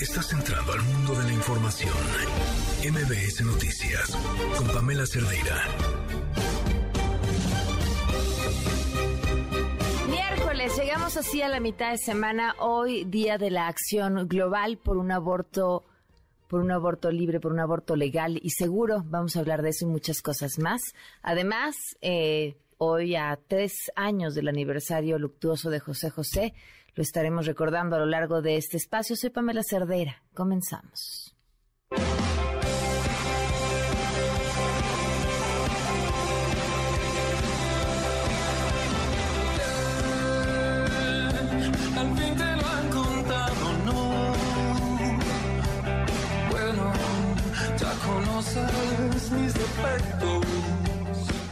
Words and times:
Estás 0.00 0.32
entrando 0.32 0.72
al 0.72 0.82
mundo 0.82 1.12
de 1.14 1.24
la 1.24 1.32
información. 1.32 1.92
MBS 2.88 3.44
Noticias 3.44 4.16
con 4.56 4.68
Pamela 4.68 5.04
Cerdeira. 5.04 5.64
Miércoles, 10.08 10.78
llegamos 10.78 11.16
así 11.16 11.42
a 11.42 11.48
la 11.48 11.58
mitad 11.58 11.90
de 11.90 11.98
semana, 11.98 12.54
hoy 12.60 13.06
día 13.06 13.38
de 13.38 13.50
la 13.50 13.66
acción 13.66 14.28
global 14.28 14.78
por 14.78 14.98
un 14.98 15.10
aborto 15.10 15.84
por 16.46 16.60
un 16.60 16.70
aborto 16.70 17.10
libre, 17.10 17.40
por 17.40 17.52
un 17.52 17.58
aborto 17.58 17.96
legal 17.96 18.38
y 18.40 18.50
seguro. 18.50 19.02
Vamos 19.04 19.34
a 19.34 19.40
hablar 19.40 19.62
de 19.62 19.70
eso 19.70 19.84
y 19.84 19.88
muchas 19.88 20.22
cosas 20.22 20.60
más. 20.60 20.80
Además, 21.22 21.74
eh, 22.02 22.56
hoy 22.78 23.16
a 23.16 23.36
tres 23.48 23.90
años 23.96 24.36
del 24.36 24.46
aniversario 24.46 25.18
luctuoso 25.18 25.70
de 25.70 25.80
José 25.80 26.08
José, 26.08 26.54
lo 26.94 27.02
estaremos 27.02 27.46
recordando 27.46 27.96
a 27.96 28.00
lo 28.00 28.06
largo 28.06 28.42
de 28.42 28.56
este 28.56 28.76
espacio. 28.76 29.16
Soy 29.16 29.30
Pamela 29.30 29.62
Cerdera. 29.62 30.22
Comenzamos. 30.34 31.34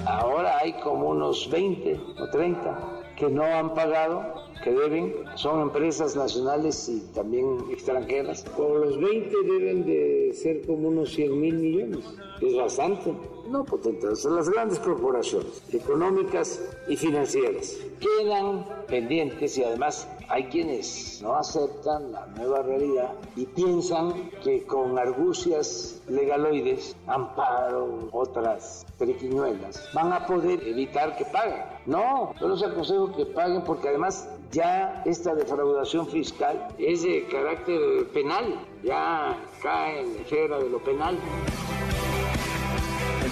Ahora 0.05 0.59
hay 0.59 0.73
como 0.80 1.09
unos 1.11 1.51
20 1.51 2.01
o 2.19 2.30
30 2.30 3.05
que 3.16 3.29
no 3.29 3.45
han 3.45 3.75
pagado 3.75 4.47
que 4.62 4.70
deben 4.70 5.15
son 5.37 5.61
empresas 5.61 6.16
nacionales 6.16 6.88
y 6.88 7.01
también 7.15 7.59
extranjeras. 7.70 8.43
Por 8.57 8.87
los 8.87 9.01
20 9.01 9.37
deben 9.45 9.87
de 9.87 10.32
ser 10.35 10.66
como 10.66 10.88
unos 10.88 11.10
100 11.10 11.41
mil 11.41 11.54
millones. 11.54 12.04
Es 12.41 12.57
bastante. 12.57 13.15
No 13.49 13.65
potentes, 13.65 14.24
las 14.24 14.51
grandes 14.51 14.79
corporaciones 14.80 15.63
económicas 15.73 16.60
y 16.88 16.96
financieras 16.96 17.76
quedan 18.01 18.66
pendientes 18.88 19.57
y 19.57 19.65
además 19.65 20.09
hay 20.29 20.45
quienes 20.45 21.21
no 21.23 21.35
aceptan 21.35 22.13
la 22.13 22.27
nueva 22.27 22.63
realidad 22.63 23.13
y 23.37 23.46
piensan 23.46 24.30
que 24.43 24.65
con 24.65 24.99
argucias 24.99 26.02
legaloides, 26.09 26.96
amparo, 27.07 28.09
otras 28.13 28.85
periquiñuelas, 28.99 29.88
van 29.93 30.13
a 30.13 30.27
poder 30.27 30.66
evitar 30.66 31.16
que 31.16 31.24
paguen. 31.27 31.63
No, 31.87 32.35
yo 32.41 32.49
les 32.49 32.63
aconsejo 32.63 33.13
que 33.13 33.27
paguen 33.27 33.63
porque 33.63 33.88
además 33.88 34.29
ya 34.51 35.02
esta 35.04 35.35
defraudación 35.35 36.07
fiscal 36.07 36.69
es 36.79 37.02
de 37.02 37.27
carácter 37.29 38.09
penal, 38.13 38.60
ya 38.82 39.37
cae 39.63 40.01
en 40.01 40.15
la 40.15 40.21
esfera 40.23 40.59
de 40.59 40.71
lo 40.71 40.82
penal. 40.82 41.19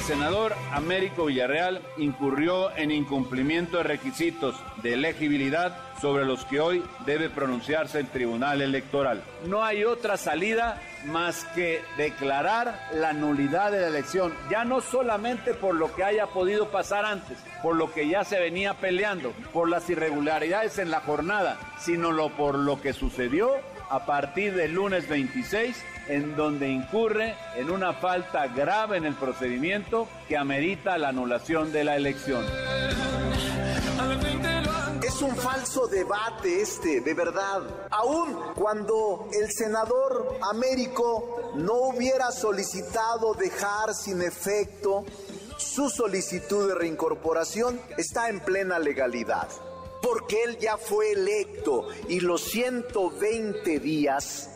Senador 0.07 0.55
Américo 0.71 1.25
Villarreal 1.25 1.81
incurrió 1.97 2.77
en 2.77 2.91
incumplimiento 2.91 3.79
de 3.79 3.85
requisitos 3.85 4.55
de 4.83 4.93
elegibilidad 4.93 5.79
sobre 5.99 6.27
los 6.27 6.45
que 6.45 6.61
hoy 6.61 6.85
debe 7.07 7.31
pronunciarse 7.31 8.01
el 8.01 8.09
Tribunal 8.09 8.61
Electoral. 8.61 9.23
No 9.47 9.65
hay 9.65 9.85
otra 9.85 10.19
salida 10.19 10.79
más 11.07 11.47
que 11.55 11.81
declarar 11.97 12.79
la 12.93 13.15
nulidad 13.15 13.73
de 13.73 13.81
la 13.81 13.87
elección, 13.87 14.35
ya 14.51 14.67
no 14.67 14.83
solamente 14.83 15.55
por 15.55 15.75
lo 15.75 15.95
que 15.95 16.05
haya 16.05 16.27
podido 16.27 16.69
pasar 16.69 17.07
antes, 17.07 17.39
por 17.63 17.75
lo 17.75 17.91
que 17.91 18.07
ya 18.07 18.25
se 18.25 18.39
venía 18.39 18.75
peleando, 18.75 19.33
por 19.55 19.71
las 19.71 19.89
irregularidades 19.89 20.79
en 20.79 20.91
la 20.91 21.01
jornada, 21.01 21.57
sino 21.79 22.13
lo 22.13 22.29
por 22.29 22.59
lo 22.59 22.79
que 22.79 22.93
sucedió 22.93 23.53
a 23.89 24.05
partir 24.05 24.55
del 24.55 24.75
lunes 24.75 25.09
26 25.09 25.83
en 26.09 26.37
donde 26.37 26.69
incurre 26.69 27.35
en 27.57 27.71
una 27.71 27.93
falta 27.95 28.47
grave 28.49 28.97
en 28.97 29.07
el 29.07 29.15
procedimiento 29.15 30.09
que 30.29 30.37
amerita 30.37 30.99
la 30.99 31.09
anulación 31.09 31.73
de 31.73 31.85
la 31.85 31.97
elección. 31.97 32.45
Es 35.03 35.23
un 35.23 35.37
falso 35.37 35.87
debate 35.87 36.63
este, 36.63 37.01
de 37.01 37.15
verdad. 37.15 37.63
Aún 37.91 38.37
cuando 38.55 39.29
el 39.33 39.53
senador 39.53 40.39
Américo 40.51 41.53
no 41.57 41.75
hubiera 41.75 42.33
solicitado 42.33 43.35
dejar 43.35 43.95
sin 43.95 44.23
efecto 44.23 45.05
su 45.57 45.89
solicitud 45.89 46.69
de 46.69 46.75
reincorporación, 46.75 47.81
está 47.97 48.29
en 48.29 48.41
plena 48.41 48.79
legalidad. 48.79 49.49
Porque 50.03 50.43
él 50.43 50.59
ya 50.59 50.77
fue 50.77 51.13
electo 51.13 51.87
y 52.09 52.21
los 52.21 52.43
120 52.43 53.79
días 53.81 54.51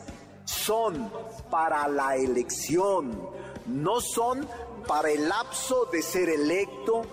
son 0.45 1.11
para 1.49 1.87
la 1.87 2.15
elección, 2.15 3.29
no 3.67 4.01
son 4.01 4.47
para 4.87 5.09
el 5.09 5.27
lapso 5.27 5.87
de 5.91 6.01
ser 6.01 6.29
electo 6.29 7.03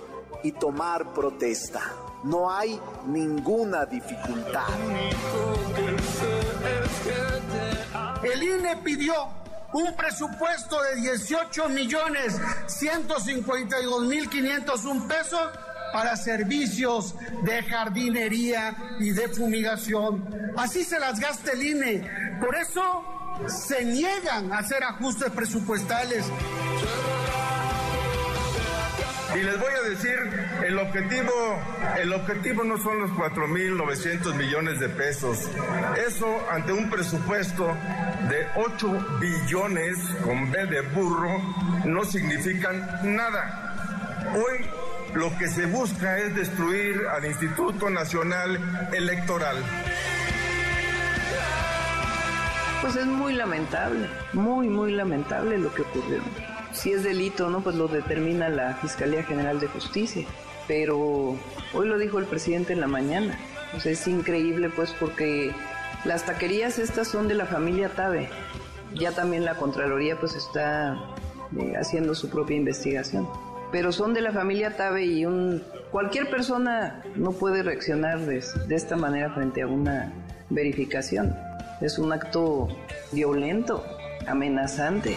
y 0.42 0.52
tomar 0.52 1.12
protesta. 1.12 1.82
No 2.24 2.50
hay 2.50 2.80
ninguna 3.06 3.84
dificultad. 3.86 4.66
El 8.22 8.42
INE 8.42 8.76
pidió 8.78 9.14
un 9.72 9.94
presupuesto 9.94 10.82
de 10.82 10.96
18 11.02 11.69
millones 11.69 12.41
152 12.66 14.06
mil 14.06 14.28
501 14.28 15.08
pesos 15.08 15.41
para 15.92 16.16
servicios 16.16 17.14
de 17.42 17.62
jardinería 17.62 18.76
y 18.98 19.10
de 19.10 19.28
fumigación. 19.28 20.52
Así 20.56 20.84
se 20.84 20.98
las 20.98 21.20
gasta 21.20 21.52
el 21.52 21.62
INE. 21.62 22.38
Por 22.41 22.56
eso 22.56 23.16
se 23.47 23.84
niegan 23.84 24.52
a 24.52 24.58
hacer 24.58 24.82
ajustes 24.82 25.30
presupuestales. 25.30 26.24
Y 29.34 29.42
les 29.42 29.60
voy 29.60 29.72
a 29.74 29.88
decir, 29.88 30.16
el 30.64 30.78
objetivo, 30.78 31.32
el 31.98 32.12
objetivo 32.12 32.64
no 32.64 32.78
son 32.78 33.00
los 33.00 33.10
4.900 33.10 34.34
millones 34.34 34.80
de 34.80 34.88
pesos. 34.88 35.50
Eso 36.06 36.26
ante 36.50 36.72
un 36.72 36.88
presupuesto 36.88 37.66
de 38.30 38.46
8 38.56 39.19
billones 39.20 39.98
con 40.25 40.50
B 40.50 40.66
de 40.66 40.80
burro 40.80 41.38
no 41.84 42.04
significan 42.04 42.88
nada. 43.14 44.32
Hoy 44.34 44.70
lo 45.14 45.36
que 45.36 45.48
se 45.48 45.66
busca 45.66 46.19
es 46.19 46.34
destruir 46.34 47.02
al 47.14 47.26
Instituto 47.26 47.91
Nacional 47.91 48.91
Electoral. 48.92 49.56
Pues 52.86 52.98
es 52.98 53.06
muy 53.06 53.32
lamentable, 53.32 54.06
muy, 54.32 54.69
muy 54.69 54.92
lamentable 54.92 55.58
lo 55.58 55.74
que 55.74 55.82
ocurrió. 55.82 56.20
Si 56.72 56.92
es 56.92 57.02
delito, 57.02 57.50
¿no? 57.50 57.60
Pues 57.60 57.74
lo 57.74 57.88
determina 57.88 58.48
la 58.48 58.74
Fiscalía 58.74 59.24
General 59.24 59.58
de 59.58 59.66
Justicia. 59.66 60.24
Pero 60.69 61.36
hoy 61.75 61.88
lo 61.88 61.98
dijo 61.98 62.20
el 62.20 62.26
presidente 62.26 62.75
en 62.75 62.80
la 62.80 62.86
mañana. 62.86 63.41
Pues 63.72 63.86
es 63.86 64.06
increíble, 64.06 64.70
pues, 64.70 64.94
porque 65.00 65.52
las 66.04 66.26
taquerías 66.26 66.78
estas 66.78 67.08
son 67.08 67.26
de 67.26 67.34
la 67.34 67.46
familia 67.46 67.88
Tabe. 67.88 68.28
Ya 68.94 69.10
también 69.10 69.44
la 69.44 69.56
Contraloría, 69.56 70.20
pues, 70.20 70.36
está 70.36 70.96
eh, 71.58 71.72
haciendo 71.76 72.14
su 72.14 72.30
propia 72.30 72.56
investigación. 72.56 73.28
Pero 73.72 73.91
son 73.91 74.14
de 74.14 74.20
la 74.20 74.30
familia 74.30 74.76
Tabe 74.76 75.06
y 75.06 75.26
un, 75.26 75.60
cualquier 75.91 76.30
persona 76.30 77.02
no 77.16 77.32
puede 77.32 77.64
reaccionar 77.64 78.20
de, 78.20 78.44
de 78.69 78.75
esta 78.76 78.94
manera 78.94 79.34
frente 79.34 79.62
a 79.62 79.66
una 79.66 80.12
verificación. 80.50 81.34
Es 81.81 81.98
un 81.98 82.10
acto 82.10 82.69
violento, 83.12 83.84
amenazante. 84.26 85.14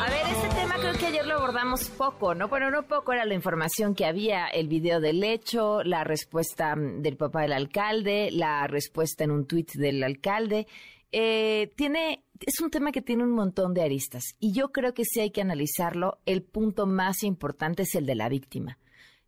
A 0.00 0.10
ver, 0.10 0.22
este 0.26 0.48
tema 0.60 0.74
creo 0.80 0.94
que 0.94 1.06
ayer 1.06 1.24
lo 1.24 1.34
abordamos 1.34 1.88
poco, 1.90 2.34
¿no? 2.34 2.48
Bueno, 2.48 2.72
no 2.72 2.82
poco 2.88 3.12
era 3.12 3.24
la 3.26 3.34
información 3.34 3.94
que 3.94 4.06
había, 4.06 4.48
el 4.48 4.66
video 4.66 5.00
del 5.00 5.22
hecho, 5.22 5.84
la 5.84 6.02
respuesta 6.02 6.74
mm, 6.74 7.02
del 7.02 7.16
papá 7.16 7.42
del 7.42 7.52
alcalde, 7.52 8.30
la 8.32 8.66
respuesta 8.66 9.22
en 9.22 9.30
un 9.30 9.46
tuit 9.46 9.70
del 9.74 10.02
alcalde. 10.02 10.66
Eh, 11.12 11.72
tiene, 11.76 12.24
es 12.40 12.60
un 12.60 12.70
tema 12.70 12.90
que 12.90 13.02
tiene 13.02 13.22
un 13.22 13.32
montón 13.32 13.72
de 13.72 13.82
aristas 13.82 14.34
y 14.40 14.52
yo 14.52 14.72
creo 14.72 14.94
que 14.94 15.04
sí 15.04 15.20
hay 15.20 15.30
que 15.30 15.42
analizarlo. 15.42 16.18
El 16.26 16.42
punto 16.42 16.86
más 16.86 17.22
importante 17.22 17.84
es 17.84 17.94
el 17.94 18.04
de 18.04 18.16
la 18.16 18.28
víctima. 18.28 18.78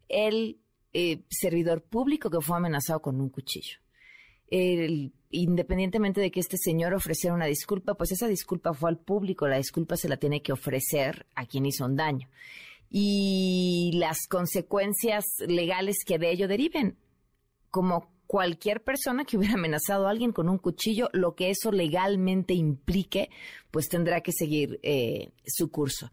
El 0.08 0.58
eh, 0.94 1.24
servidor 1.28 1.82
público 1.82 2.30
que 2.30 2.40
fue 2.40 2.56
amenazado 2.56 3.02
con 3.02 3.20
un 3.20 3.28
cuchillo. 3.28 3.78
independientemente 5.30 6.20
de 6.20 6.30
que 6.30 6.38
este 6.38 6.56
señor 6.56 6.94
ofreciera 6.94 7.34
una 7.34 7.46
disculpa, 7.46 7.94
pues 7.94 8.12
esa 8.12 8.28
disculpa 8.28 8.72
fue 8.72 8.90
al 8.90 8.98
público, 8.98 9.48
la 9.48 9.56
disculpa 9.56 9.96
se 9.96 10.08
la 10.08 10.16
tiene 10.16 10.42
que 10.42 10.52
ofrecer 10.52 11.26
a 11.34 11.46
quien 11.46 11.66
hizo 11.66 11.84
un 11.84 11.96
daño. 11.96 12.28
Y 12.88 13.90
las 13.94 14.28
consecuencias 14.28 15.24
legales 15.48 16.04
que 16.06 16.18
de 16.18 16.30
ello 16.30 16.46
deriven, 16.46 16.96
como 17.70 18.12
cualquier 18.28 18.84
persona 18.84 19.24
que 19.24 19.36
hubiera 19.36 19.54
amenazado 19.54 20.06
a 20.06 20.10
alguien 20.10 20.30
con 20.30 20.48
un 20.48 20.58
cuchillo, 20.58 21.08
lo 21.12 21.34
que 21.34 21.50
eso 21.50 21.72
legalmente 21.72 22.54
implique, 22.54 23.30
pues 23.72 23.88
tendrá 23.88 24.20
que 24.20 24.30
seguir 24.30 24.78
eh, 24.84 25.32
su 25.44 25.72
curso 25.72 26.12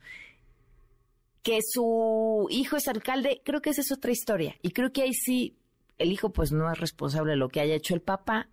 que 1.43 1.59
su 1.61 2.47
hijo 2.49 2.77
es 2.77 2.87
alcalde, 2.87 3.41
creo 3.43 3.61
que 3.61 3.71
esa 3.71 3.81
es 3.81 3.91
otra 3.91 4.11
historia. 4.11 4.55
Y 4.61 4.71
creo 4.71 4.91
que 4.91 5.03
ahí 5.03 5.13
sí 5.13 5.57
el 5.97 6.11
hijo 6.11 6.31
pues 6.31 6.51
no 6.51 6.71
es 6.71 6.79
responsable 6.79 7.31
de 7.31 7.37
lo 7.37 7.49
que 7.49 7.61
haya 7.61 7.75
hecho 7.75 7.93
el 7.93 8.01
papá. 8.01 8.49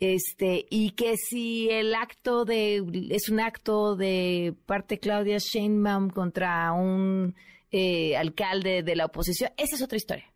Este, 0.00 0.66
y 0.70 0.90
que 0.90 1.16
si 1.16 1.68
el 1.70 1.94
acto 1.94 2.44
de, 2.44 2.84
es 3.10 3.28
un 3.28 3.40
acto 3.40 3.96
de 3.96 4.54
parte 4.66 4.98
Claudia 4.98 5.38
Sheinbaum 5.38 6.10
contra 6.10 6.72
un 6.72 7.34
eh, 7.72 8.16
alcalde 8.16 8.82
de 8.82 8.96
la 8.96 9.06
oposición, 9.06 9.50
esa 9.56 9.76
es 9.76 9.82
otra 9.82 9.96
historia. 9.96 10.32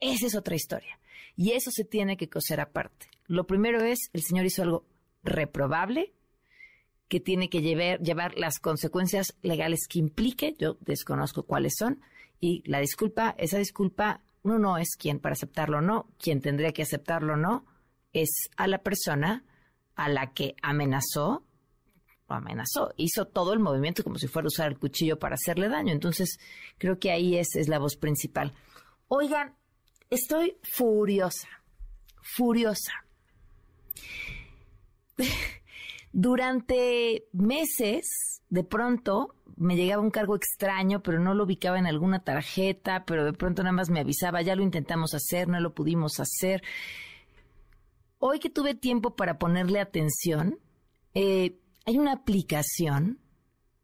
Esa 0.00 0.26
es 0.26 0.34
otra 0.34 0.54
historia. 0.54 0.98
Y 1.36 1.52
eso 1.52 1.70
se 1.70 1.84
tiene 1.84 2.16
que 2.16 2.28
coser 2.28 2.60
aparte. 2.60 3.06
Lo 3.26 3.46
primero 3.46 3.82
es, 3.82 3.98
el 4.12 4.22
señor 4.22 4.46
hizo 4.46 4.62
algo 4.62 4.86
reprobable, 5.22 6.12
que 7.10 7.18
tiene 7.18 7.50
que 7.50 7.60
llevar, 7.60 7.98
llevar 8.00 8.38
las 8.38 8.60
consecuencias 8.60 9.34
legales 9.42 9.88
que 9.88 9.98
implique, 9.98 10.54
yo 10.60 10.78
desconozco 10.80 11.42
cuáles 11.42 11.74
son, 11.76 12.00
y 12.38 12.62
la 12.70 12.78
disculpa, 12.78 13.34
esa 13.36 13.58
disculpa, 13.58 14.22
uno 14.42 14.60
no 14.60 14.78
es 14.78 14.94
quien 14.96 15.18
para 15.18 15.32
aceptarlo 15.32 15.78
o 15.78 15.80
no, 15.80 16.08
quien 16.18 16.40
tendría 16.40 16.70
que 16.72 16.82
aceptarlo 16.82 17.32
o 17.34 17.36
no, 17.36 17.66
es 18.12 18.48
a 18.56 18.68
la 18.68 18.78
persona 18.78 19.44
a 19.96 20.08
la 20.08 20.32
que 20.32 20.54
amenazó, 20.62 21.44
o 22.28 22.32
amenazó, 22.32 22.94
hizo 22.96 23.26
todo 23.26 23.54
el 23.54 23.58
movimiento 23.58 24.04
como 24.04 24.16
si 24.16 24.28
fuera 24.28 24.46
a 24.46 24.54
usar 24.54 24.68
el 24.68 24.78
cuchillo 24.78 25.18
para 25.18 25.34
hacerle 25.34 25.68
daño. 25.68 25.92
Entonces, 25.92 26.38
creo 26.78 27.00
que 27.00 27.10
ahí 27.10 27.36
es, 27.36 27.56
es 27.56 27.68
la 27.68 27.80
voz 27.80 27.96
principal. 27.96 28.54
Oigan, 29.08 29.56
estoy 30.10 30.58
furiosa, 30.62 31.48
furiosa. 32.22 32.92
Durante 36.12 37.28
meses, 37.32 38.42
de 38.48 38.64
pronto, 38.64 39.34
me 39.56 39.76
llegaba 39.76 40.02
un 40.02 40.10
cargo 40.10 40.34
extraño, 40.34 41.02
pero 41.02 41.20
no 41.20 41.34
lo 41.34 41.44
ubicaba 41.44 41.78
en 41.78 41.86
alguna 41.86 42.24
tarjeta, 42.24 43.04
pero 43.04 43.24
de 43.24 43.32
pronto 43.32 43.62
nada 43.62 43.72
más 43.72 43.90
me 43.90 44.00
avisaba, 44.00 44.42
ya 44.42 44.56
lo 44.56 44.62
intentamos 44.62 45.14
hacer, 45.14 45.48
no 45.48 45.60
lo 45.60 45.74
pudimos 45.74 46.18
hacer. 46.18 46.62
Hoy 48.18 48.40
que 48.40 48.50
tuve 48.50 48.74
tiempo 48.74 49.14
para 49.14 49.38
ponerle 49.38 49.80
atención, 49.80 50.58
eh, 51.14 51.58
hay 51.86 51.98
una 51.98 52.12
aplicación 52.12 53.18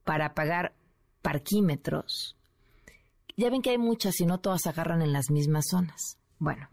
para 0.04 0.34
pagar 0.34 0.74
parquímetros. 1.22 2.36
Ya 3.36 3.50
ven 3.50 3.62
que 3.62 3.70
hay 3.70 3.78
muchas 3.78 4.20
y 4.20 4.26
no 4.26 4.38
todas 4.38 4.66
agarran 4.66 5.02
en 5.02 5.12
las 5.12 5.30
mismas 5.30 5.66
zonas. 5.68 6.18
Bueno, 6.38 6.68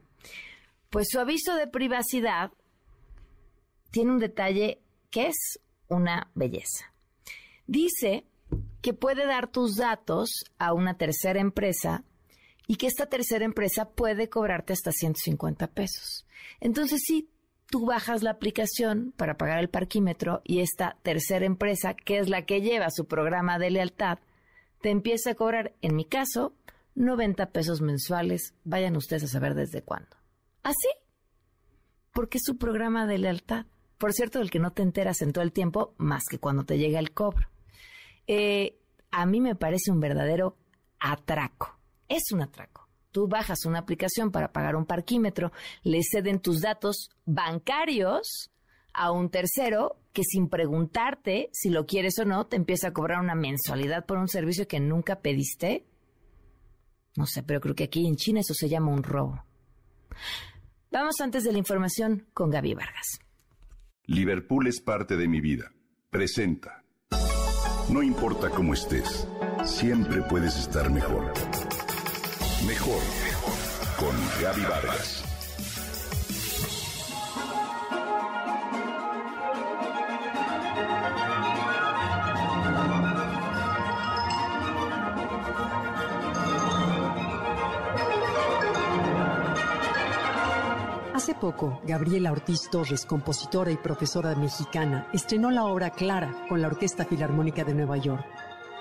pues 0.89 1.07
su 1.09 1.19
aviso 1.19 1.55
de 1.55 1.67
privacidad 1.67 2.51
tiene 3.91 4.11
un 4.11 4.19
detalle 4.19 4.82
que 5.13 5.27
es 5.27 5.59
una 5.89 6.31
belleza. 6.33 6.91
Dice 7.67 8.25
que 8.81 8.95
puede 8.95 9.27
dar 9.27 9.47
tus 9.47 9.75
datos 9.75 10.43
a 10.57 10.73
una 10.73 10.97
tercera 10.97 11.39
empresa 11.39 12.03
y 12.65 12.77
que 12.77 12.87
esta 12.87 13.05
tercera 13.05 13.45
empresa 13.45 13.91
puede 13.91 14.27
cobrarte 14.27 14.73
hasta 14.73 14.91
150 14.91 15.67
pesos. 15.67 16.25
Entonces, 16.59 17.03
si 17.05 17.29
tú 17.69 17.85
bajas 17.85 18.23
la 18.23 18.31
aplicación 18.31 19.13
para 19.15 19.37
pagar 19.37 19.59
el 19.59 19.69
parquímetro 19.69 20.41
y 20.43 20.61
esta 20.61 20.97
tercera 21.03 21.45
empresa, 21.45 21.93
que 21.93 22.17
es 22.17 22.27
la 22.27 22.47
que 22.47 22.61
lleva 22.61 22.89
su 22.89 23.05
programa 23.05 23.59
de 23.59 23.69
lealtad, 23.69 24.17
te 24.81 24.89
empieza 24.89 25.31
a 25.31 25.35
cobrar, 25.35 25.75
en 25.83 25.95
mi 25.95 26.05
caso, 26.05 26.55
90 26.95 27.51
pesos 27.51 27.81
mensuales. 27.81 28.55
Vayan 28.63 28.97
ustedes 28.97 29.25
a 29.25 29.27
saber 29.27 29.53
desde 29.53 29.83
cuándo. 29.83 30.17
¿Así? 30.63 30.89
Porque 32.13 32.39
es 32.39 32.43
su 32.43 32.57
programa 32.57 33.05
de 33.05 33.19
lealtad 33.19 33.67
por 34.03 34.11
cierto, 34.11 34.39
del 34.39 34.51
que 34.51 34.59
no 34.59 34.73
te 34.73 34.81
enteras 34.81 35.21
en 35.21 35.31
todo 35.31 35.45
el 35.45 35.53
tiempo 35.53 35.93
más 35.95 36.25
que 36.29 36.37
cuando 36.37 36.65
te 36.65 36.77
llega 36.77 36.99
el 36.99 37.13
cobro. 37.13 37.47
Eh, 38.27 38.77
a 39.11 39.25
mí 39.25 39.39
me 39.39 39.55
parece 39.55 39.91
un 39.91 40.01
verdadero 40.01 40.57
atraco. 40.99 41.79
Es 42.09 42.23
un 42.33 42.41
atraco. 42.41 42.89
Tú 43.11 43.29
bajas 43.29 43.65
una 43.65 43.79
aplicación 43.79 44.29
para 44.29 44.51
pagar 44.51 44.75
un 44.75 44.85
parquímetro, 44.85 45.53
le 45.83 46.01
ceden 46.03 46.41
tus 46.41 46.59
datos 46.59 47.11
bancarios 47.23 48.51
a 48.91 49.13
un 49.13 49.29
tercero 49.29 49.95
que 50.11 50.23
sin 50.25 50.49
preguntarte 50.49 51.49
si 51.53 51.69
lo 51.69 51.85
quieres 51.85 52.19
o 52.19 52.25
no, 52.25 52.45
te 52.47 52.57
empieza 52.57 52.89
a 52.89 52.93
cobrar 52.93 53.21
una 53.21 53.35
mensualidad 53.35 54.05
por 54.05 54.17
un 54.17 54.27
servicio 54.27 54.67
que 54.67 54.81
nunca 54.81 55.21
pediste. 55.21 55.85
No 57.15 57.25
sé, 57.25 57.41
pero 57.41 57.61
creo 57.61 57.73
que 57.73 57.85
aquí 57.85 58.05
en 58.05 58.17
China 58.17 58.41
eso 58.41 58.53
se 58.53 58.67
llama 58.67 58.91
un 58.91 59.03
robo. 59.03 59.45
Vamos 60.91 61.21
antes 61.21 61.45
de 61.45 61.53
la 61.53 61.57
información 61.57 62.27
con 62.33 62.49
Gaby 62.49 62.73
Vargas. 62.73 63.23
Liverpool 64.05 64.67
es 64.67 64.81
parte 64.81 65.15
de 65.15 65.29
mi 65.29 65.39
vida. 65.39 65.71
Presenta. 66.09 66.83
No 67.89 68.03
importa 68.03 68.49
cómo 68.49 68.73
estés, 68.73 69.27
siempre 69.63 70.21
puedes 70.23 70.57
estar 70.57 70.91
mejor. 70.91 71.31
Mejor. 72.67 73.01
Con 73.97 74.13
Gaby 74.41 74.61
Vargas. 74.63 75.22
Hace 91.23 91.35
poco, 91.35 91.79
Gabriela 91.87 92.33
Ortiz 92.33 92.69
Torres, 92.69 93.05
compositora 93.05 93.71
y 93.71 93.77
profesora 93.77 94.35
mexicana, 94.35 95.07
estrenó 95.13 95.51
la 95.51 95.63
obra 95.63 95.89
Clara 95.89 96.45
con 96.49 96.61
la 96.61 96.67
Orquesta 96.67 97.05
Filarmónica 97.05 97.63
de 97.63 97.73
Nueva 97.73 97.95
York, 97.95 98.25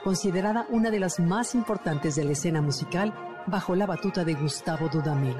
considerada 0.02 0.66
una 0.70 0.90
de 0.90 0.98
las 0.98 1.20
más 1.20 1.54
importantes 1.54 2.16
de 2.16 2.24
la 2.24 2.32
escena 2.32 2.60
musical 2.60 3.14
bajo 3.46 3.76
la 3.76 3.86
batuta 3.86 4.24
de 4.24 4.34
Gustavo 4.34 4.88
Dudamel. 4.88 5.36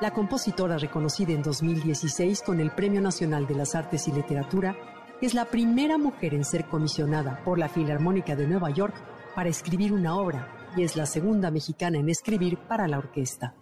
La 0.00 0.12
compositora, 0.12 0.78
reconocida 0.78 1.34
en 1.34 1.42
2016 1.42 2.40
con 2.40 2.58
el 2.58 2.70
Premio 2.70 3.02
Nacional 3.02 3.46
de 3.46 3.56
las 3.56 3.74
Artes 3.74 4.08
y 4.08 4.12
Literatura, 4.12 4.74
es 5.20 5.34
la 5.34 5.44
primera 5.44 5.98
mujer 5.98 6.32
en 6.32 6.46
ser 6.46 6.64
comisionada 6.68 7.44
por 7.44 7.58
la 7.58 7.68
Filarmónica 7.68 8.34
de 8.34 8.46
Nueva 8.46 8.70
York 8.70 8.94
para 9.34 9.50
escribir 9.50 9.92
una 9.92 10.16
obra 10.16 10.70
y 10.74 10.84
es 10.84 10.96
la 10.96 11.04
segunda 11.04 11.50
mexicana 11.50 11.98
en 11.98 12.08
escribir 12.08 12.56
para 12.66 12.88
la 12.88 12.96
orquesta. 12.96 13.52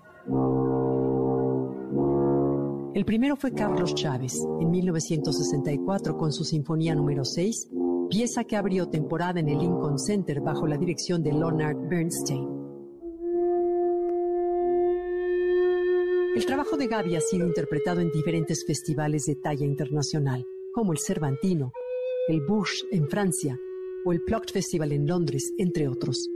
El 2.95 3.05
primero 3.05 3.35
fue 3.35 3.53
Carlos 3.53 3.93
Chávez, 3.97 4.39
en 4.61 4.71
1964, 4.71 6.17
con 6.17 6.33
su 6.33 6.45
Sinfonía 6.45 6.95
número 6.95 7.25
6, 7.25 7.71
pieza 8.09 8.45
que 8.45 8.55
abrió 8.55 8.89
temporada 8.89 9.41
en 9.41 9.49
el 9.49 9.59
Lincoln 9.59 9.99
Center 9.99 10.41
bajo 10.41 10.69
la 10.69 10.77
dirección 10.77 11.21
de 11.21 11.33
Leonard 11.33 11.77
Bernstein. 11.89 12.49
El 16.37 16.47
trabajo 16.47 16.77
de 16.77 16.87
Gaby 16.87 17.17
ha 17.17 17.21
sido 17.21 17.49
interpretado 17.49 18.01
en 18.01 18.13
diferentes 18.13 18.65
festivales 18.65 19.25
de 19.25 19.35
talla 19.43 19.67
internacional, 19.67 20.47
como 20.73 20.93
el 20.93 20.99
Cervantino, 21.01 21.73
el 22.29 22.43
Bourges 22.47 22.87
en 22.93 23.09
Francia 23.09 23.59
o 24.05 24.13
el 24.13 24.23
Plucked 24.23 24.53
Festival 24.53 24.93
en 24.93 25.09
Londres, 25.09 25.53
entre 25.59 25.89
otros. 25.89 26.31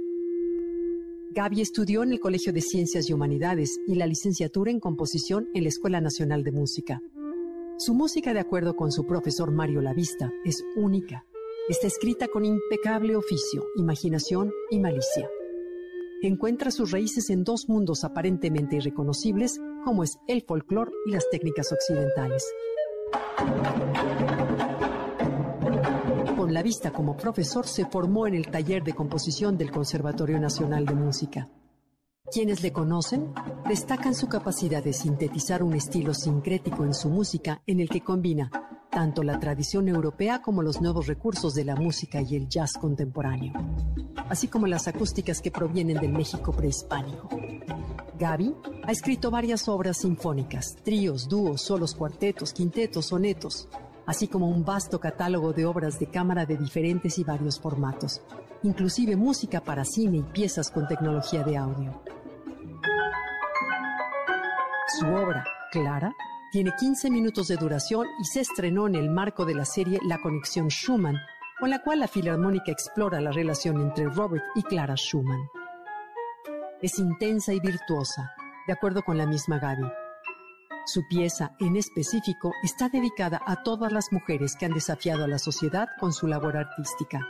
Gaby 1.30 1.60
estudió 1.60 2.02
en 2.02 2.12
el 2.12 2.20
Colegio 2.20 2.52
de 2.52 2.62
Ciencias 2.62 3.08
y 3.08 3.12
Humanidades 3.12 3.78
y 3.86 3.94
la 3.96 4.06
licenciatura 4.06 4.70
en 4.70 4.80
composición 4.80 5.48
en 5.54 5.62
la 5.64 5.68
Escuela 5.68 6.00
Nacional 6.00 6.42
de 6.42 6.52
Música. 6.52 7.02
Su 7.78 7.94
música, 7.94 8.32
de 8.32 8.40
acuerdo 8.40 8.74
con 8.74 8.90
su 8.90 9.06
profesor 9.06 9.52
Mario 9.52 9.82
Lavista, 9.82 10.32
es 10.44 10.64
única. 10.74 11.26
Está 11.68 11.86
escrita 11.86 12.28
con 12.28 12.44
impecable 12.44 13.14
oficio, 13.14 13.66
imaginación 13.76 14.52
y 14.70 14.78
malicia. 14.78 15.28
Encuentra 16.22 16.70
sus 16.70 16.90
raíces 16.90 17.30
en 17.30 17.44
dos 17.44 17.68
mundos 17.68 18.04
aparentemente 18.04 18.76
irreconocibles, 18.76 19.60
como 19.84 20.02
es 20.02 20.18
el 20.26 20.42
folclore 20.42 20.90
y 21.06 21.12
las 21.12 21.28
técnicas 21.30 21.70
occidentales 21.72 22.44
con 26.48 26.54
la 26.54 26.62
vista 26.62 26.94
como 26.94 27.14
profesor, 27.14 27.66
se 27.66 27.84
formó 27.84 28.26
en 28.26 28.32
el 28.32 28.46
taller 28.46 28.82
de 28.82 28.94
composición 28.94 29.58
del 29.58 29.70
Conservatorio 29.70 30.40
Nacional 30.40 30.86
de 30.86 30.94
Música. 30.94 31.46
Quienes 32.32 32.62
le 32.62 32.72
conocen 32.72 33.34
destacan 33.68 34.14
su 34.14 34.28
capacidad 34.28 34.82
de 34.82 34.94
sintetizar 34.94 35.62
un 35.62 35.74
estilo 35.74 36.14
sincrético 36.14 36.86
en 36.86 36.94
su 36.94 37.10
música 37.10 37.60
en 37.66 37.80
el 37.80 37.90
que 37.90 38.00
combina 38.00 38.50
tanto 38.90 39.22
la 39.22 39.38
tradición 39.38 39.88
europea 39.88 40.40
como 40.40 40.62
los 40.62 40.80
nuevos 40.80 41.06
recursos 41.06 41.54
de 41.54 41.66
la 41.66 41.76
música 41.76 42.22
y 42.22 42.34
el 42.34 42.48
jazz 42.48 42.78
contemporáneo, 42.80 43.52
así 44.30 44.48
como 44.48 44.66
las 44.66 44.88
acústicas 44.88 45.42
que 45.42 45.50
provienen 45.50 45.98
del 45.98 46.14
México 46.14 46.52
prehispánico. 46.52 47.28
Gaby 48.18 48.54
ha 48.84 48.90
escrito 48.90 49.30
varias 49.30 49.68
obras 49.68 49.98
sinfónicas, 49.98 50.76
tríos, 50.82 51.28
dúos, 51.28 51.60
solos, 51.60 51.94
cuartetos, 51.94 52.54
quintetos, 52.54 53.04
sonetos, 53.04 53.68
así 54.08 54.26
como 54.26 54.48
un 54.48 54.64
vasto 54.64 54.98
catálogo 54.98 55.52
de 55.52 55.66
obras 55.66 55.98
de 55.98 56.06
cámara 56.06 56.46
de 56.46 56.56
diferentes 56.56 57.18
y 57.18 57.24
varios 57.24 57.60
formatos, 57.60 58.22
inclusive 58.62 59.16
música 59.16 59.60
para 59.60 59.84
cine 59.84 60.16
y 60.16 60.22
piezas 60.22 60.70
con 60.70 60.88
tecnología 60.88 61.44
de 61.44 61.58
audio. 61.58 62.02
Su 64.98 65.06
obra, 65.08 65.44
Clara, 65.70 66.14
tiene 66.50 66.72
15 66.74 67.10
minutos 67.10 67.48
de 67.48 67.56
duración 67.56 68.06
y 68.18 68.24
se 68.24 68.40
estrenó 68.40 68.86
en 68.86 68.94
el 68.94 69.10
marco 69.10 69.44
de 69.44 69.54
la 69.54 69.66
serie 69.66 70.00
La 70.02 70.18
Conexión 70.22 70.68
Schumann, 70.68 71.18
con 71.60 71.68
la 71.68 71.82
cual 71.82 72.00
la 72.00 72.08
Filarmónica 72.08 72.72
explora 72.72 73.20
la 73.20 73.30
relación 73.30 73.78
entre 73.82 74.06
Robert 74.06 74.44
y 74.54 74.62
Clara 74.62 74.94
Schumann. 74.96 75.50
Es 76.80 76.98
intensa 76.98 77.52
y 77.52 77.60
virtuosa, 77.60 78.32
de 78.66 78.72
acuerdo 78.72 79.02
con 79.02 79.18
la 79.18 79.26
misma 79.26 79.58
Gaby. 79.58 80.07
Su 80.88 81.06
pieza, 81.06 81.54
en 81.60 81.76
específico, 81.76 82.54
está 82.62 82.88
dedicada 82.88 83.42
a 83.44 83.62
todas 83.62 83.92
las 83.92 84.10
mujeres 84.10 84.56
que 84.58 84.64
han 84.64 84.72
desafiado 84.72 85.24
a 85.24 85.28
la 85.28 85.38
sociedad 85.38 85.86
con 86.00 86.14
su 86.14 86.26
labor 86.26 86.56
artística. 86.56 87.20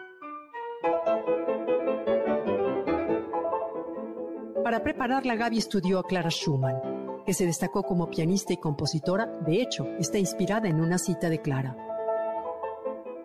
Para 4.62 4.85
prepararla, 4.85 5.35
Gaby 5.35 5.59
estudió 5.59 5.99
a 5.99 6.07
Clara 6.07 6.31
Schumann, 6.31 7.25
que 7.27 7.35
se 7.35 7.47
destacó 7.47 7.83
como 7.83 8.09
pianista 8.09 8.53
y 8.53 8.59
compositora. 8.59 9.27
De 9.45 9.61
hecho, 9.61 9.88
está 9.99 10.19
inspirada 10.19 10.69
en 10.69 10.81
una 10.81 10.97
cita 10.97 11.29
de 11.29 11.41
Clara. 11.41 11.77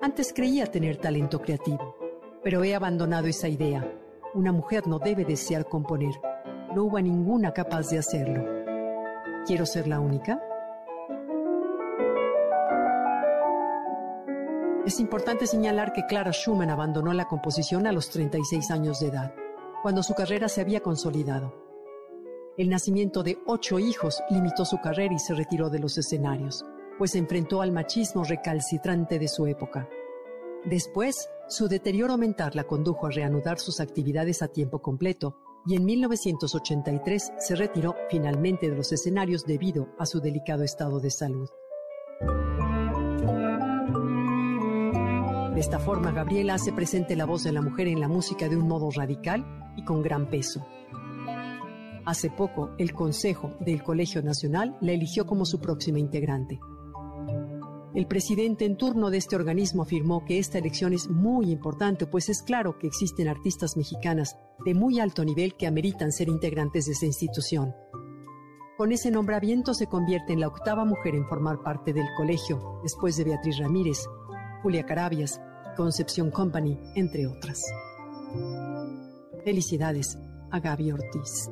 Antes 0.02 0.34
creía 0.34 0.66
tener 0.66 0.98
talento 0.98 1.42
creativo, 1.42 1.96
pero 2.44 2.63
he 2.63 2.74
abandonado 2.74 3.28
esa 3.28 3.50
idea. 3.50 3.88
Una 4.34 4.52
mujer 4.52 4.88
no 4.88 4.98
debe 4.98 5.25
desear 5.25 5.70
componer. 5.70 6.16
No 6.74 6.86
hubo 6.86 7.00
ninguna 7.00 7.54
capaz 7.54 7.92
de 7.92 8.00
hacerlo. 8.00 8.62
¿Quiero 9.45 9.65
ser 9.65 9.88
la 9.88 10.00
única? 10.00 10.41
Es 14.85 15.01
importante 15.01 15.47
señalar 15.47 15.91
que 15.91 16.05
Clara 16.05 16.31
Schumann 16.31 16.69
abandonó 16.69 17.12
la 17.12 17.27
composición 17.27 17.85
a 17.85 17.91
los 17.91 18.09
36 18.09 18.71
años 18.71 19.01
de 19.01 19.07
edad, 19.07 19.33
cuando 19.81 20.01
su 20.01 20.13
carrera 20.13 20.47
se 20.47 20.62
había 20.62 20.79
consolidado. 20.79 21.53
El 22.57 22.69
nacimiento 22.69 23.21
de 23.21 23.38
ocho 23.45 23.79
hijos 23.79 24.23
limitó 24.29 24.63
su 24.63 24.79
carrera 24.79 25.13
y 25.13 25.19
se 25.19 25.33
retiró 25.33 25.69
de 25.69 25.79
los 25.79 25.97
escenarios, 25.97 26.65
pues 26.97 27.12
se 27.12 27.17
enfrentó 27.17 27.62
al 27.62 27.73
machismo 27.73 28.23
recalcitrante 28.23 29.19
de 29.19 29.27
su 29.27 29.45
época. 29.47 29.89
Después, 30.63 31.29
su 31.50 31.67
deterioro 31.67 32.17
mental 32.17 32.51
la 32.53 32.63
condujo 32.63 33.07
a 33.07 33.12
reanudar 33.12 33.59
sus 33.59 33.81
actividades 33.81 34.41
a 34.41 34.47
tiempo 34.47 34.81
completo 34.81 35.35
y 35.65 35.75
en 35.75 35.86
1983 35.86 37.34
se 37.38 37.55
retiró 37.55 37.96
finalmente 38.10 38.70
de 38.70 38.75
los 38.75 38.91
escenarios 38.91 39.46
debido 39.46 39.88
a 39.98 40.05
su 40.05 40.20
delicado 40.20 40.63
estado 40.63 41.00
de 41.00 41.12
salud. 41.12 41.50
De 45.53 45.60
esta 45.60 45.79
forma, 45.79 46.12
Gabriela 46.12 46.55
hace 46.55 46.74
presente 46.74 47.15
la 47.15 47.25
voz 47.25 47.43
de 47.43 47.51
la 47.51 47.62
mujer 47.62 47.88
en 47.88 48.00
la 48.00 48.08
música 48.08 48.50
de 48.50 48.58
un 48.58 48.67
modo 48.67 48.89
radical 48.89 49.46
y 49.77 49.84
con 49.84 50.01
gran 50.01 50.29
peso. 50.29 50.65
Hace 52.05 52.29
poco, 52.32 52.72
el 52.77 52.93
Consejo 52.93 53.53
del 53.60 53.82
Colegio 53.82 54.22
Nacional 54.22 54.75
la 54.82 54.91
eligió 54.91 55.25
como 55.25 55.46
su 55.46 55.62
próxima 55.62 56.00
integrante. 56.00 56.60
El 57.95 58.07
presidente 58.07 58.65
en 58.65 58.75
turno 58.75 59.12
de 59.12 59.17
este 59.17 59.35
organismo 59.35 59.83
afirmó 59.83 60.25
que 60.25 60.39
esta 60.39 60.57
elección 60.57 60.93
es 60.93 61.09
muy 61.09 61.51
importante, 61.51 62.07
pues 62.07 62.27
es 62.27 62.41
claro 62.41 62.79
que 62.79 62.88
existen 62.88 63.27
artistas 63.27 63.77
mexicanas 63.77 64.35
de 64.65 64.73
muy 64.73 65.00
alto 65.00 65.23
nivel 65.23 65.55
que 65.55 65.67
ameritan 65.67 66.12
ser 66.12 66.27
integrantes 66.27 66.88
de 66.88 66.93
esa 66.93 67.05
institución. 67.05 67.75
Con 68.77 68.91
ese 68.91 69.12
nombramiento 69.12 69.75
se 69.75 69.85
convierte 69.85 70.33
en 70.33 70.39
la 70.39 70.47
octava 70.47 70.85
mujer 70.85 71.13
en 71.13 71.27
formar 71.27 71.62
parte 71.62 71.93
del 71.93 72.07
colegio, 72.17 72.79
después 72.81 73.15
de 73.15 73.25
Beatriz 73.25 73.59
Ramírez, 73.59 74.00
Julia 74.63 74.88
Carabias, 74.88 75.39
Concepción 75.77 76.31
Company, 76.31 76.79
entre 76.95 77.27
otras. 77.27 77.62
Felicidades 79.45 80.17
a 80.50 80.59
Gaby 80.59 80.93
Ortiz. 80.93 81.51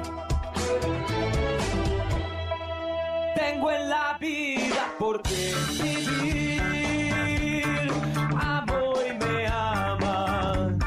Por 5.01 5.21
qué 5.23 5.51
vivir. 5.81 6.61
Amo 8.39 8.93
y 9.01 9.13
me 9.25 9.47
ama. 9.47 10.77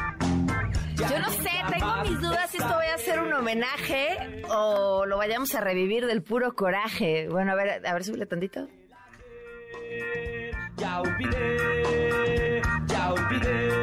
Yo 0.95 1.19
no 1.19 1.29
sé, 1.31 1.51
tengo 1.69 1.95
mis 2.03 2.21
dudas 2.21 2.49
si 2.49 2.57
esto 2.57 2.75
vaya 2.75 2.95
a 2.95 2.97
ser 2.97 3.19
un 3.19 3.33
homenaje 3.33 4.41
o 4.49 5.05
lo 5.05 5.17
vayamos 5.17 5.53
a 5.53 5.59
revivir 5.59 6.05
del 6.05 6.23
puro 6.23 6.55
coraje. 6.55 7.27
Bueno, 7.27 7.51
a 7.51 7.55
ver, 7.55 7.85
a 7.85 7.93
ver, 7.93 8.05
súbele 8.05 8.25
tantito. 8.25 8.69
Ya 10.77 11.01
olvidé, 11.01 12.61
ya 12.87 13.11
olvidé. 13.11 13.74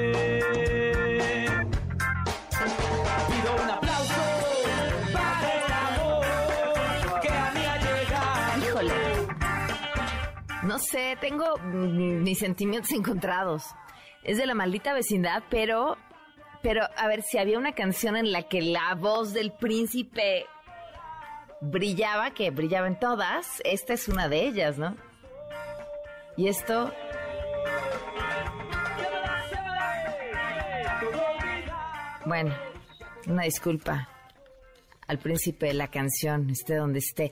No 10.72 10.78
sé, 10.78 11.18
tengo 11.20 11.58
mm, 11.58 12.22
mis 12.22 12.38
sentimientos 12.38 12.92
encontrados. 12.92 13.62
Es 14.24 14.38
de 14.38 14.46
la 14.46 14.54
maldita 14.54 14.94
vecindad, 14.94 15.42
pero, 15.50 15.98
pero, 16.62 16.88
a 16.96 17.08
ver, 17.08 17.20
si 17.20 17.36
había 17.36 17.58
una 17.58 17.74
canción 17.74 18.16
en 18.16 18.32
la 18.32 18.44
que 18.44 18.62
la 18.62 18.94
voz 18.94 19.34
del 19.34 19.52
príncipe 19.52 20.46
brillaba, 21.60 22.30
que 22.30 22.50
brillaba 22.50 22.86
en 22.86 22.98
todas, 22.98 23.60
esta 23.64 23.92
es 23.92 24.08
una 24.08 24.30
de 24.30 24.46
ellas, 24.46 24.78
¿no? 24.78 24.96
Y 26.38 26.48
esto, 26.48 26.90
bueno, 32.24 32.56
una 33.26 33.42
disculpa 33.42 34.08
al 35.06 35.18
príncipe 35.18 35.66
de 35.66 35.74
la 35.74 35.88
canción, 35.88 36.48
esté 36.48 36.76
donde 36.76 37.00
esté. 37.00 37.30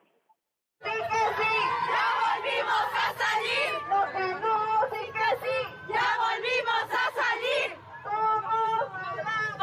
Sí 0.83 0.89
que 0.89 1.23
sí, 1.37 1.53
ya 1.87 2.05
volvimos 2.19 2.87
a 2.93 3.07
salir. 3.23 3.71
No 3.89 3.99
que 4.11 4.27
no, 4.43 4.57
sí 4.91 5.03
que 5.17 5.29
sí, 5.41 5.57
ya 5.87 6.07
volvimos 6.19 6.85
a 6.91 7.05
salir. 7.21 7.69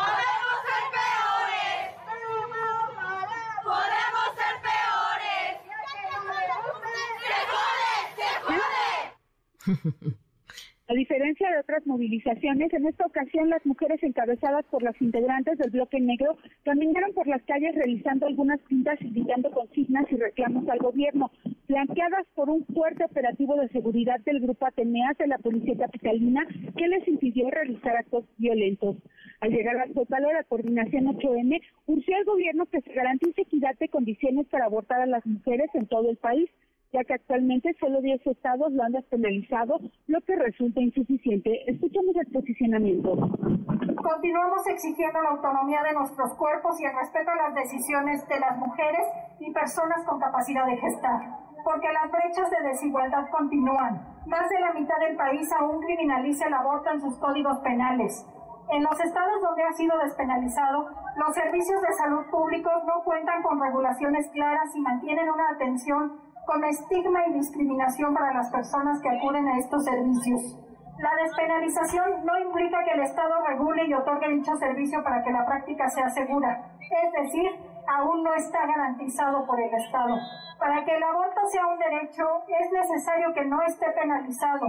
Podemos 0.00 0.56
ser 0.66 0.84
peores. 0.96 1.84
Podemos 3.62 4.28
ser 4.38 4.54
peores. 4.64 5.52
Se 7.20 7.36
jode, 7.52 7.92
se 8.16 8.28
jode. 8.46 8.90
A 10.90 10.92
diferencia 10.92 11.48
de 11.48 11.60
otras 11.60 11.86
movilizaciones, 11.86 12.72
en 12.72 12.84
esta 12.84 13.06
ocasión 13.06 13.48
las 13.48 13.64
mujeres 13.64 14.02
encabezadas 14.02 14.64
por 14.66 14.82
las 14.82 15.00
integrantes 15.00 15.56
del 15.56 15.70
bloque 15.70 16.00
negro 16.00 16.36
caminaron 16.64 17.12
por 17.12 17.28
las 17.28 17.40
calles 17.44 17.76
realizando 17.76 18.26
algunas 18.26 18.58
pintas 18.62 19.00
y 19.00 19.10
gritando 19.10 19.52
consignas 19.52 20.10
y 20.10 20.16
reclamos 20.16 20.68
al 20.68 20.80
gobierno, 20.80 21.30
flanqueadas 21.68 22.26
por 22.34 22.50
un 22.50 22.66
fuerte 22.66 23.04
operativo 23.04 23.54
de 23.54 23.68
seguridad 23.68 24.18
del 24.24 24.40
grupo 24.40 24.66
Ateneas 24.66 25.16
de 25.16 25.28
la 25.28 25.38
Policía 25.38 25.76
Capitalina 25.78 26.44
que 26.76 26.88
les 26.88 27.06
impidió 27.06 27.48
realizar 27.50 27.96
actos 27.96 28.24
violentos. 28.38 28.96
Al 29.38 29.52
llegar 29.52 29.76
al 29.76 29.94
Zócalo, 29.94 30.32
la 30.32 30.42
coordinación 30.42 31.04
8M 31.06 31.60
urgió 31.86 32.16
al 32.16 32.24
gobierno 32.24 32.66
que 32.66 32.80
se 32.80 32.92
garantice 32.92 33.42
equidad 33.42 33.78
de 33.78 33.88
condiciones 33.88 34.48
para 34.48 34.64
abortar 34.64 35.00
a 35.02 35.06
las 35.06 35.24
mujeres 35.24 35.70
en 35.74 35.86
todo 35.86 36.10
el 36.10 36.16
país 36.16 36.50
ya 36.92 37.04
que 37.04 37.14
actualmente 37.14 37.74
solo 37.78 38.00
10 38.00 38.26
estados 38.26 38.72
lo 38.72 38.82
han 38.82 38.92
despenalizado, 38.92 39.78
lo 40.08 40.20
que 40.22 40.36
resulta 40.36 40.80
insuficiente. 40.80 41.70
Escuchamos 41.70 42.16
el 42.16 42.26
posicionamiento. 42.32 43.14
Continuamos 44.02 44.66
exigiendo 44.66 45.22
la 45.22 45.30
autonomía 45.30 45.82
de 45.82 45.94
nuestros 45.94 46.34
cuerpos 46.34 46.80
y 46.80 46.84
el 46.84 46.94
respeto 46.94 47.30
a 47.30 47.36
las 47.36 47.54
decisiones 47.54 48.26
de 48.26 48.40
las 48.40 48.56
mujeres 48.58 49.06
y 49.38 49.52
personas 49.52 50.04
con 50.04 50.18
capacidad 50.18 50.66
de 50.66 50.76
gestar, 50.78 51.20
porque 51.62 51.92
las 51.92 52.10
brechas 52.10 52.50
de 52.50 52.68
desigualdad 52.68 53.28
continúan. 53.30 54.02
Más 54.26 54.48
de 54.48 54.60
la 54.60 54.72
mitad 54.72 54.98
del 54.98 55.16
país 55.16 55.48
aún 55.58 55.80
criminaliza 55.80 56.46
el 56.46 56.54
aborto 56.54 56.90
en 56.90 57.00
sus 57.00 57.16
códigos 57.18 57.58
penales. 57.58 58.26
En 58.72 58.82
los 58.82 59.00
estados 59.00 59.42
donde 59.42 59.64
ha 59.64 59.72
sido 59.72 59.98
despenalizado, 59.98 60.88
los 61.16 61.34
servicios 61.34 61.82
de 61.82 61.92
salud 61.94 62.24
públicos 62.30 62.72
no 62.86 63.02
cuentan 63.04 63.42
con 63.42 63.60
regulaciones 63.60 64.28
claras 64.30 64.74
y 64.74 64.80
mantienen 64.80 65.28
una 65.28 65.50
atención 65.50 66.29
con 66.50 66.64
estigma 66.64 67.20
y 67.28 67.34
discriminación 67.34 68.12
para 68.12 68.34
las 68.34 68.50
personas 68.50 69.00
que 69.00 69.08
acuden 69.08 69.46
a 69.46 69.58
estos 69.58 69.84
servicios. 69.84 70.58
La 70.98 71.14
despenalización 71.22 72.26
no 72.26 72.34
implica 72.40 72.82
que 72.82 72.90
el 72.90 73.02
Estado 73.02 73.34
regule 73.46 73.86
y 73.86 73.94
otorgue 73.94 74.34
dicho 74.34 74.56
servicio 74.56 75.00
para 75.04 75.22
que 75.22 75.30
la 75.30 75.46
práctica 75.46 75.88
sea 75.88 76.10
segura, 76.10 76.74
es 76.80 77.12
decir, 77.22 77.50
aún 77.86 78.24
no 78.24 78.34
está 78.34 78.66
garantizado 78.66 79.46
por 79.46 79.60
el 79.60 79.72
Estado. 79.72 80.18
Para 80.58 80.84
que 80.84 80.96
el 80.96 81.02
aborto 81.04 81.40
sea 81.52 81.68
un 81.68 81.78
derecho 81.78 82.24
es 82.48 82.72
necesario 82.72 83.32
que 83.32 83.44
no 83.44 83.62
esté 83.62 83.86
penalizado, 83.92 84.66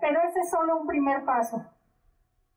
pero 0.00 0.20
ese 0.22 0.38
es 0.38 0.50
solo 0.50 0.76
un 0.82 0.86
primer 0.86 1.24
paso. 1.24 1.60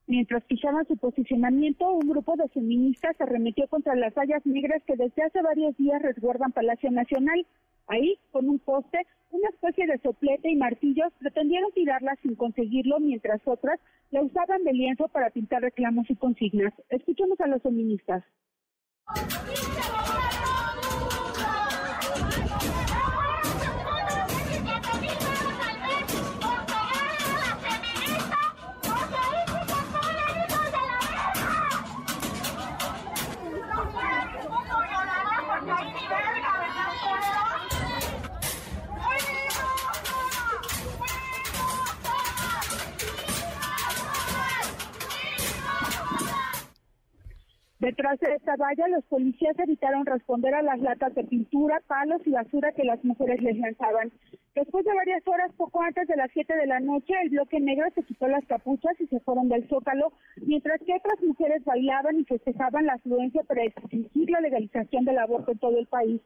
Mientras 0.05 0.45
fijaban 0.45 0.85
su 0.85 0.95
posicionamiento, 0.97 1.91
un 1.91 2.07
grupo 2.07 2.35
de 2.35 2.47
feministas 2.49 3.19
arremetió 3.19 3.67
contra 3.69 3.95
las 3.95 4.13
vallas 4.13 4.45
negras 4.45 4.83
que 4.85 4.95
desde 4.95 5.23
hace 5.23 5.41
varios 5.41 5.75
días 5.77 5.99
resguardan 6.01 6.51
Palacio 6.51 6.91
Nacional. 6.91 7.45
Ahí, 7.87 8.19
con 8.31 8.49
un 8.49 8.59
poste, 8.59 9.05
una 9.31 9.49
especie 9.49 9.87
de 9.87 9.97
soplete 9.99 10.49
y 10.49 10.55
martillos, 10.55 11.11
pretendieron 11.19 11.71
tirarla 11.71 12.15
sin 12.21 12.35
conseguirlo, 12.35 12.99
mientras 12.99 13.41
otras 13.45 13.79
la 14.11 14.21
usaban 14.21 14.63
de 14.63 14.73
lienzo 14.73 15.07
para 15.09 15.29
pintar 15.29 15.61
reclamos 15.61 16.09
y 16.09 16.15
consignas. 16.15 16.73
Escuchemos 16.89 17.39
a 17.41 17.47
los 17.47 17.61
feministas. 17.61 18.23
Detrás 47.87 48.19
de 48.19 48.35
esta 48.35 48.57
valla, 48.57 48.85
los 48.89 49.05
policías 49.05 49.57
evitaron 49.59 50.05
responder 50.05 50.53
a 50.53 50.61
las 50.61 50.77
latas 50.81 51.15
de 51.15 51.23
pintura, 51.23 51.81
palos 51.87 52.19
y 52.25 52.31
basura 52.31 52.73
que 52.73 52.83
las 52.83 53.01
mujeres 53.05 53.41
les 53.41 53.57
lanzaban. 53.57 54.11
Después 54.55 54.83
de 54.83 54.93
varias 54.93 55.25
horas, 55.25 55.53
poco 55.55 55.81
antes 55.81 56.05
de 56.09 56.17
las 56.17 56.29
7 56.33 56.53
de 56.53 56.67
la 56.67 56.81
noche, 56.81 57.13
el 57.23 57.29
bloque 57.29 57.61
negro 57.61 57.85
se 57.95 58.03
quitó 58.03 58.27
las 58.27 58.45
capuchas 58.45 58.99
y 58.99 59.07
se 59.07 59.21
fueron 59.21 59.47
del 59.47 59.69
zócalo, 59.69 60.11
mientras 60.41 60.81
que 60.81 60.95
otras 60.95 61.21
mujeres 61.23 61.63
bailaban 61.63 62.19
y 62.19 62.25
festejaban 62.25 62.87
la 62.87 62.95
afluencia 62.95 63.41
para 63.43 63.63
exigir 63.63 64.31
la 64.31 64.41
legalización 64.41 65.05
del 65.05 65.19
aborto 65.19 65.53
en 65.53 65.59
todo 65.59 65.79
el 65.79 65.87
país. 65.87 66.21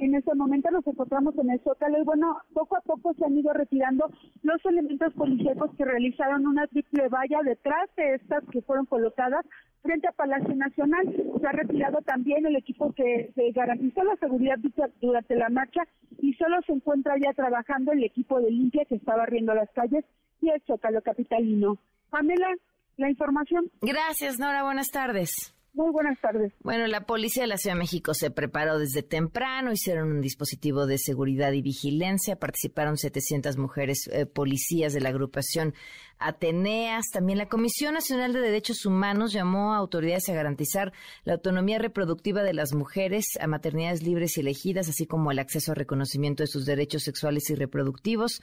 En 0.00 0.14
ese 0.14 0.34
momento 0.34 0.70
nos 0.70 0.86
encontramos 0.86 1.36
en 1.36 1.50
el 1.50 1.60
Zócalo 1.60 2.00
y 2.00 2.04
bueno, 2.04 2.38
poco 2.54 2.76
a 2.76 2.80
poco 2.80 3.12
se 3.14 3.24
han 3.24 3.36
ido 3.36 3.52
retirando 3.52 4.10
los 4.42 4.64
elementos 4.64 5.12
policíacos 5.14 5.74
que 5.76 5.84
realizaron 5.84 6.46
una 6.46 6.66
triple 6.68 7.08
valla 7.08 7.40
detrás 7.44 7.90
de 7.96 8.14
estas 8.14 8.44
que 8.50 8.62
fueron 8.62 8.86
colocadas 8.86 9.44
frente 9.82 10.08
a 10.08 10.12
Palacio 10.12 10.54
Nacional. 10.54 11.06
Se 11.40 11.46
ha 11.46 11.52
retirado 11.52 12.00
también 12.02 12.46
el 12.46 12.56
equipo 12.56 12.92
que 12.92 13.30
garantizó 13.54 14.04
la 14.04 14.16
seguridad 14.16 14.56
durante 15.00 15.36
la 15.36 15.48
marcha 15.50 15.82
y 16.18 16.32
solo 16.34 16.56
se 16.66 16.72
encuentra 16.72 17.14
ya 17.18 17.32
trabajando 17.34 17.92
el 17.92 18.04
equipo 18.04 18.40
de 18.40 18.50
limpia 18.50 18.84
que 18.86 18.96
está 18.96 19.16
barriendo 19.16 19.54
las 19.54 19.70
calles 19.72 20.04
y 20.40 20.48
el 20.50 20.62
Zócalo 20.62 21.02
capitalino. 21.02 21.78
Pamela, 22.10 22.48
la 22.96 23.10
información. 23.10 23.70
Gracias, 23.82 24.38
Nora. 24.38 24.64
Buenas 24.64 24.88
tardes. 24.88 25.54
Muy 25.74 25.92
buenas 25.92 26.20
tardes. 26.20 26.52
Bueno, 26.60 26.86
la 26.86 27.06
policía 27.06 27.42
de 27.42 27.46
la 27.46 27.56
Ciudad 27.56 27.76
de 27.76 27.80
México 27.80 28.14
se 28.14 28.30
preparó 28.30 28.78
desde 28.78 29.02
temprano, 29.02 29.72
hicieron 29.72 30.10
un 30.10 30.20
dispositivo 30.20 30.86
de 30.86 30.98
seguridad 30.98 31.52
y 31.52 31.62
vigilancia, 31.62 32.36
participaron 32.36 32.96
700 32.96 33.56
mujeres 33.58 34.08
eh, 34.12 34.26
policías 34.26 34.92
de 34.92 35.00
la 35.00 35.10
agrupación 35.10 35.74
Ateneas. 36.18 37.06
También 37.12 37.38
la 37.38 37.48
Comisión 37.48 37.94
Nacional 37.94 38.32
de 38.32 38.40
Derechos 38.40 38.84
Humanos 38.86 39.32
llamó 39.32 39.72
a 39.72 39.76
autoridades 39.76 40.28
a 40.28 40.34
garantizar 40.34 40.92
la 41.24 41.34
autonomía 41.34 41.78
reproductiva 41.78 42.42
de 42.42 42.54
las 42.54 42.74
mujeres, 42.74 43.38
a 43.40 43.46
maternidades 43.46 44.02
libres 44.02 44.36
y 44.36 44.40
elegidas, 44.40 44.88
así 44.88 45.06
como 45.06 45.30
el 45.30 45.38
acceso 45.38 45.72
a 45.72 45.74
reconocimiento 45.76 46.42
de 46.42 46.48
sus 46.48 46.66
derechos 46.66 47.02
sexuales 47.02 47.48
y 47.50 47.54
reproductivos. 47.54 48.42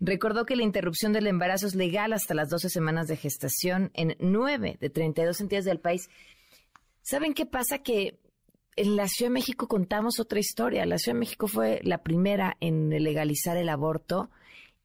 Recordó 0.00 0.44
que 0.44 0.56
la 0.56 0.64
interrupción 0.64 1.12
del 1.12 1.28
embarazo 1.28 1.66
es 1.66 1.74
legal 1.74 2.12
hasta 2.12 2.34
las 2.34 2.50
12 2.50 2.68
semanas 2.68 3.06
de 3.06 3.16
gestación 3.16 3.90
en 3.94 4.16
9 4.18 4.76
de 4.80 4.90
32 4.90 5.40
entidades 5.40 5.64
del 5.66 5.78
país. 5.78 6.10
¿Saben 7.04 7.34
qué 7.34 7.44
pasa? 7.44 7.80
Que 7.80 8.18
en 8.76 8.96
la 8.96 9.08
Ciudad 9.08 9.28
de 9.28 9.34
México 9.34 9.68
contamos 9.68 10.18
otra 10.18 10.40
historia. 10.40 10.86
La 10.86 10.96
Ciudad 10.96 11.14
de 11.14 11.20
México 11.20 11.46
fue 11.46 11.80
la 11.84 12.02
primera 12.02 12.56
en 12.60 12.88
legalizar 12.88 13.58
el 13.58 13.68
aborto 13.68 14.30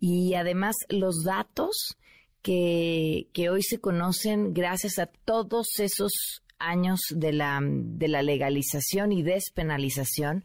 y 0.01 0.33
además 0.33 0.75
los 0.89 1.23
datos 1.23 1.97
que, 2.41 3.29
que 3.31 3.49
hoy 3.49 3.63
se 3.63 3.79
conocen 3.79 4.53
gracias 4.53 4.99
a 4.99 5.05
todos 5.05 5.79
esos 5.79 6.43
años 6.59 6.99
de 7.09 7.31
la, 7.31 7.61
de 7.63 8.09
la 8.09 8.21
legalización 8.21 9.13
y 9.13 9.23
despenalización, 9.23 10.43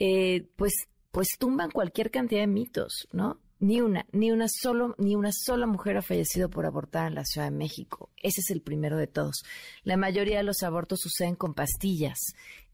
eh, 0.00 0.48
pues, 0.56 0.72
pues 1.12 1.28
tumban 1.38 1.70
cualquier 1.70 2.10
cantidad 2.10 2.40
de 2.40 2.48
mitos, 2.48 3.06
¿no? 3.12 3.38
Ni 3.60 3.80
una, 3.80 4.04
ni 4.12 4.30
una 4.30 4.46
solo, 4.48 4.94
ni 4.98 5.14
una 5.14 5.30
sola 5.32 5.66
mujer 5.66 5.96
ha 5.96 6.02
fallecido 6.02 6.50
por 6.50 6.66
abortar 6.66 7.06
en 7.08 7.14
la 7.14 7.24
Ciudad 7.24 7.50
de 7.50 7.56
México. 7.56 8.10
Ese 8.22 8.40
es 8.40 8.50
el 8.50 8.60
primero 8.60 8.96
de 8.96 9.06
todos. 9.06 9.44
La 9.84 9.96
mayoría 9.96 10.38
de 10.38 10.42
los 10.42 10.62
abortos 10.62 11.00
suceden 11.00 11.36
con 11.36 11.54
pastillas. 11.54 12.18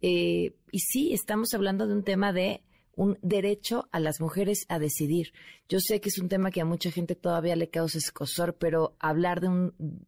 Eh, 0.01 0.57
y 0.73 0.79
sí, 0.81 1.12
estamos 1.12 1.53
hablando 1.55 1.87
de 1.87 1.95
un 1.95 2.03
tema 2.03 2.33
de 2.33 2.62
un 2.97 3.19
derecho 3.23 3.88
a 3.93 4.01
las 4.01 4.21
mujeres 4.21 4.66
a 4.69 4.79
decidir. 4.79 5.33
Yo 5.69 5.81
sé 5.81 6.01
que 6.01 6.09
es 6.09 6.19
un 6.19 6.29
tema 6.29 6.51
que 6.51 6.61
a 6.61 6.66
mucha 6.66 6.90
gente 6.90 7.14
todavía 7.14 7.57
le 7.57 7.71
causa 7.71 7.99
escosor, 7.99 8.57
pero 8.59 8.97
hablar 8.99 9.40
de 9.40 9.49
un 9.49 10.07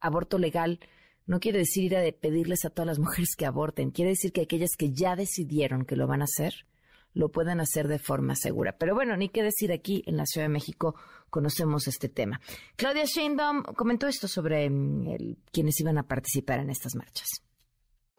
aborto 0.00 0.38
legal 0.38 0.80
no 1.26 1.40
quiere 1.40 1.58
decir 1.58 1.84
ir 1.84 1.96
a 1.96 2.02
pedirles 2.12 2.64
a 2.64 2.70
todas 2.70 2.86
las 2.86 2.98
mujeres 2.98 3.36
que 3.36 3.46
aborten. 3.46 3.90
Quiere 3.90 4.10
decir 4.10 4.32
que 4.32 4.42
aquellas 4.42 4.76
que 4.76 4.92
ya 4.92 5.16
decidieron 5.16 5.84
que 5.84 5.96
lo 5.96 6.06
van 6.06 6.20
a 6.20 6.24
hacer, 6.24 6.66
lo 7.14 7.30
pueden 7.30 7.60
hacer 7.60 7.88
de 7.88 7.98
forma 7.98 8.34
segura. 8.34 8.76
Pero 8.78 8.94
bueno, 8.94 9.16
ni 9.16 9.28
qué 9.28 9.42
decir 9.42 9.72
aquí 9.72 10.02
en 10.06 10.16
la 10.16 10.26
Ciudad 10.26 10.46
de 10.46 10.52
México 10.52 10.94
conocemos 11.30 11.88
este 11.88 12.08
tema. 12.08 12.40
Claudia 12.76 13.04
Sheinbaum 13.04 13.62
comentó 13.62 14.06
esto 14.06 14.28
sobre 14.28 14.68
mm, 14.68 15.36
quienes 15.50 15.80
iban 15.80 15.98
a 15.98 16.06
participar 16.06 16.60
en 16.60 16.70
estas 16.70 16.94
marchas. 16.94 17.28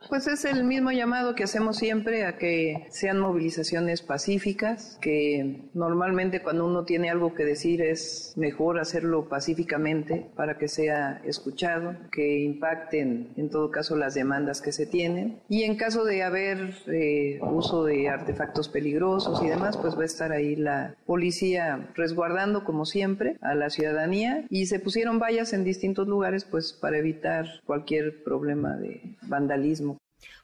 Pues 0.10 0.28
es 0.28 0.46
el 0.46 0.64
mismo 0.64 0.92
llamado 0.92 1.34
que 1.34 1.44
hacemos 1.44 1.78
siempre 1.78 2.26
a 2.26 2.38
que 2.38 2.86
sean 2.90 3.20
movilizaciones 3.20 4.02
pacíficas, 4.02 4.98
que 5.02 5.62
normalmente 5.74 6.42
cuando 6.42 6.66
uno 6.66 6.84
tiene 6.84 7.10
algo 7.10 7.34
que 7.34 7.46
decir 7.46 7.82
es 7.82 8.34
mejor 8.36 8.80
hacerlo 8.80 9.28
pacíficamente 9.30 10.28
para 10.36 10.58
que 10.58 10.68
sea 10.68 11.22
escuchado, 11.26 11.96
que 12.12 12.40
impacten 12.40 13.34
en 13.38 13.50
todo 13.50 13.72
caso 13.72 13.96
las 13.96 14.14
demandas 14.14 14.62
que 14.62 14.72
se 14.72 14.86
tienen. 14.86 15.40
Y 15.50 15.64
en 15.64 15.78
caso 15.78 16.04
de 16.04 16.24
haber 16.24 16.76
eh, 16.88 17.40
uso 17.42 17.86
de 17.86 18.10
artefactos 18.10 18.70
peligrosos 18.70 19.42
y 19.42 19.48
demás, 19.48 19.78
pues 19.78 19.98
va 19.98 20.04
a 20.04 20.06
estar 20.06 20.32
ahí 20.32 20.56
la 20.56 20.96
policía 21.06 21.90
resguardando 21.96 22.64
como 22.64 22.86
siempre 22.86 23.38
a 23.42 23.56
la 23.56 23.70
ciudadanía 23.70 24.46
y 24.50 24.66
se 24.66 24.80
pusieron 24.80 25.20
vallas 25.20 25.54
en 25.54 25.64
distintos 25.64 26.08
lugares 26.08 26.46
pues 26.46 26.74
para 26.74 26.98
evitar 26.98 27.46
cualquier 27.66 28.24
problema 28.24 28.76
de 28.76 29.02
vandalismo 29.24 29.93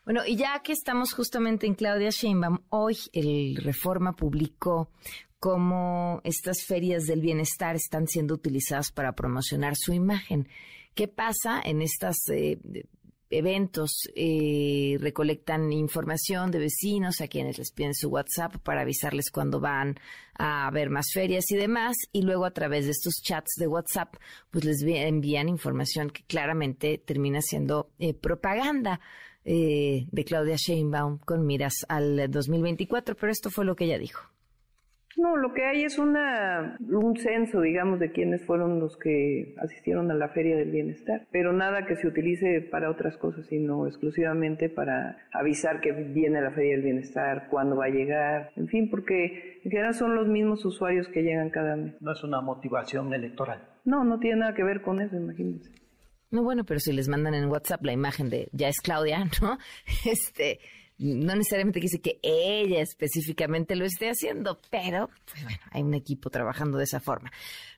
bueno, 0.06 0.22
y 0.26 0.36
ya 0.36 0.60
que 0.63 0.74
estamos 0.74 1.13
justamente 1.13 1.68
en 1.68 1.76
Claudia 1.76 2.10
Sheinbaum, 2.10 2.60
hoy 2.70 2.98
el 3.13 3.58
Reforma 3.58 4.15
publicó 4.15 4.89
cómo 5.39 6.22
estas 6.24 6.65
ferias 6.65 7.04
del 7.04 7.22
bienestar 7.22 7.76
están 7.76 8.08
siendo 8.08 8.34
utilizadas 8.34 8.92
para 8.92 9.13
promocionar 9.13 9.74
su 9.76 9.94
imagen. 9.94 10.48
¿Qué 10.96 11.08
pasa 11.08 11.62
en 11.63 11.82
estas 11.82 12.18
eh, 12.32 12.60
eventos? 13.30 14.10
Eh, 14.15 14.98
recolectan 15.00 15.72
información 15.72 16.52
de 16.52 16.60
vecinos 16.60 17.22
a 17.22 17.28
quienes 17.28 17.58
les 17.58 17.72
piden 17.72 17.94
su 17.94 18.10
WhatsApp 18.10 18.58
para 18.58 18.82
avisarles 18.82 19.32
cuando 19.32 19.60
van 19.60 20.00
a 20.36 20.70
ver 20.72 20.89
más 20.89 21.08
ferias 21.13 21.52
y 21.52 21.56
demás, 21.56 21.96
y 22.12 22.22
luego 22.22 22.46
a 22.46 22.52
través 22.52 22.86
de 22.86 22.92
estos 22.92 23.15
chats 23.22 23.56
de 23.58 23.68
WhatsApp, 23.68 24.15
pues 24.52 24.65
les 24.65 24.82
envían 24.82 25.50
información 25.50 26.10
que 26.10 26.24
claramente 26.24 26.98
termina 26.98 27.42
siendo 27.42 27.92
eh, 28.00 28.13
propaganda. 28.13 29.00
de 29.44 30.26
Claudia 30.28 30.58
Sheinbaum 30.58 31.18
con 31.20 31.46
miras 31.46 31.86
al 31.88 32.30
2024, 32.30 33.15
pero 33.15 33.32
esto 33.32 33.50
fue 33.50 33.65
lo 33.65 33.76
que 33.76 33.86
ella 33.86 33.98
dijo. 33.98 34.30
No, 35.20 35.36
lo 35.36 35.54
que 35.54 35.66
hay 35.66 35.84
es 35.84 36.00
una, 36.00 36.78
un 36.80 37.18
censo, 37.18 37.60
digamos, 37.60 38.00
de 38.00 38.14
quiénes 38.14 38.46
fueron 38.46 38.80
los 38.80 38.96
que 38.96 39.54
asistieron 39.58 40.10
a 40.12 40.14
la 40.14 40.30
Feria 40.30 40.56
del 40.56 40.72
Bienestar, 40.72 41.28
pero 41.30 41.52
nada 41.52 41.86
que 41.86 41.98
se 41.98 42.08
utilice 42.08 42.62
para 42.62 42.90
otras 42.90 43.18
cosas, 43.18 43.46
sino 43.48 43.86
exclusivamente 43.86 44.70
para 44.70 45.18
avisar 45.34 45.82
que 45.82 45.92
viene 45.92 46.40
la 46.40 46.52
Feria 46.52 46.72
del 46.72 46.84
Bienestar, 46.84 47.50
cuándo 47.50 47.76
va 47.76 47.88
a 47.88 47.90
llegar, 47.90 48.52
en 48.56 48.70
fin, 48.70 48.90
porque 48.90 49.60
en 49.62 49.70
general 49.70 49.94
son 49.94 50.16
los 50.16 50.30
mismos 50.30 50.64
usuarios 50.64 51.10
que 51.10 51.22
llegan 51.22 51.50
cada 51.50 51.76
mes. 51.76 52.02
No 52.02 52.14
es 52.14 52.24
una 52.24 52.40
motivación 52.40 53.14
electoral. 53.14 53.68
No, 53.84 54.06
no 54.06 54.20
tiene 54.20 54.40
nada 54.40 54.54
que 54.54 54.64
ver 54.64 54.82
con 54.82 55.02
eso, 55.02 55.18
imagínense. 55.18 55.70
No, 56.32 56.44
bueno, 56.44 56.64
pero 56.64 56.80
si 56.80 56.94
les 56.94 57.10
mandan 57.10 57.34
en 57.34 57.50
WhatsApp 57.50 57.84
la 57.84 57.92
imagen 57.92 58.30
de 58.30 58.48
ya 58.54 58.70
es 58.70 58.80
Claudia, 58.82 59.26
¿no? 59.42 59.58
Este, 60.10 60.60
no 61.00 61.36
necesariamente 61.36 61.80
dice 61.80 62.02
que 62.02 62.20
ella 62.22 62.82
específicamente 62.82 63.76
lo 63.76 63.86
esté 63.86 64.10
haciendo, 64.10 64.60
pero 64.70 65.10
pues 65.26 65.44
bueno, 65.44 65.60
hay 65.72 65.82
un 65.82 65.94
equipo 65.94 66.30
trabajando 66.30 66.78
de 66.78 66.84
esa 66.84 67.00
forma. 67.00 67.32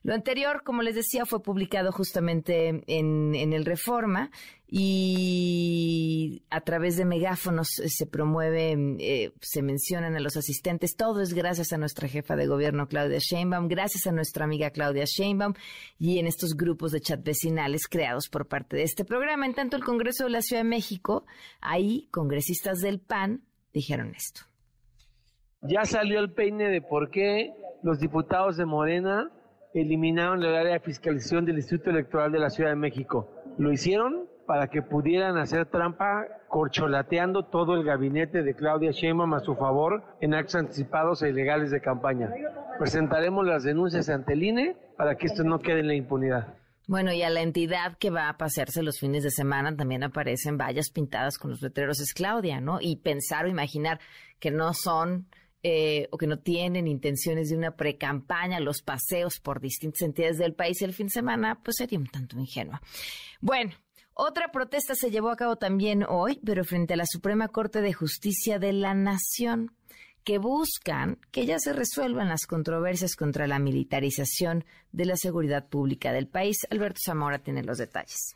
Lo 0.04 0.14
anterior, 0.14 0.64
como 0.64 0.82
les 0.82 0.96
decía, 0.96 1.26
fue 1.26 1.42
publicado 1.44 1.92
justamente 1.92 2.84
en, 2.88 3.36
en 3.36 3.54
el 3.54 3.66
Reforma 3.66 4.32
y 4.74 6.44
a 6.50 6.62
través 6.62 6.96
de 6.96 7.04
megáfonos 7.04 7.68
se 7.68 8.06
promueve, 8.08 8.72
eh, 9.00 9.34
se 9.42 9.62
mencionan 9.62 10.16
a 10.16 10.22
los 10.22 10.38
asistentes. 10.38 10.96
Todo 10.96 11.22
es 11.22 11.34
gracias 11.34 11.74
a 11.74 11.78
nuestra 11.78 12.08
jefa 12.08 12.38
de 12.38 12.48
gobierno, 12.48 12.88
Claudia 12.88 13.20
Sheinbaum, 13.20 13.68
gracias 13.68 14.08
a 14.08 14.14
nuestra 14.14 14.46
amiga 14.46 14.70
Claudia 14.70 15.04
Sheinbaum 15.06 15.56
y 16.00 16.20
en 16.20 16.28
estos 16.28 16.56
grupos 16.56 16.94
de 16.94 17.02
chat 17.02 17.22
vecinales 17.22 17.90
creados 17.90 18.30
por 18.30 18.48
parte 18.48 18.78
de 18.78 18.84
este 18.84 19.04
programa. 19.04 19.46
En 19.46 19.54
tanto, 19.54 19.76
el 19.76 19.84
Congreso 19.84 20.24
de 20.24 20.30
la 20.30 20.42
Ciudad 20.42 20.64
de 20.64 20.70
México, 20.70 21.26
ahí 21.60 22.08
congresistas 22.10 22.80
del 22.80 23.02
PAN 23.02 23.42
dijeron 23.74 24.16
esto. 24.16 24.44
Ya 25.64 25.84
salió 25.84 26.22
el 26.22 26.32
peine 26.32 26.70
de 26.70 26.82
por 26.82 27.10
qué 27.10 27.54
los 27.84 28.00
diputados 28.00 28.56
de 28.56 28.66
Morena 28.66 29.30
eliminaron 29.74 30.42
el 30.42 30.56
área 30.56 30.74
de 30.74 30.80
fiscalización 30.80 31.44
del 31.44 31.58
Instituto 31.58 31.90
Electoral 31.90 32.32
de 32.32 32.40
la 32.40 32.50
Ciudad 32.50 32.70
de 32.70 32.78
México. 32.78 33.30
Lo 33.58 33.74
hicieron 33.74 34.32
para 34.52 34.68
que 34.68 34.82
pudieran 34.82 35.38
hacer 35.38 35.66
trampa 35.66 36.28
corcholateando 36.50 37.46
todo 37.46 37.76
el 37.76 37.86
gabinete 37.86 38.44
de 38.44 38.54
Claudia 38.54 38.92
Sheinbaum 38.92 39.34
a 39.34 39.40
su 39.40 39.56
favor 39.56 40.04
en 40.20 40.34
actos 40.34 40.56
anticipados 40.56 41.24
e 41.24 41.30
ilegales 41.30 41.72
de 41.72 41.80
campaña. 41.80 42.30
Presentaremos 42.78 43.48
las 43.48 43.64
denuncias 43.64 44.10
ante 44.10 44.34
el 44.34 44.44
INE 44.44 44.76
para 44.98 45.16
que 45.16 45.28
esto 45.28 45.46
no 45.46 45.60
quede 45.60 45.80
en 45.80 45.88
la 45.88 45.96
impunidad. 45.96 46.54
Bueno, 46.86 47.14
y 47.14 47.22
a 47.22 47.30
la 47.30 47.40
entidad 47.40 47.98
que 47.98 48.10
va 48.10 48.28
a 48.28 48.36
pasearse 48.36 48.84
los 48.84 49.00
fines 49.00 49.24
de 49.24 49.32
semana 49.32 49.74
también 49.74 50.04
aparecen 50.04 50.58
vallas 50.58 50.90
pintadas 50.90 51.38
con 51.38 51.52
los 51.52 51.62
letreros 51.62 52.02
es 52.02 52.14
Claudia, 52.14 52.60
¿no? 52.60 52.80
Y 52.82 52.98
pensar 52.98 53.46
o 53.46 53.48
imaginar 53.48 54.02
que 54.42 54.52
no 54.52 54.74
son 54.74 55.28
eh, 55.64 56.10
o 56.12 56.18
que 56.18 56.28
no 56.28 56.40
tienen 56.40 56.88
intenciones 56.90 57.52
de 57.52 57.56
una 57.56 57.78
precampaña, 57.78 58.60
los 58.60 58.82
paseos 58.82 59.40
por 59.40 59.62
distintas 59.62 60.02
entidades 60.02 60.40
del 60.40 60.56
país 60.56 60.82
el 60.82 60.92
fin 60.92 61.06
de 61.06 61.12
semana, 61.12 61.62
pues 61.64 61.78
sería 61.78 62.00
un 62.00 62.08
tanto 62.08 62.38
ingenua. 62.38 62.82
Bueno, 63.40 63.72
otra 64.24 64.52
protesta 64.52 64.94
se 64.94 65.10
llevó 65.10 65.32
a 65.32 65.36
cabo 65.36 65.56
también 65.56 66.06
hoy, 66.08 66.40
pero 66.46 66.64
frente 66.64 66.94
a 66.94 66.98
la 66.98 67.08
Suprema 67.08 67.48
Corte 67.48 67.82
de 67.82 67.92
Justicia 67.92 68.60
de 68.60 68.72
la 68.72 68.94
Nación, 68.94 69.76
que 70.24 70.38
buscan 70.38 71.18
que 71.32 71.48
ya 71.48 71.58
se 71.58 71.74
resuelvan 71.74 72.30
las 72.30 72.46
controversias 72.46 73.16
contra 73.16 73.48
la 73.48 73.58
militarización 73.58 74.64
de 74.92 75.06
la 75.06 75.16
seguridad 75.16 75.68
pública 75.70 76.14
del 76.14 76.28
país. 76.28 76.58
Alberto 76.70 77.00
Zamora 77.04 77.40
tiene 77.40 77.64
los 77.64 77.80
detalles. 77.80 78.36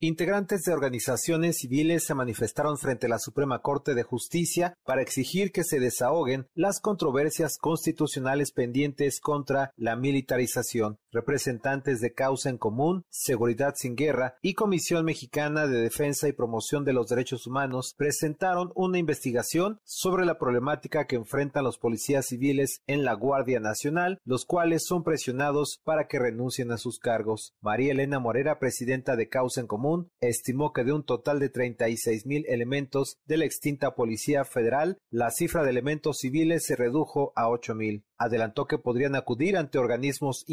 Integrantes 0.00 0.60
de 0.64 0.74
organizaciones 0.74 1.56
civiles 1.56 2.04
se 2.04 2.14
manifestaron 2.14 2.76
frente 2.76 3.06
a 3.06 3.08
la 3.08 3.18
Suprema 3.18 3.60
Corte 3.60 3.94
de 3.94 4.02
Justicia 4.02 4.74
para 4.84 5.00
exigir 5.00 5.52
que 5.52 5.64
se 5.64 5.80
desahoguen 5.80 6.48
las 6.54 6.80
controversias 6.80 7.56
constitucionales 7.58 8.52
pendientes 8.52 9.20
contra 9.20 9.70
la 9.74 9.96
militarización. 9.96 10.98
Representantes 11.16 12.02
de 12.02 12.12
Causa 12.12 12.50
en 12.50 12.58
Común, 12.58 13.06
Seguridad 13.08 13.72
sin 13.74 13.96
Guerra 13.96 14.36
y 14.42 14.52
Comisión 14.52 15.06
Mexicana 15.06 15.66
de 15.66 15.80
Defensa 15.80 16.28
y 16.28 16.32
Promoción 16.32 16.84
de 16.84 16.92
los 16.92 17.08
Derechos 17.08 17.46
Humanos 17.46 17.94
presentaron 17.96 18.70
una 18.74 18.98
investigación 18.98 19.80
sobre 19.82 20.26
la 20.26 20.38
problemática 20.38 21.06
que 21.06 21.16
enfrentan 21.16 21.64
los 21.64 21.78
policías 21.78 22.26
civiles 22.26 22.82
en 22.86 23.02
la 23.02 23.14
Guardia 23.14 23.60
Nacional, 23.60 24.20
los 24.26 24.44
cuales 24.44 24.84
son 24.84 25.04
presionados 25.04 25.80
para 25.84 26.06
que 26.06 26.18
renuncien 26.18 26.70
a 26.70 26.76
sus 26.76 26.98
cargos. 26.98 27.54
María 27.62 27.92
Elena 27.92 28.18
Morera, 28.18 28.58
presidenta 28.58 29.16
de 29.16 29.30
Causa 29.30 29.62
en 29.62 29.68
Común, 29.68 30.10
estimó 30.20 30.74
que 30.74 30.84
de 30.84 30.92
un 30.92 31.02
total 31.02 31.40
de 31.40 31.48
36 31.48 32.26
mil 32.26 32.44
elementos 32.46 33.16
de 33.24 33.38
la 33.38 33.46
extinta 33.46 33.94
Policía 33.94 34.44
Federal, 34.44 34.98
la 35.08 35.30
cifra 35.30 35.64
de 35.64 35.70
elementos 35.70 36.18
civiles 36.18 36.66
se 36.66 36.76
redujo 36.76 37.32
a 37.36 37.48
8 37.48 37.74
mil. 37.74 38.04
Adelantó 38.18 38.66
que 38.66 38.78
podrían 38.78 39.14
acudir 39.14 39.56
ante 39.56 39.78
organismos 39.78 40.44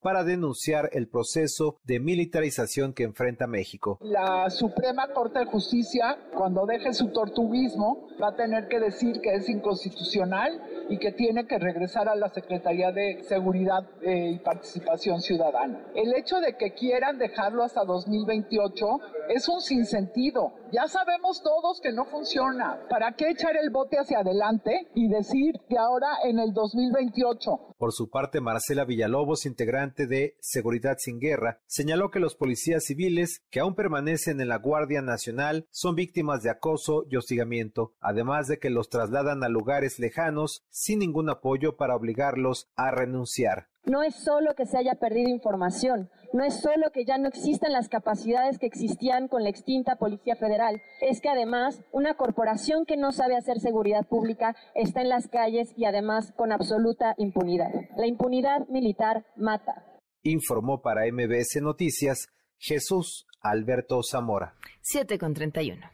para 0.00 0.24
denunciar 0.24 0.90
el 0.92 1.08
proceso 1.08 1.78
de 1.84 2.00
militarización 2.00 2.92
que 2.92 3.04
enfrenta 3.04 3.46
México. 3.46 3.98
La 4.02 4.50
Suprema 4.50 5.08
Corte 5.08 5.40
de 5.40 5.46
Justicia, 5.46 6.18
cuando 6.34 6.66
deje 6.66 6.92
su 6.92 7.08
tortuguismo, 7.08 8.08
va 8.22 8.28
a 8.28 8.36
tener 8.36 8.68
que 8.68 8.80
decir 8.80 9.20
que 9.20 9.34
es 9.34 9.48
inconstitucional 9.48 10.60
y 10.88 10.98
que 10.98 11.12
tiene 11.12 11.46
que 11.46 11.58
regresar 11.58 12.08
a 12.08 12.14
la 12.14 12.28
Secretaría 12.28 12.92
de 12.92 13.22
Seguridad 13.24 13.86
eh, 14.02 14.32
y 14.34 14.38
Participación 14.38 15.20
Ciudadana. 15.20 15.86
El 15.94 16.14
hecho 16.14 16.40
de 16.40 16.56
que 16.56 16.72
quieran 16.72 17.18
dejarlo 17.18 17.62
hasta 17.62 17.84
2028 17.84 18.86
es 19.28 19.48
un 19.48 19.60
sinsentido. 19.60 20.52
Ya 20.74 20.88
sabemos 20.88 21.40
todos 21.40 21.80
que 21.80 21.92
no 21.92 22.04
funciona. 22.04 22.80
¿Para 22.90 23.12
qué 23.12 23.30
echar 23.30 23.56
el 23.56 23.70
bote 23.70 23.96
hacia 23.96 24.18
adelante 24.18 24.88
y 24.96 25.08
decir 25.08 25.60
que 25.68 25.78
ahora 25.78 26.08
en 26.24 26.40
el 26.40 26.52
2028? 26.52 27.76
Por 27.78 27.92
su 27.92 28.10
parte, 28.10 28.40
Marcela 28.40 28.84
Villalobos, 28.84 29.46
integrante 29.46 30.08
de 30.08 30.34
Seguridad 30.40 30.96
sin 30.98 31.20
Guerra, 31.20 31.60
señaló 31.66 32.10
que 32.10 32.18
los 32.18 32.34
policías 32.34 32.86
civiles 32.86 33.44
que 33.50 33.60
aún 33.60 33.76
permanecen 33.76 34.40
en 34.40 34.48
la 34.48 34.58
Guardia 34.58 35.00
Nacional 35.00 35.68
son 35.70 35.94
víctimas 35.94 36.42
de 36.42 36.50
acoso 36.50 37.04
y 37.08 37.14
hostigamiento, 37.14 37.92
además 38.00 38.48
de 38.48 38.58
que 38.58 38.70
los 38.70 38.88
trasladan 38.88 39.44
a 39.44 39.48
lugares 39.48 40.00
lejanos 40.00 40.64
sin 40.70 40.98
ningún 40.98 41.30
apoyo 41.30 41.76
para 41.76 41.94
obligarlos 41.94 42.68
a 42.74 42.90
renunciar. 42.90 43.68
No 43.86 44.02
es 44.02 44.14
solo 44.14 44.54
que 44.54 44.64
se 44.64 44.78
haya 44.78 44.94
perdido 44.94 45.28
información, 45.28 46.08
no 46.32 46.42
es 46.42 46.60
solo 46.60 46.90
que 46.90 47.04
ya 47.04 47.18
no 47.18 47.28
existan 47.28 47.72
las 47.72 47.88
capacidades 47.88 48.58
que 48.58 48.66
existían 48.66 49.28
con 49.28 49.42
la 49.42 49.50
extinta 49.50 49.96
Policía 49.96 50.36
Federal, 50.36 50.82
es 51.00 51.20
que 51.20 51.28
además 51.28 51.82
una 51.92 52.14
corporación 52.14 52.86
que 52.86 52.96
no 52.96 53.12
sabe 53.12 53.36
hacer 53.36 53.60
seguridad 53.60 54.06
pública 54.06 54.56
está 54.74 55.02
en 55.02 55.10
las 55.10 55.28
calles 55.28 55.72
y 55.76 55.84
además 55.84 56.32
con 56.32 56.50
absoluta 56.50 57.14
impunidad. 57.18 57.70
La 57.96 58.06
impunidad 58.06 58.66
militar 58.68 59.26
mata. 59.36 59.84
Informó 60.22 60.80
para 60.80 61.02
MBS 61.12 61.60
Noticias 61.62 62.28
Jesús 62.58 63.26
Alberto 63.42 64.02
Zamora. 64.02 64.54
7 64.80 65.18
con 65.18 65.34
31. 65.34 65.93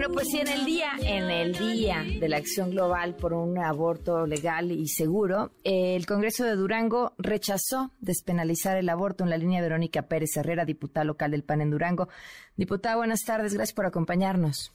Bueno, 0.00 0.14
pues 0.14 0.28
sí, 0.30 0.40
en 0.40 0.48
el 0.48 0.64
día, 0.64 0.92
en 1.04 1.30
el 1.30 1.52
día 1.52 2.02
de 2.18 2.26
la 2.26 2.38
acción 2.38 2.70
global 2.70 3.16
por 3.16 3.34
un 3.34 3.58
aborto 3.58 4.26
legal 4.26 4.72
y 4.72 4.88
seguro, 4.88 5.50
el 5.62 6.06
Congreso 6.06 6.42
de 6.46 6.56
Durango 6.56 7.12
rechazó 7.18 7.90
despenalizar 8.00 8.78
el 8.78 8.88
aborto 8.88 9.24
en 9.24 9.28
la 9.28 9.36
línea 9.36 9.60
Verónica 9.60 10.08
Pérez 10.08 10.34
Herrera, 10.38 10.64
diputada 10.64 11.04
local 11.04 11.32
del 11.32 11.44
PAN 11.44 11.60
en 11.60 11.70
Durango. 11.70 12.08
Diputada, 12.56 12.96
buenas 12.96 13.20
tardes, 13.26 13.52
gracias 13.52 13.74
por 13.74 13.84
acompañarnos. 13.84 14.74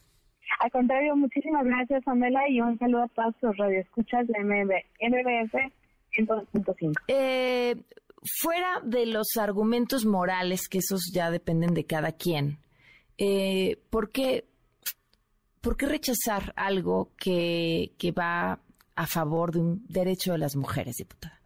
Al 0.60 0.70
contrario, 0.70 1.16
muchísimas 1.16 1.64
gracias, 1.64 2.04
Pamela, 2.04 2.48
y 2.48 2.60
un 2.60 2.78
saludo 2.78 3.02
a 3.02 3.08
todos 3.08 3.34
los 3.42 3.56
radioescuchas 3.56 4.28
de 4.28 4.44
MBS 4.44 5.72
102.5. 6.16 6.92
Eh, 7.08 7.74
fuera 8.22 8.80
de 8.84 9.06
los 9.06 9.36
argumentos 9.36 10.06
morales, 10.06 10.68
que 10.68 10.78
esos 10.78 11.10
ya 11.12 11.32
dependen 11.32 11.74
de 11.74 11.84
cada 11.84 12.12
quien, 12.12 12.58
eh, 13.18 13.78
¿por, 13.90 14.12
qué, 14.12 14.44
¿por 15.66 15.76
qué 15.76 15.86
rechazar 15.86 16.52
algo 16.54 17.08
que, 17.18 17.90
que 17.98 18.12
va 18.12 18.60
a 18.94 19.06
favor 19.06 19.50
de 19.50 19.58
un 19.58 19.84
derecho 19.88 20.30
de 20.30 20.38
las 20.38 20.54
mujeres, 20.54 20.94
diputada? 20.98 21.40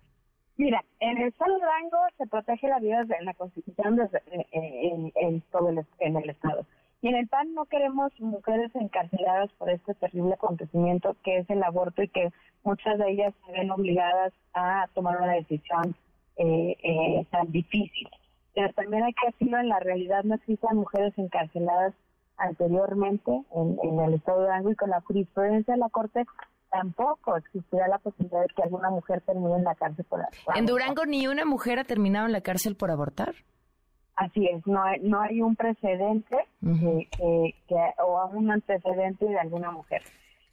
Mira, 0.59 0.85
en 1.01 1.17
el 1.17 1.31
de 1.31 1.37
Durango 1.39 1.99
se 2.19 2.27
protege 2.27 2.69
la 2.69 2.81
vida 2.81 3.01
en 3.19 3.25
la 3.25 3.33
Constitución 3.33 3.97
desde, 3.97 4.19
eh, 4.31 4.47
en, 4.53 5.13
en 5.17 5.41
todo 5.51 5.71
el, 5.71 5.87
en 6.01 6.17
el 6.19 6.29
Estado. 6.29 6.67
Y 7.01 7.09
en 7.09 7.15
el 7.15 7.29
PAN 7.29 7.55
no 7.55 7.65
queremos 7.65 8.13
mujeres 8.21 8.71
encarceladas 8.75 9.51
por 9.53 9.71
este 9.71 9.95
terrible 9.95 10.35
acontecimiento 10.35 11.17
que 11.25 11.39
es 11.39 11.49
el 11.49 11.63
aborto 11.63 12.03
y 12.03 12.09
que 12.09 12.29
muchas 12.63 12.99
de 12.99 13.13
ellas 13.13 13.33
se 13.47 13.53
ven 13.53 13.71
obligadas 13.71 14.35
a 14.53 14.87
tomar 14.93 15.17
una 15.17 15.33
decisión 15.33 15.95
eh, 16.37 16.77
eh, 16.83 17.27
tan 17.31 17.51
difícil. 17.51 18.11
Pero 18.55 18.71
también 18.75 19.03
hay 19.03 19.15
que 19.15 19.29
decirlo, 19.29 19.59
en 19.61 19.71
la 19.71 19.81
realidad 19.81 20.25
no 20.25 20.35
existen 20.35 20.77
mujeres 20.77 21.17
encarceladas 21.17 21.95
anteriormente 22.41 23.31
en, 23.55 23.79
en 23.83 24.01
el 24.01 24.15
Estado 24.15 24.41
de 24.41 24.45
Durango 24.47 24.71
y 24.71 24.77
con 24.77 24.91
la 24.91 25.01
jurisprudencia 25.03 25.75
de 25.75 25.79
la 25.81 25.89
Corte 25.89 26.25
tampoco 26.71 27.37
existirá 27.37 27.89
la 27.89 27.99
posibilidad 27.99 28.41
de 28.43 28.49
que 28.55 28.63
alguna 28.63 28.91
mujer 28.91 29.21
termine 29.23 29.57
en 29.57 29.65
la 29.65 29.75
cárcel 29.75 30.05
por 30.05 30.21
por 30.21 30.29
¿En 30.57 30.65
abortar. 30.65 30.67
Durango 30.67 31.07
ni 31.07 31.27
una 31.27 31.45
mujer 31.45 31.79
ha 31.79 31.85
terminado 31.85 32.27
en 32.27 32.33
la 32.33 32.41
cárcel 32.41 32.77
por 32.77 32.91
abortar? 32.91 33.35
Así 34.17 34.47
es, 34.47 34.67
no 34.67 34.83
hay, 34.83 35.01
no 35.01 35.21
hay 35.21 35.41
un 35.41 35.57
precedente 35.57 36.37
que, 36.61 37.09
que- 37.17 37.55
que- 37.69 37.95
o 38.05 38.27
un 38.35 38.51
antecedente 38.51 39.25
de 39.27 39.39
alguna 39.39 39.71
mujer. 39.71 40.03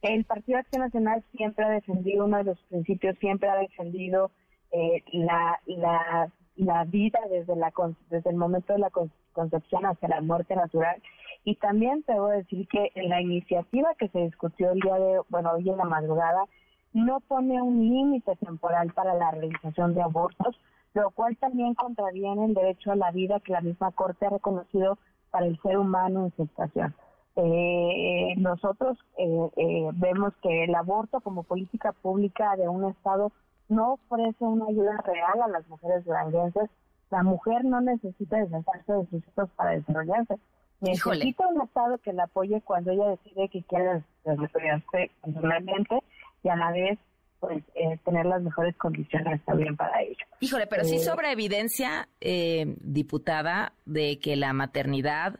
El 0.01 0.23
Partido 0.25 0.59
Acción 0.59 0.83
Nacional 0.83 1.23
siempre 1.35 1.65
ha 1.65 1.69
defendido, 1.69 2.25
uno 2.25 2.37
de 2.37 2.43
los 2.45 2.59
principios 2.69 3.17
siempre 3.19 3.49
ha 3.49 3.57
defendido 3.57 4.31
eh, 4.71 5.03
la, 5.11 5.59
la, 5.65 6.31
la 6.55 6.83
vida 6.85 7.19
desde, 7.29 7.55
la, 7.55 7.71
desde 8.09 8.29
el 8.29 8.37
momento 8.37 8.73
de 8.73 8.79
la 8.79 8.89
con- 8.89 9.11
concepción 9.33 9.85
hasta 9.85 10.07
la 10.07 10.21
muerte 10.21 10.55
natural. 10.55 11.01
Y 11.47 11.55
también 11.55 12.03
te 12.03 12.11
decir 12.11 12.67
que 12.67 12.91
la 13.07 13.21
iniciativa 13.21 13.95
que 13.97 14.09
se 14.09 14.19
discutió 14.19 14.69
el 14.69 14.81
día 14.81 14.95
de, 14.95 15.21
bueno, 15.29 15.51
hoy 15.53 15.69
en 15.69 15.77
la 15.77 15.85
madrugada, 15.85 16.43
no 16.91 17.21
pone 17.21 17.61
un 17.61 17.79
límite 17.79 18.35
temporal 18.35 18.91
para 18.91 19.13
la 19.13 19.31
realización 19.31 19.93
de 19.93 20.01
abortos, 20.01 20.59
lo 20.93 21.09
cual 21.11 21.37
también 21.37 21.73
contraviene 21.73 22.47
el 22.47 22.53
derecho 22.53 22.91
a 22.91 22.97
la 22.97 23.11
vida 23.11 23.39
que 23.39 23.53
la 23.53 23.61
misma 23.61 23.91
Corte 23.91 24.25
ha 24.25 24.31
reconocido 24.31 24.97
para 25.31 25.45
el 25.45 25.57
ser 25.61 25.77
humano 25.77 26.25
en 26.25 26.31
gestación. 26.33 26.93
Eh, 27.37 28.33
nosotros 28.35 28.97
eh, 29.17 29.49
eh, 29.55 29.89
vemos 29.93 30.33
que 30.43 30.65
el 30.65 30.75
aborto 30.75 31.21
como 31.21 31.43
política 31.43 31.93
pública 31.93 32.57
de 32.57 32.67
un 32.67 32.89
Estado 32.89 33.31
no 33.69 33.93
ofrece 33.93 34.43
una 34.43 34.65
ayuda 34.65 34.97
real 34.97 35.41
a 35.43 35.47
las 35.47 35.65
mujeres 35.69 36.03
duranguenses. 36.03 36.69
La 37.09 37.23
mujer 37.23 37.63
no 37.63 37.79
necesita 37.79 38.35
deshacerse 38.35 38.91
de 38.91 39.05
sus 39.05 39.27
hijos 39.29 39.49
para 39.55 39.71
desarrollarse. 39.71 40.37
Híjole. 40.81 41.19
Necesita 41.19 41.47
un 41.47 41.61
Estado 41.61 41.97
que 41.99 42.13
la 42.13 42.23
apoye 42.23 42.61
cuando 42.61 42.91
ella 42.91 43.07
decide 43.09 43.49
que 43.49 43.63
quiere 43.63 44.03
desarrollarse 44.23 45.11
personalmente 45.23 45.99
y 46.43 46.49
a 46.49 46.55
la 46.55 46.71
vez 46.71 46.99
pues 47.39 47.63
eh, 47.75 47.99
tener 48.03 48.25
las 48.25 48.41
mejores 48.41 48.75
condiciones 48.77 49.43
también 49.45 49.75
para 49.75 50.01
ello. 50.01 50.25
Híjole, 50.39 50.65
pero 50.67 50.83
sí 50.83 50.95
Eh, 50.95 50.99
sobra 50.99 51.31
evidencia, 51.31 52.07
eh, 52.19 52.75
diputada, 52.81 53.73
de 53.85 54.19
que 54.19 54.35
la 54.35 54.53
maternidad 54.53 55.39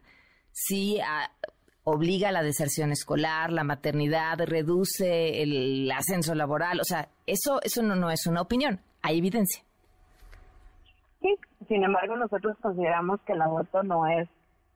sí 0.52 1.00
ah, 1.04 1.32
obliga 1.84 2.30
a 2.30 2.32
la 2.32 2.44
deserción 2.44 2.92
escolar, 2.92 3.52
la 3.52 3.64
maternidad 3.64 4.38
reduce 4.46 5.42
el 5.42 5.90
ascenso 5.92 6.36
laboral, 6.36 6.80
o 6.82 6.84
sea, 6.84 7.10
eso, 7.26 7.62
eso 7.64 7.82
no, 7.82 7.96
no 7.96 8.12
es 8.12 8.28
una 8.28 8.42
opinión, 8.42 8.80
hay 9.02 9.18
evidencia. 9.18 9.64
Sí, 11.22 11.36
sin 11.68 11.84
embargo 11.84 12.16
nosotros 12.16 12.58
consideramos 12.62 13.20
que 13.22 13.34
el 13.34 13.42
aborto 13.42 13.82
no 13.84 14.06
es, 14.06 14.28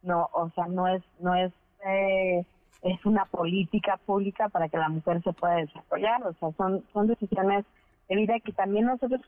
no, 0.03 0.29
o 0.33 0.49
sea, 0.51 0.67
no 0.67 0.87
es, 0.87 1.03
no 1.19 1.35
es, 1.35 1.51
eh, 1.85 2.45
es 2.81 3.05
una 3.05 3.25
política 3.25 3.97
pública 4.05 4.49
para 4.49 4.69
que 4.69 4.77
la 4.77 4.89
mujer 4.89 5.21
se 5.23 5.33
pueda 5.33 5.55
desarrollar, 5.55 6.25
o 6.25 6.33
sea, 6.33 6.51
son, 6.57 6.83
son 6.93 7.07
decisiones 7.07 7.65
de 8.09 8.15
vida 8.15 8.39
que 8.39 8.51
también 8.53 8.85
nosotros 8.85 9.21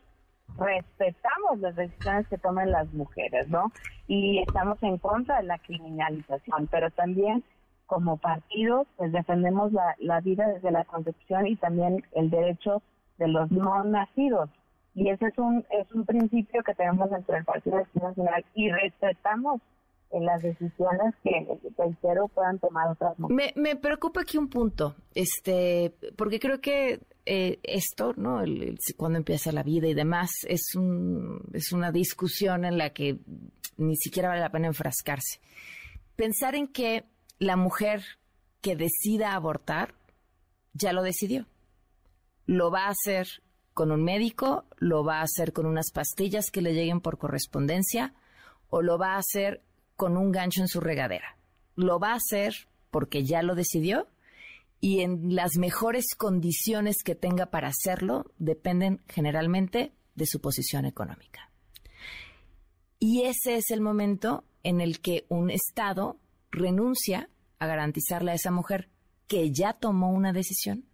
respetamos 0.58 1.58
las 1.60 1.74
decisiones 1.76 2.28
que 2.28 2.38
tomen 2.38 2.70
las 2.70 2.92
mujeres, 2.92 3.48
¿no? 3.48 3.72
Y 4.06 4.40
estamos 4.40 4.82
en 4.82 4.98
contra 4.98 5.38
de 5.38 5.44
la 5.44 5.58
criminalización, 5.58 6.68
pero 6.70 6.90
también 6.90 7.42
como 7.86 8.16
partido, 8.16 8.86
pues 8.96 9.12
defendemos 9.12 9.72
la, 9.72 9.94
la 9.98 10.20
vida 10.20 10.46
desde 10.48 10.70
la 10.70 10.84
concepción 10.84 11.46
y 11.46 11.56
también 11.56 12.02
el 12.12 12.30
derecho 12.30 12.82
de 13.18 13.28
los 13.28 13.50
no 13.50 13.84
nacidos. 13.84 14.50
Y 14.94 15.08
ese 15.08 15.26
es 15.26 15.38
un, 15.38 15.64
es 15.70 15.90
un 15.92 16.04
principio 16.04 16.62
que 16.62 16.74
tenemos 16.74 17.10
dentro 17.10 17.34
del 17.34 17.44
Partido 17.44 17.82
Nacional 17.94 18.44
y 18.54 18.70
respetamos 18.70 19.60
en 20.14 20.24
las 20.24 20.42
decisiones 20.42 21.14
que, 21.22 21.46
reitero, 21.76 22.28
puedan 22.28 22.58
tomar 22.58 22.88
otras 22.90 23.18
mujeres. 23.18 23.54
Me, 23.56 23.62
me 23.62 23.76
preocupa 23.76 24.22
aquí 24.22 24.38
un 24.38 24.48
punto, 24.48 24.94
este, 25.14 25.94
porque 26.16 26.38
creo 26.40 26.60
que 26.60 27.00
eh, 27.26 27.58
esto, 27.62 28.12
¿no? 28.16 28.40
El- 28.42 28.78
cuando 28.96 29.18
empieza 29.18 29.50
la 29.52 29.62
vida 29.62 29.88
y 29.88 29.94
demás, 29.94 30.30
es 30.46 30.74
un, 30.76 31.40
es 31.52 31.72
una 31.72 31.90
discusión 31.92 32.64
en 32.64 32.78
la 32.78 32.90
que 32.90 33.18
ni 33.76 33.96
siquiera 33.96 34.28
vale 34.28 34.40
la 34.40 34.50
pena 34.52 34.68
enfrascarse. 34.68 35.40
Pensar 36.16 36.54
en 36.54 36.68
que 36.68 37.04
la 37.38 37.56
mujer 37.56 38.02
que 38.60 38.76
decida 38.76 39.34
abortar 39.34 39.94
ya 40.72 40.92
lo 40.92 41.02
decidió. 41.02 41.46
Lo 42.46 42.70
va 42.70 42.86
a 42.86 42.90
hacer 42.90 43.26
con 43.72 43.90
un 43.90 44.04
médico, 44.04 44.64
lo 44.76 45.02
va 45.04 45.18
a 45.18 45.22
hacer 45.22 45.52
con 45.52 45.66
unas 45.66 45.90
pastillas 45.92 46.50
que 46.52 46.62
le 46.62 46.72
lleguen 46.74 47.00
por 47.00 47.18
correspondencia 47.18 48.14
o 48.70 48.82
lo 48.82 48.98
va 48.98 49.14
a 49.14 49.18
hacer 49.18 49.62
con 49.96 50.16
un 50.16 50.32
gancho 50.32 50.60
en 50.60 50.68
su 50.68 50.80
regadera. 50.80 51.36
Lo 51.76 51.98
va 51.98 52.12
a 52.12 52.16
hacer 52.16 52.54
porque 52.90 53.24
ya 53.24 53.42
lo 53.42 53.54
decidió 53.54 54.08
y 54.80 55.00
en 55.00 55.34
las 55.34 55.56
mejores 55.56 56.14
condiciones 56.16 57.02
que 57.04 57.14
tenga 57.14 57.46
para 57.46 57.68
hacerlo 57.68 58.30
dependen 58.38 59.00
generalmente 59.08 59.92
de 60.14 60.26
su 60.26 60.40
posición 60.40 60.84
económica. 60.84 61.50
Y 62.98 63.22
ese 63.22 63.56
es 63.56 63.70
el 63.70 63.80
momento 63.80 64.44
en 64.62 64.80
el 64.80 65.00
que 65.00 65.24
un 65.28 65.50
Estado 65.50 66.18
renuncia 66.50 67.28
a 67.58 67.66
garantizarle 67.66 68.30
a 68.30 68.34
esa 68.34 68.50
mujer 68.50 68.88
que 69.26 69.50
ya 69.52 69.72
tomó 69.72 70.10
una 70.10 70.32
decisión 70.32 70.84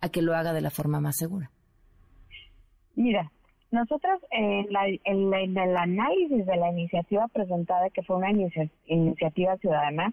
a 0.00 0.08
que 0.08 0.22
lo 0.22 0.34
haga 0.34 0.52
de 0.52 0.60
la 0.60 0.70
forma 0.70 1.00
más 1.00 1.16
segura. 1.16 1.50
Mira, 2.94 3.32
nosotros 3.74 4.20
en, 4.30 4.72
la- 4.72 4.86
en 5.04 5.30
la- 5.30 5.40
en 5.40 5.56
el 5.58 5.76
análisis 5.76 6.46
de 6.46 6.56
la 6.56 6.70
iniciativa 6.70 7.28
presentada, 7.28 7.90
que 7.90 8.02
fue 8.02 8.16
una 8.16 8.30
inicia- 8.30 8.70
iniciativa 8.86 9.56
ciudadana, 9.58 10.12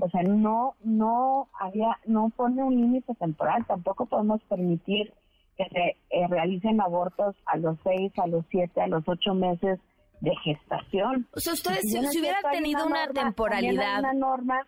o 0.00 0.08
sea, 0.10 0.22
no, 0.22 0.74
no 0.84 1.48
había, 1.58 1.96
no 2.06 2.30
pone 2.36 2.62
un 2.62 2.76
límite 2.80 3.14
temporal, 3.16 3.64
tampoco 3.66 4.06
podemos 4.06 4.40
permitir 4.44 5.12
que 5.56 5.64
se 5.70 5.96
eh, 6.10 6.28
realicen 6.28 6.80
abortos 6.80 7.34
a 7.46 7.56
los 7.56 7.76
seis, 7.82 8.12
a 8.18 8.26
los 8.28 8.44
siete, 8.50 8.80
a 8.80 8.86
los 8.86 9.02
ocho 9.08 9.34
meses 9.34 9.80
de 10.20 10.30
gestación. 10.44 11.26
O 11.34 11.40
sea, 11.40 11.52
ustedes, 11.54 11.80
si, 11.90 11.98
si 12.06 12.20
hubiera 12.20 12.38
tenido 12.52 12.86
una, 12.86 13.06
norma, 13.06 13.22
temporalidad, 13.24 13.98
una 14.00 14.12
norma, 14.14 14.66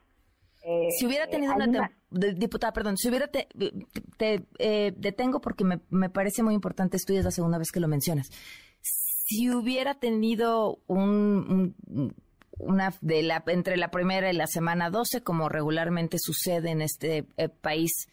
eh, 0.62 0.88
si 0.99 1.07
hubiera 1.07 1.25
eh, 1.25 1.29
tenido 1.29 1.55
una, 1.55 1.90
de- 2.11 2.35
diputada, 2.35 2.73
perdón, 2.73 2.96
si 2.96 3.09
hubiera 3.09 3.29
te, 3.29 3.49
te, 4.16 4.44
eh, 4.59 4.92
detengo 4.96 5.40
porque 5.40 5.64
me, 5.64 5.81
me 5.90 6.11
parece 6.11 6.42
muy 6.42 6.55
importante 6.55 6.96
esto 6.96 7.12
y 7.12 7.16
es 7.16 7.25
la 7.25 7.31
segunda 7.31 7.59
vez 7.59 7.70
que 7.73 7.81
lo 7.81 7.88
mencionas. 7.88 8.31
Si 8.83 9.49
hubiera 9.51 9.94
tenido 9.94 10.79
un, 10.87 11.75
un- 11.87 12.14
una 12.59 12.92
de 13.01 13.23
la 13.23 13.42
entre 13.46 13.77
la 13.79 13.90
primera 13.90 14.31
y 14.31 14.37
la 14.37 14.46
semana 14.46 14.90
12, 14.90 15.23
como 15.23 15.49
regularmente 15.49 16.18
sucede 16.18 16.70
en 16.70 16.83
este 16.83 17.25
eh, 17.38 17.49
país, 17.49 18.09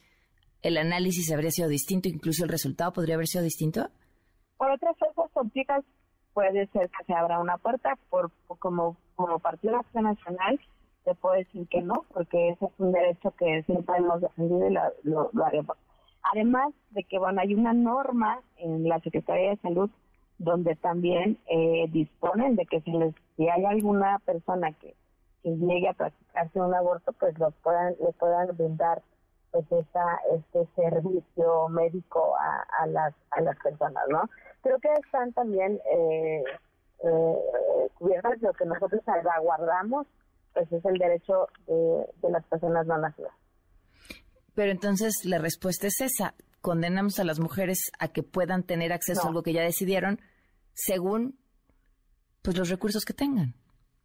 el 0.62 0.78
análisis 0.78 1.32
habría 1.32 1.52
sido 1.52 1.68
distinto, 1.68 2.08
incluso 2.08 2.44
el 2.44 2.50
resultado 2.50 2.94
podría 2.94 3.16
haber 3.16 3.28
sido 3.28 3.44
distinto. 3.44 3.90
Por 4.58 4.72
otras 4.72 4.96
fuerzas 4.98 5.30
políticas 5.34 5.84
puede 6.34 6.68
ser 6.68 6.90
que 6.90 7.04
se 7.06 7.14
abra 7.14 7.40
una 7.40 7.58
puerta, 7.58 7.98
por, 8.10 8.32
como, 8.60 8.96
como 9.16 9.38
Partido 9.40 9.78
Acción 9.78 10.06
Nacional 10.06 10.60
te 11.08 11.16
puedo 11.16 11.36
decir 11.36 11.66
que 11.70 11.82
no, 11.82 12.04
porque 12.14 12.50
ese 12.50 12.66
es 12.66 12.72
un 12.80 12.92
derecho 12.92 13.32
que 13.40 13.64
siempre 13.64 13.96
hemos 13.98 14.20
defendido 14.20 14.68
y 14.68 14.74
lo, 14.74 15.30
lo- 15.34 15.46
haremos. 15.46 15.78
Además 16.34 16.74
de 16.90 17.06
que, 17.06 17.18
bueno, 17.18 17.40
hay 17.40 17.54
una 17.56 17.72
norma 17.72 18.42
en 18.58 18.84
la 18.90 19.00
Secretaría 19.00 19.52
de 19.52 19.58
Salud 19.58 19.90
donde 20.38 20.76
también 20.76 21.38
eh, 21.48 21.86
disponen 21.92 22.58
de 22.58 22.66
que 22.66 22.82
si, 22.82 22.92
les, 22.92 23.16
si 23.38 23.48
hay 23.48 23.64
alguna 23.64 24.20
persona 24.26 24.74
que, 24.74 24.94
que 25.44 25.56
llegue 25.56 25.88
a 25.88 25.94
practicarse 25.94 26.60
un 26.60 26.74
aborto, 26.76 27.14
pues 27.14 27.40
lo 27.40 27.52
puedan, 27.64 27.96
le 28.04 28.12
puedan 28.20 28.56
brindar 28.58 29.02
pues 29.52 29.66
esa, 29.72 30.06
este 30.36 30.68
servicio 30.76 31.70
médico 31.70 32.36
a, 32.38 32.84
a 32.84 32.88
las 32.88 33.14
a 33.32 33.40
las 33.42 33.58
personas, 33.60 34.04
¿no? 34.10 34.24
Creo 34.62 34.78
que 34.80 34.90
están 35.04 35.32
también 35.32 35.80
eh, 35.90 36.44
eh, 37.04 37.36
cubiertas 37.96 38.42
lo 38.42 38.52
que 38.54 38.66
nosotros 38.66 39.02
salvaguardamos, 39.06 40.06
pues 40.58 40.72
es 40.72 40.86
el 40.86 40.98
derecho 40.98 41.48
de, 41.68 42.06
de 42.22 42.32
las 42.32 42.44
personas 42.46 42.88
no 42.88 42.98
nacidas. 42.98 43.34
Pero 44.56 44.72
entonces 44.72 45.14
la 45.24 45.38
respuesta 45.38 45.86
es 45.86 46.02
esa. 46.02 46.34
Condenamos 46.62 47.20
a 47.20 47.24
las 47.24 47.40
mujeres 47.40 47.92
a 48.00 48.08
que 48.08 48.24
puedan 48.24 48.64
tener 48.64 48.92
acceso 48.92 49.22
a 49.24 49.28
algo 49.28 49.44
que 49.44 49.54
ya 49.54 49.62
decidieron 49.62 50.20
según 50.74 51.38
pues 52.42 52.58
los 52.58 52.70
recursos 52.70 53.06
que 53.06 53.14
tengan. 53.14 53.54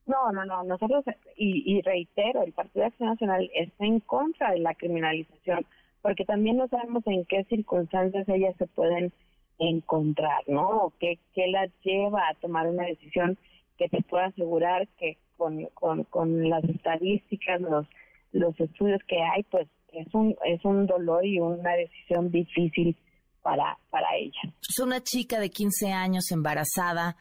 No, 0.05 0.31
no, 0.33 0.45
no. 0.45 0.63
Nosotros, 0.65 1.05
y, 1.37 1.79
y 1.79 1.81
reitero, 1.81 2.43
el 2.43 2.53
Partido 2.53 2.83
de 2.83 2.89
Acción 2.89 3.09
Nacional 3.09 3.51
está 3.55 3.87
en 3.87 4.01
contra 4.01 4.51
de 4.53 4.59
la 4.59 4.75
criminalización, 4.75 5.65
porque 6.03 6.25
también 6.25 6.57
no 6.59 6.69
sabemos 6.69 7.03
en 7.07 7.25
qué 7.25 7.45
circunstancias 7.45 8.29
ellas 8.29 8.55
se 8.59 8.67
pueden 8.67 9.13
encontrar, 9.59 10.43
¿no? 10.49 10.69
O 10.69 10.93
qué, 10.99 11.19
qué 11.35 11.47
las 11.47 11.71
lleva 11.83 12.29
a 12.29 12.35
tomar 12.35 12.67
una 12.67 12.85
decisión 12.85 13.39
que 13.79 13.89
te 13.89 14.03
pueda 14.03 14.27
asegurar 14.27 14.89
que 14.99 15.19
con, 15.37 15.67
con, 15.75 16.05
con 16.05 16.49
las 16.49 16.65
estadísticas, 16.65 17.61
los, 17.61 17.87
los 18.33 18.59
estudios 18.61 19.01
que 19.09 19.17
hay, 19.23 19.43
pues 19.45 19.69
es 19.93 20.07
un, 20.15 20.37
es 20.45 20.65
un 20.65 20.87
dolor 20.87 21.25
y 21.25 21.39
una 21.39 21.73
decisión 21.73 22.31
difícil 22.31 22.97
para, 23.43 23.79
para 23.91 24.07
ella. 24.17 24.55
Es 24.69 24.79
una 24.79 25.03
chica 25.03 25.41
de 25.41 25.51
15 25.51 25.93
años 25.93 26.31
embarazada. 26.31 27.17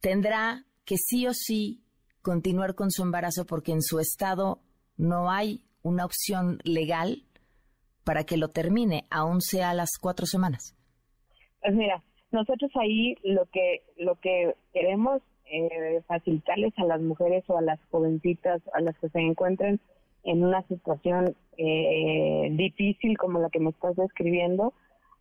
Tendrá 0.00 0.64
que 0.84 0.96
sí 0.96 1.26
o 1.26 1.34
sí 1.34 1.82
continuar 2.22 2.74
con 2.74 2.90
su 2.90 3.02
embarazo 3.02 3.44
porque 3.46 3.72
en 3.72 3.82
su 3.82 3.98
estado 3.98 4.60
no 4.96 5.30
hay 5.30 5.64
una 5.82 6.04
opción 6.04 6.58
legal 6.64 7.24
para 8.04 8.24
que 8.24 8.36
lo 8.36 8.48
termine, 8.48 9.06
aún 9.10 9.40
sea 9.40 9.70
a 9.70 9.74
las 9.74 9.98
cuatro 10.00 10.26
semanas. 10.26 10.74
Pues 11.60 11.74
mira, 11.74 12.02
nosotros 12.30 12.70
ahí 12.76 13.16
lo 13.22 13.46
que 13.46 13.82
lo 13.96 14.16
que 14.16 14.54
queremos 14.72 15.22
eh, 15.46 16.02
facilitarles 16.06 16.72
a 16.78 16.84
las 16.84 17.00
mujeres 17.00 17.44
o 17.48 17.58
a 17.58 17.62
las 17.62 17.80
jovencitas, 17.90 18.60
a 18.74 18.80
las 18.80 18.98
que 18.98 19.08
se 19.08 19.18
encuentren 19.18 19.80
en 20.24 20.44
una 20.44 20.62
situación 20.64 21.34
eh, 21.56 22.48
difícil 22.52 23.16
como 23.16 23.40
la 23.40 23.50
que 23.50 23.60
me 23.60 23.70
estás 23.70 23.96
describiendo, 23.96 24.74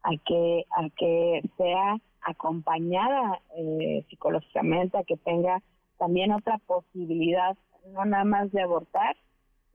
a 0.04 0.12
que 0.26 0.65
a 0.72 0.89
que 0.98 1.41
sea 1.58 1.98
acompañada 2.22 3.39
eh, 3.56 4.04
psicológicamente, 4.10 4.98
a 4.98 5.04
que 5.04 5.17
tenga 5.17 5.62
también 5.98 6.32
otra 6.32 6.60
posibilidad, 6.67 7.58
no 7.93 8.06
nada 8.06 8.26
más 8.26 8.52
de 8.52 8.62
abortar, 8.62 9.15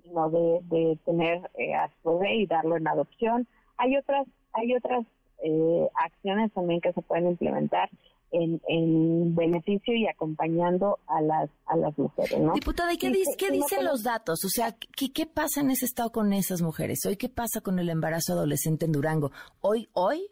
sino 0.03 0.29
de, 0.31 0.61
de 0.65 0.99
tener 1.05 1.51
eh, 1.55 1.75
a 1.75 1.91
su 2.03 2.19
bebé 2.19 2.37
y 2.37 2.47
darlo 2.47 2.77
en 2.77 2.87
adopción. 2.87 3.47
Hay 3.79 3.97
otras 3.97 4.27
hay 4.55 4.75
otras 4.75 5.07
eh, 5.43 5.89
acciones 5.95 6.53
también 6.53 6.81
que 6.81 6.93
se 6.93 7.03
pueden 7.03 7.29
implementar 7.29 7.91
en, 8.33 9.35
beneficio 9.35 9.95
y 9.95 10.07
acompañando 10.07 10.99
a 11.07 11.21
las 11.21 11.51
a 11.67 11.77
las 11.77 11.97
mujeres, 11.99 12.39
¿no? 12.39 12.55
Diputada, 12.55 12.93
¿y 12.93 12.97
qué, 12.97 13.13
qué 13.37 13.51
dicen 13.51 13.85
los 13.85 14.03
datos? 14.03 14.45
O 14.45 14.49
sea, 14.49 14.75
¿qué, 14.97 15.13
¿qué 15.13 15.27
pasa 15.27 15.61
en 15.61 15.71
ese 15.71 15.85
estado 15.85 16.11
con 16.13 16.33
esas 16.33 16.63
mujeres? 16.63 17.05
Hoy, 17.07 17.17
¿qué 17.17 17.29
pasa 17.29 17.61
con 17.61 17.79
el 17.79 17.91
embarazo 17.91 18.33
adolescente 18.33 18.87
en 18.87 18.93
Durango? 18.93 19.33
Hoy, 19.61 19.89
hoy, 19.93 20.31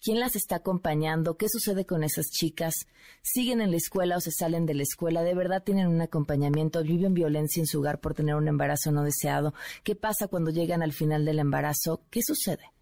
¿quién 0.00 0.20
las 0.20 0.36
está 0.36 0.56
acompañando? 0.56 1.36
¿Qué 1.36 1.48
sucede 1.48 1.84
con 1.84 2.04
esas 2.04 2.26
chicas? 2.26 2.74
¿Siguen 3.22 3.60
en 3.60 3.70
la 3.70 3.76
escuela 3.76 4.16
o 4.16 4.20
se 4.20 4.30
salen 4.30 4.66
de 4.66 4.74
la 4.74 4.82
escuela? 4.82 5.22
¿De 5.22 5.34
verdad 5.34 5.62
tienen 5.64 5.88
un 5.88 6.00
acompañamiento? 6.00 6.82
¿Viven 6.82 7.14
violencia 7.14 7.60
en 7.60 7.66
su 7.66 7.80
hogar 7.80 8.00
por 8.00 8.14
tener 8.14 8.36
un 8.36 8.48
embarazo 8.48 8.92
no 8.92 9.02
deseado? 9.02 9.52
¿Qué 9.82 9.96
pasa 9.96 10.28
cuando 10.28 10.50
llegan 10.50 10.82
al 10.82 10.92
final 10.92 11.24
del 11.24 11.40
embarazo? 11.40 12.02
¿Qué 12.10 12.20
sucede? 12.22 12.75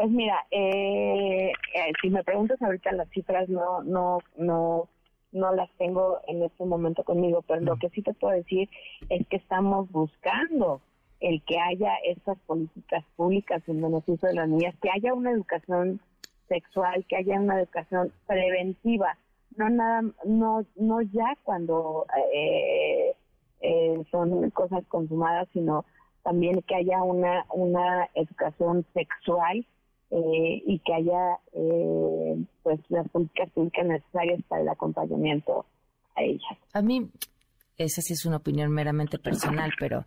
Pues 0.00 0.12
mira, 0.12 0.46
eh, 0.50 1.52
eh, 1.74 1.92
si 2.00 2.08
me 2.08 2.24
preguntas 2.24 2.56
ahorita 2.62 2.90
las 2.92 3.10
cifras 3.10 3.50
no 3.50 3.82
no 3.82 4.16
no 4.38 4.88
no 5.30 5.54
las 5.54 5.70
tengo 5.72 6.20
en 6.26 6.42
este 6.42 6.64
momento 6.64 7.04
conmigo, 7.04 7.42
pero 7.46 7.60
lo 7.60 7.76
que 7.76 7.90
sí 7.90 8.00
te 8.00 8.14
puedo 8.14 8.34
decir 8.34 8.70
es 9.10 9.26
que 9.28 9.36
estamos 9.36 9.92
buscando 9.92 10.80
el 11.20 11.42
que 11.42 11.58
haya 11.58 11.96
estas 12.06 12.38
políticas 12.46 13.04
públicas 13.14 13.62
en 13.66 13.82
beneficio 13.82 14.26
de 14.26 14.36
las 14.36 14.48
niñas, 14.48 14.74
que 14.80 14.88
haya 14.88 15.12
una 15.12 15.32
educación 15.32 16.00
sexual, 16.48 17.04
que 17.06 17.16
haya 17.16 17.38
una 17.38 17.60
educación 17.60 18.10
preventiva, 18.26 19.18
no 19.58 19.68
nada, 19.68 20.00
no 20.24 20.64
no 20.76 21.02
ya 21.02 21.36
cuando 21.42 22.06
eh, 22.32 23.14
son 24.10 24.48
cosas 24.52 24.82
consumadas, 24.88 25.46
sino 25.52 25.84
también 26.22 26.62
que 26.62 26.76
haya 26.76 27.02
una 27.02 27.44
una 27.50 28.08
educación 28.14 28.86
sexual 28.94 29.66
eh, 30.10 30.62
y 30.66 30.78
que 30.80 30.94
haya 30.94 31.38
eh, 31.52 32.44
pues 32.62 32.80
las 32.88 33.08
políticas 33.10 33.50
públicas 33.50 33.86
necesarias 33.86 34.40
para 34.48 34.62
el 34.62 34.68
acompañamiento 34.68 35.66
a 36.16 36.22
ellas. 36.22 36.58
A 36.72 36.82
mí, 36.82 37.08
esa 37.76 38.02
sí 38.02 38.14
es 38.14 38.24
una 38.26 38.38
opinión 38.38 38.70
meramente 38.72 39.18
personal, 39.18 39.70
pero 39.78 40.04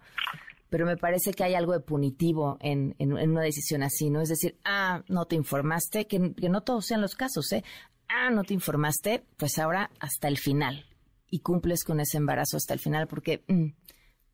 pero 0.69 0.87
me 0.87 0.97
parece 0.97 1.33
que 1.33 1.43
hay 1.43 1.53
algo 1.53 1.73
de 1.73 1.81
punitivo 1.81 2.57
en, 2.59 2.95
en, 2.97 3.13
una 3.13 3.43
decisión 3.43 3.83
así, 3.83 4.09
¿no? 4.09 4.21
Es 4.21 4.29
decir, 4.29 4.57
ah, 4.65 5.03
no 5.07 5.25
te 5.25 5.35
informaste, 5.35 6.07
que, 6.07 6.33
que, 6.33 6.49
no 6.49 6.61
todos 6.61 6.87
sean 6.87 6.99
los 6.99 7.13
casos, 7.13 7.51
¿eh? 7.51 7.63
Ah, 8.07 8.31
no 8.31 8.43
te 8.43 8.55
informaste, 8.55 9.23
pues 9.37 9.59
ahora 9.59 9.91
hasta 9.99 10.27
el 10.27 10.39
final. 10.39 10.87
Y 11.29 11.41
cumples 11.41 11.83
con 11.83 11.99
ese 11.99 12.17
embarazo 12.17 12.57
hasta 12.57 12.73
el 12.73 12.79
final, 12.79 13.05
porque 13.05 13.43
mm, 13.47 13.67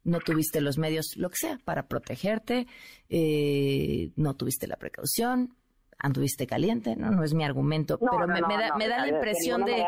no 0.06 0.20
tuviste 0.20 0.62
los 0.62 0.78
medios, 0.78 1.18
lo 1.18 1.30
que 1.30 1.38
sea, 1.38 1.60
para 1.66 1.88
protegerte, 1.88 2.68
eh, 3.10 4.12
no 4.16 4.36
tuviste 4.36 4.68
la 4.68 4.78
precaución, 4.78 5.58
anduviste 6.00 6.48
caliente, 6.48 6.96
no, 6.96 7.12
no 7.12 7.24
es 7.24 7.34
mi 7.34 7.44
argumento, 7.44 8.00
pero 8.00 8.28
me, 8.28 8.42
da, 8.42 8.76
me 8.76 8.88
da 8.88 9.06
la 9.06 9.08
impresión 9.10 9.66
de... 9.66 9.86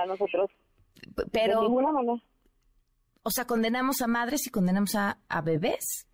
pero... 1.32 1.62
O 3.24 3.30
sea, 3.30 3.45
condenamos 3.45 4.02
a 4.02 4.08
madres 4.08 4.47
y 4.47 4.50
condenamos 4.50 4.95
a, 4.95 5.19
a 5.30 5.41
bebés. 5.41 6.08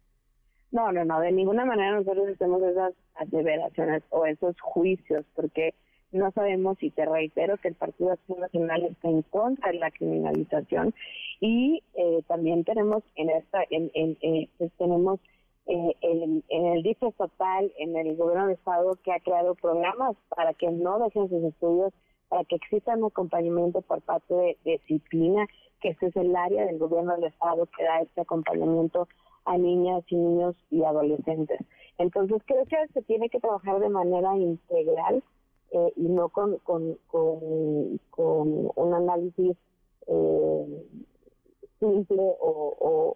No, 0.71 0.91
no, 0.91 1.05
no, 1.05 1.21
de 1.21 1.31
ninguna 1.31 1.63
manera 1.65 1.97
nosotros 1.97 2.27
hacemos 2.33 2.61
esas 2.61 2.93
aseveraciones 3.15 4.03
o 4.09 4.25
esos 4.25 4.59
juicios, 4.59 5.25
porque 5.33 5.73
no 6.11 6.31
sabemos, 6.31 6.77
y 6.81 6.91
te 6.91 7.05
reitero, 7.05 7.57
que 7.57 7.69
el 7.69 7.75
Partido 7.75 8.11
Acción 8.11 8.41
Nacional 8.41 8.83
está 8.83 9.07
en 9.07 9.21
contra 9.23 9.71
de 9.71 9.77
la 9.77 9.91
criminalización 9.91 10.93
y 11.39 11.81
eh, 11.93 12.23
también 12.27 12.63
tenemos 12.63 13.03
en 13.15 13.29
esta, 13.29 13.63
en, 13.69 13.89
en, 13.93 14.17
eh, 14.21 14.49
pues 14.57 14.71
tenemos 14.77 15.19
eh, 15.67 15.95
en, 16.01 16.43
el 16.49 16.81
DIF 16.81 17.03
estatal, 17.03 17.71
en 17.77 17.97
el 17.97 18.15
gobierno 18.15 18.47
de 18.47 18.53
Estado, 18.53 18.97
que 19.03 19.11
ha 19.11 19.19
creado 19.19 19.53
programas 19.55 20.15
para 20.29 20.53
que 20.53 20.71
no 20.71 20.97
dejen 20.99 21.27
sus 21.27 21.43
estudios, 21.43 21.93
para 22.29 22.45
que 22.45 22.55
exista 22.55 22.95
un 22.95 23.05
acompañamiento 23.05 23.81
por 23.81 24.01
parte 24.01 24.33
de, 24.33 24.57
disciplina, 24.63 25.45
que 25.81 25.89
ese 25.89 26.07
es 26.07 26.15
el 26.15 26.33
área 26.35 26.65
del 26.65 26.77
gobierno 26.77 27.15
del 27.15 27.25
Estado 27.25 27.67
que 27.77 27.83
da 27.83 27.99
este 27.99 28.21
acompañamiento 28.21 29.09
a 29.43 29.57
niñas 29.57 30.03
y 30.07 30.15
niños 30.15 30.55
y 30.71 30.83
adolescentes. 30.83 31.59
Entonces 31.97 32.41
creo 32.45 32.65
que 32.65 32.77
se 32.93 33.01
tiene 33.01 33.29
que 33.29 33.39
trabajar 33.39 33.79
de 33.79 33.89
manera 33.89 34.37
integral 34.37 35.21
eh, 35.71 35.93
y 35.97 36.03
no 36.03 36.29
con, 36.29 36.57
con, 36.59 36.97
con, 37.09 38.71
un 38.75 38.93
análisis 38.93 39.57
eh, 40.07 40.85
simple 41.79 42.35
o, 42.39 43.13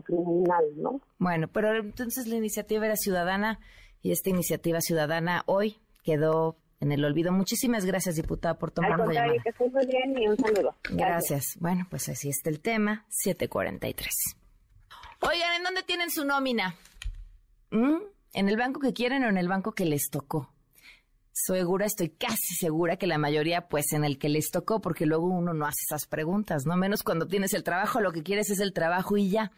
criminal, 0.00 0.64
¿no? 0.76 1.00
Bueno, 1.18 1.48
pero 1.48 1.76
entonces 1.76 2.26
la 2.26 2.36
iniciativa 2.36 2.86
era 2.86 2.96
ciudadana 2.96 3.60
y 4.00 4.12
esta 4.12 4.30
iniciativa 4.30 4.80
ciudadana 4.80 5.42
hoy 5.46 5.76
quedó 6.02 6.56
en 6.80 6.90
el 6.90 7.04
olvido. 7.04 7.30
Muchísimas 7.32 7.84
gracias, 7.84 8.16
diputada, 8.16 8.58
por 8.58 8.72
tomar 8.72 8.98
la 8.98 9.06
llamada. 9.06 9.42
Que 9.44 9.68
muy 9.68 9.86
bien 9.86 10.18
y 10.18 10.26
un 10.26 10.36
saludo. 10.36 10.74
Gracias. 10.82 10.98
gracias. 10.98 11.56
Bueno, 11.60 11.86
pues 11.88 12.08
así 12.08 12.28
está 12.28 12.50
el 12.50 12.60
tema, 12.60 13.04
743. 13.08 14.10
Oigan, 15.20 15.56
¿en 15.56 15.62
dónde 15.62 15.82
tienen 15.84 16.10
su 16.10 16.24
nómina? 16.24 16.74
¿Mm? 17.70 17.98
¿En 18.34 18.48
el 18.48 18.56
banco 18.56 18.80
que 18.80 18.92
quieren 18.92 19.22
o 19.24 19.28
en 19.28 19.36
el 19.36 19.46
banco 19.46 19.72
que 19.72 19.84
les 19.84 20.10
tocó? 20.10 20.52
Segura, 21.32 21.86
estoy 21.86 22.10
casi 22.10 22.54
segura 22.54 22.96
que 22.96 23.06
la 23.06 23.18
mayoría, 23.18 23.68
pues 23.68 23.92
en 23.92 24.04
el 24.04 24.18
que 24.18 24.28
les 24.28 24.50
tocó, 24.50 24.80
porque 24.80 25.06
luego 25.06 25.26
uno 25.26 25.54
no 25.54 25.66
hace 25.66 25.84
esas 25.88 26.06
preguntas, 26.06 26.66
¿no? 26.66 26.76
Menos 26.76 27.02
cuando 27.02 27.26
tienes 27.26 27.54
el 27.54 27.64
trabajo, 27.64 28.00
lo 28.00 28.12
que 28.12 28.22
quieres 28.22 28.50
es 28.50 28.60
el 28.60 28.72
trabajo 28.72 29.16
y 29.16 29.30
ya. 29.30 29.50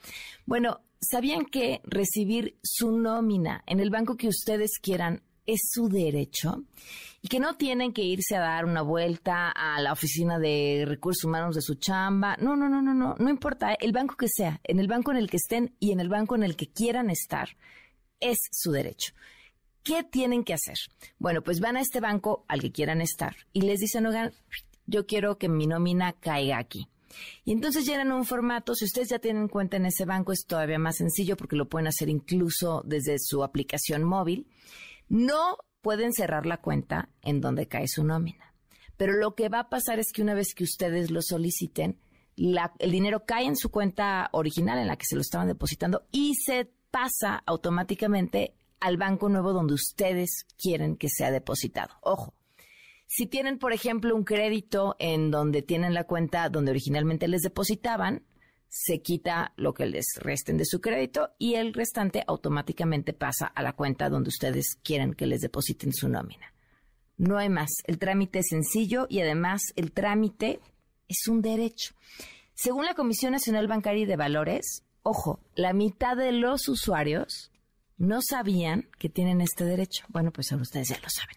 Bueno, 0.46 0.80
¿sabían 1.00 1.44
que 1.44 1.80
recibir 1.84 2.56
su 2.62 2.92
nómina 2.92 3.62
en 3.66 3.80
el 3.80 3.90
banco 3.90 4.16
que 4.16 4.28
ustedes 4.28 4.78
quieran 4.80 5.22
es 5.46 5.60
su 5.72 5.88
derecho? 5.88 6.64
Y 7.20 7.28
que 7.28 7.40
no 7.40 7.56
tienen 7.56 7.92
que 7.92 8.02
irse 8.02 8.36
a 8.36 8.40
dar 8.40 8.66
una 8.66 8.82
vuelta 8.82 9.50
a 9.50 9.80
la 9.80 9.92
oficina 9.92 10.38
de 10.38 10.84
recursos 10.86 11.24
humanos 11.24 11.54
de 11.54 11.62
su 11.62 11.76
chamba. 11.76 12.36
No, 12.38 12.54
no, 12.54 12.68
no, 12.68 12.82
no, 12.82 12.92
no, 12.92 13.14
no 13.18 13.30
importa, 13.30 13.72
¿eh? 13.72 13.78
el 13.80 13.92
banco 13.92 14.14
que 14.16 14.28
sea, 14.28 14.60
en 14.62 14.78
el 14.78 14.88
banco 14.88 15.10
en 15.10 15.16
el 15.16 15.30
que 15.30 15.38
estén 15.38 15.74
y 15.80 15.92
en 15.92 16.00
el 16.00 16.10
banco 16.10 16.34
en 16.34 16.42
el 16.42 16.54
que 16.54 16.70
quieran 16.70 17.08
estar, 17.10 17.48
es 18.20 18.38
su 18.52 18.72
derecho. 18.72 19.14
¿Qué 19.84 20.02
tienen 20.02 20.44
que 20.44 20.54
hacer? 20.54 20.78
Bueno, 21.18 21.42
pues 21.42 21.60
van 21.60 21.76
a 21.76 21.82
este 21.82 22.00
banco 22.00 22.46
al 22.48 22.62
que 22.62 22.72
quieran 22.72 23.02
estar 23.02 23.36
y 23.52 23.60
les 23.60 23.80
dicen, 23.80 24.06
oigan, 24.06 24.32
yo 24.86 25.06
quiero 25.06 25.36
que 25.36 25.50
mi 25.50 25.66
nómina 25.66 26.14
caiga 26.14 26.58
aquí. 26.58 26.88
Y 27.44 27.52
entonces 27.52 27.84
llenan 27.86 28.10
un 28.10 28.24
formato, 28.24 28.74
si 28.74 28.86
ustedes 28.86 29.10
ya 29.10 29.18
tienen 29.18 29.46
cuenta 29.46 29.76
en 29.76 29.84
ese 29.84 30.06
banco 30.06 30.32
es 30.32 30.46
todavía 30.46 30.78
más 30.78 30.96
sencillo 30.96 31.36
porque 31.36 31.54
lo 31.54 31.68
pueden 31.68 31.86
hacer 31.86 32.08
incluso 32.08 32.82
desde 32.86 33.18
su 33.18 33.44
aplicación 33.44 34.04
móvil. 34.04 34.48
No 35.08 35.58
pueden 35.82 36.14
cerrar 36.14 36.46
la 36.46 36.62
cuenta 36.62 37.10
en 37.20 37.42
donde 37.42 37.68
cae 37.68 37.86
su 37.86 38.04
nómina. 38.04 38.54
Pero 38.96 39.12
lo 39.12 39.34
que 39.34 39.50
va 39.50 39.60
a 39.60 39.68
pasar 39.68 39.98
es 39.98 40.12
que 40.12 40.22
una 40.22 40.32
vez 40.32 40.54
que 40.54 40.64
ustedes 40.64 41.10
lo 41.10 41.20
soliciten, 41.20 41.98
el 42.36 42.90
dinero 42.90 43.26
cae 43.26 43.44
en 43.44 43.56
su 43.56 43.70
cuenta 43.70 44.30
original 44.32 44.78
en 44.78 44.88
la 44.88 44.96
que 44.96 45.04
se 45.04 45.14
lo 45.14 45.20
estaban 45.20 45.46
depositando 45.46 46.06
y 46.10 46.34
se 46.36 46.70
pasa 46.90 47.42
automáticamente 47.44 48.54
al 48.84 48.98
banco 48.98 49.30
nuevo 49.30 49.54
donde 49.54 49.72
ustedes 49.72 50.44
quieren 50.58 50.96
que 50.96 51.08
sea 51.08 51.30
depositado. 51.30 51.94
Ojo, 52.02 52.34
Si 53.06 53.26
tienen, 53.26 53.58
por 53.58 53.72
ejemplo, 53.72 54.14
un 54.14 54.24
crédito 54.24 54.96
en 54.98 55.30
donde 55.30 55.62
tienen 55.62 55.94
la 55.94 56.04
cuenta 56.04 56.48
donde 56.48 56.70
originalmente 56.70 57.28
les 57.28 57.42
depositaban, 57.42 58.24
se 58.68 59.00
quita 59.00 59.52
lo 59.56 59.72
que 59.72 59.86
les 59.86 60.04
resten 60.16 60.56
de 60.56 60.64
su 60.64 60.80
crédito 60.80 61.30
y 61.38 61.54
el 61.54 61.72
restante 61.72 62.24
automáticamente 62.26 63.12
pasa 63.12 63.46
a 63.46 63.62
la 63.62 63.74
cuenta 63.74 64.10
donde 64.10 64.28
ustedes 64.28 64.76
quieren 64.82 65.14
que 65.14 65.26
les 65.26 65.40
depositen 65.40 65.92
su 65.92 66.08
nómina. 66.08 66.52
No 67.16 67.38
hay 67.38 67.48
más. 67.48 67.70
El 67.84 67.98
trámite 67.98 68.40
es 68.40 68.48
sencillo 68.48 69.06
y 69.08 69.20
además 69.20 69.62
el 69.76 69.92
trámite 69.92 70.60
es 71.08 71.28
un 71.28 71.40
derecho. 71.40 71.94
Según 72.54 72.84
la 72.84 72.94
Comisión 72.94 73.32
Nacional 73.32 73.68
Bancaria 73.68 74.02
y 74.02 74.06
de 74.06 74.16
Valores, 74.16 74.82
ojo, 75.02 75.40
la 75.54 75.72
mitad 75.72 76.16
de 76.16 76.32
los 76.32 76.68
usuarios 76.68 77.52
no 77.96 78.20
sabían 78.22 78.88
que 78.98 79.08
tienen 79.08 79.40
este 79.40 79.64
derecho. 79.64 80.04
Bueno, 80.08 80.30
pues 80.32 80.50
ahora 80.52 80.62
ustedes 80.62 80.88
ya 80.88 80.98
lo 81.00 81.08
saben. 81.08 81.36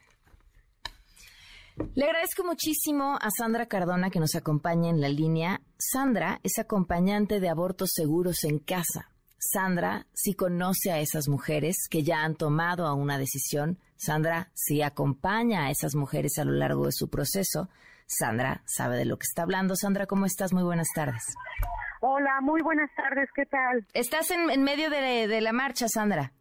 Le 1.93 2.05
agradezco 2.05 2.43
muchísimo 2.43 3.19
a 3.21 3.29
Sandra 3.29 3.67
Cardona 3.67 4.09
que 4.09 4.19
nos 4.19 4.33
acompaña 4.35 4.89
en 4.89 4.99
la 4.99 5.09
línea. 5.09 5.61
Sandra 5.77 6.39
es 6.43 6.57
acompañante 6.57 7.39
de 7.39 7.49
abortos 7.49 7.91
seguros 7.93 8.43
en 8.43 8.57
casa. 8.59 9.11
Sandra 9.37 10.07
sí 10.13 10.33
conoce 10.33 10.91
a 10.91 10.99
esas 10.99 11.27
mujeres 11.27 11.87
que 11.89 12.01
ya 12.01 12.23
han 12.23 12.35
tomado 12.35 12.93
una 12.95 13.19
decisión. 13.19 13.77
Sandra 13.95 14.49
sí 14.55 14.81
acompaña 14.81 15.65
a 15.65 15.71
esas 15.71 15.93
mujeres 15.95 16.39
a 16.39 16.45
lo 16.45 16.53
largo 16.53 16.85
de 16.85 16.91
su 16.91 17.09
proceso. 17.09 17.69
Sandra 18.07 18.63
sabe 18.65 18.97
de 18.97 19.05
lo 19.05 19.17
que 19.17 19.25
está 19.29 19.43
hablando. 19.43 19.75
Sandra, 19.75 20.07
¿cómo 20.07 20.25
estás? 20.25 20.53
Muy 20.53 20.63
buenas 20.63 20.87
tardes. 20.95 21.23
Hola, 22.01 22.41
muy 22.41 22.61
buenas 22.61 22.89
tardes, 22.95 23.29
¿qué 23.35 23.45
tal? 23.45 23.85
Estás 23.93 24.31
en, 24.31 24.49
en 24.49 24.63
medio 24.63 24.89
de, 24.89 25.27
de 25.27 25.41
la 25.41 25.51
marcha, 25.51 25.87
Sandra. 25.87 26.33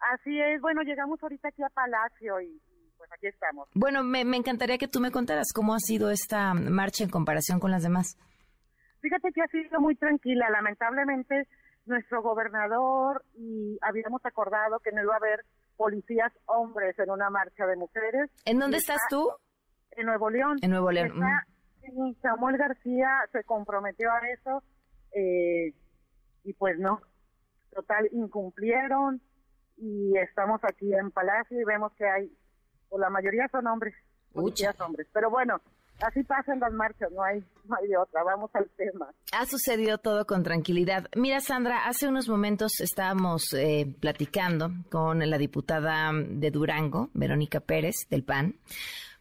Así 0.00 0.40
es, 0.40 0.60
bueno, 0.60 0.82
llegamos 0.82 1.22
ahorita 1.22 1.48
aquí 1.48 1.62
a 1.62 1.68
Palacio 1.70 2.40
y 2.40 2.60
pues 2.98 3.10
aquí 3.12 3.26
estamos. 3.26 3.68
Bueno, 3.74 4.02
me, 4.02 4.24
me 4.24 4.36
encantaría 4.36 4.78
que 4.78 4.88
tú 4.88 5.00
me 5.00 5.10
contaras 5.10 5.52
cómo 5.54 5.74
ha 5.74 5.78
sido 5.80 6.10
esta 6.10 6.54
marcha 6.54 7.04
en 7.04 7.10
comparación 7.10 7.60
con 7.60 7.70
las 7.70 7.82
demás. 7.82 8.16
Fíjate 9.00 9.30
que 9.32 9.42
ha 9.42 9.46
sido 9.48 9.80
muy 9.80 9.94
tranquila, 9.96 10.48
lamentablemente 10.50 11.46
nuestro 11.84 12.22
gobernador 12.22 13.24
y 13.34 13.78
habíamos 13.82 14.24
acordado 14.24 14.80
que 14.80 14.90
no 14.92 15.02
iba 15.02 15.14
a 15.14 15.18
haber 15.18 15.44
policías 15.76 16.32
hombres 16.46 16.98
en 16.98 17.10
una 17.10 17.30
marcha 17.30 17.66
de 17.66 17.76
mujeres. 17.76 18.30
¿En 18.44 18.58
dónde 18.58 18.78
estás 18.78 18.96
está 18.96 19.08
tú? 19.10 19.30
En 19.92 20.06
Nuevo 20.06 20.30
León. 20.30 20.56
En 20.62 20.70
Nuevo 20.70 20.90
León, 20.90 21.08
Está- 21.08 21.46
Samuel 22.22 22.56
García 22.56 23.08
se 23.30 23.44
comprometió 23.44 24.10
a 24.10 24.18
eso 24.30 24.62
eh, 25.12 25.72
y 26.42 26.52
pues 26.54 26.78
no, 26.78 27.00
total 27.72 28.08
incumplieron 28.10 29.20
y 29.76 30.16
estamos 30.18 30.60
aquí 30.64 30.92
en 30.92 31.10
Palacio 31.10 31.60
y 31.60 31.64
vemos 31.64 31.92
que 31.94 32.06
hay, 32.06 32.32
o 32.88 32.98
la 32.98 33.10
mayoría 33.10 33.48
son 33.50 33.66
hombres, 33.66 33.94
policías 34.32 34.78
hombres, 34.80 35.06
pero 35.12 35.30
bueno, 35.30 35.60
así 36.00 36.22
pasan 36.22 36.60
las 36.60 36.72
marchas, 36.72 37.10
no 37.12 37.22
hay, 37.22 37.42
no 37.64 37.76
hay 37.76 37.88
de 37.88 37.96
otra, 37.96 38.22
vamos 38.22 38.50
al 38.54 38.68
tema. 38.76 39.08
Ha 39.32 39.46
sucedido 39.46 39.98
todo 39.98 40.26
con 40.26 40.42
tranquilidad. 40.42 41.06
Mira, 41.16 41.40
Sandra, 41.40 41.86
hace 41.86 42.08
unos 42.08 42.28
momentos 42.28 42.80
estábamos 42.80 43.52
eh, 43.52 43.94
platicando 44.00 44.70
con 44.90 45.18
la 45.18 45.38
diputada 45.38 46.10
de 46.12 46.50
Durango, 46.50 47.10
Verónica 47.14 47.60
Pérez, 47.60 48.06
del 48.10 48.24
PAN, 48.24 48.56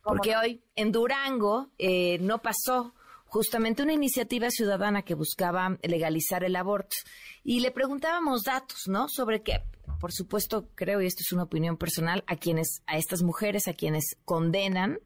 porque 0.03 0.35
hoy 0.37 0.61
en 0.75 0.91
Durango 0.91 1.69
eh, 1.77 2.19
no 2.19 2.39
pasó 2.39 2.93
justamente 3.25 3.83
una 3.83 3.93
iniciativa 3.93 4.49
ciudadana 4.49 5.01
que 5.01 5.15
buscaba 5.15 5.77
legalizar 5.81 6.43
el 6.43 6.55
aborto. 6.55 6.95
Y 7.43 7.59
le 7.59 7.71
preguntábamos 7.71 8.43
datos, 8.43 8.87
¿no? 8.87 9.09
Sobre 9.09 9.41
que, 9.41 9.61
por 9.99 10.11
supuesto, 10.11 10.67
creo, 10.75 11.01
y 11.01 11.07
esto 11.07 11.21
es 11.21 11.31
una 11.31 11.43
opinión 11.43 11.77
personal, 11.77 12.23
a 12.27 12.35
quienes, 12.35 12.83
a 12.87 12.97
estas 12.97 13.23
mujeres, 13.23 13.67
a 13.67 13.73
quienes 13.73 14.17
condenan 14.25 14.99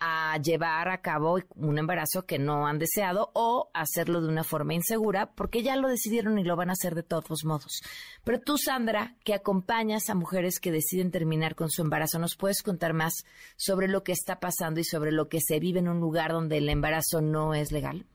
a 0.00 0.38
llevar 0.38 0.88
a 0.88 1.00
cabo 1.00 1.38
un 1.56 1.78
embarazo 1.78 2.24
que 2.24 2.38
no 2.38 2.66
han 2.66 2.78
deseado 2.78 3.30
o 3.34 3.70
hacerlo 3.74 4.20
de 4.20 4.28
una 4.28 4.44
forma 4.44 4.74
insegura 4.74 5.32
porque 5.34 5.62
ya 5.62 5.76
lo 5.76 5.88
decidieron 5.88 6.38
y 6.38 6.44
lo 6.44 6.56
van 6.56 6.70
a 6.70 6.74
hacer 6.74 6.94
de 6.94 7.02
todos 7.02 7.44
modos. 7.44 7.82
Pero 8.24 8.40
tú, 8.40 8.58
Sandra, 8.58 9.16
que 9.24 9.34
acompañas 9.34 10.08
a 10.08 10.14
mujeres 10.14 10.60
que 10.60 10.70
deciden 10.70 11.10
terminar 11.10 11.54
con 11.54 11.68
su 11.68 11.82
embarazo, 11.82 12.18
¿nos 12.18 12.36
puedes 12.36 12.62
contar 12.62 12.94
más 12.94 13.24
sobre 13.56 13.88
lo 13.88 14.04
que 14.04 14.12
está 14.12 14.38
pasando 14.38 14.80
y 14.80 14.84
sobre 14.84 15.10
lo 15.10 15.28
que 15.28 15.40
se 15.40 15.58
vive 15.58 15.80
en 15.80 15.88
un 15.88 16.00
lugar 16.00 16.30
donde 16.30 16.58
el 16.58 16.68
embarazo 16.68 17.20
no 17.20 17.54
es 17.54 17.72
legal? 17.72 18.06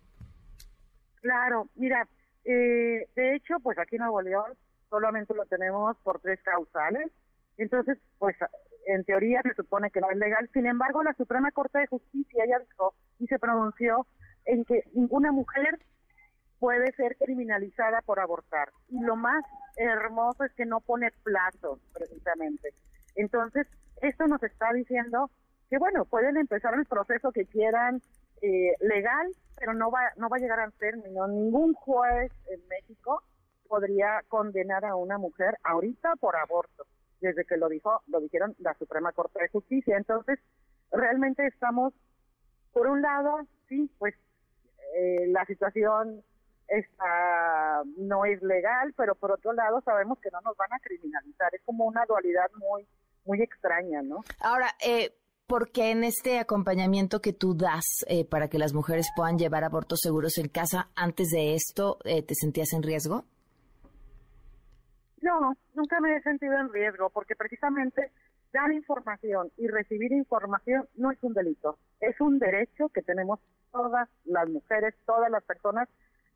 Claro, 1.21 1.69
mira, 1.75 2.07
eh, 2.45 3.07
de 3.15 3.35
hecho, 3.35 3.55
pues 3.61 3.77
aquí 3.77 3.95
en 3.95 4.03
Nuevo 4.03 4.21
León 4.21 4.57
solamente 4.93 5.33
lo 5.33 5.45
tenemos 5.45 5.97
por 6.03 6.19
tres 6.19 6.39
causales. 6.43 7.11
Entonces, 7.57 7.97
pues 8.19 8.35
en 8.85 9.03
teoría 9.05 9.41
se 9.41 9.55
supone 9.55 9.89
que 9.89 10.01
no 10.01 10.11
es 10.11 10.17
legal. 10.17 10.47
Sin 10.53 10.67
embargo, 10.67 11.01
la 11.01 11.15
Suprema 11.15 11.51
Corte 11.51 11.79
de 11.79 11.87
Justicia 11.87 12.43
ya 12.47 12.59
dijo 12.59 12.93
y 13.17 13.25
se 13.25 13.39
pronunció 13.39 14.05
en 14.45 14.63
que 14.65 14.83
ninguna 14.93 15.31
mujer 15.31 15.79
puede 16.59 16.91
ser 16.93 17.17
criminalizada 17.17 18.01
por 18.01 18.19
abortar. 18.19 18.69
Y 18.89 18.99
lo 18.99 19.15
más 19.15 19.43
hermoso 19.77 20.43
es 20.43 20.53
que 20.53 20.65
no 20.65 20.79
pone 20.79 21.09
plazos, 21.23 21.79
precisamente. 21.91 22.69
Entonces, 23.15 23.65
esto 24.03 24.27
nos 24.27 24.43
está 24.43 24.71
diciendo 24.73 25.31
que, 25.71 25.79
bueno, 25.79 26.05
pueden 26.05 26.37
empezar 26.37 26.75
el 26.75 26.85
proceso 26.85 27.31
que 27.31 27.47
quieran 27.47 27.99
eh, 28.43 28.73
legal, 28.79 29.27
pero 29.57 29.73
no 29.73 29.89
va, 29.89 30.01
no 30.17 30.29
va 30.29 30.37
a 30.37 30.39
llegar 30.39 30.59
al 30.59 30.73
término. 30.73 31.27
Ningún 31.27 31.73
juez 31.73 32.31
en 32.51 32.59
México 32.67 33.23
podría 33.73 34.21
condenar 34.27 34.85
a 34.85 34.95
una 34.95 35.17
mujer 35.17 35.57
ahorita 35.63 36.15
por 36.19 36.35
aborto, 36.35 36.85
desde 37.19 37.43
que 37.43 37.57
lo 37.57 37.69
dijo, 37.69 38.03
lo 38.05 38.19
dijeron 38.19 38.55
la 38.59 38.75
Suprema 38.75 39.11
Corte 39.13 39.41
de 39.41 39.49
Justicia. 39.49 39.97
Entonces, 39.97 40.37
realmente 40.91 41.47
estamos, 41.47 41.91
por 42.71 42.85
un 42.85 43.01
lado, 43.01 43.47
sí, 43.67 43.89
pues 43.97 44.13
eh, 44.95 45.25
la 45.29 45.43
situación 45.45 46.21
está 46.67 47.81
no 47.97 48.25
es 48.25 48.43
legal, 48.43 48.93
pero 48.95 49.15
por 49.15 49.31
otro 49.31 49.53
lado 49.53 49.81
sabemos 49.81 50.19
que 50.19 50.29
no 50.29 50.39
nos 50.41 50.55
van 50.55 50.71
a 50.71 50.79
criminalizar. 50.79 51.49
Es 51.55 51.63
como 51.65 51.85
una 51.85 52.05
dualidad 52.05 52.51
muy 52.57 52.85
muy 53.25 53.41
extraña, 53.41 54.03
¿no? 54.03 54.23
Ahora, 54.39 54.67
eh, 54.85 55.15
¿por 55.47 55.71
qué 55.71 55.89
en 55.89 56.03
este 56.03 56.37
acompañamiento 56.37 57.21
que 57.21 57.33
tú 57.33 57.55
das 57.55 58.05
eh, 58.05 58.23
para 58.23 58.49
que 58.49 58.59
las 58.59 58.73
mujeres 58.73 59.07
puedan 59.15 59.39
llevar 59.39 59.63
abortos 59.63 60.01
seguros 60.03 60.37
en 60.37 60.49
casa, 60.49 60.91
antes 60.95 61.29
de 61.29 61.55
esto 61.55 61.97
eh, 62.03 62.21
te 62.21 62.35
sentías 62.35 62.71
en 62.73 62.83
riesgo? 62.83 63.25
No, 65.23 65.55
nunca 65.73 66.01
me 66.01 66.17
he 66.17 66.21
sentido 66.21 66.53
en 66.57 66.73
riesgo 66.73 67.09
porque 67.09 67.33
precisamente 67.33 68.11
dar 68.51 68.69
información 68.73 69.49
y 69.55 69.67
recibir 69.69 70.11
información 70.11 70.85
no 70.95 71.11
es 71.11 71.23
un 71.23 71.33
delito, 71.33 71.77
es 72.01 72.19
un 72.19 72.39
derecho 72.39 72.89
que 72.89 73.01
tenemos 73.01 73.39
todas 73.71 74.09
las 74.25 74.49
mujeres, 74.49 74.93
todas 75.05 75.31
las 75.31 75.41
personas 75.45 75.87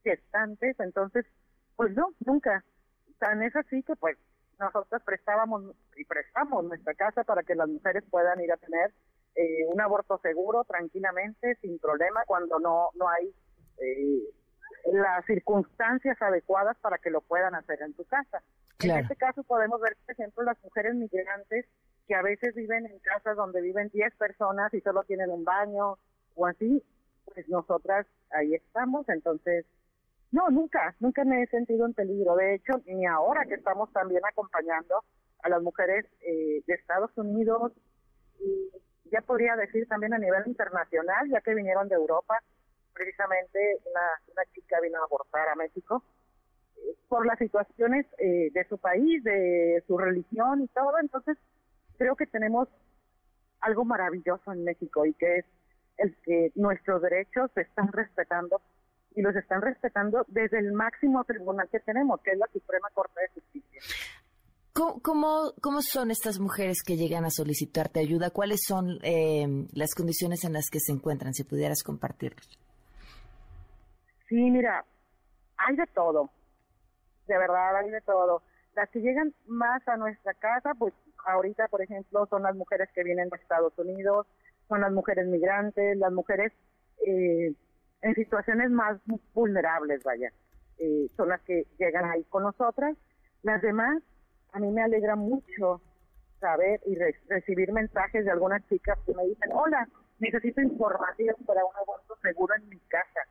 gestantes, 0.05 0.79
entonces, 0.79 1.25
pues 1.75 1.93
no, 1.95 2.13
nunca. 2.25 2.63
Tan 3.19 3.43
es 3.43 3.53
así 3.57 3.83
que 3.83 3.97
pues 3.97 4.17
nosotros 4.57 5.03
prestábamos 5.03 5.75
y 5.97 6.05
prestamos 6.05 6.63
nuestra 6.63 6.93
casa 6.93 7.25
para 7.25 7.43
que 7.43 7.55
las 7.55 7.67
mujeres 7.67 8.05
puedan 8.09 8.39
ir 8.39 8.53
a 8.53 8.57
tener 8.57 8.93
eh, 9.35 9.65
un 9.67 9.81
aborto 9.81 10.17
seguro, 10.19 10.63
tranquilamente, 10.63 11.55
sin 11.55 11.77
problema, 11.77 12.23
cuando 12.25 12.57
no, 12.57 12.87
no 12.95 13.09
hay 13.09 13.35
eh, 13.79 14.23
las 14.93 15.25
circunstancias 15.25 16.21
adecuadas 16.21 16.77
para 16.77 16.97
que 16.97 17.09
lo 17.09 17.21
puedan 17.21 17.55
hacer 17.55 17.81
en 17.81 17.93
tu 17.93 18.05
casa. 18.05 18.41
En 18.79 18.91
este 18.91 19.15
caso 19.15 19.43
podemos 19.43 19.81
ver, 19.81 19.97
por 20.05 20.13
ejemplo, 20.13 20.43
las 20.43 20.61
mujeres 20.63 20.95
migrantes 20.95 21.65
que 22.07 22.15
a 22.15 22.21
veces 22.21 22.55
viven 22.55 22.85
en 22.85 22.99
casas 22.99 23.35
donde 23.35 23.61
viven 23.61 23.89
10 23.89 24.15
personas 24.15 24.73
y 24.73 24.81
solo 24.81 25.03
tienen 25.03 25.29
un 25.29 25.43
baño 25.43 25.97
o 26.35 26.45
así, 26.45 26.83
pues 27.25 27.49
nosotras 27.49 28.05
ahí 28.31 28.53
estamos, 28.53 29.07
entonces, 29.09 29.65
no, 30.31 30.49
nunca, 30.49 30.95
nunca 30.99 31.25
me 31.25 31.43
he 31.43 31.47
sentido 31.47 31.85
en 31.85 31.93
peligro. 31.93 32.35
De 32.35 32.55
hecho, 32.55 32.73
ni 32.85 33.05
ahora 33.05 33.45
que 33.45 33.55
estamos 33.55 33.91
también 33.91 34.21
acompañando 34.25 35.03
a 35.43 35.49
las 35.49 35.61
mujeres 35.61 36.05
eh, 36.21 36.63
de 36.65 36.73
Estados 36.73 37.11
Unidos 37.17 37.73
y 38.39 38.69
ya 39.11 39.21
podría 39.21 39.55
decir 39.55 39.87
también 39.87 40.13
a 40.13 40.17
nivel 40.17 40.43
internacional, 40.45 41.29
ya 41.29 41.41
que 41.41 41.55
vinieron 41.55 41.87
de 41.87 41.95
Europa, 41.95 42.41
precisamente 42.97 43.59
una, 43.85 44.33
una 44.33 44.43
chica 44.53 44.79
vino 44.81 44.99
a 44.99 45.05
abortar 45.05 45.47
a 45.49 45.55
México 45.55 46.03
eh, 46.77 46.95
por 47.07 47.25
las 47.25 47.37
situaciones 47.37 48.05
eh, 48.17 48.49
de 48.53 48.67
su 48.67 48.77
país, 48.77 49.23
de 49.23 49.83
su 49.85 49.97
religión 49.97 50.63
y 50.63 50.67
todo. 50.69 50.97
Entonces, 50.99 51.37
creo 51.97 52.15
que 52.15 52.25
tenemos 52.25 52.67
algo 53.61 53.85
maravilloso 53.85 54.51
en 54.51 54.63
México 54.63 55.05
y 55.05 55.13
que 55.13 55.37
es 55.37 55.45
el 55.97 56.15
que 56.23 56.51
nuestros 56.55 57.01
derechos 57.01 57.51
se 57.53 57.61
están 57.61 57.91
respetando 57.91 58.61
y 59.15 59.21
los 59.21 59.35
están 59.35 59.61
respetando 59.61 60.25
desde 60.27 60.59
el 60.59 60.73
máximo 60.73 61.23
tribunal 61.23 61.67
que 61.69 61.79
tenemos, 61.79 62.21
que 62.21 62.31
es 62.31 62.37
la 62.37 62.47
Suprema 62.53 62.87
Corte 62.93 63.19
de 63.21 63.27
Justicia. 63.29 63.81
¿Cómo, 65.01 65.81
son 65.81 66.11
estas 66.11 66.39
mujeres 66.39 66.83
que 66.85 66.97
llegan 66.97 67.25
a 67.25 67.31
solicitarte 67.31 67.99
ayuda? 67.99 68.29
¿Cuáles 68.29 68.61
son 68.67 68.99
eh, 69.01 69.65
las 69.73 69.95
condiciones 69.95 70.43
en 70.43 70.53
las 70.53 70.69
que 70.69 70.79
se 70.79 70.91
encuentran? 70.91 71.33
Si 71.33 71.43
pudieras 71.43 71.81
compartirlos. 71.81 72.59
Sí, 74.27 74.35
mira, 74.35 74.83
hay 75.57 75.75
de 75.75 75.87
todo, 75.87 76.29
de 77.27 77.37
verdad 77.37 77.77
hay 77.77 77.89
de 77.89 78.01
todo. 78.01 78.41
Las 78.75 78.89
que 78.89 78.99
llegan 78.99 79.33
más 79.47 79.87
a 79.87 79.97
nuestra 79.97 80.33
casa, 80.35 80.73
pues 80.75 80.93
ahorita, 81.25 81.67
por 81.67 81.81
ejemplo, 81.81 82.25
son 82.27 82.43
las 82.43 82.55
mujeres 82.55 82.89
que 82.93 83.03
vienen 83.03 83.29
de 83.29 83.37
Estados 83.37 83.73
Unidos, 83.77 84.27
son 84.67 84.81
las 84.81 84.91
mujeres 84.91 85.27
migrantes, 85.27 85.97
las 85.97 86.11
mujeres 86.11 86.51
eh, 87.05 87.53
en 88.01 88.15
situaciones 88.15 88.69
más 88.69 88.99
vulnerables, 89.33 90.03
vaya, 90.03 90.31
eh, 90.77 91.07
son 91.15 91.29
las 91.29 91.41
que 91.41 91.65
llegan 91.79 92.05
ahí 92.05 92.23
con 92.25 92.43
nosotras. 92.43 92.95
Las 93.43 93.61
demás, 93.61 94.03
a 94.51 94.59
mí 94.59 94.71
me 94.71 94.81
alegra 94.81 95.15
mucho 95.15 95.81
saber 96.39 96.81
y 96.85 96.95
recibir 97.29 97.71
mensajes 97.71 98.25
de 98.25 98.31
algunas 98.31 98.65
chicas 98.67 98.97
que 99.05 99.13
me 99.13 99.25
dicen, 99.25 99.51
hola, 99.53 99.87
necesito 100.19 100.61
información 100.61 101.35
para 101.45 101.65
un 101.65 101.75
aborto 101.75 102.15
seguro 102.21 102.53
en 102.55 102.69
mi 102.69 102.79
casa. 102.81 103.21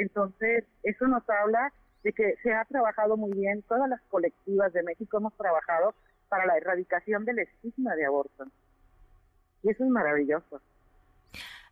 Entonces, 0.00 0.64
eso 0.82 1.06
nos 1.06 1.22
habla 1.28 1.72
de 2.02 2.12
que 2.12 2.34
se 2.42 2.52
ha 2.52 2.64
trabajado 2.64 3.18
muy 3.18 3.32
bien, 3.32 3.62
todas 3.68 3.88
las 3.88 4.00
colectivas 4.08 4.72
de 4.72 4.82
México 4.82 5.18
hemos 5.18 5.36
trabajado 5.36 5.94
para 6.30 6.46
la 6.46 6.56
erradicación 6.56 7.26
del 7.26 7.40
estigma 7.40 7.94
de 7.94 8.06
aborto. 8.06 8.44
Y 9.62 9.70
eso 9.70 9.84
es 9.84 9.90
maravilloso. 9.90 10.62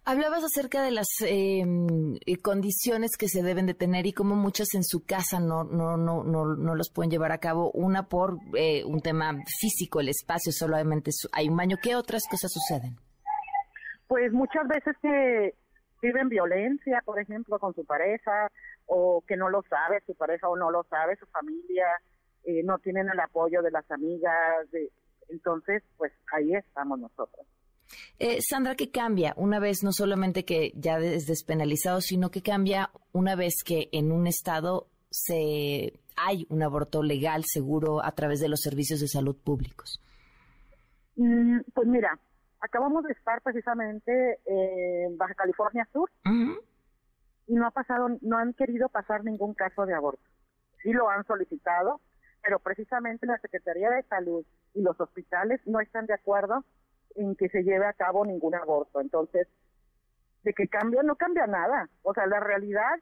Hablabas 0.05 0.45
acerca 0.45 0.83
de 0.83 0.91
las 0.91 1.07
em, 1.21 2.17
eh, 2.27 2.37
condiciones 2.43 3.17
que 3.19 3.29
se 3.29 3.43
deben 3.43 3.67
de 3.67 3.75
tener 3.75 4.07
y 4.07 4.13
cómo 4.13 4.37
muchas 4.37 4.69
en 4.75 4.83
su 4.83 5.05
casa 5.05 5.39
no 5.39 5.65
no 5.65 5.97
no 5.97 6.23
no, 6.23 6.57
no 6.57 6.75
los 6.75 6.91
pueden 6.91 7.11
llevar 7.11 7.33
a 7.33 7.39
cabo. 7.39 7.71
Una 7.73 8.09
por 8.09 8.39
eh, 8.55 8.85
un 8.85 9.01
tema 9.01 9.35
físico, 9.61 10.01
el 10.01 10.09
espacio 10.09 10.53
solamente 10.53 11.11
hay 11.33 11.49
un 11.49 11.57
baño. 11.57 11.77
¿Qué 11.83 11.95
otras 11.95 12.23
cosas 12.31 12.51
suceden? 12.53 12.97
Pues 14.07 14.33
muchas 14.33 14.67
veces 14.69 14.97
que 15.03 15.55
viven 16.01 16.29
violencia, 16.29 17.03
por 17.05 17.21
ejemplo, 17.21 17.59
con 17.59 17.75
su 17.75 17.85
pareja, 17.85 18.51
o 18.87 19.23
que 19.27 19.37
no 19.37 19.51
lo 19.51 19.63
sabe 19.63 20.03
su 20.07 20.15
pareja 20.15 20.49
o 20.49 20.57
no 20.57 20.71
lo 20.71 20.85
sabe 20.85 21.17
su 21.17 21.27
familia, 21.27 21.87
eh, 22.45 22.63
no 22.65 22.79
tienen 22.79 23.09
el 23.09 23.21
apoyo 23.21 23.63
de 23.63 23.71
las 23.71 23.91
amigas, 23.91 24.71
de, 24.71 24.91
entonces 25.29 25.83
pues 25.97 26.13
ahí 26.33 26.55
estamos 26.55 26.99
nosotros. 26.99 27.47
Eh, 28.19 28.39
Sandra, 28.43 28.75
¿qué 28.75 28.91
cambia 28.91 29.35
una 29.37 29.61
vez 29.61 29.83
no 29.83 29.93
solamente 29.93 30.45
que 30.45 30.73
ya 30.75 30.99
es 30.99 31.27
despenalizado, 31.27 32.01
sino 32.01 32.31
que 32.31 32.43
cambia 32.43 32.91
una 33.13 33.35
vez 33.35 33.63
que 33.65 33.89
en 33.93 34.13
un 34.13 34.27
estado 34.27 34.89
se 35.11 35.99
hay 36.17 36.47
un 36.49 36.63
aborto 36.63 37.03
legal, 37.03 37.45
seguro, 37.47 38.05
a 38.05 38.13
través 38.13 38.41
de 38.41 38.49
los 38.49 38.61
servicios 38.61 39.01
de 39.01 39.09
salud 39.09 39.37
públicos? 39.37 40.03
Mm, 41.17 41.61
pues 41.73 41.87
mira, 41.87 42.19
acabamos 42.61 43.05
de 43.05 43.13
estar 43.13 43.41
precisamente 43.43 44.41
en 44.47 45.17
Baja 45.17 45.35
California 45.35 45.89
Sur 45.93 46.11
y 47.47 47.55
no 47.55 47.67
ha 47.67 47.71
pasado, 47.71 48.09
no 48.21 48.39
han 48.39 48.53
querido 48.53 48.89
pasar 48.89 49.25
ningún 49.25 49.55
caso 49.55 49.87
de 49.87 49.95
aborto. 49.95 50.23
Sí 50.83 50.93
lo 50.93 51.09
han 51.09 51.25
solicitado, 51.25 52.01
pero 52.43 52.59
precisamente 52.59 53.27
la 53.27 53.39
Secretaría 53.39 53.91
de 53.91 54.03
Salud 54.05 54.45
y 54.75 54.83
los 54.83 55.01
hospitales 55.01 55.61
no 55.67 55.81
están 55.81 56.07
de 56.07 56.15
acuerdo 56.15 56.65
en 57.17 57.35
que 57.37 57.49
se 57.49 57.63
lleve 57.63 57.87
a 57.87 57.95
cabo 57.95 58.25
ningún 58.25 58.55
aborto. 58.55 59.01
Entonces, 59.01 59.49
de 60.45 60.53
que 60.53 60.69
cambia, 60.69 61.03
no 61.03 61.17
cambia 61.17 61.47
nada. 61.47 61.89
O 62.03 62.15
sea, 62.15 62.27
la 62.27 62.41
realidad 62.41 63.01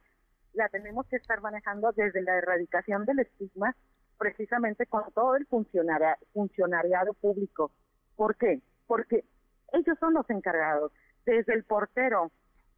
la 0.53 0.69
tenemos 0.69 1.07
que 1.07 1.17
estar 1.17 1.41
manejando 1.43 1.93
desde 1.93 2.23
la 2.23 2.37
erradicación 2.37 3.05
del 3.05 3.19
estigma, 3.21 3.77
precisamente 4.17 4.87
con 4.87 5.05
todo 5.13 5.37
el 5.37 5.47
funcionariado 5.47 7.13
público. 7.15 7.71
¿Por 8.17 8.37
qué? 8.37 8.63
Porque 8.87 9.25
ellos 9.73 9.97
son 9.99 10.15
los 10.15 10.29
encargados, 10.31 10.93
desde 11.25 11.55
el 11.55 11.65
portero, 11.65 12.31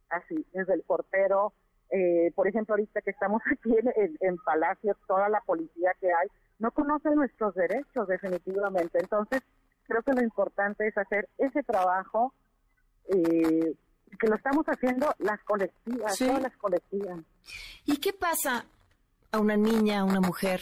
así, 0.09 0.45
desde 0.53 0.73
el 0.73 0.83
portero, 0.83 1.53
eh, 1.91 2.31
por 2.35 2.47
ejemplo, 2.47 2.73
ahorita 2.73 3.01
que 3.01 3.11
estamos 3.11 3.41
aquí 3.51 3.75
en, 3.75 4.17
en, 4.19 4.37
Palacio, 4.37 4.95
toda 5.07 5.29
la 5.29 5.41
policía 5.41 5.91
que 5.99 6.07
hay, 6.07 6.27
no 6.59 6.71
conoce 6.71 7.09
nuestros 7.11 7.55
derechos 7.55 8.07
definitivamente. 8.07 8.99
Entonces, 8.99 9.41
creo 9.87 10.03
que 10.03 10.13
lo 10.13 10.21
importante 10.21 10.87
es 10.87 10.97
hacer 10.97 11.27
ese 11.37 11.63
trabajo 11.63 12.33
eh, 13.07 13.75
que 14.19 14.27
lo 14.27 14.35
estamos 14.35 14.65
haciendo 14.67 15.13
las 15.19 15.39
colectivas, 15.43 16.17
todas 16.17 16.41
las 16.41 16.57
colectivas. 16.57 17.19
¿Y 17.85 17.97
qué 17.97 18.13
pasa 18.13 18.65
a 19.31 19.39
una 19.39 19.57
niña, 19.57 20.01
a 20.01 20.03
una 20.03 20.19
mujer, 20.19 20.61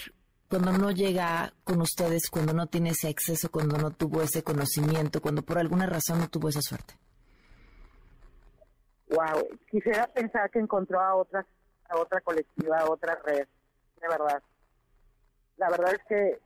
cuando 0.49 0.71
no 0.71 0.91
llega 0.91 1.53
con 1.63 1.81
ustedes, 1.81 2.29
cuando 2.29 2.53
no 2.53 2.67
tiene 2.67 2.91
ese 2.91 3.09
acceso, 3.09 3.51
cuando 3.51 3.77
no 3.77 3.91
tuvo 3.91 4.21
ese 4.21 4.43
conocimiento, 4.43 5.21
cuando 5.21 5.41
por 5.41 5.57
alguna 5.57 5.85
razón 5.85 6.19
no 6.19 6.29
tuvo 6.29 6.49
esa 6.49 6.61
suerte? 6.61 6.95
Wow, 9.09 9.47
quisiera 9.69 10.07
pensar 10.07 10.49
que 10.49 10.59
encontró 10.59 10.99
a 10.99 11.15
otras, 11.15 11.45
a 11.89 11.97
otra 11.97 12.21
colectiva, 12.21 12.79
a 12.79 12.89
otra 12.89 13.17
red, 13.25 13.47
de 14.01 14.07
verdad. 14.07 14.41
La 15.57 15.69
verdad 15.69 15.93
es 15.93 16.01
que 16.07 16.39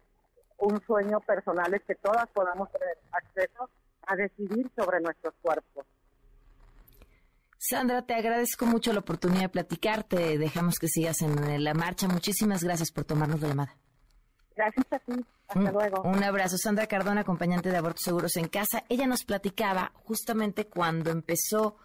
un 0.57 0.81
sueño 0.85 1.19
personal 1.21 1.73
es 1.73 1.83
que 1.83 1.95
todas 1.95 2.27
podamos 2.29 2.71
tener 2.71 2.97
acceso 3.11 3.69
a 4.07 4.15
decidir 4.15 4.69
sobre 4.75 4.99
nuestros 5.01 5.33
cuerpos. 5.41 5.85
Sandra, 7.57 8.01
te 8.03 8.15
agradezco 8.15 8.65
mucho 8.65 8.91
la 8.91 9.01
oportunidad 9.01 9.41
de 9.41 9.49
platicarte. 9.49 10.37
Dejamos 10.39 10.79
que 10.79 10.87
sigas 10.87 11.21
en 11.21 11.63
la 11.63 11.73
marcha. 11.75 12.07
Muchísimas 12.07 12.63
gracias 12.63 12.91
por 12.91 13.05
tomarnos 13.05 13.39
la 13.41 13.49
llamada. 13.49 13.77
Gracias 14.61 14.85
a 14.91 14.99
ti. 14.99 15.25
Hasta 15.47 15.71
luego. 15.71 16.03
Un 16.03 16.23
abrazo. 16.23 16.55
Sandra 16.55 16.85
Cardona, 16.85 17.21
acompañante 17.21 17.71
de 17.71 17.77
Abortos 17.77 18.03
Seguros 18.03 18.35
en 18.37 18.47
Casa. 18.47 18.83
Ella 18.89 19.07
nos 19.07 19.23
platicaba 19.23 19.91
justamente 20.03 20.67
cuando 20.67 21.09
empezó 21.09 21.77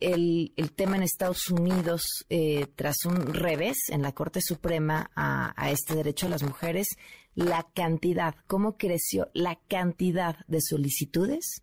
el, 0.00 0.52
tema 0.74 0.96
en 0.96 1.04
Estados 1.04 1.48
Unidos 1.48 2.02
eh, 2.28 2.66
tras 2.74 3.04
un 3.04 3.32
revés 3.32 3.88
en 3.90 4.02
la 4.02 4.10
Corte 4.12 4.40
Suprema 4.42 5.12
a, 5.14 5.54
a, 5.56 5.70
este 5.70 5.94
derecho 5.94 6.26
a 6.26 6.30
las 6.30 6.42
mujeres, 6.42 6.88
la 7.36 7.68
cantidad, 7.72 8.34
cómo 8.48 8.76
creció 8.76 9.28
la 9.32 9.56
cantidad 9.68 10.44
de 10.48 10.60
solicitudes 10.60 11.62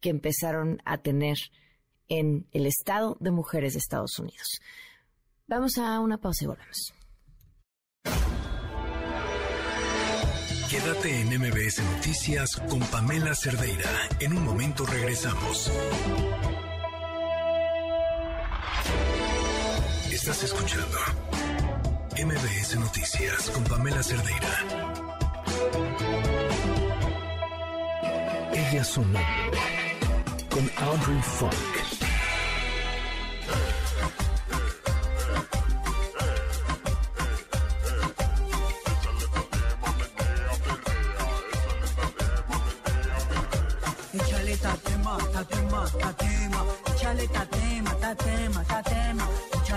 que 0.00 0.10
empezaron 0.10 0.80
a 0.84 0.98
tener 0.98 1.38
en 2.08 2.46
el 2.52 2.66
Estado 2.66 3.16
de 3.18 3.32
Mujeres 3.32 3.72
de 3.72 3.80
Estados 3.80 4.16
Unidos. 4.20 4.60
Vamos 5.48 5.76
a 5.76 5.98
una 5.98 6.18
pausa 6.18 6.44
y 6.44 6.46
volvemos. 6.46 6.94
Quédate 10.80 11.22
en 11.22 11.40
MBS 11.40 11.82
Noticias 11.96 12.54
con 12.68 12.78
Pamela 12.78 13.34
Cerdeira. 13.34 13.90
En 14.20 14.32
un 14.32 14.44
momento 14.44 14.86
regresamos. 14.86 15.72
Estás 20.12 20.44
escuchando 20.44 20.96
MBS 22.12 22.76
Noticias 22.76 23.50
con 23.50 23.64
Pamela 23.64 24.04
Cerdeira. 24.04 24.64
Ella 28.52 28.84
sonó 28.84 29.20
con 30.48 30.70
Audrey 30.76 31.20
Funk. 31.22 32.07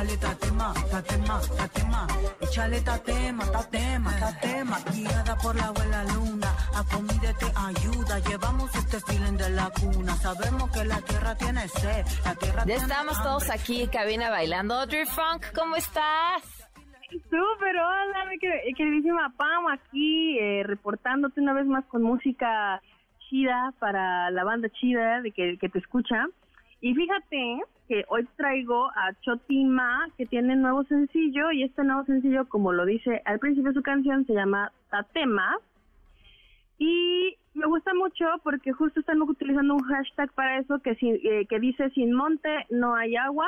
Échale 0.02 0.18
tatema, 0.18 0.74
tatema, 0.90 1.40
tatema. 1.58 2.08
Échale 2.42 2.82
tatema, 2.82 3.46
tatema, 3.52 4.12
tatema. 4.20 4.78
Guiada 4.92 5.36
por 5.36 5.56
la 5.56 5.68
abuela 5.68 6.04
luna, 6.16 6.50
a 6.74 6.84
comida 6.92 7.32
te 7.38 7.46
ayuda. 7.70 8.18
Llevamos 8.28 8.76
este 8.76 9.00
feeling 9.02 9.38
de 9.38 9.50
la 9.52 9.70
cuna. 9.70 10.14
Sabemos 10.16 10.72
que 10.72 10.86
la 10.86 11.00
tierra 11.02 11.36
tiene 11.36 11.68
sed, 11.68 12.04
la 12.26 12.34
tierra 12.34 12.66
Ya 12.66 12.76
estamos 12.78 13.22
todos 13.22 13.48
aquí, 13.52 13.88
cabina 13.90 14.32
bailando. 14.32 14.74
Audrey 14.74 15.06
Funk, 15.06 15.54
¿cómo 15.54 15.76
estás? 15.76 16.42
Súper, 17.30 17.78
hola, 17.78 18.26
mi 18.28 18.40
queridísima 18.40 19.32
Pam, 19.38 19.68
aquí 19.68 20.40
eh, 20.40 20.64
reportándote 20.66 21.42
una 21.42 21.54
vez 21.54 21.68
más 21.68 21.86
con 21.86 22.02
música 22.02 22.82
chida 23.30 23.72
para 23.78 24.32
la 24.32 24.44
banda 24.44 24.68
chida 24.70 25.22
de 25.22 25.32
que, 25.32 25.60
que 25.60 25.70
te 25.70 25.78
escucha. 25.78 26.26
Y 26.82 26.96
fíjate 26.96 27.62
que 27.88 28.06
hoy 28.10 28.28
traigo 28.38 28.88
a 28.88 29.14
Chotima, 29.22 30.08
que 30.18 30.26
tiene 30.26 30.56
nuevo 30.56 30.84
sencillo, 30.86 31.52
y 31.52 31.64
este 31.64 31.84
nuevo 31.84 32.04
sencillo, 32.06 32.50
como 32.50 32.74
lo 32.74 32.86
dice 32.86 33.22
al 33.26 33.38
principio 33.38 33.70
de 33.70 33.76
su 33.76 33.84
canción, 33.84 34.26
se 34.26 34.34
llama 34.34 34.72
Tatema. 34.90 35.58
Y 36.80 37.38
me 37.54 37.68
gusta 37.68 37.94
mucho 37.94 38.26
porque 38.44 38.72
justo 38.72 39.00
están 39.00 39.22
utilizando 39.22 39.76
un 39.76 39.84
hashtag 39.84 40.32
para 40.34 40.58
eso 40.58 40.80
que, 40.80 40.98
eh, 41.00 41.46
que 41.48 41.60
dice 41.60 41.92
sin 41.92 42.14
monte 42.14 42.50
no 42.72 42.96
hay 42.96 43.16
agua. 43.16 43.48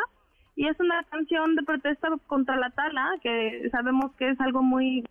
Y 0.55 0.67
es 0.67 0.79
una 0.79 1.03
canción 1.05 1.55
de 1.55 1.63
protesta 1.63 2.09
contra 2.27 2.55
la 2.57 2.69
tala, 2.69 3.15
que 3.23 3.67
sabemos 3.71 4.13
que 4.17 4.29
es 4.29 4.39
algo 4.39 4.61
muy... 4.61 5.03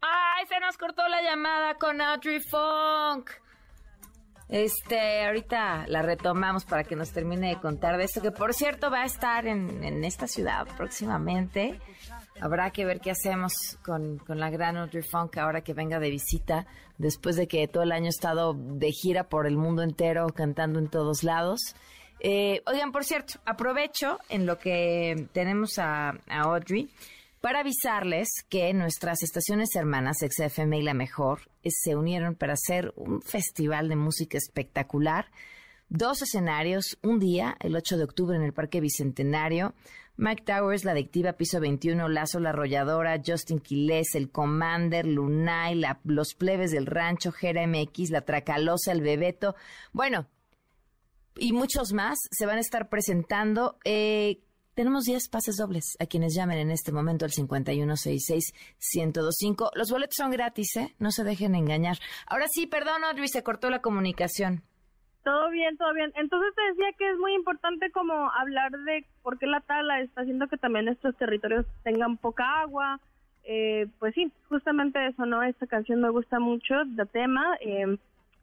¡Ay, 0.00 0.46
se 0.46 0.58
nos 0.58 0.76
cortó 0.76 1.06
la 1.06 1.22
llamada 1.22 1.74
con 1.74 2.00
Audrey 2.00 2.40
Funk! 2.40 3.30
Este, 4.48 5.26
ahorita 5.26 5.86
la 5.88 6.02
retomamos 6.02 6.64
para 6.64 6.84
que 6.84 6.94
nos 6.94 7.10
termine 7.10 7.48
de 7.48 7.60
contar 7.60 7.96
de 7.96 8.04
esto, 8.04 8.22
que 8.22 8.30
por 8.30 8.54
cierto 8.54 8.90
va 8.90 9.02
a 9.02 9.06
estar 9.06 9.46
en, 9.46 9.82
en 9.82 10.04
esta 10.04 10.28
ciudad 10.28 10.66
próximamente. 10.76 11.80
Habrá 12.40 12.70
que 12.70 12.84
ver 12.84 13.00
qué 13.00 13.10
hacemos 13.10 13.78
con, 13.84 14.18
con 14.18 14.38
la 14.38 14.50
gran 14.50 14.76
Audrey 14.76 15.02
Funk 15.02 15.38
ahora 15.38 15.62
que 15.62 15.74
venga 15.74 15.98
de 15.98 16.10
visita, 16.10 16.66
después 16.96 17.34
de 17.36 17.48
que 17.48 17.66
todo 17.66 17.82
el 17.82 17.92
año 17.92 18.06
ha 18.06 18.10
estado 18.10 18.54
de 18.54 18.92
gira 18.92 19.24
por 19.24 19.46
el 19.46 19.56
mundo 19.56 19.82
entero, 19.82 20.28
cantando 20.28 20.78
en 20.78 20.88
todos 20.88 21.24
lados. 21.24 21.74
Eh, 22.20 22.62
oigan, 22.66 22.92
por 22.92 23.04
cierto, 23.04 23.34
aprovecho 23.44 24.18
en 24.28 24.46
lo 24.46 24.58
que 24.58 25.28
tenemos 25.32 25.78
a 25.78 26.14
Audrey 26.28 26.88
para 27.46 27.60
avisarles 27.60 28.44
que 28.48 28.74
nuestras 28.74 29.22
estaciones 29.22 29.76
hermanas, 29.76 30.16
XFM 30.18 30.80
y 30.80 30.82
La 30.82 30.94
Mejor, 30.94 31.42
eh, 31.62 31.68
se 31.70 31.94
unieron 31.94 32.34
para 32.34 32.54
hacer 32.54 32.92
un 32.96 33.22
festival 33.22 33.88
de 33.88 33.94
música 33.94 34.36
espectacular. 34.36 35.30
Dos 35.88 36.22
escenarios, 36.22 36.98
un 37.04 37.20
día, 37.20 37.56
el 37.60 37.76
8 37.76 37.98
de 37.98 38.02
octubre 38.02 38.36
en 38.36 38.42
el 38.42 38.52
Parque 38.52 38.80
Bicentenario. 38.80 39.74
Mike 40.16 40.42
Towers, 40.42 40.84
La 40.84 40.90
Adictiva, 40.90 41.34
Piso 41.34 41.60
21, 41.60 42.08
Lazo, 42.08 42.40
La 42.40 42.48
Arrolladora, 42.48 43.22
Justin 43.24 43.60
Quiles, 43.60 44.16
El 44.16 44.32
Commander, 44.32 45.06
Lunay, 45.06 45.80
Los 46.02 46.34
Plebes 46.34 46.72
del 46.72 46.86
Rancho, 46.86 47.30
Jera 47.30 47.64
MX, 47.64 48.10
La 48.10 48.22
Tracalosa, 48.22 48.90
El 48.90 49.02
Bebeto. 49.02 49.54
Bueno, 49.92 50.26
y 51.38 51.52
muchos 51.52 51.92
más 51.92 52.18
se 52.28 52.44
van 52.44 52.56
a 52.56 52.62
estar 52.62 52.88
presentando. 52.88 53.78
Eh, 53.84 54.40
tenemos 54.76 55.02
10 55.04 55.28
pases 55.30 55.56
dobles 55.56 55.96
a 55.98 56.06
quienes 56.06 56.34
llamen 56.34 56.58
en 56.58 56.70
este 56.70 56.92
momento 56.92 57.24
al 57.24 57.30
5166-1025. 57.32 59.70
Los 59.74 59.90
boletos 59.90 60.16
son 60.16 60.30
gratis, 60.30 60.76
¿eh? 60.76 60.94
No 60.98 61.10
se 61.10 61.24
dejen 61.24 61.54
engañar. 61.54 61.96
Ahora 62.26 62.46
sí, 62.46 62.66
perdón, 62.66 63.02
Audrey, 63.02 63.28
se 63.28 63.42
cortó 63.42 63.70
la 63.70 63.80
comunicación. 63.80 64.60
Todo 65.24 65.48
bien, 65.50 65.78
todo 65.78 65.94
bien. 65.94 66.12
Entonces 66.14 66.54
te 66.54 66.60
decía 66.68 66.92
que 66.98 67.10
es 67.10 67.16
muy 67.18 67.32
importante 67.34 67.90
como 67.90 68.30
hablar 68.32 68.70
de 68.70 69.06
por 69.22 69.38
qué 69.38 69.46
la 69.46 69.62
tala 69.62 70.02
está 70.02 70.20
haciendo 70.20 70.46
que 70.46 70.58
también 70.58 70.88
estos 70.88 71.16
territorios 71.16 71.64
tengan 71.82 72.18
poca 72.18 72.60
agua. 72.60 73.00
Eh, 73.44 73.86
pues 73.98 74.12
sí, 74.14 74.30
justamente 74.50 75.06
eso, 75.06 75.24
¿no? 75.24 75.42
Esta 75.42 75.66
canción 75.66 76.02
me 76.02 76.10
gusta 76.10 76.38
mucho, 76.38 76.84
de 76.84 77.06
tema, 77.06 77.56
eh, 77.60 77.96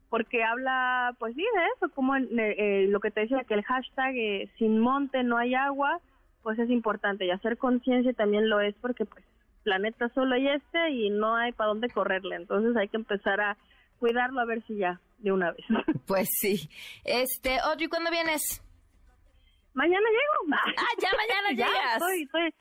porque 0.10 0.44
habla, 0.44 1.16
pues 1.20 1.36
sí, 1.36 1.42
de 1.42 1.66
eso, 1.76 1.90
como 1.94 2.16
eh, 2.16 2.26
eh, 2.38 2.88
lo 2.90 3.00
que 3.00 3.12
te 3.12 3.22
decía, 3.22 3.44
que 3.48 3.54
el 3.54 3.64
hashtag 3.64 4.16
eh, 4.16 4.50
sin 4.58 4.80
monte 4.80 5.24
no 5.24 5.38
hay 5.38 5.54
agua, 5.56 6.00
pues 6.44 6.60
es 6.60 6.70
importante 6.70 7.26
y 7.26 7.32
hacer 7.32 7.58
conciencia 7.58 8.14
también 8.14 8.50
lo 8.50 8.60
es 8.60 8.76
porque 8.76 9.06
pues 9.06 9.24
planeta 9.64 10.10
solo 10.10 10.36
hay 10.36 10.50
este 10.50 10.90
y 10.92 11.10
no 11.10 11.36
hay 11.36 11.54
para 11.54 11.70
dónde 11.70 11.90
correrle, 11.90 12.36
entonces 12.36 12.76
hay 12.76 12.90
que 12.90 12.98
empezar 12.98 13.40
a 13.42 13.58
cuidarlo 13.98 14.42
a 14.42 14.46
ver 14.46 14.62
si 14.68 14.76
ya 14.76 15.00
de 15.20 15.32
una 15.32 15.52
vez. 15.52 15.66
Pues 16.06 16.30
sí. 16.38 16.70
Este, 17.06 17.58
Audrey, 17.60 17.88
¿cuándo 17.88 18.12
vienes? 18.12 18.62
Mañana 19.74 20.06
llego. 20.06 20.56
Ah, 20.78 20.94
ya 21.02 21.10
mañana 21.18 21.50
Ya, 21.52 21.68
llegas. 21.68 21.94
Estoy, 21.94 22.24
estoy, 22.24 22.54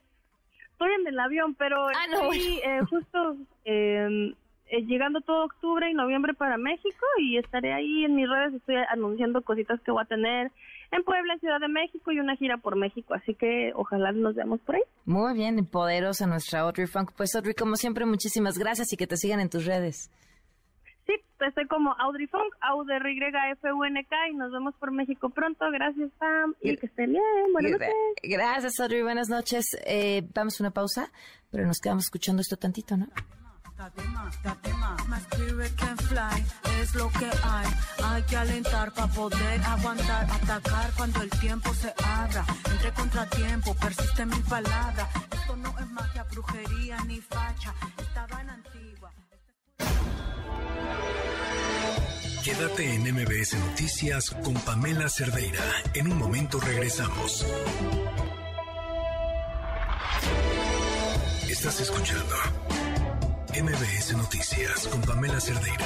estoy 0.70 0.92
en 0.92 1.06
el 1.08 1.18
avión, 1.18 1.54
pero 1.56 1.88
Ah, 1.88 2.06
no, 2.08 2.32
estoy 2.32 2.60
eh, 2.64 2.80
justo 2.88 3.36
eh, 3.64 4.32
eh, 4.66 4.82
llegando 4.86 5.20
todo 5.20 5.44
octubre 5.44 5.90
y 5.90 5.94
noviembre 5.94 6.32
para 6.34 6.56
México 6.56 7.04
y 7.18 7.36
estaré 7.36 7.74
ahí 7.74 8.04
en 8.04 8.14
mis 8.14 8.28
redes, 8.28 8.54
estoy 8.54 8.76
anunciando 8.88 9.42
cositas 9.42 9.80
que 9.82 9.90
voy 9.90 10.02
a 10.02 10.06
tener 10.06 10.50
en 10.92 11.02
Puebla, 11.04 11.34
en 11.34 11.40
Ciudad 11.40 11.58
de 11.58 11.68
México 11.68 12.12
y 12.12 12.20
una 12.20 12.36
gira 12.36 12.58
por 12.58 12.76
México, 12.76 13.14
así 13.14 13.34
que 13.34 13.72
ojalá 13.74 14.12
nos 14.12 14.34
veamos 14.34 14.60
por 14.60 14.76
ahí. 14.76 14.82
Muy 15.06 15.34
bien, 15.34 15.64
poderosa 15.66 16.26
nuestra 16.26 16.60
Audrey 16.60 16.86
Funk. 16.86 17.12
Pues 17.16 17.34
Audrey, 17.34 17.54
como 17.54 17.76
siempre, 17.76 18.04
muchísimas 18.04 18.58
gracias 18.58 18.92
y 18.92 18.96
que 18.96 19.06
te 19.06 19.16
sigan 19.16 19.40
en 19.40 19.48
tus 19.48 19.64
redes. 19.64 20.10
Sí, 21.06 21.14
estoy 21.40 21.66
como 21.66 21.94
Audrey 21.98 22.26
Funk, 22.26 22.54
A-U-D-R-Y-F-U-N-K 22.60 24.28
y 24.30 24.34
nos 24.36 24.52
vemos 24.52 24.74
por 24.76 24.92
México 24.92 25.30
pronto. 25.30 25.64
Gracias, 25.72 26.10
Pam, 26.18 26.54
y 26.60 26.76
que 26.76 26.86
estén 26.86 27.12
bien. 27.12 27.22
Buenas 27.52 27.72
noches. 27.72 27.88
Gracias, 28.22 28.78
Audrey. 28.78 29.02
Buenas 29.02 29.28
noches. 29.28 29.64
Eh, 29.86 30.22
vamos 30.34 30.60
a 30.60 30.62
una 30.62 30.70
pausa, 30.70 31.10
pero 31.50 31.66
nos 31.66 31.80
quedamos 31.80 32.04
escuchando 32.04 32.42
esto 32.42 32.56
tantito, 32.56 32.96
¿no? 32.96 33.06
Tatema, 33.82 34.96
my 35.08 35.18
spirit 35.18 35.76
can 35.76 35.96
fly, 35.96 36.44
es 36.80 36.94
lo 36.94 37.10
que 37.10 37.26
hay. 37.26 37.66
Hay 38.04 38.22
que 38.22 38.36
alentar 38.36 38.92
para 38.92 39.08
poder 39.08 39.60
aguantar, 39.60 40.24
atacar 40.30 40.92
cuando 40.96 41.20
el 41.22 41.30
tiempo 41.30 41.74
se 41.74 41.92
abra. 42.04 42.44
Entre 42.70 42.92
contratiempo, 42.92 43.74
persiste 43.74 44.24
mi 44.26 44.38
palabra. 44.42 45.08
Esto 45.32 45.56
no 45.56 45.76
es 45.80 45.90
magia, 45.90 46.22
brujería 46.30 46.96
ni 47.08 47.20
facha. 47.20 47.74
Estaba 47.98 48.40
en 48.40 48.50
antigua. 48.50 49.10
Quédate 52.44 52.94
en 52.94 53.14
MBS 53.14 53.54
Noticias 53.54 54.30
con 54.44 54.54
Pamela 54.54 55.08
Cerdeira. 55.08 55.64
En 55.94 56.12
un 56.12 56.18
momento 56.18 56.60
regresamos. 56.60 57.44
Estás 61.48 61.80
escuchando 61.80 62.36
MBS 63.54 64.16
Noticias 64.16 64.88
con 64.88 65.02
Pamela 65.02 65.38
Cerdeira. 65.38 65.84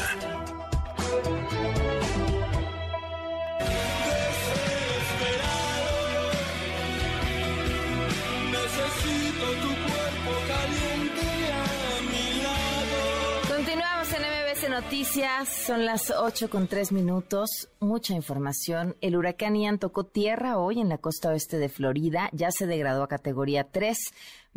Necesito 8.52 9.46
tu 9.62 9.68
cuerpo 9.82 10.32
caliente 10.46 11.26
a 11.50 12.02
mi 12.02 12.42
lado. 12.42 13.56
Continuamos 13.56 14.12
en 14.12 14.22
MBS 14.22 14.70
Noticias, 14.70 15.48
son 15.48 15.84
las 15.84 16.12
8 16.12 16.48
con 16.48 16.68
3 16.68 16.92
minutos, 16.92 17.68
mucha 17.80 18.14
información. 18.14 18.96
El 19.00 19.16
huracán 19.16 19.56
Ian 19.56 19.80
tocó 19.80 20.04
tierra 20.04 20.58
hoy 20.58 20.80
en 20.80 20.88
la 20.88 20.98
costa 20.98 21.30
oeste 21.30 21.58
de 21.58 21.68
Florida, 21.68 22.30
ya 22.32 22.52
se 22.52 22.66
degradó 22.66 23.02
a 23.02 23.08
categoría 23.08 23.64
3. 23.64 23.98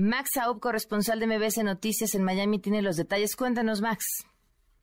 Max 0.01 0.29
Saub, 0.35 0.61
corresponsal 0.61 1.19
de 1.19 1.27
MBS 1.27 1.61
Noticias 1.61 2.15
en 2.15 2.23
Miami, 2.23 2.59
tiene 2.59 2.81
los 2.81 2.95
detalles. 2.95 3.35
Cuéntanos, 3.35 3.81
Max. 3.81 4.05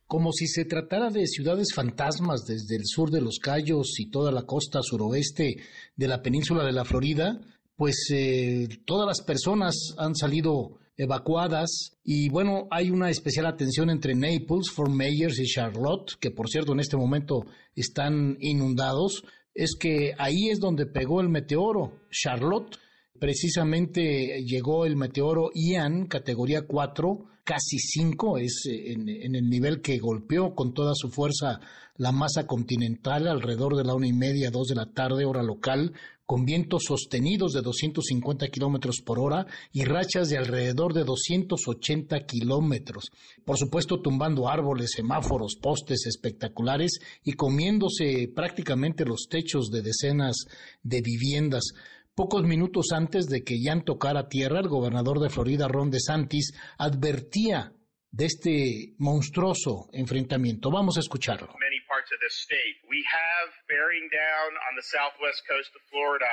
Como 0.07 0.31
si 0.31 0.47
se 0.47 0.67
tratara 0.67 1.09
de 1.09 1.27
ciudades 1.27 1.69
fantasmas 1.75 2.45
desde 2.45 2.77
el 2.77 2.83
sur 2.85 3.11
de 3.11 3.23
los 3.23 3.39
Cayos 3.39 3.99
y 3.99 4.11
toda 4.11 4.31
la 4.31 4.43
costa 4.43 4.81
suroeste 4.83 5.57
de 5.97 6.07
la 6.07 6.21
península 6.21 6.67
de 6.67 6.73
la 6.73 6.85
Florida, 6.85 7.41
pues 7.77 8.11
eh, 8.13 8.69
todas 8.85 9.07
las 9.07 9.23
personas 9.23 9.95
han 9.97 10.15
salido 10.15 10.81
evacuadas 10.99 11.97
y 12.05 12.29
bueno, 12.29 12.69
hay 12.71 12.91
una 12.91 13.09
especial 13.09 13.47
atención 13.47 13.89
entre 13.89 14.15
Naples, 14.15 14.69
Fort 14.71 14.93
Myers 14.93 15.39
y 15.39 15.47
Charlotte, 15.47 16.19
que 16.21 16.31
por 16.31 16.51
cierto 16.51 16.75
en 16.75 16.81
este 16.81 16.99
momento 16.99 17.47
están 17.75 18.37
inundados, 18.41 19.25
es 19.55 19.77
que 19.81 20.13
ahí 20.19 20.51
es 20.51 20.61
donde 20.61 20.85
pegó 20.85 21.23
el 21.23 21.31
meteoro, 21.31 22.01
Charlotte. 22.11 22.77
Precisamente 23.19 24.43
llegó 24.45 24.87
el 24.87 24.97
meteoro 24.97 25.51
Ian, 25.55 26.07
categoría 26.07 26.67
4, 26.67 27.27
casi 27.45 27.79
5, 27.79 28.39
es 28.39 28.67
eh, 28.67 28.93
en, 28.93 29.09
en 29.09 29.35
el 29.35 29.49
nivel 29.49 29.81
que 29.81 29.99
golpeó 29.99 30.55
con 30.55 30.75
toda 30.75 30.95
su 30.95 31.11
fuerza 31.11 31.61
la 31.97 32.13
masa 32.13 32.47
continental 32.47 33.27
alrededor 33.27 33.77
de 33.77 33.85
la 33.85 33.95
una 33.95 34.07
y 34.07 34.13
media, 34.13 34.51
dos 34.51 34.69
de 34.69 34.75
la 34.75 34.87
tarde, 34.87 35.25
hora 35.25 35.43
local, 35.43 35.93
con 36.27 36.45
vientos 36.45 36.83
sostenidos 36.85 37.53
de 37.53 37.63
250 37.63 38.49
kilómetros 38.49 39.01
por 39.05 39.21
hora 39.21 39.47
y 39.73 39.85
rachas 39.85 40.29
de 40.29 40.37
alrededor 40.37 40.93
de 40.93 41.05
280 41.05 42.27
kilómetros. 42.27 43.13
Por 43.45 43.57
supuesto, 43.57 44.01
tumbando 44.01 44.49
árboles, 44.49 44.91
semáforos, 44.91 45.57
postes 45.63 46.05
espectaculares 46.07 46.99
y 47.25 47.35
comiéndose 47.35 48.29
prácticamente 48.35 49.05
los 49.05 49.29
techos 49.31 49.71
de 49.71 49.83
decenas 49.83 50.47
de 50.83 51.01
viviendas. 51.01 51.73
Pocos 52.17 52.45
minutos 52.45 52.87
antes 52.95 53.29
de 53.29 53.45
que 53.45 53.61
Ian 53.61 53.85
tocara 53.85 54.31
tierra, 54.31 54.61
el 54.61 54.69
gobernador 54.69 55.21
de 55.21 55.29
Florida, 55.29 55.69
Ron 55.69 55.91
DeSantis, 55.91 56.55
advertía 56.79 57.75
de 58.11 58.25
este 58.25 58.95
monstruoso 58.97 59.91
enfrentamiento. 59.93 60.71
Vamos 60.71 60.97
a 60.97 61.01
escucharlo. 61.01 61.49
many 61.61 61.79
parts 61.87 62.11
of 62.13 62.19
this 62.21 62.33
state. 62.41 62.81
We 62.89 63.05
have 63.05 63.53
bearing 63.69 64.09
down 64.09 64.51
on 64.65 64.77
the 64.77 64.83
southwest 64.83 65.45
coast 65.47 65.77
of 65.77 65.83
Florida 65.91 66.25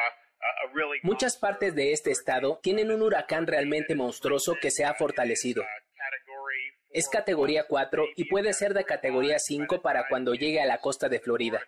a 0.64 0.74
really 0.74 1.00
Muchas 1.04 1.38
partes 1.38 1.76
de 1.76 1.92
este 1.92 2.12
estado 2.12 2.62
tienen 2.64 2.90
un 2.90 3.02
huracán 3.02 3.46
realmente 3.46 3.94
monstruoso 3.94 4.56
que 4.62 4.72
se 4.72 4.86
ha 4.86 4.94
fortalecido. 4.94 5.64
Es 6.92 7.10
categoría 7.10 7.66
4 7.68 8.06
y 8.16 8.30
puede 8.30 8.54
ser 8.54 8.74
de 8.74 8.86
categoría 8.86 9.38
5 9.38 9.82
para 9.82 10.08
cuando 10.08 10.34
llegue 10.34 10.62
a 10.62 10.66
la 10.66 10.78
costa 10.78 11.10
de 11.10 11.20
Florida. 11.20 11.60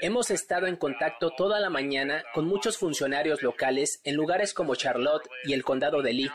Hemos 0.00 0.30
estado 0.30 0.66
en 0.66 0.76
contacto 0.76 1.30
toda 1.36 1.60
la 1.60 1.70
mañana 1.70 2.22
con 2.34 2.46
muchos 2.46 2.78
funcionarios 2.78 3.42
locales 3.42 4.00
en 4.04 4.16
lugares 4.16 4.54
como 4.54 4.74
Charlotte 4.74 5.28
y 5.44 5.52
el 5.52 5.62
condado 5.62 6.02
de 6.02 6.12
Lee 6.12 6.30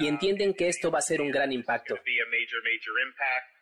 y 0.00 0.08
entienden 0.08 0.54
que 0.54 0.68
esto 0.68 0.90
va 0.90 0.98
a 0.98 1.02
ser 1.02 1.20
un 1.20 1.30
gran 1.30 1.52
impacto. 1.52 1.94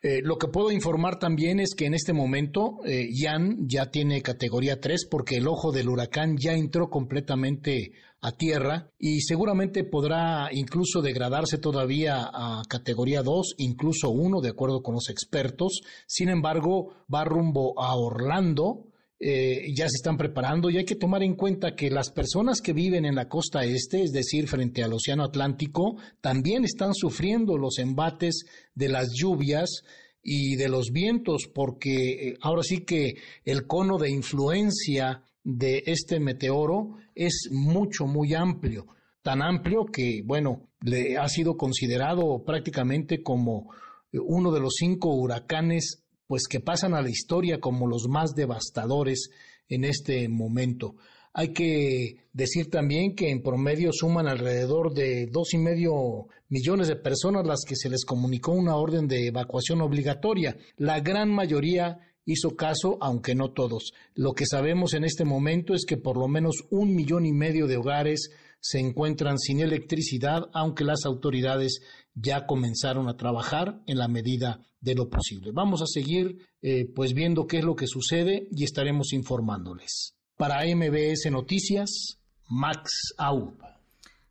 Eh, 0.03 0.21
lo 0.23 0.39
que 0.39 0.49
puedo 0.49 0.71
informar 0.71 1.19
también 1.19 1.61
es 1.61 1.75
que 1.75 1.87
en 1.87 1.95
este 1.95 2.13
momento 2.13 2.79
eh, 2.87 3.09
Ian 3.11 3.69
ya 3.69 3.91
tiene 3.91 4.23
categoría 4.23 4.81
3 4.81 5.07
porque 5.11 5.37
el 5.37 5.47
ojo 5.47 5.73
del 5.73 5.89
huracán 5.89 6.37
ya 6.39 6.53
entró 6.53 6.89
completamente 6.89 7.93
a 8.23 8.33
tierra 8.33 8.89
y 8.99 9.21
seguramente 9.21 9.83
podrá 9.83 10.49
incluso 10.53 11.03
degradarse 11.03 11.59
todavía 11.59 12.31
a 12.33 12.63
categoría 12.69 13.23
2, 13.23 13.57
incluso 13.59 14.11
1, 14.11 14.41
de 14.41 14.51
acuerdo 14.51 14.81
con 14.81 14.95
los 14.95 15.11
expertos. 15.11 15.81
Sin 16.07 16.29
embargo, 16.29 16.95
va 17.13 17.25
rumbo 17.25 17.75
a 17.83 17.97
Orlando. 17.97 18.87
eh, 19.25 19.73
ya 19.75 19.89
se 19.89 19.97
están 19.97 20.17
preparando 20.17 20.69
y 20.69 20.79
hay 20.79 20.85
que 20.85 20.97
tomar 20.97 21.23
en 21.23 21.37
cuenta 21.37 21.77
que 21.77 21.91
las 21.91 22.11
personas 22.11 22.61
que 22.61 22.73
viven 22.73 23.05
en 23.05 23.15
la 23.15 23.29
costa 23.29 23.65
este, 23.65 24.03
es 24.03 24.11
decir, 24.11 24.49
frente 24.49 24.83
al 24.83 24.93
Océano 24.93 25.23
Atlántico, 25.23 25.97
también 26.21 26.65
están 26.65 26.93
sufriendo 26.93 27.57
los 27.57 27.79
embates 27.79 28.45
de 28.75 28.89
las 28.89 29.11
lluvias 29.15 29.85
y 30.25 30.57
de 30.57 30.69
los 30.69 30.91
vientos, 30.91 31.49
porque 31.53 32.31
eh, 32.31 32.35
ahora 32.41 32.63
sí 32.63 32.85
que 32.85 33.15
el 33.45 33.67
cono 33.69 33.97
de 33.99 34.11
influencia 34.11 35.23
de 35.45 35.83
este 35.87 36.21
meteoro 36.21 36.97
es 37.15 37.49
mucho, 37.51 38.07
muy 38.07 38.35
amplio. 38.35 38.87
Tan 39.23 39.43
amplio 39.43 39.87
que, 39.87 40.23
bueno, 40.25 40.69
le 40.81 41.17
ha 41.17 41.29
sido 41.29 41.57
considerado 41.57 42.45
prácticamente 42.45 43.23
como 43.23 43.71
uno 44.13 44.53
de 44.53 44.61
los 44.61 44.75
cinco 44.77 45.15
huracanes, 45.15 46.03
pues 46.27 46.43
que 46.49 46.61
pasan 46.61 46.95
a 46.95 47.03
la 47.03 47.11
historia 47.11 47.61
como 47.61 47.87
los 47.87 48.09
más 48.09 48.35
devastadores 48.35 49.31
en 49.69 49.85
este 49.85 50.29
momento. 50.29 50.97
Hay 51.35 51.53
que 51.55 52.27
decir 52.33 52.69
también 52.69 53.15
que 53.15 53.31
en 53.31 53.43
promedio 53.43 53.91
suman 53.93 54.29
alrededor 54.29 54.93
de 54.93 55.27
dos 55.27 55.55
y 55.55 55.59
medio 55.59 56.27
millones 56.49 56.89
de 56.89 56.97
personas 56.97 57.47
las 57.47 57.61
que 57.67 57.75
se 57.75 57.89
les 57.89 58.05
comunicó 58.05 58.53
una 58.53 58.77
orden 58.77 59.09
de 59.09 59.29
evacuación 59.29 59.81
obligatoria. 59.81 60.57
La 60.77 61.01
gran 61.01 61.31
mayoría 61.31 62.01
hizo 62.25 62.57
caso, 62.57 62.99
aunque 63.01 63.35
no 63.35 63.51
todos. 63.53 63.93
Lo 64.15 64.33
que 64.33 64.47
sabemos 64.47 64.95
en 64.95 65.05
este 65.05 65.25
momento 65.25 65.75
es 65.75 65.85
que 65.85 65.97
por 65.97 66.17
lo 66.17 66.29
menos 66.29 66.57
un 66.71 66.95
millón 66.95 67.27
y 67.27 67.33
medio 67.33 67.67
de 67.67 67.77
hogares 67.77 68.31
se 68.61 68.79
encuentran 68.79 69.39
sin 69.39 69.61
electricidad, 69.61 70.43
aunque 70.53 70.85
las 70.85 71.05
autoridades 71.05 71.81
ya 72.15 72.47
comenzaron 72.47 73.09
a 73.09 73.17
trabajar 73.17 73.83
en 73.87 73.99
la 73.99 74.09
medida 74.09 74.61
de 74.81 74.95
lo 74.95 75.09
posible. 75.09 75.51
Vamos 75.53 75.83
a 75.83 75.87
seguir 75.87 76.39
eh, 76.61 76.87
pues 76.95 77.13
viendo 77.13 77.47
qué 77.47 77.59
es 77.59 77.65
lo 77.65 77.75
que 77.75 77.87
sucede 77.87 78.49
y 78.53 78.65
estaremos 78.65 79.13
informándoles. 79.13 80.15
Para 80.37 80.65
MBS 80.65 81.31
Noticias, 81.31 82.19
Max 82.49 83.15
Aub. 83.19 83.55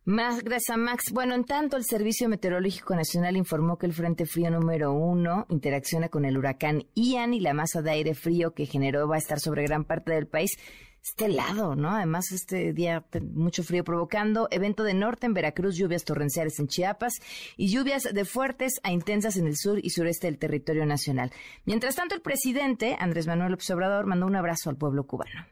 Más 0.04 0.42
gracias, 0.42 0.76
Max. 0.76 1.12
Bueno, 1.12 1.36
en 1.36 1.44
tanto, 1.44 1.76
el 1.76 1.84
Servicio 1.84 2.28
Meteorológico 2.28 2.96
Nacional 2.96 3.36
informó 3.36 3.78
que 3.78 3.86
el 3.86 3.92
Frente 3.92 4.26
Frío 4.26 4.50
número 4.50 4.92
uno 4.92 5.46
interacciona 5.48 6.08
con 6.08 6.24
el 6.24 6.36
huracán 6.36 6.86
Ian 6.96 7.34
y 7.34 7.38
la 7.38 7.54
masa 7.54 7.82
de 7.82 7.92
aire 7.92 8.14
frío 8.14 8.52
que 8.52 8.66
generó 8.66 9.06
va 9.06 9.14
a 9.14 9.18
estar 9.18 9.38
sobre 9.38 9.62
gran 9.62 9.84
parte 9.84 10.10
del 10.10 10.26
país. 10.26 10.58
Este 11.04 11.28
lado, 11.28 11.76
¿no? 11.76 11.90
Además, 11.90 12.32
este 12.32 12.72
día 12.72 13.04
mucho 13.32 13.62
frío 13.62 13.84
provocando 13.84 14.48
evento 14.50 14.82
de 14.82 14.94
norte 14.94 15.26
en 15.26 15.34
Veracruz, 15.34 15.76
lluvias 15.76 16.04
torrenciales 16.04 16.58
en 16.58 16.66
Chiapas 16.66 17.14
y 17.56 17.68
lluvias 17.68 18.02
de 18.02 18.24
fuertes 18.24 18.80
a 18.82 18.90
intensas 18.90 19.36
en 19.36 19.46
el 19.46 19.56
sur 19.56 19.78
y 19.80 19.90
sureste 19.90 20.26
del 20.26 20.38
territorio 20.38 20.84
nacional. 20.84 21.30
Mientras 21.64 21.94
tanto, 21.94 22.16
el 22.16 22.22
presidente 22.22 22.96
Andrés 22.98 23.28
Manuel 23.28 23.54
Observador 23.54 24.06
mandó 24.06 24.26
un 24.26 24.34
abrazo 24.34 24.68
al 24.68 24.76
pueblo 24.76 25.06
cubano. 25.06 25.46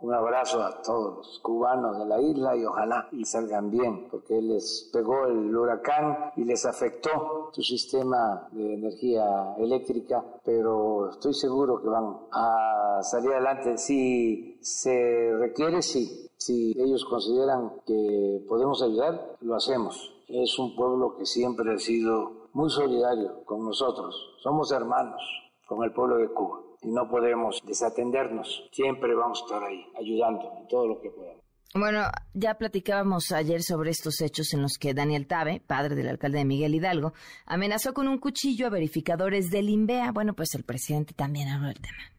Un 0.00 0.12
abrazo 0.12 0.60
a 0.60 0.82
todos 0.82 1.16
los 1.16 1.38
cubanos 1.40 1.96
de 1.98 2.06
la 2.06 2.20
isla 2.20 2.56
y 2.56 2.64
ojalá 2.64 3.08
y 3.12 3.24
salgan 3.24 3.70
bien, 3.70 4.08
porque 4.10 4.42
les 4.42 4.90
pegó 4.92 5.26
el 5.26 5.56
huracán 5.56 6.32
y 6.36 6.44
les 6.44 6.66
afectó 6.66 7.50
su 7.52 7.62
sistema 7.62 8.48
de 8.50 8.74
energía 8.74 9.54
eléctrica, 9.56 10.22
pero 10.44 11.10
estoy 11.10 11.32
seguro 11.32 11.80
que 11.80 11.88
van 11.88 12.18
a 12.32 13.00
salir 13.02 13.30
adelante. 13.32 13.78
Si 13.78 14.58
se 14.60 15.32
requiere, 15.38 15.80
sí. 15.80 16.28
Si 16.36 16.74
ellos 16.76 17.04
consideran 17.04 17.80
que 17.86 18.44
podemos 18.48 18.82
ayudar, 18.82 19.36
lo 19.40 19.54
hacemos. 19.54 20.12
Es 20.28 20.58
un 20.58 20.74
pueblo 20.74 21.16
que 21.16 21.24
siempre 21.24 21.72
ha 21.72 21.78
sido 21.78 22.48
muy 22.52 22.68
solidario 22.68 23.44
con 23.44 23.64
nosotros. 23.64 24.34
Somos 24.42 24.72
hermanos 24.72 25.22
con 25.66 25.84
el 25.84 25.92
pueblo 25.92 26.16
de 26.16 26.28
Cuba 26.28 26.63
y 26.84 26.90
no 26.90 27.08
podemos 27.08 27.62
desatendernos. 27.66 28.68
Siempre 28.72 29.14
vamos 29.14 29.40
a 29.40 29.44
estar 29.44 29.64
ahí, 29.64 29.84
ayudando 29.98 30.52
en 30.60 30.68
todo 30.68 30.86
lo 30.86 31.00
que 31.00 31.10
podamos. 31.10 31.44
Bueno, 31.76 32.02
ya 32.34 32.54
platicábamos 32.54 33.32
ayer 33.32 33.62
sobre 33.62 33.90
estos 33.90 34.20
hechos 34.20 34.54
en 34.54 34.62
los 34.62 34.78
que 34.78 34.94
Daniel 34.94 35.26
Tabe, 35.26 35.60
padre 35.66 35.96
del 35.96 36.08
alcalde 36.08 36.38
de 36.38 36.44
Miguel 36.44 36.74
Hidalgo, 36.76 37.14
amenazó 37.46 37.92
con 37.92 38.06
un 38.06 38.18
cuchillo 38.18 38.68
a 38.68 38.70
verificadores 38.70 39.50
del 39.50 39.68
INVEA. 39.68 40.12
Bueno, 40.12 40.34
pues 40.34 40.54
el 40.54 40.62
presidente 40.62 41.14
también 41.14 41.48
habló 41.48 41.66
del 41.66 41.80
tema. 41.80 42.14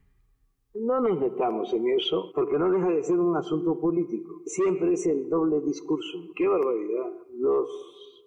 No 0.74 0.99
nos 0.99 1.22
metamos 1.22 1.72
en 1.72 1.88
eso 1.88 2.34
porque 2.36 2.59
no 2.59 2.70
deja 2.70 2.89
de 2.89 3.01
ser 3.01 3.18
un 3.18 3.38
asunto 3.38 3.80
político. 3.80 4.41
Siempre 4.45 4.91
es 4.91 5.05
el 5.05 5.30
doble 5.30 5.61
discurso. 5.61 6.18
¡Qué 6.36 6.45
barbaridad! 6.49 7.13
Los 7.39 7.70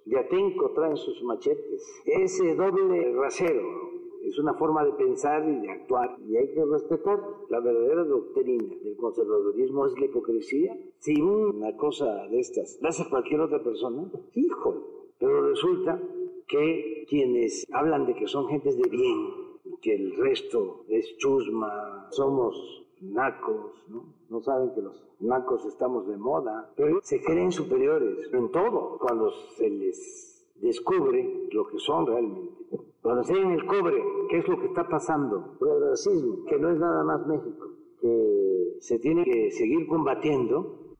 de 0.08 0.18
Atenco 0.18 0.70
traen 0.74 0.96
sus 0.96 1.22
machetes. 1.22 2.02
Ese 2.06 2.54
doble 2.54 3.12
rasero 3.12 3.88
es 4.24 4.38
una 4.38 4.54
forma 4.54 4.84
de 4.84 4.92
pensar 4.92 5.48
y 5.48 5.60
de 5.60 5.70
actuar 5.70 6.18
y 6.26 6.36
hay 6.36 6.48
que 6.52 6.64
respetar 6.64 7.18
la 7.48 7.60
verdadera 7.60 8.04
doctrina 8.04 8.74
del 8.82 8.96
conservadurismo 8.96 9.86
es 9.86 9.98
la 9.98 10.06
hipocresía. 10.06 10.76
Si 10.98 11.20
una 11.20 11.76
cosa 11.76 12.26
de 12.28 12.40
estas 12.40 12.78
la 12.80 12.90
hace 12.90 13.08
cualquier 13.08 13.40
otra 13.40 13.62
persona, 13.62 14.10
hijo, 14.34 15.12
pero 15.18 15.48
resulta 15.48 16.02
que 16.46 17.04
quienes 17.08 17.66
hablan 17.72 18.06
de 18.06 18.14
que 18.14 18.26
son 18.26 18.48
gentes 18.48 18.76
de 18.76 18.88
bien, 18.88 19.48
que 19.82 19.94
el 19.94 20.16
resto 20.16 20.84
es 20.88 21.16
chusma, 21.18 22.08
somos 22.10 22.77
nacos, 23.00 23.72
¿no? 23.88 24.14
No 24.28 24.40
saben 24.40 24.74
que 24.74 24.82
los 24.82 25.08
nacos 25.20 25.64
estamos 25.64 26.06
de 26.08 26.16
moda, 26.16 26.70
pero 26.76 27.00
se 27.02 27.20
creen 27.22 27.52
superiores 27.52 28.32
en 28.32 28.50
todo 28.50 28.98
cuando 28.98 29.30
se 29.56 29.68
les 29.68 30.46
descubre 30.60 31.48
lo 31.52 31.66
que 31.66 31.78
son 31.78 32.06
realmente. 32.06 32.58
Cuando 33.00 33.22
se 33.24 33.32
en 33.32 33.52
el 33.52 33.64
cobre, 33.64 34.02
¿qué 34.28 34.38
es 34.38 34.48
lo 34.48 34.58
que 34.60 34.66
está 34.66 34.86
pasando? 34.88 35.56
El 35.60 35.90
racismo, 35.90 36.44
que 36.46 36.58
no 36.58 36.70
es 36.70 36.78
nada 36.78 37.04
más 37.04 37.26
México, 37.26 37.68
que 38.00 38.76
se 38.80 38.98
tiene 38.98 39.24
que 39.24 39.50
seguir 39.52 39.86
combatiendo. 39.86 40.96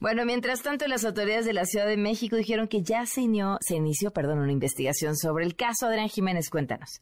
Bueno, 0.00 0.24
mientras 0.24 0.62
tanto, 0.62 0.86
las 0.86 1.04
autoridades 1.04 1.46
de 1.46 1.52
la 1.52 1.64
Ciudad 1.64 1.86
de 1.86 1.96
México 1.96 2.36
dijeron 2.36 2.68
que 2.68 2.82
ya 2.82 3.06
se, 3.06 3.22
inició, 3.22 3.56
se 3.60 3.76
inició 3.76 4.12
perdón, 4.12 4.38
una 4.38 4.52
investigación 4.52 5.16
sobre 5.16 5.44
el 5.44 5.56
caso. 5.56 5.86
Adrián 5.86 6.08
Jiménez, 6.08 6.50
cuéntanos. 6.50 7.00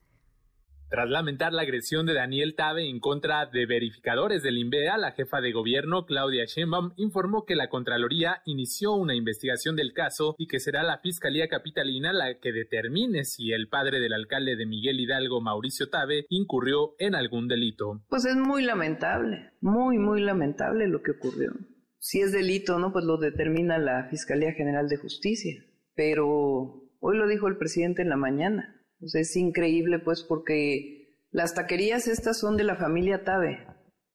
Tras 0.92 1.08
lamentar 1.08 1.54
la 1.54 1.62
agresión 1.62 2.04
de 2.04 2.12
Daniel 2.12 2.54
Tabe 2.54 2.86
en 2.86 3.00
contra 3.00 3.46
de 3.46 3.64
verificadores 3.64 4.42
del 4.42 4.58
INVEA, 4.58 4.98
la 4.98 5.12
jefa 5.12 5.40
de 5.40 5.50
gobierno, 5.50 6.04
Claudia 6.04 6.44
Sheinbaum, 6.44 6.92
informó 6.96 7.46
que 7.46 7.56
la 7.56 7.70
Contraloría 7.70 8.42
inició 8.44 8.92
una 8.92 9.14
investigación 9.14 9.74
del 9.74 9.94
caso 9.94 10.34
y 10.36 10.48
que 10.48 10.60
será 10.60 10.82
la 10.82 10.98
Fiscalía 10.98 11.48
Capitalina 11.48 12.12
la 12.12 12.38
que 12.40 12.52
determine 12.52 13.24
si 13.24 13.52
el 13.52 13.70
padre 13.70 14.00
del 14.00 14.12
alcalde 14.12 14.54
de 14.54 14.66
Miguel 14.66 15.00
Hidalgo, 15.00 15.40
Mauricio 15.40 15.88
Tabe, 15.88 16.26
incurrió 16.28 16.94
en 16.98 17.14
algún 17.14 17.48
delito. 17.48 18.02
Pues 18.10 18.26
es 18.26 18.36
muy 18.36 18.62
lamentable, 18.62 19.54
muy, 19.62 19.96
muy 19.96 20.20
lamentable 20.20 20.88
lo 20.88 21.00
que 21.00 21.12
ocurrió. 21.12 21.52
Si 22.00 22.20
es 22.20 22.32
delito, 22.32 22.78
¿no? 22.78 22.92
Pues 22.92 23.06
lo 23.06 23.16
determina 23.16 23.78
la 23.78 24.08
Fiscalía 24.10 24.52
General 24.52 24.90
de 24.90 24.98
Justicia. 24.98 25.54
Pero 25.94 26.82
hoy 27.00 27.16
lo 27.16 27.26
dijo 27.28 27.48
el 27.48 27.56
presidente 27.56 28.02
en 28.02 28.10
la 28.10 28.18
mañana 28.18 28.78
es 29.14 29.36
increíble 29.36 29.98
pues 29.98 30.22
porque 30.22 31.18
las 31.30 31.54
taquerías 31.54 32.08
estas 32.08 32.38
son 32.38 32.56
de 32.56 32.64
la 32.64 32.76
familia 32.76 33.24
Tabe. 33.24 33.66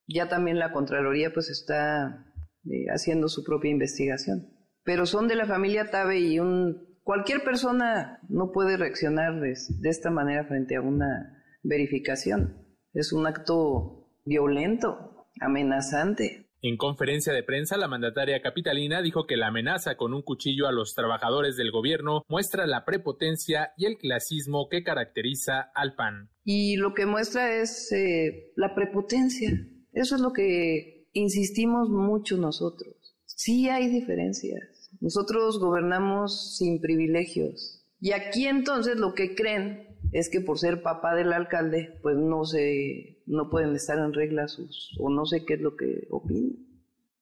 Ya 0.07 0.29
también 0.29 0.59
la 0.59 0.71
Contraloría 0.71 1.33
pues 1.33 1.49
está 1.49 2.25
eh, 2.65 2.85
haciendo 2.93 3.27
su 3.27 3.43
propia 3.43 3.71
investigación. 3.71 4.53
Pero 4.83 5.05
son 5.05 5.27
de 5.27 5.35
la 5.35 5.45
familia 5.45 5.89
Tabe 5.89 6.19
y 6.19 6.39
un, 6.39 6.99
cualquier 7.03 7.43
persona 7.43 8.19
no 8.29 8.51
puede 8.51 8.77
reaccionar 8.77 9.41
de 9.41 9.89
esta 9.89 10.09
manera 10.11 10.45
frente 10.45 10.75
a 10.75 10.81
una 10.81 11.43
verificación. 11.63 12.65
Es 12.93 13.11
un 13.11 13.27
acto 13.27 14.09
violento, 14.25 15.27
amenazante. 15.41 16.46
En 16.61 16.75
conferencia 16.75 17.33
de 17.33 17.43
prensa, 17.43 17.77
la 17.77 17.87
mandataria 17.87 18.41
capitalina 18.41 19.03
dijo 19.03 19.27
que 19.27 19.37
la 19.37 19.47
amenaza 19.47 19.95
con 19.95 20.13
un 20.13 20.23
cuchillo 20.23 20.67
a 20.67 20.71
los 20.71 20.95
trabajadores 20.95 21.55
del 21.55 21.71
gobierno 21.71 22.23
muestra 22.27 22.65
la 22.65 22.83
prepotencia 22.83 23.73
y 23.77 23.85
el 23.85 23.97
clasismo 23.97 24.67
que 24.67 24.83
caracteriza 24.83 25.71
al 25.75 25.93
PAN. 25.93 26.29
Y 26.43 26.77
lo 26.77 26.95
que 26.95 27.05
muestra 27.05 27.53
es 27.61 27.91
eh, 27.91 28.51
la 28.55 28.73
prepotencia. 28.73 29.51
Eso 29.93 30.15
es 30.15 30.21
lo 30.21 30.33
que 30.33 31.07
insistimos 31.13 31.89
mucho 31.89 32.37
nosotros. 32.37 32.95
Sí 33.25 33.69
hay 33.69 33.87
diferencias. 33.87 34.89
Nosotros 34.99 35.59
gobernamos 35.59 36.57
sin 36.57 36.81
privilegios. 36.81 37.83
Y 37.99 38.13
aquí 38.13 38.47
entonces 38.47 38.97
lo 38.97 39.13
que 39.13 39.35
creen 39.35 39.97
es 40.11 40.29
que 40.29 40.41
por 40.41 40.57
ser 40.57 40.81
papá 40.81 41.15
del 41.15 41.33
alcalde, 41.33 41.99
pues 42.01 42.15
no 42.17 42.45
se, 42.45 43.16
no 43.27 43.49
pueden 43.49 43.75
estar 43.75 43.99
en 43.99 44.13
regla 44.13 44.47
sus, 44.47 44.95
o 44.99 45.09
no 45.09 45.25
sé 45.25 45.45
qué 45.45 45.55
es 45.55 45.61
lo 45.61 45.75
que 45.75 46.07
opinan. 46.09 46.65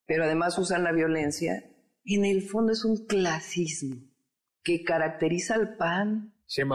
Pero 0.06 0.24
además 0.24 0.58
usan 0.58 0.84
la 0.84 0.92
violencia. 0.92 1.64
En 2.04 2.24
el 2.24 2.42
fondo 2.42 2.72
es 2.72 2.84
un 2.84 3.06
clasismo 3.06 3.96
que 4.62 4.84
caracteriza 4.84 5.54
al 5.54 5.76
PAN. 5.76 6.32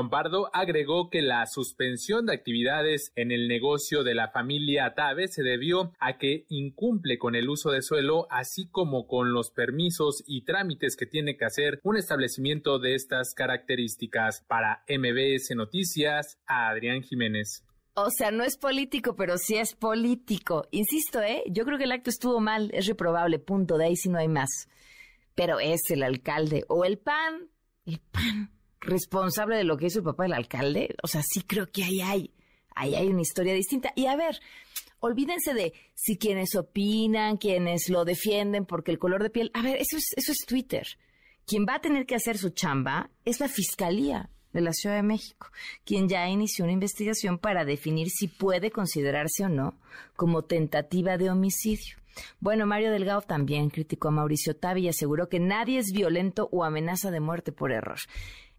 Pardo 0.09 0.49
agregó 0.53 1.09
que 1.09 1.21
la 1.21 1.45
suspensión 1.45 2.25
de 2.25 2.33
actividades 2.33 3.13
en 3.15 3.31
el 3.31 3.47
negocio 3.47 4.03
de 4.03 4.15
la 4.15 4.29
familia 4.29 4.93
Tabe 4.95 5.29
se 5.29 5.43
debió 5.43 5.93
a 5.99 6.17
que 6.17 6.45
incumple 6.49 7.17
con 7.17 7.35
el 7.35 7.49
uso 7.49 7.71
de 7.71 7.81
suelo, 7.81 8.27
así 8.29 8.69
como 8.69 9.07
con 9.07 9.31
los 9.31 9.49
permisos 9.51 10.25
y 10.27 10.43
trámites 10.43 10.97
que 10.97 11.05
tiene 11.05 11.37
que 11.37 11.45
hacer 11.45 11.79
un 11.83 11.95
establecimiento 11.95 12.79
de 12.79 12.95
estas 12.95 13.33
características. 13.33 14.43
Para 14.47 14.83
MBS 14.89 15.55
Noticias, 15.55 16.37
a 16.45 16.69
Adrián 16.69 17.01
Jiménez. 17.01 17.63
O 17.93 18.09
sea, 18.09 18.31
no 18.31 18.43
es 18.43 18.57
político, 18.57 19.15
pero 19.15 19.37
sí 19.37 19.57
es 19.57 19.75
político. 19.75 20.67
Insisto, 20.71 21.21
¿eh? 21.21 21.43
Yo 21.47 21.65
creo 21.65 21.77
que 21.77 21.83
el 21.83 21.91
acto 21.91 22.09
estuvo 22.09 22.39
mal, 22.39 22.71
es 22.73 22.87
reprobable, 22.87 23.37
punto, 23.37 23.77
de 23.77 23.85
ahí 23.85 23.95
si 23.97 24.07
no 24.07 24.17
hay 24.17 24.29
más. 24.29 24.69
Pero 25.35 25.59
es 25.59 25.81
el 25.89 26.03
alcalde 26.03 26.63
o 26.69 26.85
el 26.85 26.97
PAN, 26.97 27.49
el 27.85 27.99
PAN 27.99 28.51
responsable 28.79 29.57
de 29.57 29.65
lo 29.65 29.77
que 29.77 29.87
hizo 29.87 29.99
el 29.99 30.05
papá 30.05 30.23
del 30.23 30.33
alcalde. 30.33 30.95
O 31.03 31.07
sea, 31.07 31.21
sí 31.21 31.41
creo 31.41 31.69
que 31.69 31.83
ahí 31.83 32.01
hay, 32.01 32.33
ahí 32.75 32.95
hay 32.95 33.07
una 33.07 33.21
historia 33.21 33.53
distinta. 33.53 33.91
Y 33.95 34.05
a 34.05 34.15
ver, 34.15 34.39
olvídense 34.99 35.53
de 35.53 35.73
si 35.93 36.17
quienes 36.17 36.55
opinan, 36.55 37.37
quienes 37.37 37.89
lo 37.89 38.05
defienden 38.05 38.65
porque 38.65 38.91
el 38.91 38.99
color 38.99 39.21
de 39.21 39.29
piel, 39.29 39.51
a 39.53 39.61
ver, 39.61 39.77
eso 39.77 39.97
es, 39.97 40.13
eso 40.15 40.31
es 40.31 40.45
Twitter. 40.47 40.87
Quien 41.45 41.65
va 41.67 41.75
a 41.75 41.81
tener 41.81 42.05
que 42.05 42.15
hacer 42.15 42.37
su 42.37 42.51
chamba 42.51 43.09
es 43.25 43.41
la 43.41 43.49
Fiscalía 43.49 44.29
de 44.53 44.61
la 44.61 44.73
Ciudad 44.73 44.95
de 44.95 45.03
México, 45.03 45.47
quien 45.85 46.09
ya 46.09 46.27
inició 46.27 46.65
una 46.65 46.73
investigación 46.73 47.37
para 47.37 47.65
definir 47.65 48.09
si 48.09 48.27
puede 48.27 48.71
considerarse 48.71 49.45
o 49.45 49.49
no 49.49 49.75
como 50.15 50.43
tentativa 50.43 51.17
de 51.17 51.29
homicidio. 51.29 51.97
Bueno, 52.39 52.65
Mario 52.65 52.91
Delgado 52.91 53.21
también 53.21 53.69
criticó 53.69 54.09
a 54.09 54.11
Mauricio 54.11 54.55
Tavi 54.55 54.81
y 54.81 54.89
aseguró 54.89 55.29
que 55.29 55.39
nadie 55.39 55.79
es 55.79 55.91
violento 55.91 56.49
o 56.51 56.63
amenaza 56.63 57.11
de 57.11 57.19
muerte 57.19 57.51
por 57.51 57.71
error. 57.71 57.99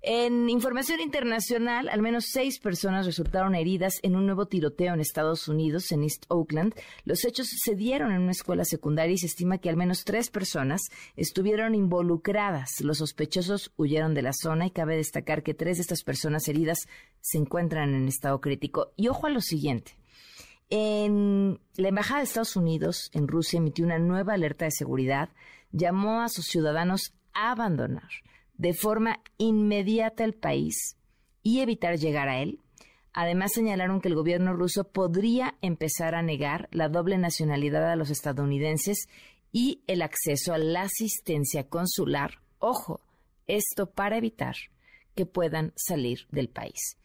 En 0.05 0.51
información 0.51 0.99
internacional, 0.99 1.89
al 1.89 2.03
menos 2.03 2.25
seis 2.27 2.59
personas 2.59 3.07
resultaron 3.07 3.55
heridas 3.55 4.01
en 4.03 4.17
un 4.17 4.27
nuevo 4.27 4.47
tiroteo 4.47 4.95
en 4.95 4.99
Estados 4.99 5.47
Unidos, 5.47 5.93
en 5.93 6.03
East 6.03 6.25
Oakland. 6.27 6.75
Los 7.05 7.25
hechos 7.25 7.47
se 7.47 7.77
dieron 7.77 8.11
en 8.11 8.23
una 8.23 8.33
escuela 8.33 8.65
secundaria 8.65 9.15
y 9.15 9.19
se 9.19 9.27
estima 9.27 9.59
que 9.59 9.71
al 9.71 9.77
menos 9.77 10.03
tres 10.03 10.29
personas 10.29 10.81
estuvieron 11.15 11.77
involucradas. 11.77 12.81
Los 12.81 12.99
sospechosos 12.99 13.73
huyeron 13.77 14.13
de 14.13 14.23
la 14.23 14.33
zona 14.33 14.67
y 14.67 14.73
cabe 14.73 14.97
destacar 14.97 15.45
que 15.45 15.55
tres 15.55 15.77
de 15.77 15.83
estas 15.83 16.03
personas 16.03 16.49
heridas 16.49 16.89
se 17.21 17.39
encuentran 17.39 17.95
en 17.95 18.09
estado 18.09 18.41
crítico. 18.41 18.93
Y 18.97 19.07
ojo 19.07 19.29
a 19.29 19.31
lo 19.31 19.41
siguiente. 19.41 19.97
En 20.69 21.61
la 21.77 21.89
Embajada 21.89 22.19
de 22.19 22.25
Estados 22.25 22.57
Unidos 22.57 23.09
en 23.13 23.29
Rusia 23.29 23.59
emitió 23.59 23.85
una 23.85 24.01
nueva 24.01 24.35
alerta 24.35 24.65
de 24.65 24.73
seguridad, 24.73 25.29
llamó 25.71 26.23
a 26.23 26.29
sus 26.29 26.47
ciudadanos 26.47 27.15
a 27.35 27.53
abandonar 27.53 28.11
de 28.63 28.75
forma 28.75 29.21
inmediata 29.39 30.23
el 30.23 30.35
país 30.35 30.97
y 31.43 31.63
evitar 31.63 31.99
llegar 31.99 32.29
a 32.29 32.41
él. 32.41 32.61
Además 33.13 33.51
señalaron 33.53 34.01
que 34.01 34.07
el 34.07 34.15
gobierno 34.15 34.53
ruso 34.53 34.85
podría 34.85 35.57
empezar 35.63 36.15
a 36.15 36.23
negar 36.23 36.69
la 36.71 36.89
doble 36.89 37.19
nacionalidad 37.19 37.91
a 37.91 37.97
los 37.97 38.09
estadounidenses 38.09 39.09
y 39.51 39.83
el 39.89 40.01
acceso 40.01 40.55
a 40.55 40.59
la 40.59 40.83
asistencia 40.83 41.69
consular. 41.69 42.39
Ojo, 42.61 43.01
esto 43.49 43.91
para 43.91 44.17
evitar 44.17 44.55
que 45.17 45.27
puedan 45.27 45.73
salir 45.75 46.29
del 46.31 46.49
país. 46.49 46.97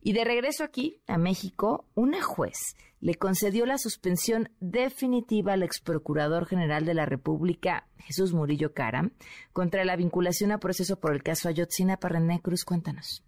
Y 0.00 0.12
de 0.12 0.24
regreso 0.24 0.62
aquí, 0.62 1.00
a 1.08 1.18
México, 1.18 1.86
una 1.96 2.22
juez 2.22 2.76
le 3.00 3.14
concedió 3.14 3.66
la 3.66 3.78
suspensión 3.78 4.50
definitiva 4.60 5.54
al 5.54 5.62
ex 5.62 5.80
procurador 5.80 6.46
general 6.46 6.84
de 6.84 6.94
la 6.94 7.06
República, 7.06 7.88
Jesús 7.96 8.32
Murillo 8.34 8.72
Caram, 8.74 9.12
contra 9.52 9.84
la 9.84 9.96
vinculación 9.96 10.52
a 10.52 10.58
proceso 10.58 11.00
por 11.00 11.14
el 11.14 11.22
caso 11.22 11.48
Ayotzinapa. 11.48 12.08
René 12.08 12.40
Cruz, 12.42 12.64
cuéntanos. 12.64 13.24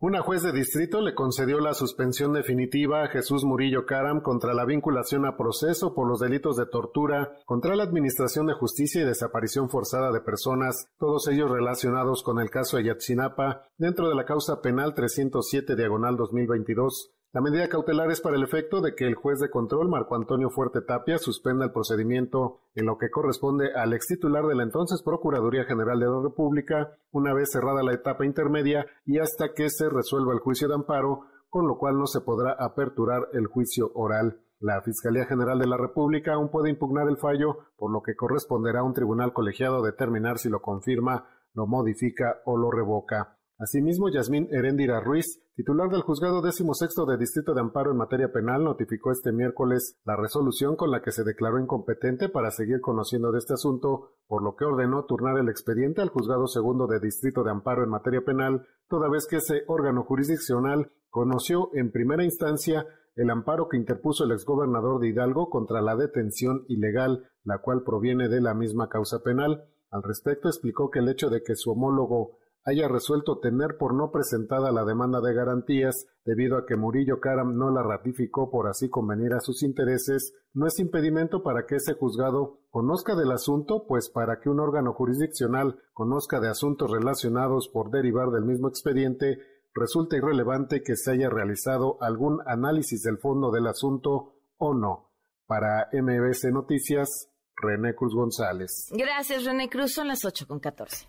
Una 0.00 0.20
juez 0.20 0.42
de 0.42 0.52
distrito 0.52 1.00
le 1.00 1.14
concedió 1.14 1.60
la 1.60 1.72
suspensión 1.72 2.32
definitiva 2.34 3.02
a 3.02 3.08
Jesús 3.08 3.44
Murillo 3.44 3.86
Caram 3.86 4.20
contra 4.20 4.52
la 4.52 4.66
vinculación 4.66 5.24
a 5.24 5.36
proceso 5.36 5.94
por 5.94 6.06
los 6.06 6.20
delitos 6.20 6.56
de 6.56 6.66
tortura 6.66 7.38
contra 7.46 7.74
la 7.74 7.84
Administración 7.84 8.46
de 8.46 8.52
Justicia 8.52 9.00
y 9.00 9.06
desaparición 9.06 9.70
forzada 9.70 10.12
de 10.12 10.20
personas, 10.20 10.88
todos 10.98 11.28
ellos 11.28 11.50
relacionados 11.50 12.22
con 12.22 12.38
el 12.38 12.50
caso 12.50 12.76
Ayotzinapa, 12.76 13.62
dentro 13.78 14.08
de 14.08 14.14
la 14.14 14.26
causa 14.26 14.60
penal 14.60 14.94
307 14.94 15.74
diagonal 15.74 16.16
2022. 16.16 17.14
La 17.34 17.40
medida 17.40 17.68
cautelar 17.68 18.12
es 18.12 18.20
para 18.20 18.36
el 18.36 18.44
efecto 18.44 18.80
de 18.80 18.94
que 18.94 19.08
el 19.08 19.16
juez 19.16 19.40
de 19.40 19.50
control, 19.50 19.88
Marco 19.88 20.14
Antonio 20.14 20.50
Fuerte 20.50 20.82
Tapia, 20.82 21.18
suspenda 21.18 21.64
el 21.64 21.72
procedimiento 21.72 22.60
en 22.76 22.86
lo 22.86 22.96
que 22.96 23.10
corresponde 23.10 23.74
al 23.74 23.92
ex 23.92 24.06
titular 24.06 24.46
de 24.46 24.54
la 24.54 24.62
entonces 24.62 25.02
Procuraduría 25.02 25.64
General 25.64 25.98
de 25.98 26.06
la 26.06 26.22
República, 26.22 26.96
una 27.10 27.34
vez 27.34 27.50
cerrada 27.50 27.82
la 27.82 27.92
etapa 27.92 28.24
intermedia 28.24 28.86
y 29.04 29.18
hasta 29.18 29.52
que 29.52 29.68
se 29.68 29.88
resuelva 29.88 30.32
el 30.32 30.38
juicio 30.38 30.68
de 30.68 30.74
amparo, 30.74 31.22
con 31.50 31.66
lo 31.66 31.76
cual 31.76 31.98
no 31.98 32.06
se 32.06 32.20
podrá 32.20 32.52
aperturar 32.52 33.26
el 33.32 33.48
juicio 33.48 33.90
oral. 33.96 34.40
La 34.60 34.80
Fiscalía 34.82 35.26
General 35.26 35.58
de 35.58 35.66
la 35.66 35.76
República 35.76 36.34
aún 36.34 36.50
puede 36.50 36.70
impugnar 36.70 37.08
el 37.08 37.16
fallo, 37.16 37.58
por 37.76 37.90
lo 37.90 38.00
que 38.00 38.14
corresponderá 38.14 38.78
a 38.78 38.84
un 38.84 38.94
tribunal 38.94 39.32
colegiado 39.32 39.82
determinar 39.82 40.38
si 40.38 40.48
lo 40.48 40.62
confirma, 40.62 41.26
lo 41.52 41.66
modifica 41.66 42.42
o 42.44 42.56
lo 42.56 42.70
revoca. 42.70 43.38
Asimismo, 43.56 44.08
Yasmín 44.08 44.48
Heréndira 44.50 44.98
Ruiz, 44.98 45.40
titular 45.54 45.88
del 45.88 46.02
Juzgado 46.02 46.42
XVI 46.42 47.06
de 47.06 47.16
Distrito 47.16 47.54
de 47.54 47.60
Amparo 47.60 47.92
en 47.92 47.98
materia 47.98 48.32
penal, 48.32 48.64
notificó 48.64 49.12
este 49.12 49.30
miércoles 49.30 49.96
la 50.04 50.16
resolución 50.16 50.74
con 50.74 50.90
la 50.90 51.02
que 51.02 51.12
se 51.12 51.22
declaró 51.22 51.60
incompetente 51.60 52.28
para 52.28 52.50
seguir 52.50 52.80
conociendo 52.80 53.30
de 53.30 53.38
este 53.38 53.54
asunto, 53.54 54.16
por 54.26 54.42
lo 54.42 54.56
que 54.56 54.64
ordenó 54.64 55.04
turnar 55.04 55.38
el 55.38 55.48
expediente 55.48 56.02
al 56.02 56.08
Juzgado 56.08 56.46
II 56.52 56.88
de 56.90 56.98
Distrito 56.98 57.44
de 57.44 57.52
Amparo 57.52 57.84
en 57.84 57.90
materia 57.90 58.22
penal, 58.22 58.66
toda 58.88 59.08
vez 59.08 59.28
que 59.28 59.36
ese 59.36 59.62
órgano 59.68 60.02
jurisdiccional 60.02 60.90
conoció 61.08 61.70
en 61.74 61.92
primera 61.92 62.24
instancia 62.24 62.86
el 63.14 63.30
amparo 63.30 63.68
que 63.68 63.76
interpuso 63.76 64.24
el 64.24 64.32
exgobernador 64.32 65.00
de 65.00 65.10
Hidalgo 65.10 65.48
contra 65.48 65.80
la 65.80 65.94
detención 65.94 66.64
ilegal, 66.66 67.30
la 67.44 67.58
cual 67.58 67.84
proviene 67.84 68.28
de 68.28 68.40
la 68.40 68.54
misma 68.54 68.88
causa 68.88 69.22
penal. 69.22 69.68
Al 69.92 70.02
respecto 70.02 70.48
explicó 70.48 70.90
que 70.90 70.98
el 70.98 71.08
hecho 71.08 71.30
de 71.30 71.44
que 71.44 71.54
su 71.54 71.70
homólogo 71.70 72.38
haya 72.64 72.88
resuelto 72.88 73.38
tener 73.38 73.76
por 73.78 73.94
no 73.94 74.10
presentada 74.10 74.72
la 74.72 74.84
demanda 74.84 75.20
de 75.20 75.34
garantías 75.34 76.06
debido 76.24 76.56
a 76.56 76.64
que 76.64 76.76
Murillo 76.76 77.20
Karam 77.20 77.56
no 77.56 77.70
la 77.70 77.82
ratificó 77.82 78.50
por 78.50 78.68
así 78.68 78.88
convenir 78.88 79.34
a 79.34 79.40
sus 79.40 79.62
intereses, 79.62 80.32
no 80.54 80.66
es 80.66 80.78
impedimento 80.78 81.42
para 81.42 81.66
que 81.66 81.76
ese 81.76 81.92
juzgado 81.94 82.60
conozca 82.70 83.14
del 83.14 83.32
asunto, 83.32 83.86
pues 83.86 84.08
para 84.08 84.40
que 84.40 84.48
un 84.48 84.60
órgano 84.60 84.94
jurisdiccional 84.94 85.78
conozca 85.92 86.40
de 86.40 86.48
asuntos 86.48 86.90
relacionados 86.90 87.68
por 87.68 87.90
derivar 87.90 88.30
del 88.30 88.44
mismo 88.44 88.68
expediente, 88.68 89.38
resulta 89.74 90.16
irrelevante 90.16 90.82
que 90.82 90.96
se 90.96 91.12
haya 91.12 91.28
realizado 91.28 91.98
algún 92.00 92.40
análisis 92.46 93.02
del 93.02 93.18
fondo 93.18 93.50
del 93.50 93.66
asunto 93.66 94.36
o 94.56 94.72
no. 94.72 95.10
Para 95.46 95.90
MBC 95.92 96.50
Noticias, 96.52 97.28
René 97.56 97.94
Cruz 97.94 98.14
González. 98.14 98.88
Gracias, 98.92 99.44
René 99.44 99.68
Cruz. 99.68 99.92
Son 99.92 100.08
las 100.08 100.24
8 100.24 100.46
con 100.46 100.58
14. 100.58 101.06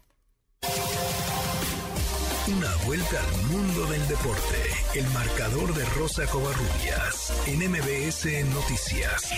Una 2.47 2.69
vuelta 2.85 3.17
al 3.17 3.33
mundo 3.49 3.89
del 3.89 4.05
deporte. 4.05 4.69
El 4.93 5.09
marcador 5.17 5.73
de 5.73 5.81
Rosa 5.97 6.29
Covarrubias 6.29 7.33
en 7.49 7.57
MBS 7.73 8.21
Noticias. 8.53 9.33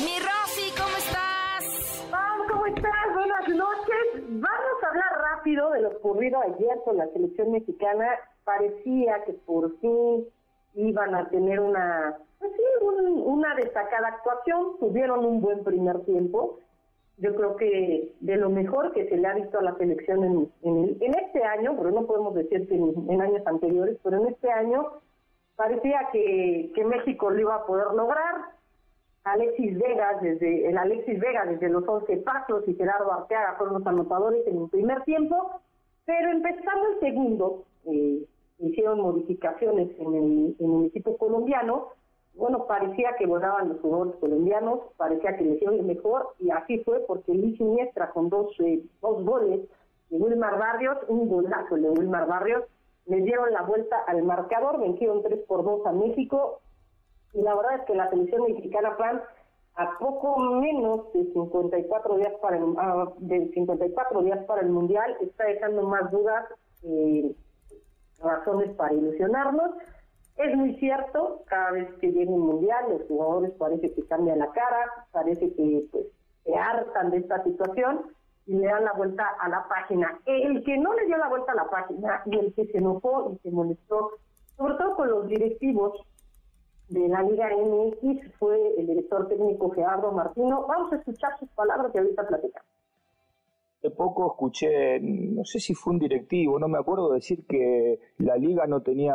Mi 0.00 0.16
Rosy, 0.24 0.72
¿cómo 0.72 0.96
estás? 0.96 2.08
¿cómo 2.48 2.64
estás? 2.64 3.04
Buenas 3.12 3.46
noches. 3.50 4.40
Vamos 4.40 4.76
a 4.82 4.88
hablar 4.88 5.12
rápido 5.34 5.70
de 5.72 5.82
lo 5.82 5.88
ocurrido 5.90 6.40
ayer 6.40 6.80
con 6.82 6.96
la 6.96 7.06
selección 7.08 7.52
mexicana. 7.52 8.08
Parecía 8.44 9.22
que 9.26 9.34
por 9.34 9.78
fin 9.80 10.24
iban 10.76 11.14
a 11.14 11.28
tener 11.28 11.60
una, 11.60 12.16
pues 12.38 12.52
sí, 12.56 12.62
una 12.82 13.54
destacada 13.56 14.08
actuación. 14.08 14.78
Tuvieron 14.78 15.26
un 15.26 15.42
buen 15.42 15.62
primer 15.62 16.06
tiempo 16.06 16.58
yo 17.20 17.34
creo 17.34 17.56
que 17.56 18.14
de 18.20 18.36
lo 18.36 18.48
mejor 18.48 18.92
que 18.92 19.08
se 19.08 19.16
le 19.16 19.28
ha 19.28 19.34
visto 19.34 19.58
a 19.58 19.62
la 19.62 19.76
selección 19.76 20.24
en, 20.24 20.50
en, 20.62 21.14
este 21.14 21.44
año, 21.44 21.74
pero 21.76 21.90
no 21.90 22.06
podemos 22.06 22.34
decir 22.34 22.66
que 22.66 22.74
en, 22.74 23.20
años 23.20 23.46
anteriores, 23.46 23.98
pero 24.02 24.18
en 24.18 24.28
este 24.28 24.50
año 24.50 24.86
parecía 25.54 26.08
que, 26.12 26.72
que 26.74 26.84
México 26.84 27.30
lo 27.30 27.40
iba 27.40 27.54
a 27.54 27.66
poder 27.66 27.88
lograr. 27.94 28.34
Alexis 29.24 29.78
Vega, 29.78 30.18
desde 30.22 30.66
el 30.66 30.78
Alexis 30.78 31.20
Vega 31.20 31.44
desde 31.44 31.68
los 31.68 31.86
11 31.86 32.16
pasos 32.18 32.66
y 32.66 32.74
Gerardo 32.74 33.12
Arteaga 33.12 33.56
fueron 33.58 33.78
los 33.78 33.86
anotadores 33.86 34.46
en 34.46 34.62
el 34.62 34.70
primer 34.70 35.02
tiempo, 35.02 35.60
pero 36.06 36.30
empezando 36.30 36.88
el 36.94 37.00
segundo, 37.00 37.64
eh, 37.84 38.24
hicieron 38.60 39.00
modificaciones 39.00 39.90
en 39.98 40.14
el, 40.14 40.56
en 40.58 40.80
el 40.80 40.86
equipo 40.86 41.18
colombiano 41.18 41.88
bueno, 42.40 42.66
parecía 42.66 43.14
que 43.18 43.26
volaban 43.26 43.68
los 43.68 43.80
jugadores 43.80 44.16
colombianos, 44.16 44.80
parecía 44.96 45.36
que 45.36 45.44
les 45.44 45.60
iba 45.60 45.72
mejor, 45.72 46.34
y 46.38 46.50
así 46.50 46.78
fue 46.78 47.00
porque 47.00 47.34
Luis 47.34 47.58
Siniestra 47.58 48.10
con 48.12 48.30
dos, 48.30 48.58
eh, 48.60 48.82
dos 49.02 49.22
goles 49.24 49.60
de 50.08 50.16
Wilmar 50.16 50.58
Barrios, 50.58 50.96
un 51.08 51.28
golazo 51.28 51.74
de 51.74 51.90
Wilmar 51.90 52.26
Barrios, 52.26 52.64
le 53.04 53.20
dieron 53.20 53.52
la 53.52 53.60
vuelta 53.62 53.96
al 54.06 54.22
marcador, 54.22 54.80
vencieron 54.80 55.22
3 55.22 55.40
por 55.46 55.64
2 55.64 55.86
a 55.86 55.92
México, 55.92 56.60
y 57.34 57.42
la 57.42 57.54
verdad 57.54 57.80
es 57.80 57.84
que 57.84 57.94
la 57.94 58.08
selección 58.08 58.42
mexicana, 58.44 58.92
Fran, 58.92 59.20
a 59.74 59.98
poco 59.98 60.38
menos 60.38 61.12
de 61.12 61.24
54 61.24 62.16
días 62.16 62.32
para 62.40 62.56
el, 62.56 62.64
ah, 62.78 63.12
de 63.18 63.50
54 63.52 64.22
días 64.22 64.42
para 64.46 64.62
el 64.62 64.70
Mundial, 64.70 65.14
está 65.20 65.44
dejando 65.44 65.82
más 65.82 66.10
dudas, 66.10 66.46
eh, 66.84 67.34
razones 68.22 68.70
para 68.76 68.94
ilusionarnos, 68.94 69.72
es 70.42 70.56
muy 70.56 70.74
cierto, 70.76 71.42
cada 71.46 71.72
vez 71.72 71.88
que 72.00 72.12
llega 72.12 72.30
un 72.30 72.46
mundial, 72.46 72.84
los 72.90 73.02
jugadores 73.06 73.52
parece 73.52 73.92
que 73.92 74.06
cambian 74.06 74.38
la 74.38 74.50
cara, 74.52 75.06
parece 75.12 75.52
que 75.54 75.86
pues 75.90 76.06
se 76.44 76.54
hartan 76.54 77.10
de 77.10 77.18
esta 77.18 77.42
situación 77.44 78.12
y 78.46 78.54
le 78.54 78.66
dan 78.66 78.84
la 78.84 78.92
vuelta 78.94 79.26
a 79.38 79.48
la 79.48 79.68
página. 79.68 80.18
El 80.26 80.64
que 80.64 80.78
no 80.78 80.94
le 80.94 81.06
dio 81.06 81.16
la 81.18 81.28
vuelta 81.28 81.52
a 81.52 81.56
la 81.56 81.68
página 81.68 82.22
y 82.26 82.38
el 82.38 82.54
que 82.54 82.66
se 82.66 82.78
enojó 82.78 83.32
y 83.32 83.38
se 83.38 83.50
molestó, 83.50 84.12
sobre 84.56 84.74
todo 84.74 84.96
con 84.96 85.10
los 85.10 85.28
directivos 85.28 86.00
de 86.88 87.08
la 87.08 87.22
Liga 87.22 87.48
MX, 87.48 88.34
fue 88.38 88.58
el 88.78 88.86
director 88.86 89.28
técnico 89.28 89.70
Gerardo 89.70 90.10
Martino. 90.12 90.66
Vamos 90.66 90.92
a 90.92 90.96
escuchar 90.96 91.38
sus 91.38 91.48
palabras 91.50 91.92
y 91.94 91.98
ahorita 91.98 92.26
platicamos. 92.26 92.79
Hace 93.80 93.92
poco 93.92 94.26
escuché, 94.26 95.00
no 95.00 95.42
sé 95.42 95.58
si 95.58 95.72
fue 95.72 95.94
un 95.94 95.98
directivo, 95.98 96.58
no 96.58 96.68
me 96.68 96.76
acuerdo, 96.76 97.14
decir 97.14 97.46
que 97.46 97.98
la 98.18 98.36
liga 98.36 98.66
no 98.66 98.82
tenía 98.82 99.14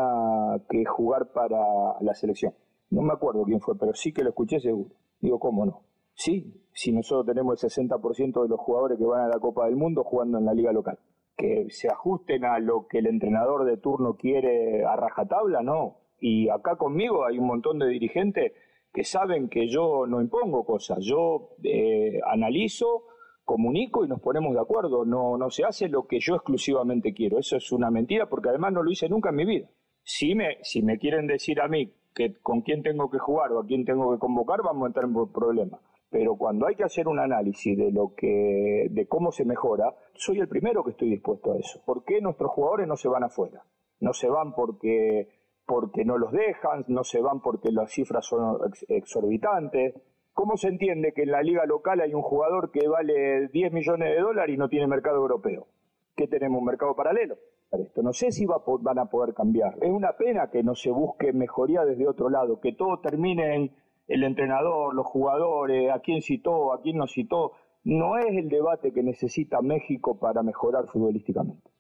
que 0.68 0.84
jugar 0.86 1.32
para 1.34 1.60
la 2.02 2.14
selección. 2.16 2.52
No 2.90 3.04
me 3.04 3.14
acuerdo 3.14 3.44
quién 3.44 3.62
fue, 3.62 3.78
pero 3.78 3.94
sí 3.94 4.12
que 4.12 4.24
lo 4.24 4.30
escuché 4.30 4.60
seguro. 4.60 4.90
Digo, 5.22 5.38
¿cómo 5.40 5.68
no? 5.68 5.84
Sí, 6.16 6.64
si 6.74 6.92
nosotros 6.92 7.28
tenemos 7.28 7.64
el 7.64 7.70
60% 7.70 8.42
de 8.42 8.50
los 8.50 8.60
jugadores 8.60 8.98
que 8.98 9.06
van 9.06 9.22
a 9.22 9.28
la 9.28 9.40
Copa 9.40 9.66
del 9.66 9.76
Mundo 9.76 10.04
jugando 10.04 10.40
en 10.40 10.46
la 10.46 10.54
liga 10.56 10.72
local. 10.72 10.98
Que 11.38 11.68
se 11.70 11.88
ajusten 11.88 12.44
a 12.44 12.58
lo 12.58 12.88
que 12.88 12.98
el 12.98 13.06
entrenador 13.06 13.66
de 13.66 13.78
turno 13.78 14.16
quiere 14.16 14.84
a 14.84 14.96
rajatabla, 14.96 15.62
no. 15.62 15.98
Y 16.20 16.50
acá 16.50 16.76
conmigo 16.76 17.24
hay 17.24 17.38
un 17.38 17.46
montón 17.46 17.78
de 17.78 17.88
dirigentes 17.88 18.54
que 18.92 19.04
saben 19.04 19.48
que 19.48 19.68
yo 19.68 20.08
no 20.08 20.22
impongo 20.22 20.66
cosas, 20.66 20.98
yo 21.02 21.50
eh, 21.62 22.20
analizo, 22.26 23.04
comunico 23.46 24.04
y 24.04 24.08
nos 24.08 24.20
ponemos 24.20 24.54
de 24.54 24.60
acuerdo. 24.60 25.06
No, 25.06 25.38
no 25.38 25.50
se 25.50 25.64
hace 25.64 25.88
lo 25.88 26.08
que 26.08 26.20
yo 26.20 26.36
exclusivamente 26.36 27.14
quiero. 27.14 27.40
Eso 27.40 27.56
es 27.56 27.72
una 27.72 27.90
mentira 27.90 28.28
porque 28.28 28.50
además 28.50 28.74
no 28.74 28.84
lo 28.84 28.92
hice 28.92 29.08
nunca 29.08 29.30
en 29.30 29.36
mi 29.36 29.46
vida. 29.46 29.70
Si 30.04 30.36
me, 30.36 30.58
si 30.64 30.82
me 30.82 30.98
quieren 30.98 31.28
decir 31.28 31.62
a 31.62 31.68
mí 31.68 31.94
que 32.14 32.36
con 32.42 32.62
quién 32.62 32.84
tengo 32.84 33.10
que 33.10 33.20
jugar 33.20 33.52
o 33.52 33.60
a 33.60 33.66
quién 33.66 33.86
tengo 33.86 34.12
que 34.12 34.20
convocar, 34.20 34.62
vamos 34.64 34.84
a 34.84 34.88
entrar 34.88 35.06
en 35.06 35.32
problemas. 35.32 35.80
Pero 36.10 36.36
cuando 36.38 36.68
hay 36.68 36.76
que 36.76 36.84
hacer 36.84 37.08
un 37.08 37.20
análisis 37.20 37.78
de 37.78 37.92
lo 37.92 38.14
que, 38.16 38.88
de 38.90 39.08
cómo 39.08 39.32
se 39.32 39.44
mejora, 39.44 39.94
soy 40.14 40.40
el 40.40 40.48
primero 40.48 40.84
que 40.84 40.92
estoy 40.92 41.10
dispuesto 41.10 41.54
a 41.54 41.58
eso. 41.58 41.82
¿Por 41.86 42.04
qué 42.04 42.22
nuestros 42.22 42.52
jugadores 42.52 42.88
no 42.88 42.96
se 42.96 43.10
van 43.10 43.24
afuera? 43.24 43.64
No 44.00 44.14
se 44.14 44.30
van 44.30 44.54
porque 44.54 45.30
porque 45.66 46.06
no 46.06 46.18
los 46.18 46.32
dejan, 46.32 46.86
no 46.88 47.04
se 47.04 47.22
van 47.22 47.42
porque 47.42 47.72
las 47.72 47.92
cifras 47.92 48.26
son 48.26 48.60
exorbitantes. 48.88 49.96
¿Cómo 50.36 50.58
se 50.58 50.68
entiende 50.68 51.14
que 51.14 51.24
en 51.24 51.32
la 51.32 51.42
liga 51.42 51.66
local 51.66 52.02
hay 52.02 52.14
un 52.14 52.22
jugador 52.22 52.70
que 52.70 52.90
vale 52.90 53.48
10 53.48 53.72
millones 53.72 54.10
de 54.14 54.20
dólares 54.20 54.54
y 54.54 54.58
no 54.58 54.68
tiene 54.68 54.86
mercado 54.86 55.16
europeo? 55.16 55.66
¿Qué 56.14 56.28
tenemos? 56.28 56.60
¿Un 56.60 56.66
mercado 56.66 56.94
paralelo? 56.94 57.38
Esto. 57.72 58.04
No 58.04 58.12
sé 58.12 58.34
si 58.34 58.46
va, 58.46 58.62
van 58.82 59.00
a 59.00 59.06
poder 59.06 59.34
cambiar. 59.34 59.78
Es 59.82 59.90
una 59.90 60.12
pena 60.18 60.50
que 60.52 60.62
no 60.62 60.76
se 60.76 60.92
busque 60.92 61.32
mejoría 61.32 61.86
desde 61.86 62.06
otro 62.06 62.30
lado, 62.30 62.60
que 62.60 62.74
todo 62.74 63.00
termine 63.00 63.56
en 63.56 63.72
el 64.10 64.24
entrenador, 64.26 64.94
los 64.94 65.06
jugadores, 65.06 65.90
a 65.90 66.00
quién 66.00 66.22
citó, 66.22 66.74
a 66.74 66.82
quién 66.82 66.98
no 66.98 67.08
citó. 67.08 67.54
No 67.86 68.18
es 68.18 68.36
el 68.36 68.50
debate 68.50 68.92
que 68.92 69.04
necesita 69.04 69.62
México 69.62 70.20
para 70.20 70.44
mejorar 70.44 70.88
futbolísticamente. 70.88 71.72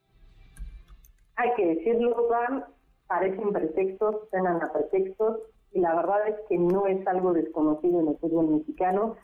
Hay 1.35 1.53
que 1.57 1.75
decirlo, 1.75 2.15
Juan, 2.29 2.63
parecen 3.07 3.51
pretextos, 3.51 4.29
suenan 4.29 4.63
a 4.63 4.71
pretextos, 4.71 5.39
y 5.75 5.81
la 5.81 5.93
verdad 5.93 6.25
es 6.29 6.35
que 6.47 6.57
no 6.57 6.87
es 6.87 7.05
algo 7.05 7.33
desconocido 7.33 7.99
en 7.99 8.07
el 8.07 8.17
fútbol 8.17 8.47
mexicano. 8.47 9.17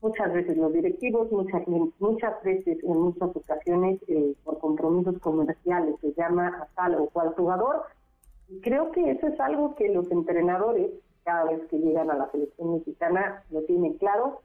Muchas 0.00 0.32
veces 0.32 0.56
los 0.56 0.72
directivos, 0.72 1.30
muchas, 1.30 1.62
muchas 1.98 2.42
veces, 2.42 2.82
en 2.82 2.96
muchas 2.98 3.36
ocasiones, 3.36 4.00
eh, 4.08 4.34
por 4.42 4.58
compromisos 4.58 5.18
comerciales, 5.18 5.94
se 6.00 6.14
llama 6.14 6.48
a 6.62 6.66
tal 6.74 6.94
o 6.94 7.10
cual 7.10 7.34
jugador. 7.34 7.82
Y 8.48 8.58
creo 8.62 8.90
que 8.90 9.10
eso 9.10 9.26
es 9.26 9.38
algo 9.38 9.74
que 9.74 9.90
los 9.90 10.10
entrenadores, 10.10 10.90
cada 11.24 11.44
vez 11.44 11.60
que 11.68 11.78
llegan 11.78 12.10
a 12.10 12.16
la 12.16 12.30
selección 12.30 12.72
mexicana, 12.72 13.44
lo 13.50 13.60
tienen 13.64 13.98
claro, 13.98 14.40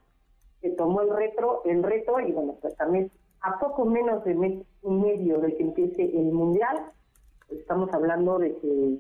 se 0.59 0.71
tomó 0.71 1.01
el 1.01 1.15
retro, 1.15 1.61
el 1.63 1.81
reto, 1.81 2.19
y 2.19 2.33
bueno, 2.33 2.57
pues 2.61 2.75
también 2.75 3.09
a 3.39 3.57
poco 3.57 3.85
menos 3.85 4.21
de 4.25 4.35
mes 4.35 4.65
y 4.83 4.89
medio 4.89 5.39
de 5.39 5.55
que 5.55 5.63
empiece 5.63 6.03
el 6.03 6.33
Mundial, 6.33 6.91
estamos 7.49 7.89
hablando 7.93 8.37
de 8.37 8.53
que 8.57 8.99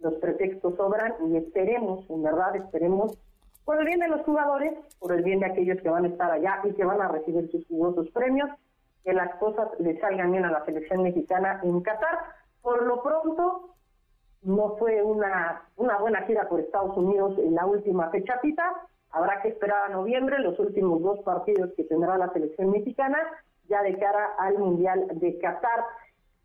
los 0.00 0.14
pretextos 0.14 0.76
sobran 0.76 1.14
y 1.28 1.36
esperemos, 1.36 2.08
en 2.10 2.22
verdad 2.22 2.56
esperemos, 2.56 3.18
por 3.64 3.78
el 3.78 3.86
bien 3.86 4.00
de 4.00 4.08
los 4.08 4.22
jugadores, 4.22 4.72
por 4.98 5.12
el 5.12 5.22
bien 5.22 5.40
de 5.40 5.46
aquellos 5.46 5.80
que 5.82 5.90
van 5.90 6.04
a 6.04 6.08
estar 6.08 6.30
allá 6.30 6.60
y 6.64 6.72
que 6.72 6.84
van 6.84 7.00
a 7.02 7.08
recibir 7.08 7.50
sus 7.50 7.66
jugosos 7.66 8.08
premios, 8.10 8.48
que 9.04 9.12
las 9.12 9.34
cosas 9.36 9.68
le 9.78 9.98
salgan 10.00 10.32
bien 10.32 10.44
a 10.44 10.50
la 10.50 10.64
selección 10.64 11.02
mexicana 11.02 11.60
en 11.62 11.80
Qatar. 11.82 12.18
Por 12.62 12.82
lo 12.84 13.02
pronto, 13.02 13.74
no 14.42 14.76
fue 14.76 15.02
una, 15.02 15.62
una 15.76 15.98
buena 15.98 16.22
gira 16.22 16.48
por 16.48 16.60
Estados 16.60 16.96
Unidos 16.96 17.38
en 17.38 17.54
la 17.54 17.66
última 17.66 18.08
fecha 18.10 18.40
pita. 18.40 18.64
Habrá 19.10 19.42
que 19.42 19.48
esperar 19.48 19.84
a 19.84 19.88
noviembre 19.94 20.38
los 20.38 20.58
últimos 20.58 21.02
dos 21.02 21.20
partidos 21.20 21.70
que 21.76 21.84
tendrá 21.84 22.16
la 22.16 22.32
selección 22.32 22.70
mexicana 22.70 23.18
ya 23.68 23.82
de 23.82 23.98
cara 23.98 24.34
al 24.38 24.58
Mundial 24.58 25.06
de 25.12 25.38
Qatar. 25.38 25.84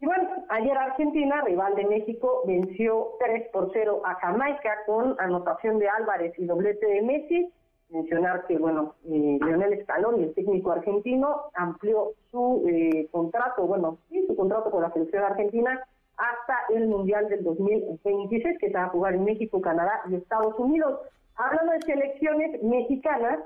Y 0.04 0.06
bueno, 0.06 0.30
ayer 0.49 0.78
Argentina, 0.78 1.41
rival 1.45 1.76
de 1.76 1.86
México, 1.86 2.43
venció 2.45 3.12
3 3.22 3.47
por 3.54 3.70
0 3.72 4.01
a 4.04 4.16
Jamaica 4.16 4.80
con 4.86 5.16
anotación 5.18 5.80
de 5.80 5.88
Álvarez 5.88 6.34
y 6.38 6.45
doblete 6.45 6.86
de 6.86 7.01
Messi. 7.04 7.54
Mencionar 7.88 8.45
que, 8.45 8.58
bueno, 8.58 8.95
eh, 9.06 9.39
Leonel 9.41 9.82
Scaloni, 9.84 10.24
el 10.24 10.34
técnico 10.34 10.74
argentino, 10.74 11.43
amplió 11.54 12.16
su 12.32 12.66
eh, 12.68 13.08
contrato, 13.14 13.66
bueno, 13.66 13.97
sí, 14.10 14.26
su 14.28 14.36
contrato 14.36 14.72
con 14.72 14.82
la 14.82 14.91
selección 14.91 15.24
argentina 15.24 15.82
hasta 16.18 16.76
el 16.76 16.88
Mundial 16.88 17.30
del 17.30 17.45
2026, 17.45 18.60
que 18.60 18.72
se 18.72 18.74
va 18.74 18.84
a 18.84 18.89
jugar 18.89 19.14
en 19.14 19.24
México, 19.24 19.62
Canadá 19.62 20.01
y 20.10 20.16
Estados 20.16 20.60
Unidos. 20.60 20.99
Hablando 21.38 21.72
de 21.72 21.82
selecciones 21.82 22.62
mexicanas, 22.62 23.39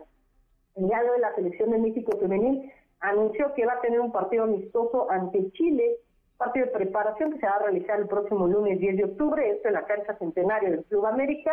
el 0.73 0.87
diario 0.87 1.11
de 1.11 1.19
la 1.19 1.35
selección 1.35 1.69
de 1.69 1.77
México 1.77 2.17
femenil 2.17 2.73
anunció 2.99 3.53
que 3.53 3.67
va 3.67 3.73
a 3.73 3.81
tener 3.81 3.99
un 3.99 4.11
partido 4.11 4.45
amistoso 4.45 5.11
ante 5.11 5.51
Chile 5.51 5.97
partido 6.37 6.67
de 6.67 6.71
preparación 6.71 7.31
que 7.31 7.39
se 7.39 7.45
va 7.45 7.55
a 7.55 7.63
realizar 7.63 7.99
el 7.99 8.07
próximo 8.07 8.47
lunes 8.47 8.79
10 8.79 8.97
de 8.97 9.03
octubre, 9.05 9.49
esto 9.49 9.67
en 9.67 9.73
la 9.73 9.85
cancha 9.85 10.17
centenario 10.17 10.71
del 10.71 10.85
Club 10.85 11.05
América. 11.05 11.51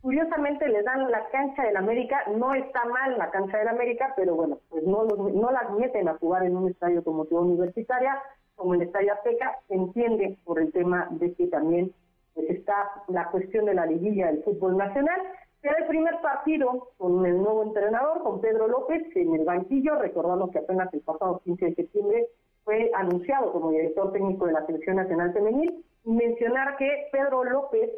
Curiosamente 0.00 0.68
le 0.68 0.82
dan 0.82 1.10
la 1.10 1.28
cancha 1.28 1.62
del 1.62 1.76
América, 1.76 2.24
no 2.34 2.54
está 2.54 2.84
mal 2.86 3.16
la 3.18 3.30
cancha 3.30 3.58
del 3.58 3.68
América, 3.68 4.12
pero 4.16 4.34
bueno, 4.34 4.58
pues 4.68 4.82
no, 4.84 5.04
no 5.04 5.50
las 5.52 5.70
meten 5.72 6.08
a 6.08 6.18
jugar 6.18 6.44
en 6.44 6.56
un 6.56 6.68
estadio 6.68 7.04
como 7.04 7.24
Ciudad 7.26 7.44
Universitaria, 7.44 8.20
como 8.56 8.74
el 8.74 8.82
Estadio 8.82 9.12
Azteca, 9.12 9.58
se 9.68 9.74
entiende 9.74 10.38
por 10.44 10.60
el 10.60 10.72
tema 10.72 11.08
de 11.10 11.34
que 11.34 11.46
también 11.46 11.92
pues, 12.34 12.50
está 12.50 13.04
la 13.08 13.30
cuestión 13.30 13.64
de 13.66 13.74
la 13.74 13.86
liguilla 13.86 14.26
del 14.26 14.42
fútbol 14.42 14.76
nacional. 14.76 15.20
Será 15.60 15.76
el 15.78 15.86
primer 15.86 16.20
partido 16.20 16.88
con 16.98 17.24
el 17.24 17.36
nuevo 17.36 17.62
entrenador, 17.62 18.22
con 18.22 18.40
Pedro 18.40 18.66
López, 18.66 19.04
en 19.14 19.34
el 19.34 19.44
banquillo, 19.44 19.96
recordando 19.96 20.50
que 20.50 20.58
apenas 20.58 20.92
el 20.92 21.00
pasado 21.00 21.40
15 21.44 21.66
de 21.66 21.74
septiembre 21.74 22.26
fue 22.64 22.90
anunciado 22.94 23.52
como 23.52 23.70
director 23.70 24.12
técnico 24.12 24.46
de 24.46 24.52
la 24.52 24.66
Selección 24.66 24.96
Nacional 24.96 25.32
Femenil, 25.32 25.84
mencionar 26.04 26.76
que 26.76 27.08
Pedro 27.12 27.44
López 27.44 27.90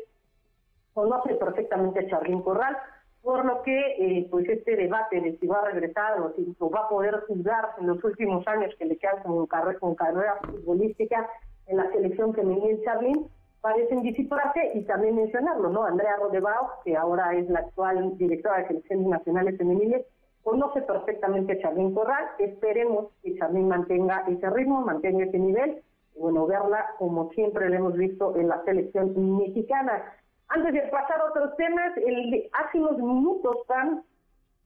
conoce 0.93 1.35
perfectamente 1.35 2.01
a 2.01 2.09
Charlín 2.09 2.43
Corral, 2.43 2.77
por 3.23 3.45
lo 3.45 3.63
que 3.63 3.79
eh, 3.99 4.29
pues 4.31 4.49
este 4.49 4.77
debate 4.77 5.21
de 5.21 5.39
si 5.39 5.47
va 5.47 5.61
a 5.61 5.71
regresar 5.71 6.21
o 6.21 6.33
si 6.35 6.45
va 6.61 6.81
a 6.81 6.89
poder 6.89 7.25
jugar 7.27 7.71
en 7.79 7.87
los 7.87 8.05
últimos 8.05 8.47
años 8.47 8.75
que 8.79 8.85
le 8.85 8.99
quedan 8.99 9.23
como 9.23 9.47
carrera, 9.47 9.79
con 9.79 9.95
carrera 9.95 10.39
futbolística 10.45 11.29
en 11.67 11.79
la 11.79 11.91
selección 11.91 12.35
femenil 12.35 12.83
Charlín, 12.85 13.27
parecen 13.63 14.03
disiparse 14.03 14.73
y 14.75 14.83
también 14.83 15.17
mencionarlo, 15.17 15.71
¿no? 15.71 15.85
Andrea 15.85 16.17
Rodebao, 16.17 16.71
que 16.85 16.99
ahora 16.99 17.35
es 17.35 17.49
la 17.49 17.61
actual 17.61 18.17
directora 18.19 18.59
de 18.59 18.67
selecciones 18.67 19.07
nacionales 19.07 19.57
femeniles, 19.57 20.05
conoce 20.45 20.83
perfectamente 20.83 21.55
a 21.55 21.59
Charlín 21.59 21.95
Corral, 21.95 22.25
esperemos 22.39 23.09
que 23.23 23.35
Charlín 23.37 23.67
mantenga 23.69 24.25
ese 24.29 24.49
ritmo, 24.51 24.83
mantenga 24.83 25.25
ese 25.25 25.39
nivel, 25.39 25.83
y 26.15 26.21
bueno, 26.21 26.47
verla 26.47 26.95
como 26.99 27.31
siempre 27.31 27.69
lo 27.69 27.75
hemos 27.75 27.95
visto 27.95 28.37
en 28.37 28.49
la 28.49 28.63
selección 28.65 29.39
mexicana. 29.39 30.05
Antes 30.49 30.75
de 30.75 30.83
pasar 30.83 31.21
a 31.21 31.31
otros 31.31 31.57
temas, 31.57 31.97
el, 31.97 32.49
hace 32.53 32.79
unos 32.79 32.99
minutos 32.99 33.57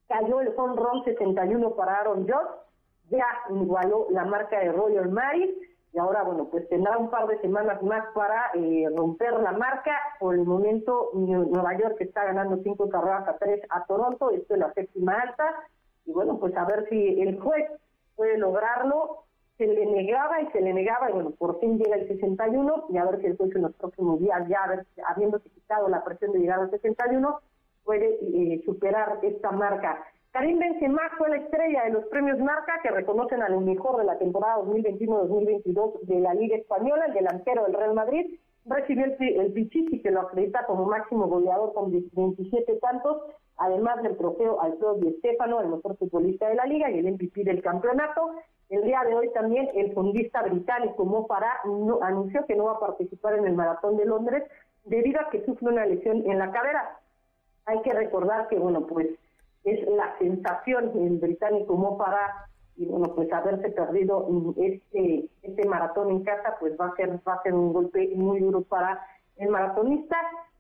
cayó 0.08 0.40
el 0.40 0.52
home 0.56 0.76
run 0.76 1.04
61 1.04 1.74
para 1.76 2.00
Aaron 2.00 2.28
Josh, 2.28 2.50
ya 3.10 3.26
igualó 3.48 4.08
la 4.10 4.24
marca 4.24 4.58
de 4.58 4.72
Royal 4.72 5.08
Maris, 5.08 5.50
y 5.92 5.98
ahora, 5.98 6.22
bueno, 6.22 6.48
pues 6.50 6.68
tendrá 6.68 6.98
un 6.98 7.10
par 7.10 7.26
de 7.26 7.40
semanas 7.40 7.82
más 7.82 8.04
para 8.14 8.50
eh, 8.54 8.86
romper 8.94 9.32
la 9.40 9.52
marca. 9.52 9.98
Por 10.20 10.34
el 10.34 10.44
momento, 10.44 11.10
Nueva 11.14 11.78
York 11.78 11.96
está 12.00 12.24
ganando 12.24 12.62
cinco 12.62 12.88
carreras 12.88 13.26
a 13.26 13.38
tres 13.38 13.62
a 13.70 13.84
Toronto, 13.86 14.30
esto 14.30 14.54
es 14.54 14.60
la 14.60 14.72
séptima 14.74 15.14
alta, 15.14 15.54
y 16.04 16.12
bueno, 16.12 16.38
pues 16.38 16.54
a 16.56 16.64
ver 16.64 16.86
si 16.90 17.20
el 17.20 17.40
juez 17.40 17.70
puede 18.16 18.36
lograrlo. 18.38 19.24
Se 19.56 19.66
le 19.66 19.86
negaba 19.86 20.40
y 20.40 20.46
se 20.52 20.60
le 20.60 20.72
negaba, 20.72 21.10
y 21.10 21.14
bueno, 21.14 21.30
por 21.30 21.58
fin 21.58 21.78
llega 21.78 21.96
el 21.96 22.06
61, 22.06 22.86
y 22.90 22.98
a 22.98 23.04
ver 23.04 23.20
si 23.20 23.26
el 23.26 23.36
juez 23.36 23.56
en 23.56 23.62
los 23.62 23.74
próximos 23.74 24.20
días, 24.20 24.46
ya 24.48 24.84
habiéndose 25.06 25.50
quitado 25.50 25.88
la 25.88 26.04
presión 26.04 26.32
de 26.32 26.38
llegar 26.38 26.60
al 26.60 26.70
61, 26.70 27.40
puede 27.82 28.18
eh, 28.22 28.62
superar 28.64 29.18
esta 29.22 29.50
marca. 29.50 30.04
Karim 30.38 30.60
Benzema 30.60 31.02
fue 31.18 31.30
la 31.30 31.38
estrella 31.38 31.82
de 31.82 31.90
los 31.90 32.04
premios 32.04 32.38
Marca 32.38 32.78
que 32.80 32.92
reconocen 32.92 33.42
al 33.42 33.60
mejor 33.60 33.96
de 33.96 34.04
la 34.04 34.18
temporada 34.18 34.58
2021-2022 34.58 36.02
de 36.02 36.20
la 36.20 36.32
Liga 36.32 36.56
Española, 36.56 37.06
el 37.06 37.14
delantero 37.14 37.64
del 37.64 37.74
Real 37.74 37.92
Madrid. 37.92 38.38
Recibió 38.64 39.06
el, 39.06 39.16
el 39.20 39.52
Pichichi 39.52 40.00
que 40.00 40.12
lo 40.12 40.20
acredita 40.20 40.64
como 40.66 40.86
máximo 40.86 41.26
goleador 41.26 41.72
con 41.72 41.90
27 41.90 42.76
tantos, 42.76 43.20
además 43.56 44.00
del 44.04 44.16
trofeo 44.16 44.60
Alfredo 44.60 44.94
Di 45.00 45.10
Stefano, 45.18 45.60
el 45.60 45.70
mejor 45.70 45.96
futbolista 45.96 46.48
de 46.48 46.54
la 46.54 46.66
liga 46.66 46.88
y 46.88 47.00
el 47.00 47.14
MVP 47.14 47.42
del 47.42 47.60
campeonato. 47.60 48.30
El 48.68 48.84
día 48.84 49.02
de 49.08 49.16
hoy 49.16 49.32
también 49.32 49.68
el 49.74 49.92
fondista 49.92 50.42
británico 50.42 51.04
Mo 51.04 51.26
anunció 52.00 52.46
que 52.46 52.54
no 52.54 52.66
va 52.66 52.74
a 52.74 52.80
participar 52.80 53.34
en 53.38 53.44
el 53.44 53.54
Maratón 53.54 53.96
de 53.96 54.04
Londres 54.04 54.44
debido 54.84 55.20
a 55.20 55.30
que 55.30 55.44
sufre 55.44 55.66
una 55.66 55.84
lesión 55.84 56.30
en 56.30 56.38
la 56.38 56.52
cadera. 56.52 57.00
Hay 57.64 57.82
que 57.82 57.92
recordar 57.92 58.46
que, 58.46 58.56
bueno, 58.56 58.86
pues 58.86 59.08
es 59.64 59.86
la 59.88 60.16
sensación 60.18 60.92
el 60.96 61.18
británico 61.18 61.76
Mo 61.76 61.96
Farah 61.96 62.46
y 62.76 62.86
bueno 62.86 63.14
pues 63.14 63.32
haberse 63.32 63.70
perdido 63.70 64.54
este 64.56 65.28
este 65.42 65.66
maratón 65.66 66.10
en 66.10 66.22
casa 66.22 66.56
pues 66.60 66.74
va 66.80 66.86
a 66.86 66.96
ser 66.96 67.18
va 67.26 67.34
a 67.34 67.42
ser 67.42 67.54
un 67.54 67.72
golpe 67.72 68.12
muy 68.14 68.40
duro 68.40 68.62
para 68.62 69.04
el 69.36 69.48
maratonista 69.48 70.16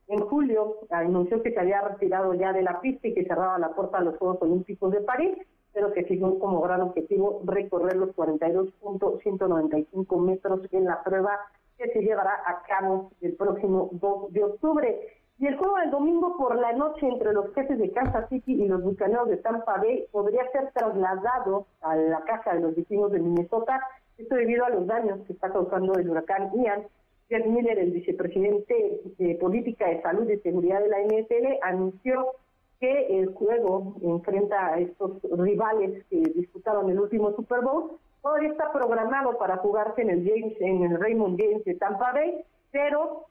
en 0.08 0.20
julio 0.20 0.76
anunció 0.90 1.42
que 1.42 1.52
se 1.52 1.60
había 1.60 1.82
retirado 1.82 2.32
ya 2.34 2.54
de 2.54 2.62
la 2.62 2.80
pista 2.80 3.08
y 3.08 3.14
que 3.14 3.26
cerraba 3.26 3.58
la 3.58 3.74
puerta 3.74 3.98
a 3.98 4.02
los 4.02 4.16
Juegos 4.16 4.38
Olímpicos 4.40 4.90
de 4.90 5.02
París, 5.02 5.36
pero 5.74 5.92
que 5.92 6.04
fijó 6.04 6.38
como 6.38 6.62
gran 6.62 6.80
objetivo 6.80 7.42
recorrer 7.44 7.96
los 7.96 8.16
42.195 8.16 10.20
metros 10.20 10.60
en 10.72 10.86
la 10.86 11.02
prueba 11.02 11.38
que 11.76 11.92
se 11.92 12.00
llevará 12.00 12.42
a 12.46 12.62
cabo 12.62 13.10
el 13.20 13.34
próximo 13.34 13.90
2 13.92 14.32
de 14.32 14.44
octubre. 14.44 15.17
Y 15.38 15.46
el 15.46 15.56
juego 15.56 15.76
del 15.76 15.90
domingo 15.92 16.36
por 16.36 16.56
la 16.56 16.72
noche 16.72 17.06
entre 17.06 17.32
los 17.32 17.54
jefes 17.54 17.78
de 17.78 17.92
Kansas 17.92 18.28
City 18.28 18.60
y 18.60 18.66
los 18.66 18.82
bucaneros 18.82 19.28
de 19.28 19.36
Tampa 19.36 19.76
Bay 19.76 20.06
podría 20.10 20.50
ser 20.50 20.72
trasladado 20.72 21.66
a 21.80 21.94
la 21.94 22.20
casa 22.22 22.54
de 22.54 22.60
los 22.60 22.74
vecinos 22.74 23.12
de 23.12 23.20
Minnesota, 23.20 23.80
esto 24.18 24.34
debido 24.34 24.64
a 24.64 24.70
los 24.70 24.86
daños 24.88 25.20
que 25.26 25.32
está 25.32 25.52
causando 25.52 25.94
el 25.94 26.10
huracán 26.10 26.50
Ian. 26.54 26.82
Jeff 27.28 27.46
Miller, 27.46 27.78
el 27.78 27.92
vicepresidente 27.92 29.00
de 29.18 29.34
Política 29.36 29.86
de 29.86 30.02
Salud 30.02 30.28
y 30.28 30.38
Seguridad 30.38 30.80
de 30.80 30.88
la 30.88 31.02
NFL, 31.02 31.58
anunció 31.62 32.32
que 32.80 33.20
el 33.20 33.28
juego 33.34 33.94
enfrenta 34.02 34.74
a 34.74 34.80
estos 34.80 35.20
rivales 35.22 36.04
que 36.10 36.16
disputaron 36.34 36.90
el 36.90 36.98
último 36.98 37.32
Super 37.36 37.60
Bowl. 37.60 37.92
Todavía 38.22 38.48
está 38.48 38.72
programado 38.72 39.38
para 39.38 39.58
jugarse 39.58 40.02
en 40.02 40.10
el 40.10 40.28
James, 40.28 40.56
en 40.60 40.82
el 40.84 40.98
Raymond 40.98 41.38
James 41.40 41.64
de 41.64 41.74
Tampa 41.74 42.12
Bay, 42.12 42.44
pero 42.72 43.26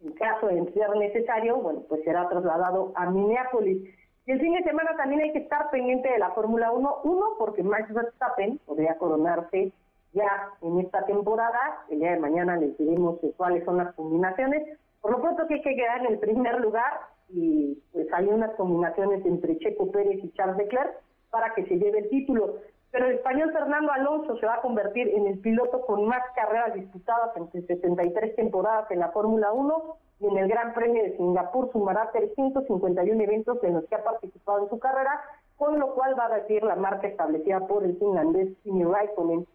en 0.00 0.12
caso 0.12 0.46
de 0.46 0.72
ser 0.72 0.96
necesario, 0.96 1.56
bueno, 1.56 1.82
pues 1.88 2.02
será 2.04 2.28
trasladado 2.28 2.92
a 2.94 3.10
Minneapolis. 3.10 3.82
Y 4.26 4.30
el 4.30 4.40
fin 4.40 4.52
de 4.52 4.62
semana 4.62 4.94
también 4.96 5.22
hay 5.22 5.32
que 5.32 5.38
estar 5.38 5.70
pendiente 5.70 6.08
de 6.10 6.18
la 6.18 6.30
Fórmula 6.32 6.70
1, 6.70 7.00
uno, 7.04 7.26
porque 7.38 7.62
Max 7.62 7.92
Verstappen 7.92 8.58
podría 8.66 8.98
coronarse 8.98 9.72
ya 10.12 10.50
en 10.62 10.80
esta 10.80 11.04
temporada. 11.06 11.84
El 11.88 12.00
día 12.00 12.12
de 12.12 12.20
mañana 12.20 12.56
les 12.56 12.76
diremos 12.76 13.18
cuáles 13.36 13.64
son 13.64 13.78
las 13.78 13.94
combinaciones. 13.94 14.78
Por 15.00 15.12
lo 15.12 15.20
pronto 15.20 15.46
que 15.46 15.54
hay 15.54 15.62
que 15.62 15.76
quedar 15.76 16.00
en 16.00 16.12
el 16.12 16.18
primer 16.18 16.60
lugar 16.60 16.92
y 17.30 17.82
pues 17.92 18.06
hay 18.12 18.26
unas 18.26 18.54
combinaciones 18.56 19.24
entre 19.24 19.58
Checo 19.58 19.90
Pérez 19.90 20.22
y 20.22 20.30
Charles 20.32 20.56
Leclerc 20.56 21.00
para 21.30 21.54
que 21.54 21.64
se 21.66 21.76
lleve 21.76 22.00
el 22.00 22.08
título. 22.10 22.56
Pero 22.90 23.06
el 23.06 23.16
español 23.16 23.52
Fernando 23.52 23.92
Alonso 23.92 24.38
se 24.38 24.46
va 24.46 24.54
a 24.54 24.60
convertir 24.62 25.08
en 25.08 25.26
el 25.26 25.38
piloto 25.40 25.82
con 25.82 26.06
más 26.06 26.22
carreras 26.34 26.74
disputadas 26.74 27.36
entre 27.36 27.62
73 27.62 28.34
temporadas 28.34 28.90
en 28.90 29.00
la 29.00 29.10
Fórmula 29.10 29.52
1 29.52 29.96
y 30.20 30.26
en 30.26 30.38
el 30.38 30.48
Gran 30.48 30.72
Premio 30.72 31.02
de 31.02 31.16
Singapur 31.16 31.70
sumará 31.70 32.10
351 32.12 33.22
eventos 33.22 33.62
en 33.62 33.74
los 33.74 33.84
que 33.84 33.94
ha 33.94 34.02
participado 34.02 34.62
en 34.62 34.70
su 34.70 34.78
carrera, 34.78 35.20
con 35.56 35.78
lo 35.78 35.94
cual 35.94 36.18
va 36.18 36.26
a 36.26 36.38
batir 36.40 36.62
la 36.62 36.76
marca 36.76 37.06
establecida 37.06 37.66
por 37.66 37.84
el 37.84 37.96
finlandés 37.98 38.56
Kimi 38.62 38.84
Raikkonen. 38.84 39.46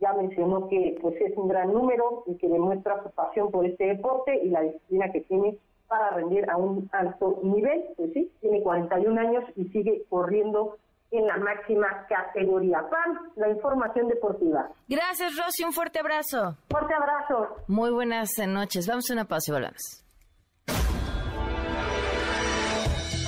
Ya 0.00 0.12
mencionó 0.12 0.68
que 0.68 0.98
pues 1.00 1.18
es 1.20 1.36
un 1.36 1.48
gran 1.48 1.72
número 1.72 2.24
y 2.26 2.36
que 2.36 2.48
demuestra 2.48 3.02
su 3.02 3.10
pasión 3.10 3.50
por 3.50 3.64
este 3.64 3.86
deporte 3.86 4.36
y 4.42 4.50
la 4.50 4.60
disciplina 4.62 5.10
que 5.12 5.22
tiene 5.22 5.56
para 5.88 6.10
rendir 6.10 6.48
a 6.50 6.56
un 6.56 6.88
alto 6.92 7.38
nivel. 7.42 7.84
Pues 7.96 8.12
sí, 8.12 8.30
tiene 8.40 8.62
41 8.62 9.20
años 9.20 9.44
y 9.56 9.64
sigue 9.68 10.04
corriendo 10.10 10.76
en 11.12 11.26
la 11.26 11.36
máxima 11.36 12.06
categoría. 12.08 12.80
PAN, 12.90 13.32
la 13.36 13.48
información 13.50 14.08
deportiva. 14.08 14.68
Gracias, 14.88 15.36
Rosy. 15.36 15.64
Un 15.64 15.72
fuerte 15.72 16.00
abrazo. 16.00 16.56
Fuerte 16.70 16.94
abrazo. 16.94 17.56
Muy 17.68 17.90
buenas 17.90 18.30
noches. 18.48 18.86
Vamos 18.88 19.08
a 19.10 19.12
una 19.12 19.24
pausa 19.26 19.50
y 19.50 19.54
volvemos. 19.54 20.04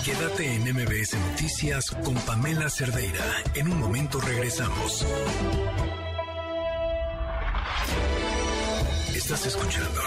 Quédate 0.04 0.54
en 0.54 0.62
MBS 0.74 1.14
Noticias 1.30 1.90
con 2.04 2.14
Pamela 2.26 2.68
Cerdeira. 2.68 3.24
En 3.54 3.72
un 3.72 3.80
momento 3.80 4.18
regresamos. 4.20 5.02
Estás 9.14 9.46
escuchando 9.46 10.00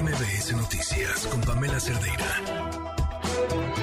MBS 0.00 0.52
Noticias 0.52 1.26
con 1.26 1.40
Pamela 1.40 1.80
Cerdeira. 1.80 3.77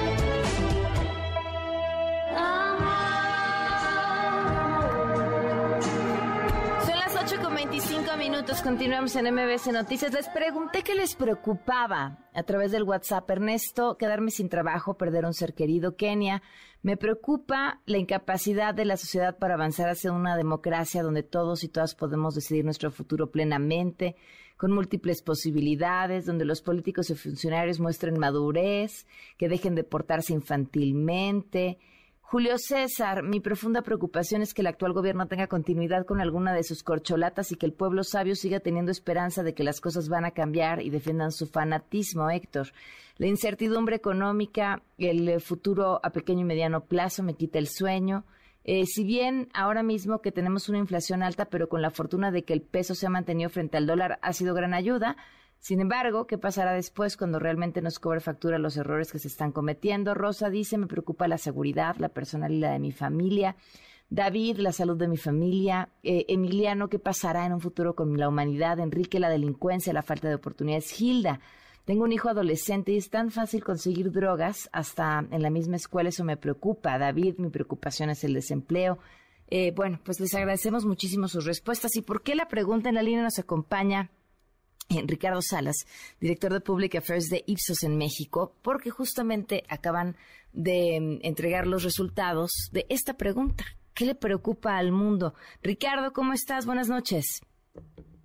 Continuamos 8.45 9.15
en 9.15 9.33
MBS 9.33 9.67
Noticias. 9.71 10.13
Les 10.13 10.29
pregunté 10.29 10.83
qué 10.83 10.93
les 10.93 11.15
preocupaba 11.15 12.19
a 12.33 12.43
través 12.43 12.71
del 12.71 12.83
WhatsApp. 12.83 13.29
Ernesto, 13.29 13.97
quedarme 13.97 14.29
sin 14.29 14.49
trabajo, 14.49 14.97
perder 14.97 15.25
un 15.25 15.33
ser 15.33 15.53
querido. 15.55 15.95
Kenia, 15.95 16.43
me 16.83 16.95
preocupa 16.95 17.81
la 17.85 17.97
incapacidad 17.97 18.73
de 18.73 18.85
la 18.85 18.97
sociedad 18.97 19.37
para 19.37 19.55
avanzar 19.55 19.89
hacia 19.89 20.11
una 20.11 20.37
democracia 20.37 21.01
donde 21.01 21.23
todos 21.23 21.63
y 21.63 21.69
todas 21.69 21.95
podemos 21.95 22.35
decidir 22.35 22.65
nuestro 22.65 22.91
futuro 22.91 23.31
plenamente, 23.31 24.15
con 24.57 24.71
múltiples 24.71 25.23
posibilidades, 25.23 26.25
donde 26.25 26.45
los 26.45 26.61
políticos 26.61 27.09
y 27.09 27.15
funcionarios 27.15 27.79
muestren 27.79 28.19
madurez, 28.19 29.07
que 29.37 29.49
dejen 29.49 29.73
de 29.73 29.83
portarse 29.83 30.33
infantilmente. 30.33 31.79
Julio 32.27 32.57
César, 32.57 33.21
mi 33.21 33.39
profunda 33.39 33.83
preocupación 33.83 34.41
es 34.41 34.55
que 34.55 34.61
el 34.61 34.67
actual 34.67 34.93
gobierno 34.93 35.27
tenga 35.27 35.45
continuidad 35.45 36.07
con 36.07 36.19
alguna 36.19 36.53
de 36.55 36.63
sus 36.63 36.81
corcholatas 36.81 37.51
y 37.51 37.55
que 37.55 37.67
el 37.67 37.71
pueblo 37.71 38.03
sabio 38.03 38.35
siga 38.35 38.59
teniendo 38.59 38.91
esperanza 38.91 39.43
de 39.43 39.53
que 39.53 39.63
las 39.63 39.79
cosas 39.79 40.09
van 40.09 40.25
a 40.25 40.31
cambiar 40.31 40.81
y 40.81 40.89
defiendan 40.89 41.31
su 41.31 41.45
fanatismo, 41.45 42.31
Héctor. 42.31 42.69
La 43.17 43.27
incertidumbre 43.27 43.95
económica, 43.95 44.81
el 44.97 45.39
futuro 45.39 45.99
a 46.01 46.09
pequeño 46.09 46.41
y 46.41 46.45
mediano 46.45 46.85
plazo 46.85 47.21
me 47.21 47.35
quita 47.35 47.59
el 47.59 47.67
sueño. 47.67 48.25
Eh, 48.63 48.87
si 48.87 49.03
bien 49.03 49.47
ahora 49.53 49.83
mismo 49.83 50.21
que 50.21 50.31
tenemos 50.31 50.67
una 50.67 50.79
inflación 50.79 51.21
alta, 51.21 51.45
pero 51.45 51.69
con 51.69 51.83
la 51.83 51.91
fortuna 51.91 52.31
de 52.31 52.43
que 52.43 52.53
el 52.53 52.63
peso 52.63 52.95
se 52.95 53.05
ha 53.05 53.11
mantenido 53.11 53.51
frente 53.51 53.77
al 53.77 53.85
dólar, 53.85 54.17
ha 54.23 54.33
sido 54.33 54.55
gran 54.55 54.73
ayuda. 54.73 55.15
Sin 55.65 55.79
embargo, 55.79 56.27
¿qué 56.27 56.37
pasará 56.37 56.73
después 56.73 57.17
cuando 57.17 57.39
realmente 57.39 57.81
nos 57.81 57.97
cobre 57.97 58.19
factura 58.19 58.59
los 58.59 58.77
errores 58.77 59.11
que 59.11 59.17
se 59.17 59.29
están 59.29 59.51
cometiendo? 59.51 60.13
Rosa 60.13 60.51
dice, 60.51 60.77
me 60.77 60.85
preocupa 60.85 61.27
la 61.27 61.39
seguridad, 61.39 61.95
la 61.97 62.09
personalidad 62.09 62.73
de 62.73 62.77
mi 62.77 62.91
familia. 62.91 63.55
David, 64.07 64.57
la 64.57 64.71
salud 64.71 64.95
de 64.95 65.07
mi 65.07 65.17
familia. 65.17 65.89
Eh, 66.03 66.25
Emiliano, 66.27 66.87
¿qué 66.87 66.99
pasará 66.99 67.47
en 67.47 67.53
un 67.53 67.61
futuro 67.61 67.95
con 67.95 68.15
la 68.15 68.29
humanidad? 68.29 68.77
Enrique, 68.77 69.19
la 69.19 69.27
delincuencia, 69.27 69.91
la 69.91 70.03
falta 70.03 70.29
de 70.29 70.35
oportunidades. 70.35 70.91
Gilda, 70.91 71.39
tengo 71.83 72.03
un 72.03 72.11
hijo 72.11 72.29
adolescente 72.29 72.91
y 72.91 72.97
es 72.97 73.09
tan 73.09 73.31
fácil 73.31 73.63
conseguir 73.63 74.11
drogas 74.11 74.69
hasta 74.71 75.25
en 75.31 75.41
la 75.41 75.49
misma 75.49 75.77
escuela, 75.77 76.09
eso 76.09 76.23
me 76.23 76.37
preocupa. 76.37 76.99
David, 76.99 77.39
mi 77.39 77.49
preocupación 77.49 78.11
es 78.11 78.23
el 78.23 78.35
desempleo. 78.35 78.99
Eh, 79.47 79.73
bueno, 79.75 79.99
pues 80.05 80.19
les 80.19 80.35
agradecemos 80.35 80.85
muchísimo 80.85 81.27
sus 81.27 81.43
respuestas. 81.43 81.95
¿Y 81.95 82.03
por 82.03 82.21
qué 82.21 82.35
la 82.35 82.47
pregunta 82.47 82.89
en 82.89 82.93
la 82.93 83.01
línea 83.01 83.23
nos 83.23 83.39
acompaña? 83.39 84.11
Ricardo 84.89 85.41
Salas, 85.41 85.85
director 86.19 86.53
de 86.53 86.61
Public 86.61 86.95
Affairs 86.95 87.29
de 87.29 87.43
Ipsos 87.47 87.83
en 87.83 87.97
México, 87.97 88.53
porque 88.61 88.89
justamente 88.89 89.63
acaban 89.69 90.15
de 90.53 90.99
mm, 90.99 91.25
entregar 91.25 91.67
los 91.67 91.83
resultados 91.83 92.51
de 92.71 92.85
esta 92.89 93.15
pregunta. 93.15 93.65
¿Qué 93.93 94.05
le 94.05 94.15
preocupa 94.15 94.77
al 94.77 94.91
mundo? 94.91 95.33
Ricardo, 95.63 96.11
¿cómo 96.11 96.33
estás? 96.33 96.65
Buenas 96.65 96.89
noches. 96.89 97.41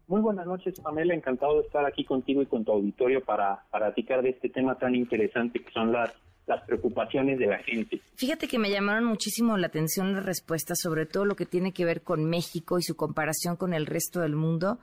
Muy 0.09 0.21
buenas 0.21 0.45
noches, 0.45 0.81
Pamela. 0.81 1.15
Encantado 1.15 1.61
de 1.61 1.67
estar 1.67 1.87
aquí 1.87 2.05
contigo 2.05 2.43
y 2.43 2.47
con 2.47 2.65
tu 2.65 2.73
auditorio 2.73 3.25
para, 3.25 3.65
para 3.71 3.87
platicar 3.87 4.23
de 4.23 4.31
este 4.31 4.49
tema 4.49 4.77
tan 4.77 4.97
interesante 4.97 5.61
que 5.61 5.71
son 5.71 5.93
las, 5.93 6.13
las 6.49 6.65
preocupaciones 6.65 7.39
de 7.39 7.47
la 7.47 7.59
gente. 7.59 8.01
Fíjate 8.17 8.49
que 8.49 8.59
me 8.59 8.71
llamaron 8.71 9.05
muchísimo 9.05 9.57
la 9.57 9.69
atención 9.69 10.13
las 10.13 10.27
respuestas, 10.27 10.81
sobre 10.81 11.07
todo 11.07 11.25
lo 11.25 11.37
que 11.37 11.47
tiene 11.47 11.73
que 11.73 11.85
ver 11.85 12.03
con 12.03 12.25
México 12.25 12.81
y 12.81 12.83
su 12.83 12.97
comparación 12.97 13.55
con 13.55 13.73
el 13.73 13.87
resto 13.87 14.19
del 14.21 14.35
mundo. 14.35 14.81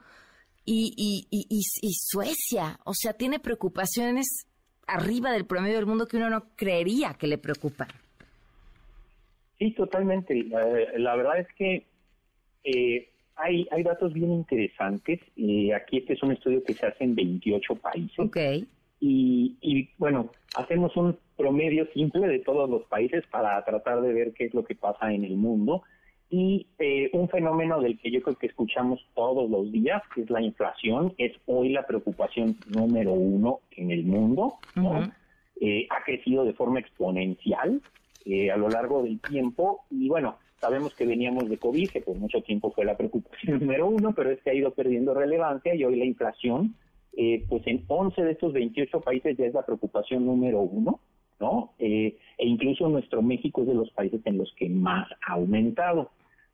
Y, 0.70 0.92
y, 0.98 1.26
y, 1.30 1.46
y, 1.48 1.60
y 1.80 1.92
Suecia, 1.94 2.78
o 2.84 2.92
sea, 2.92 3.14
tiene 3.14 3.38
preocupaciones 3.38 4.46
arriba 4.86 5.32
del 5.32 5.46
promedio 5.46 5.76
del 5.76 5.86
mundo 5.86 6.06
que 6.06 6.18
uno 6.18 6.28
no 6.28 6.44
creería 6.56 7.14
que 7.14 7.26
le 7.26 7.38
preocupan. 7.38 7.88
Sí, 9.58 9.70
totalmente. 9.70 10.34
La 10.98 11.16
verdad 11.16 11.38
es 11.38 11.46
que 11.56 11.86
eh, 12.64 13.08
hay, 13.36 13.66
hay 13.70 13.82
datos 13.82 14.12
bien 14.12 14.30
interesantes. 14.30 15.20
Eh, 15.38 15.72
aquí 15.72 15.96
este 15.96 16.12
es 16.12 16.22
un 16.22 16.32
estudio 16.32 16.62
que 16.62 16.74
se 16.74 16.84
hace 16.84 17.02
en 17.02 17.14
28 17.14 17.74
países. 17.76 18.18
Okay. 18.18 18.66
Y, 19.00 19.56
y 19.62 19.88
bueno, 19.96 20.30
hacemos 20.54 20.94
un 20.98 21.18
promedio 21.38 21.88
simple 21.94 22.28
de 22.28 22.40
todos 22.40 22.68
los 22.68 22.84
países 22.88 23.24
para 23.30 23.64
tratar 23.64 24.02
de 24.02 24.12
ver 24.12 24.34
qué 24.34 24.44
es 24.44 24.52
lo 24.52 24.64
que 24.64 24.74
pasa 24.74 25.14
en 25.14 25.24
el 25.24 25.38
mundo. 25.38 25.82
Y 26.30 26.66
eh, 26.78 27.08
un 27.14 27.28
fenómeno 27.28 27.80
del 27.80 27.98
que 27.98 28.10
yo 28.10 28.20
creo 28.22 28.36
que 28.36 28.48
escuchamos 28.48 29.00
todos 29.14 29.48
los 29.48 29.72
días, 29.72 30.02
que 30.14 30.22
es 30.22 30.30
la 30.30 30.42
inflación, 30.42 31.14
es 31.16 31.32
hoy 31.46 31.70
la 31.70 31.86
preocupación 31.86 32.56
número 32.68 33.12
uno 33.12 33.60
en 33.70 33.90
el 33.90 34.04
mundo. 34.04 34.54
¿no? 34.74 35.10
Eh, 35.60 35.86
ha 35.90 36.04
crecido 36.04 36.44
de 36.44 36.52
forma 36.52 36.80
exponencial 36.80 37.80
eh, 38.24 38.50
a 38.50 38.56
lo 38.56 38.68
largo 38.68 39.02
del 39.02 39.20
tiempo 39.20 39.84
y 39.90 40.08
bueno, 40.08 40.36
sabemos 40.60 40.94
que 40.94 41.06
veníamos 41.06 41.48
de 41.48 41.58
COVID, 41.58 41.90
que 41.90 42.00
por 42.00 42.16
mucho 42.16 42.42
tiempo 42.42 42.70
fue 42.72 42.84
la 42.84 42.96
preocupación 42.96 43.58
número 43.60 43.86
uno, 43.86 44.12
pero 44.14 44.30
es 44.30 44.40
que 44.42 44.50
ha 44.50 44.54
ido 44.54 44.72
perdiendo 44.72 45.14
relevancia 45.14 45.74
y 45.74 45.84
hoy 45.84 45.96
la 45.96 46.04
inflación, 46.04 46.74
eh, 47.16 47.44
pues 47.48 47.66
en 47.66 47.84
11 47.88 48.22
de 48.22 48.32
estos 48.32 48.52
28 48.52 49.00
países 49.00 49.36
ya 49.36 49.46
es 49.46 49.54
la 49.54 49.64
preocupación 49.64 50.26
número 50.26 50.60
uno, 50.60 51.00
¿no? 51.40 51.72
Eh, 51.78 52.16
e 52.36 52.46
incluso 52.46 52.88
nuestro 52.88 53.22
México 53.22 53.62
es 53.62 53.68
de 53.68 53.74
los 53.74 53.90
países 53.90 54.20
en 54.24 54.38
los 54.38 54.52
que 54.54 54.68
más 54.68 55.08
ha 55.26 55.34
aumentado. 55.34 56.10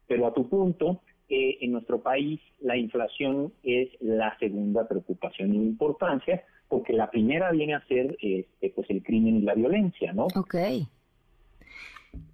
Pero 0.07 0.27
a 0.27 0.35
tu 0.35 0.49
punto, 0.49 1.01
eh, 1.29 1.59
en 1.61 1.73
nuestro 1.73 2.03
país 2.03 2.41
la 2.61 2.77
inflación 2.77 3.53
es 3.63 3.89
la 4.01 4.37
segunda 4.39 4.87
preocupación 4.87 5.51
en 5.51 5.63
importancia, 5.63 6.45
porque 6.69 6.93
la 6.93 7.11
primera 7.11 7.51
viene 7.53 7.75
a 7.75 7.87
ser 7.87 8.17
este, 8.21 8.71
pues 8.71 8.89
el 8.91 9.03
crimen 9.03 9.37
y 9.37 9.43
la 9.43 9.55
violencia, 9.55 10.13
¿no? 10.13 10.27
Ok. 10.37 10.55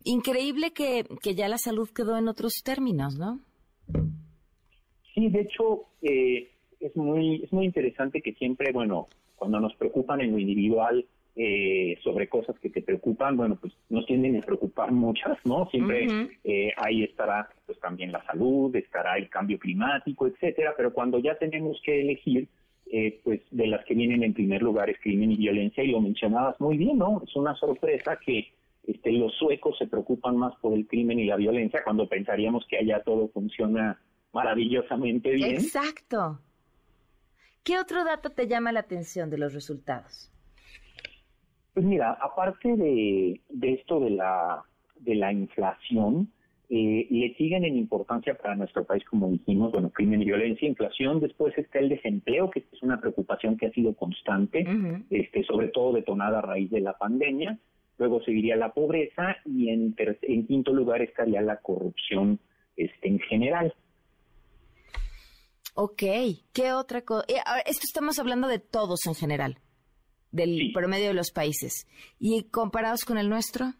Increíble 0.04 0.72
que, 0.72 1.04
que 1.22 1.34
ya 1.34 1.48
la 1.48 1.58
salud 1.58 1.88
quedó 1.94 2.16
en 2.16 2.28
otros 2.28 2.62
términos, 2.64 3.16
¿no? 3.18 3.40
Sí, 5.14 5.28
de 5.28 5.40
hecho, 5.40 5.84
eh, 6.02 6.50
es 6.80 6.96
muy 6.96 7.42
es 7.44 7.52
muy 7.52 7.66
interesante 7.66 8.22
que 8.22 8.32
siempre, 8.34 8.72
bueno, 8.72 9.08
cuando 9.36 9.60
nos 9.60 9.74
preocupan 9.74 10.20
en 10.20 10.32
lo 10.32 10.38
individual 10.38 11.06
eh, 11.36 11.96
sobre 12.02 12.28
cosas 12.28 12.58
que 12.58 12.70
te 12.70 12.82
preocupan, 12.82 13.36
bueno, 13.36 13.56
pues 13.60 13.72
nos 13.88 14.04
tienden 14.06 14.36
a 14.36 14.40
preocupar 14.40 14.90
muchas, 14.90 15.38
¿no? 15.44 15.68
Siempre 15.70 16.06
eh, 16.44 16.72
ahí 16.76 17.04
estará 17.04 17.48
pues 17.66 17.78
también 17.78 18.12
la 18.12 18.24
salud, 18.24 18.74
estará 18.74 19.16
el 19.16 19.28
cambio 19.28 19.58
climático, 19.58 20.26
etcétera, 20.26 20.74
pero 20.76 20.92
cuando 20.92 21.18
ya 21.18 21.36
tenemos 21.36 21.80
que 21.84 22.00
elegir, 22.00 22.48
eh, 22.92 23.20
pues 23.22 23.40
de 23.52 23.68
las 23.68 23.84
que 23.84 23.94
vienen 23.94 24.24
en 24.24 24.34
primer 24.34 24.62
lugar 24.62 24.90
es 24.90 24.98
crimen 24.98 25.30
y 25.30 25.36
violencia, 25.36 25.84
y 25.84 25.92
lo 25.92 26.00
mencionabas 26.00 26.60
muy 26.60 26.76
bien, 26.76 26.98
¿no? 26.98 27.22
Es 27.24 27.36
una 27.36 27.54
sorpresa 27.54 28.18
que 28.24 28.48
este, 28.86 29.12
los 29.12 29.32
suecos 29.36 29.78
se 29.78 29.86
preocupan 29.86 30.36
más 30.36 30.56
por 30.56 30.74
el 30.74 30.86
crimen 30.88 31.20
y 31.20 31.26
la 31.26 31.36
violencia 31.36 31.84
cuando 31.84 32.08
pensaríamos 32.08 32.66
que 32.68 32.78
allá 32.78 33.02
todo 33.04 33.28
funciona 33.28 34.00
maravillosamente 34.32 35.30
bien. 35.30 35.52
Exacto. 35.52 36.40
¿Qué 37.62 37.78
otro 37.78 38.04
dato 38.04 38.30
te 38.30 38.48
llama 38.48 38.72
la 38.72 38.80
atención 38.80 39.30
de 39.30 39.38
los 39.38 39.54
resultados? 39.54 40.30
Pues 41.80 41.88
mira, 41.88 42.12
aparte 42.20 42.76
de, 42.76 43.40
de 43.48 43.72
esto 43.72 44.00
de 44.00 44.10
la, 44.10 44.62
de 44.96 45.14
la 45.14 45.32
inflación, 45.32 46.30
eh, 46.68 47.06
le 47.08 47.34
siguen 47.36 47.64
en 47.64 47.78
importancia 47.78 48.34
para 48.34 48.54
nuestro 48.54 48.84
país, 48.84 49.02
como 49.06 49.30
dijimos, 49.30 49.72
bueno, 49.72 49.88
crimen 49.88 50.20
y 50.20 50.26
violencia, 50.26 50.68
inflación, 50.68 51.20
después 51.20 51.56
está 51.56 51.78
el 51.78 51.88
desempleo, 51.88 52.50
que 52.50 52.66
es 52.70 52.82
una 52.82 53.00
preocupación 53.00 53.56
que 53.56 53.64
ha 53.64 53.72
sido 53.72 53.94
constante, 53.94 54.66
este, 55.08 55.42
sobre 55.44 55.68
todo 55.68 55.94
detonada 55.94 56.40
a 56.40 56.42
raíz 56.42 56.70
de 56.70 56.82
la 56.82 56.98
pandemia, 56.98 57.58
luego 57.96 58.22
seguiría 58.24 58.56
la 58.56 58.74
pobreza 58.74 59.36
y 59.46 59.70
en, 59.70 59.96
en 59.96 60.46
quinto 60.46 60.74
lugar 60.74 61.00
estaría 61.00 61.40
la 61.40 61.60
corrupción 61.62 62.40
este, 62.76 63.08
en 63.08 63.20
general. 63.20 63.72
Ok, 65.76 66.02
¿qué 66.52 66.72
otra 66.74 67.00
cosa? 67.00 67.24
Eh, 67.26 67.40
esto 67.64 67.84
estamos 67.84 68.18
hablando 68.18 68.48
de 68.48 68.58
todos 68.58 69.06
en 69.06 69.14
general, 69.14 69.56
del 70.32 70.70
promedio 70.72 71.08
de 71.08 71.14
los 71.14 71.30
países. 71.30 71.86
¿Y 72.18 72.44
comparados 72.44 73.04
con 73.04 73.18
el 73.18 73.28
nuestro? 73.28 73.72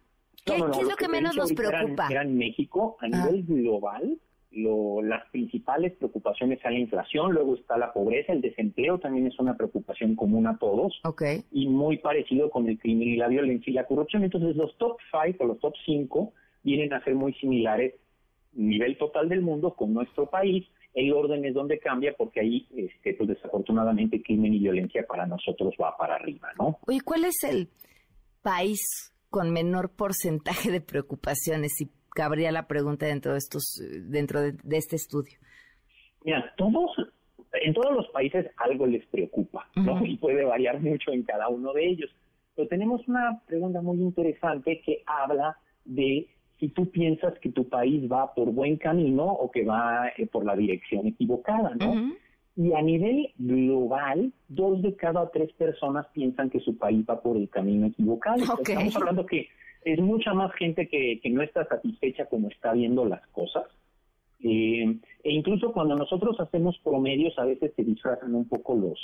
¿Qué, 0.45 0.55
es 0.55 0.89
lo 0.89 0.97
que, 0.97 1.09
menos 1.09 1.37
nos 1.37 1.53
preocupa? 1.53 2.09
Era, 2.11 2.23
en 2.23 2.37
México, 2.37 2.97
a 3.01 3.09
nivel 3.09 3.45
global, 3.45 4.19
lo, 4.53 5.03
las 5.03 5.29
principales 5.31 5.93
preocupaciones 5.97 6.61
son 6.61 6.73
la 6.73 6.79
inflación, 6.79 7.33
luego 7.33 7.55
está 7.55 7.77
la 7.77 7.93
pobreza, 7.93 8.33
el 8.33 8.41
desempleo 8.41 8.99
también 8.99 9.27
es 9.27 9.39
una 9.39 9.57
preocupación 9.57 10.17
común 10.17 10.47
a 10.47 10.59
todos. 10.59 10.99
Okay. 11.05 11.45
Y 11.53 11.69
muy 11.69 11.99
parecido 11.99 12.51
con 12.51 12.69
el 12.69 12.79
crimen 12.79 13.09
y 13.09 13.17
la 13.17 13.29
violencia 13.29 13.71
y 13.71 13.75
la 13.75 13.87
corrupción. 13.87 14.25
Entonces, 14.25 14.57
los 14.57 14.77
top 14.79 14.97
five 15.11 15.37
o 15.41 15.45
los 15.45 15.61
top 15.61 15.75
cinco 15.85 16.33
vienen 16.63 16.93
a 16.93 17.05
ser 17.05 17.15
muy 17.15 17.35
similares 17.35 17.95
a 17.95 18.61
nivel 18.61 18.97
total 18.99 19.29
del 19.29 19.43
mundo 19.43 19.75
con 19.75 19.93
nuestro 19.93 20.29
país 20.29 20.67
el 20.95 21.13
orden 21.13 21.45
es 21.45 21.55
donde 21.55 21.79
cambia 21.79 22.15
porque 22.17 22.41
ahí, 22.41 22.67
este, 22.77 23.15
pues 23.15 23.29
desafortunadamente, 23.29 24.23
crimen 24.23 24.55
y 24.55 24.59
violencia 24.59 25.05
para 25.07 25.27
nosotros 25.27 25.75
va 25.81 25.97
para 25.97 26.17
arriba, 26.17 26.49
¿no? 26.59 26.79
Oye, 26.87 27.01
¿cuál 27.05 27.25
es 27.25 27.43
el 27.45 27.69
país 28.43 28.81
con 29.29 29.53
menor 29.53 29.91
porcentaje 29.95 30.71
de 30.71 30.81
preocupaciones? 30.81 31.73
Si 31.77 31.91
cabría 32.15 32.51
la 32.51 32.67
pregunta 32.67 33.07
dentro 33.07 33.33
de 33.33 33.39
estos, 33.39 33.81
dentro 34.09 34.41
de, 34.41 34.57
este 34.71 34.97
estudio. 34.97 35.39
Mira, 36.25 36.53
todos, 36.57 36.91
en 37.53 37.73
todos 37.73 37.95
los 37.95 38.09
países 38.09 38.47
algo 38.57 38.87
les 38.87 39.07
preocupa, 39.07 39.69
¿no? 39.77 40.05
Y 40.05 40.17
puede 40.17 40.45
variar 40.45 40.81
mucho 40.81 41.13
en 41.13 41.23
cada 41.23 41.49
uno 41.49 41.73
de 41.73 41.87
ellos. 41.87 42.11
Pero 42.57 42.69
tenemos 42.69 43.07
una 43.07 43.41
pregunta 43.47 43.81
muy 43.81 43.99
interesante 43.99 44.83
que 44.85 45.03
habla 45.07 45.57
de 45.85 46.29
si 46.61 46.69
tú 46.69 46.91
piensas 46.91 47.37
que 47.41 47.51
tu 47.51 47.69
país 47.69 48.11
va 48.11 48.35
por 48.35 48.53
buen 48.53 48.77
camino 48.77 49.25
o 49.25 49.51
que 49.51 49.65
va 49.65 50.13
eh, 50.17 50.27
por 50.27 50.45
la 50.45 50.55
dirección 50.55 51.07
equivocada, 51.07 51.75
¿no? 51.75 52.15
Y 52.55 52.75
a 52.75 52.83
nivel 52.83 53.33
global, 53.39 54.33
dos 54.49 54.83
de 54.83 54.95
cada 54.95 55.31
tres 55.31 55.51
personas 55.55 56.07
piensan 56.13 56.51
que 56.51 56.61
su 56.61 56.77
país 56.77 57.05
va 57.09 57.23
por 57.23 57.39
el 57.39 57.49
camino 57.49 57.87
equivocado. 57.87 58.43
Estamos 58.43 58.97
hablando 58.97 59.25
que 59.25 59.49
es 59.85 59.99
mucha 60.01 60.35
más 60.35 60.53
gente 60.55 60.87
que, 60.87 61.21
que 61.23 61.31
no 61.31 61.43
está 61.43 61.65
satisfecha 61.65 62.27
como 62.27 62.49
está 62.49 62.73
viendo 62.73 63.07
las 63.07 63.27
cosas. 63.29 63.65
Eh, 64.43 64.99
e 65.23 65.33
incluso 65.33 65.73
cuando 65.73 65.97
nosotros 65.97 66.39
hacemos 66.41 66.79
promedios, 66.85 67.39
a 67.39 67.47
veces 67.47 67.73
se 67.75 67.85
disfrazan 67.85 68.35
un 68.35 68.47
poco 68.47 68.75
los, 68.75 68.99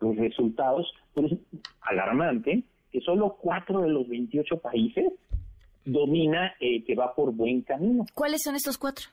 los 0.00 0.16
resultados, 0.16 0.90
pero 1.14 1.26
es 1.26 1.34
alarmante 1.82 2.62
que 2.90 3.00
solo 3.02 3.36
cuatro 3.38 3.82
de 3.82 3.90
los 3.90 4.08
28 4.08 4.58
países 4.58 5.12
domina 5.84 6.54
eh, 6.60 6.84
que 6.84 6.94
va 6.94 7.14
por 7.14 7.32
buen 7.32 7.62
camino. 7.62 8.06
¿Cuáles 8.14 8.42
son 8.42 8.54
estos 8.54 8.78
cuatro? 8.78 9.06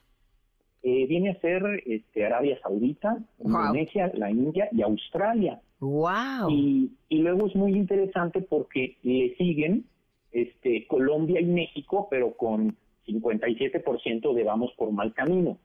Eh, 0.82 1.06
viene 1.06 1.30
a 1.30 1.40
ser 1.40 1.62
este, 1.84 2.24
Arabia 2.24 2.58
Saudita, 2.62 3.18
Indonesia, 3.42 4.10
la 4.14 4.30
India 4.30 4.68
y 4.70 4.82
Australia. 4.82 5.60
Wow. 5.80 6.48
Y, 6.48 6.90
luego 7.10 7.46
es 7.48 7.56
muy 7.56 7.72
interesante 7.72 8.40
porque 8.40 8.96
le 9.02 9.34
siguen 9.36 9.86
este, 10.30 10.86
Colombia 10.86 11.40
y 11.40 11.46
México, 11.46 12.06
pero 12.10 12.36
con 12.36 12.76
57% 13.06 14.32
de 14.32 14.44
vamos 14.44 14.72
por 14.76 14.92
mal 14.92 15.12
camino. 15.12 15.58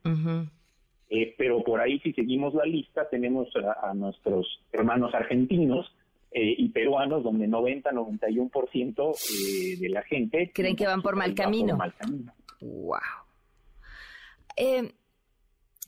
Eh, 1.08 1.34
pero 1.36 1.62
por 1.62 1.80
ahí, 1.80 2.00
si 2.00 2.12
seguimos 2.14 2.54
la 2.54 2.64
lista, 2.64 3.08
tenemos 3.08 3.48
a 3.82 3.94
nuestros 3.94 4.60
hermanos 4.72 5.14
argentinos, 5.14 5.86
eh, 6.34 6.54
y 6.58 6.68
peruanos, 6.70 7.22
donde 7.22 7.46
90-91% 7.46 9.14
eh, 9.14 9.76
de 9.78 9.88
la 9.88 10.02
gente 10.02 10.50
creen 10.54 10.76
que 10.76 10.86
van 10.86 11.02
por 11.02 11.16
mal 11.16 11.34
camino. 11.34 11.78
Wow. 12.60 12.98
Eh, 14.56 14.92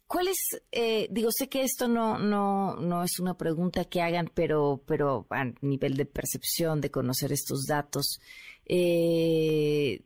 ¿Cuál 0.07 0.29
es, 0.29 0.63
eh, 0.71 1.09
digo, 1.11 1.31
sé 1.33 1.49
que 1.49 1.63
esto 1.63 1.89
no, 1.89 2.19
no, 2.19 2.77
no 2.77 3.03
es 3.03 3.19
una 3.19 3.37
pregunta 3.37 3.87
que 3.87 4.03
hagan, 4.03 4.31
pero, 4.33 4.83
pero 4.87 5.27
a 5.31 5.45
nivel 5.63 5.97
de 5.97 6.05
percepción, 6.05 6.81
de 6.81 6.91
conocer 6.91 7.33
estos 7.33 7.65
datos, 7.67 8.21
eh, 8.67 10.03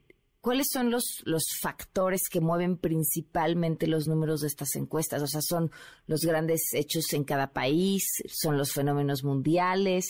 ¿Cuáles 0.48 0.68
son 0.72 0.90
los, 0.90 1.20
los 1.26 1.44
factores 1.60 2.22
que 2.30 2.40
mueven 2.40 2.78
principalmente 2.78 3.86
los 3.86 4.08
números 4.08 4.40
de 4.40 4.46
estas 4.46 4.76
encuestas? 4.76 5.20
O 5.20 5.26
sea, 5.26 5.42
¿son 5.42 5.70
los 6.06 6.22
grandes 6.22 6.72
hechos 6.72 7.12
en 7.12 7.24
cada 7.24 7.52
país? 7.52 8.06
¿Son 8.28 8.56
los 8.56 8.72
fenómenos 8.72 9.24
mundiales? 9.24 10.06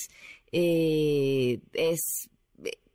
Eh, 0.52 1.60
es 1.72 2.30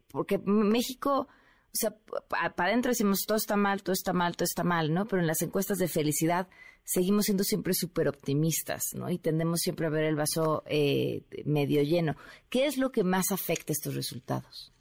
porque 0.07 0.37
México, 0.37 1.27
o 1.27 1.73
sea, 1.73 1.93
para 2.29 2.69
adentro 2.69 2.91
decimos 2.91 3.25
todo 3.27 3.35
está 3.35 3.57
mal, 3.57 3.83
todo 3.83 3.91
está 3.91 4.13
mal, 4.13 4.37
todo 4.37 4.45
está 4.45 4.63
mal, 4.63 4.93
¿no? 4.93 5.05
Pero 5.05 5.21
en 5.21 5.27
las 5.27 5.41
encuestas 5.41 5.79
de 5.79 5.89
felicidad 5.89 6.47
seguimos 6.85 7.25
siendo 7.25 7.43
siempre 7.43 7.73
súper 7.73 8.07
optimistas, 8.07 8.83
¿no? 8.93 9.09
Y 9.09 9.17
tendemos 9.17 9.59
siempre 9.59 9.87
a 9.87 9.89
ver 9.89 10.05
el 10.05 10.15
vaso 10.15 10.63
eh, 10.65 11.25
medio 11.43 11.83
lleno. 11.83 12.15
¿Qué 12.49 12.67
es 12.67 12.77
lo 12.77 12.93
que 12.93 13.03
más 13.03 13.33
afecta 13.33 13.73
estos 13.73 13.95
resultados? 13.95 14.72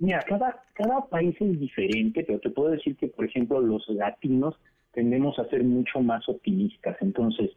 Mira, 0.00 0.24
cada, 0.26 0.64
cada 0.72 1.04
país 1.06 1.36
es 1.40 1.60
diferente, 1.60 2.24
pero 2.24 2.40
te 2.40 2.48
puedo 2.48 2.70
decir 2.70 2.96
que, 2.96 3.08
por 3.08 3.26
ejemplo, 3.26 3.60
los 3.60 3.86
latinos 3.90 4.56
tendemos 4.92 5.38
a 5.38 5.44
ser 5.48 5.62
mucho 5.62 6.00
más 6.00 6.26
optimistas. 6.26 6.96
Entonces, 7.02 7.50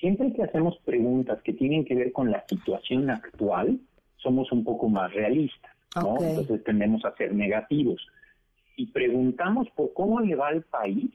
siempre 0.00 0.32
que 0.32 0.42
hacemos 0.42 0.78
preguntas 0.84 1.40
que 1.42 1.52
tienen 1.52 1.84
que 1.84 1.94
ver 1.94 2.10
con 2.12 2.30
la 2.30 2.42
situación 2.48 3.10
actual, 3.10 3.78
somos 4.16 4.50
un 4.50 4.64
poco 4.64 4.88
más 4.88 5.12
realistas, 5.12 5.72
¿no? 5.94 6.16
Entonces 6.20 6.64
tendemos 6.64 7.04
a 7.04 7.14
ser 7.16 7.34
negativos. 7.34 8.00
Si 8.76 8.86
preguntamos 8.86 9.68
por 9.76 9.92
cómo 9.92 10.20
le 10.20 10.34
va 10.34 10.48
al 10.48 10.62
país, 10.62 11.10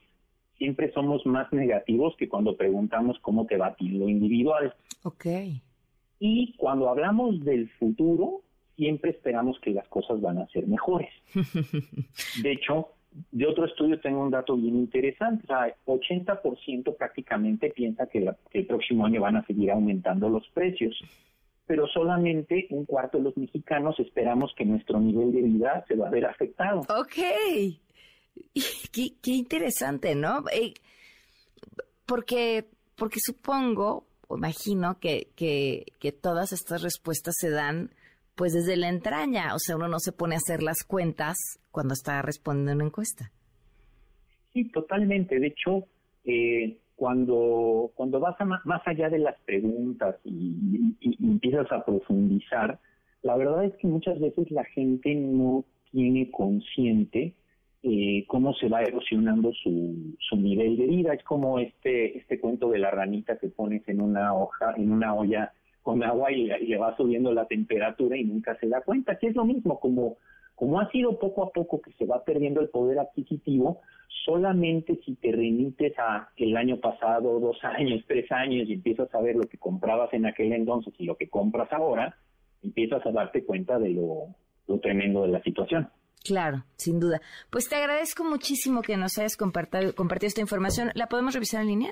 siempre 0.57 0.91
somos 0.93 1.25
más 1.25 1.51
negativos 1.51 2.15
que 2.17 2.29
cuando 2.29 2.55
preguntamos 2.55 3.17
cómo 3.19 3.47
te 3.47 3.57
va 3.57 3.67
a 3.67 3.75
ti 3.75 3.89
lo 3.89 4.07
individual. 4.07 4.73
Ok. 5.03 5.25
Y 6.19 6.53
cuando 6.57 6.89
hablamos 6.89 7.43
del 7.43 7.69
futuro, 7.71 8.41
siempre 8.75 9.11
esperamos 9.11 9.59
que 9.59 9.71
las 9.71 9.87
cosas 9.87 10.21
van 10.21 10.37
a 10.39 10.47
ser 10.47 10.67
mejores. 10.67 11.09
De 12.41 12.51
hecho, 12.51 12.89
de 13.31 13.47
otro 13.47 13.65
estudio 13.65 13.99
tengo 13.99 14.21
un 14.21 14.31
dato 14.31 14.55
bien 14.57 14.75
interesante, 14.75 15.45
o 15.45 15.47
sea, 15.47 15.75
80% 15.85 16.97
prácticamente 16.97 17.69
piensa 17.69 18.07
que, 18.07 18.29
el 18.51 18.65
próximo 18.65 19.05
año 19.05 19.21
van 19.21 19.37
a 19.37 19.45
seguir 19.45 19.71
aumentando 19.71 20.29
los 20.29 20.47
precios, 20.49 20.93
pero 21.65 21.87
solamente 21.87 22.67
un 22.71 22.85
cuarto 22.85 23.17
de 23.17 23.23
los 23.23 23.37
mexicanos 23.37 23.99
esperamos 23.99 24.53
que 24.57 24.65
nuestro 24.65 24.99
nivel 24.99 25.31
de 25.31 25.41
vida 25.41 25.85
se 25.87 25.95
va 25.95 26.07
a 26.07 26.11
ver 26.11 26.25
afectado. 26.25 26.81
Ok, 26.81 27.15
qué, 28.91 29.31
interesante, 29.31 30.13
¿no? 30.13 30.43
Eh, 30.51 30.73
porque, 32.05 32.65
porque 32.95 33.19
supongo, 33.19 34.05
o 34.27 34.37
imagino 34.37 34.99
que, 34.99 35.29
que, 35.35 35.85
que 35.99 36.11
todas 36.11 36.51
estas 36.51 36.81
respuestas 36.81 37.35
se 37.39 37.49
dan 37.49 37.91
pues 38.35 38.53
desde 38.53 38.75
la 38.77 38.89
entraña, 38.89 39.55
o 39.55 39.59
sea, 39.59 39.75
uno 39.75 39.87
no 39.87 39.99
se 39.99 40.11
pone 40.11 40.35
a 40.35 40.37
hacer 40.37 40.61
las 40.61 40.83
cuentas 40.85 41.35
cuando 41.71 41.93
está 41.93 42.21
respondiendo 42.21 42.73
una 42.73 42.85
encuesta. 42.85 43.31
Sí, 44.53 44.65
totalmente. 44.71 45.39
De 45.39 45.47
hecho, 45.47 45.85
eh, 46.23 46.77
cuando, 46.95 47.91
cuando 47.95 48.19
vas 48.19 48.39
a 48.39 48.45
más, 48.45 48.61
allá 48.85 49.09
de 49.09 49.19
las 49.19 49.35
preguntas 49.45 50.15
y, 50.23 50.95
y- 51.01 51.17
y 51.19 51.27
empiezas 51.31 51.71
a 51.71 51.83
profundizar, 51.83 52.79
la 53.21 53.35
verdad 53.35 53.65
es 53.65 53.73
que 53.77 53.87
muchas 53.87 54.19
veces 54.19 54.49
la 54.51 54.63
gente 54.65 55.13
no 55.15 55.65
tiene 55.91 56.29
consciente 56.31 57.33
eh, 57.83 58.25
cómo 58.27 58.53
se 58.55 58.67
va 58.67 58.81
erosionando 58.81 59.51
su, 59.53 60.15
su 60.19 60.35
nivel 60.37 60.75
de 60.77 60.85
vida. 60.87 61.13
Es 61.13 61.23
como 61.23 61.59
este, 61.59 62.17
este 62.17 62.39
cuento 62.39 62.69
de 62.69 62.79
la 62.79 62.91
ranita 62.91 63.37
que 63.37 63.47
pones 63.49 63.87
en 63.87 64.01
una 64.01 64.33
hoja, 64.33 64.73
en 64.77 64.91
una 64.91 65.13
olla 65.13 65.53
con 65.85 66.03
agua 66.03 66.31
y, 66.31 66.45
le- 66.47 66.59
y 66.63 66.67
le 66.67 66.77
va 66.77 66.97
subiendo 66.97 67.31
la 67.31 67.45
temperatura 67.45 68.17
y 68.17 68.23
nunca 68.23 68.57
se 68.59 68.67
da 68.67 68.81
cuenta, 68.81 69.17
que 69.19 69.27
es 69.27 69.35
lo 69.35 69.45
mismo, 69.45 69.79
como, 69.79 70.17
como 70.55 70.79
ha 70.81 70.89
sido 70.91 71.19
poco 71.19 71.43
a 71.43 71.51
poco 71.51 71.79
que 71.79 71.91
se 71.93 72.05
va 72.05 72.23
perdiendo 72.23 72.59
el 72.59 72.69
poder 72.69 72.97
adquisitivo, 72.97 73.81
solamente 74.25 74.99
si 75.05 75.15
te 75.15 75.31
remites 75.31 75.93
a 75.99 76.29
el 76.37 76.57
año 76.57 76.77
pasado, 76.79 77.39
dos 77.39 77.57
años, 77.63 78.03
tres 78.07 78.31
años 78.31 78.67
y 78.67 78.73
empiezas 78.73 79.13
a 79.13 79.21
ver 79.21 79.35
lo 79.35 79.43
que 79.43 79.57
comprabas 79.59 80.11
en 80.13 80.25
aquel 80.25 80.53
entonces 80.53 80.93
y 80.97 81.05
lo 81.05 81.15
que 81.15 81.29
compras 81.29 81.71
ahora, 81.71 82.17
empiezas 82.63 83.05
a 83.05 83.11
darte 83.11 83.45
cuenta 83.45 83.77
de 83.77 83.89
lo, 83.91 84.27
lo 84.67 84.79
tremendo 84.79 85.21
de 85.21 85.27
la 85.29 85.41
situación. 85.43 85.87
Claro, 86.23 86.63
sin 86.77 86.99
duda. 86.99 87.21
Pues 87.51 87.69
te 87.69 87.75
agradezco 87.75 88.23
muchísimo 88.23 88.81
que 88.81 88.97
nos 88.97 89.15
hayas 89.19 89.37
compartido, 89.37 89.93
compartido 89.93 90.29
esta 90.29 90.41
información. 90.41 90.89
¿La 90.95 91.05
podemos 91.05 91.35
revisar 91.35 91.61
en 91.61 91.67
línea? 91.67 91.91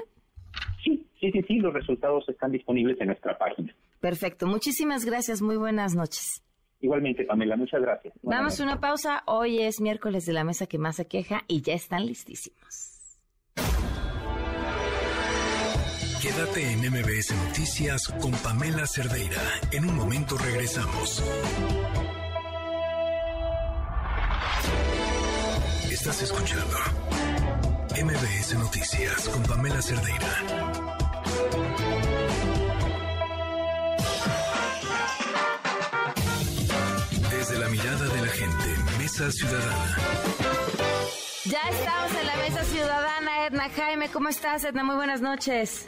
Sí, 0.84 1.06
sí, 1.20 1.32
sí, 1.32 1.42
sí, 1.48 1.60
los 1.60 1.72
resultados 1.74 2.28
están 2.28 2.52
disponibles 2.52 3.00
en 3.00 3.08
nuestra 3.08 3.38
página. 3.38 3.72
Perfecto. 4.04 4.48
Muchísimas 4.48 5.06
gracias. 5.06 5.42
Muy 5.42 5.56
buenas 5.56 5.96
noches. 5.96 6.44
Igualmente, 6.82 7.24
Pamela, 7.24 7.56
muchas 7.56 7.82
gracias. 7.82 8.14
Buenas 8.22 8.40
Damos 8.40 8.54
noches. 8.60 8.66
una 8.66 8.82
pausa. 8.82 9.24
Hoy 9.28 9.62
es 9.62 9.80
miércoles 9.80 10.26
de 10.26 10.34
la 10.34 10.44
mesa 10.44 10.66
que 10.66 10.78
más 10.78 10.98
se 10.98 11.08
queja 11.08 11.44
y 11.48 11.62
ya 11.62 11.74
están 11.74 12.06
listísimos. 12.06 13.16
Quédate 16.22 16.70
en 16.74 16.80
MBS 16.80 17.34
Noticias 17.48 18.10
con 18.22 18.34
Pamela 18.44 18.86
Cerdeira. 18.88 19.42
En 19.72 19.86
un 19.86 19.96
momento 19.96 20.38
regresamos. 20.38 21.24
Estás 25.90 26.24
escuchando 26.24 26.76
MBS 28.04 28.56
Noticias 28.60 29.30
con 29.30 29.44
Pamela 29.44 29.82
Cerdeira. 29.82 30.93
Mirada 37.74 38.06
de 38.06 38.22
la 38.22 38.28
gente, 38.28 38.70
Mesa 39.00 39.32
Ciudadana. 39.32 39.98
Ya 41.46 41.60
estamos 41.72 42.16
en 42.22 42.28
la 42.28 42.36
mesa 42.36 42.64
ciudadana. 42.66 43.48
Edna 43.48 43.70
Jaime, 43.70 44.10
¿cómo 44.12 44.30
estás, 44.30 44.64
Edna? 44.64 44.84
Muy 44.84 44.96
buenas 44.96 45.22
noches. 45.22 45.88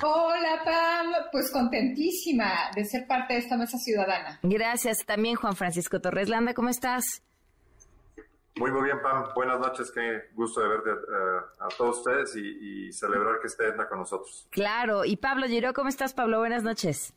Hola 0.00 0.62
Pam, 0.64 1.12
pues 1.32 1.50
contentísima 1.50 2.70
de 2.76 2.84
ser 2.84 3.08
parte 3.08 3.34
de 3.34 3.40
esta 3.40 3.56
mesa 3.56 3.76
ciudadana. 3.76 4.38
Gracias. 4.44 5.04
También 5.04 5.34
Juan 5.34 5.56
Francisco 5.56 6.00
Torres 6.00 6.28
Landa, 6.28 6.54
¿cómo 6.54 6.68
estás? 6.68 7.24
Muy, 8.54 8.70
muy 8.70 8.84
bien, 8.84 9.02
Pam. 9.02 9.34
Buenas 9.34 9.58
noches. 9.58 9.90
Qué 9.92 10.30
gusto 10.36 10.60
de 10.60 10.68
verte 10.68 10.90
eh, 10.90 11.40
a 11.58 11.68
todos 11.76 11.98
ustedes 11.98 12.36
y, 12.36 12.86
y 12.86 12.92
celebrar 12.92 13.40
que 13.40 13.48
esté 13.48 13.66
Edna 13.66 13.88
con 13.88 13.98
nosotros. 13.98 14.46
Claro. 14.50 15.04
Y 15.04 15.16
Pablo 15.16 15.48
Giró, 15.48 15.72
¿cómo 15.72 15.88
estás, 15.88 16.14
Pablo? 16.14 16.38
Buenas 16.38 16.62
noches. 16.62 17.14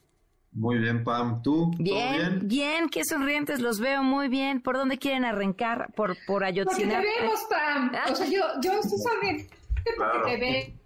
Muy 0.58 0.80
bien, 0.80 1.04
Pam. 1.04 1.42
¿Tú? 1.44 1.70
¿Todo 1.72 1.84
Bien, 1.84 2.40
bien, 2.44 2.90
qué 2.90 3.02
sonrientes, 3.08 3.60
los 3.60 3.80
veo 3.80 4.02
muy 4.02 4.28
bien. 4.28 4.60
¿Por 4.62 4.76
dónde 4.76 4.98
quieren 4.98 5.24
arrancar? 5.24 5.94
¿Por, 5.96 6.18
por 6.26 6.42
Porque 6.42 6.46
te 6.54 6.60
Ayotzinapa? 6.62 7.02
vemos, 7.22 7.40
Pam. 7.50 7.92
O 8.12 8.16
sea, 8.16 8.26
yo, 8.28 8.42
yo 8.64 8.72
estoy 8.80 8.98
sonriente 9.00 9.50
porque 9.84 9.96
Claro. 9.96 10.26
te 10.26 10.38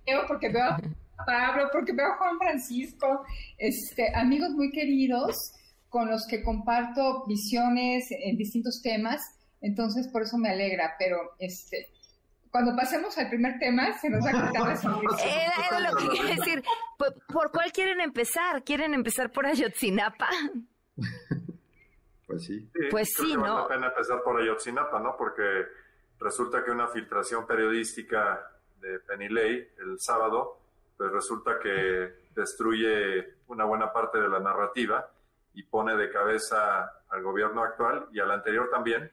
veo, 0.05 0.21
porque 0.27 0.49
veo 0.49 0.65
a 0.65 1.25
Pablo, 1.25 1.69
porque 1.71 1.93
veo 1.93 2.05
a 2.07 2.17
Juan 2.17 2.37
Francisco, 2.37 3.23
este, 3.57 4.13
amigos 4.15 4.49
muy 4.51 4.71
queridos 4.71 5.35
con 5.87 6.09
los 6.09 6.25
que 6.27 6.43
comparto 6.43 7.25
visiones 7.27 8.05
en 8.11 8.35
distintos 8.37 8.81
temas. 8.83 9.21
Entonces, 9.61 10.07
por 10.11 10.23
eso 10.23 10.37
me 10.37 10.49
alegra. 10.49 10.95
Pero, 10.99 11.15
este, 11.39 11.87
cuando 12.51 12.75
pasemos 12.75 13.17
al 13.17 13.29
primer 13.29 13.57
tema, 13.59 13.97
se 13.97 14.09
nos 14.09 14.25
va 14.25 14.29
a 14.29 14.47
quitar. 14.47 14.77
Era, 15.25 15.67
era 15.67 15.89
lo 15.89 15.97
que 15.97 16.09
quería 16.09 16.35
decir. 16.35 16.63
¿Por, 16.97 17.13
por 17.27 17.51
cuál 17.51 17.71
quieren 17.71 18.01
empezar? 18.01 18.63
¿Quieren 18.63 18.93
empezar 18.93 19.31
por 19.31 19.45
Ayotzinapa? 19.45 20.29
Pues 22.27 22.45
sí. 22.45 22.69
Pues 22.89 23.13
creo 23.15 23.27
sí, 23.27 23.31
que 23.33 23.37
vale 23.37 23.53
¿no? 23.53 23.59
la 23.61 23.67
pena 23.67 23.87
empezar 23.87 24.21
por 24.23 24.39
Ayotzinapa, 24.39 24.99
¿no? 24.99 25.15
Porque 25.17 25.65
resulta 26.19 26.63
que 26.63 26.71
una 26.71 26.87
filtración 26.87 27.45
periodística 27.47 28.51
de 28.79 28.99
Penilei 28.99 29.69
el 29.79 29.99
sábado, 29.99 30.59
pues 30.97 31.11
resulta 31.11 31.59
que 31.59 32.21
destruye 32.35 33.35
una 33.47 33.65
buena 33.65 33.91
parte 33.91 34.19
de 34.19 34.29
la 34.29 34.39
narrativa 34.39 35.09
y 35.53 35.63
pone 35.63 35.95
de 35.95 36.09
cabeza 36.09 36.91
al 37.09 37.21
gobierno 37.21 37.63
actual 37.63 38.07
y 38.13 38.19
al 38.19 38.31
anterior 38.31 38.69
también, 38.69 39.11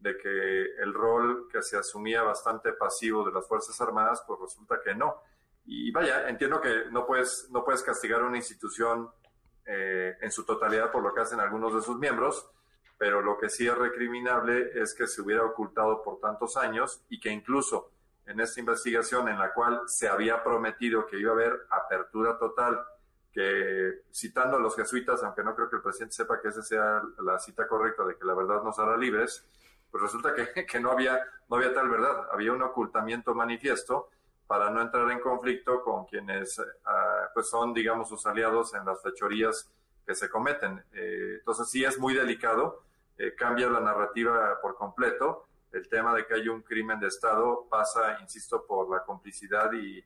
de 0.00 0.16
que 0.16 0.62
el 0.82 0.92
rol 0.92 1.46
que 1.50 1.62
se 1.62 1.76
asumía 1.76 2.22
bastante 2.22 2.72
pasivo 2.72 3.24
de 3.24 3.32
las 3.32 3.46
Fuerzas 3.46 3.80
Armadas, 3.80 4.22
pues 4.26 4.40
resulta 4.40 4.80
que 4.82 4.94
no. 4.94 5.22
Y 5.66 5.90
vaya, 5.92 6.28
entiendo 6.28 6.60
que 6.60 6.86
no 6.90 7.06
puedes, 7.06 7.48
no 7.50 7.64
puedes 7.64 7.82
castigar 7.82 8.22
a 8.22 8.26
una 8.26 8.38
institución 8.38 9.10
eh, 9.66 10.16
en 10.20 10.32
su 10.32 10.44
totalidad 10.44 10.90
por 10.90 11.02
lo 11.02 11.14
que 11.14 11.20
hacen 11.20 11.38
algunos 11.38 11.74
de 11.74 11.82
sus 11.82 11.98
miembros, 11.98 12.50
pero 12.98 13.22
lo 13.22 13.38
que 13.38 13.50
sí 13.50 13.66
es 13.66 13.76
recriminable 13.76 14.70
es 14.74 14.94
que 14.94 15.06
se 15.06 15.22
hubiera 15.22 15.44
ocultado 15.44 16.02
por 16.02 16.18
tantos 16.18 16.56
años 16.56 17.04
y 17.08 17.20
que 17.20 17.30
incluso 17.30 17.92
en 18.26 18.40
esta 18.40 18.60
investigación 18.60 19.28
en 19.28 19.38
la 19.38 19.52
cual 19.52 19.82
se 19.86 20.08
había 20.08 20.42
prometido 20.42 21.06
que 21.06 21.18
iba 21.18 21.30
a 21.30 21.34
haber 21.34 21.66
apertura 21.70 22.38
total, 22.38 22.80
que 23.32 24.02
citando 24.12 24.56
a 24.56 24.60
los 24.60 24.74
jesuitas, 24.76 25.22
aunque 25.22 25.42
no 25.42 25.54
creo 25.54 25.68
que 25.68 25.76
el 25.76 25.82
presidente 25.82 26.14
sepa 26.14 26.40
que 26.40 26.48
esa 26.48 26.62
sea 26.62 27.02
la 27.22 27.38
cita 27.38 27.68
correcta 27.68 28.04
de 28.04 28.16
que 28.16 28.24
la 28.24 28.34
verdad 28.34 28.62
nos 28.62 28.78
hará 28.78 28.96
libres, 28.96 29.46
pues 29.90 30.02
resulta 30.02 30.34
que, 30.34 30.64
que 30.66 30.80
no, 30.80 30.90
había, 30.92 31.20
no 31.48 31.56
había 31.56 31.72
tal 31.74 31.88
verdad, 31.88 32.28
había 32.32 32.52
un 32.52 32.62
ocultamiento 32.62 33.34
manifiesto 33.34 34.10
para 34.46 34.70
no 34.70 34.80
entrar 34.80 35.10
en 35.10 35.20
conflicto 35.20 35.82
con 35.82 36.06
quienes 36.06 36.60
ah, 36.84 37.28
pues 37.32 37.48
son, 37.48 37.72
digamos, 37.72 38.08
sus 38.08 38.26
aliados 38.26 38.74
en 38.74 38.84
las 38.84 39.00
fechorías 39.02 39.70
que 40.06 40.14
se 40.14 40.28
cometen. 40.28 40.82
Eh, 40.92 41.36
entonces 41.38 41.68
sí 41.70 41.84
es 41.84 41.98
muy 41.98 42.14
delicado, 42.14 42.82
eh, 43.16 43.34
cambia 43.36 43.68
la 43.70 43.80
narrativa 43.80 44.58
por 44.60 44.74
completo. 44.74 45.46
El 45.70 45.88
tema 45.88 46.12
de 46.14 46.26
que 46.26 46.34
hay 46.34 46.48
un 46.48 46.62
crimen 46.62 46.98
de 46.98 47.06
Estado 47.06 47.66
pasa, 47.70 48.18
insisto, 48.20 48.66
por 48.66 48.90
la 48.90 49.04
complicidad 49.04 49.72
y, 49.72 49.98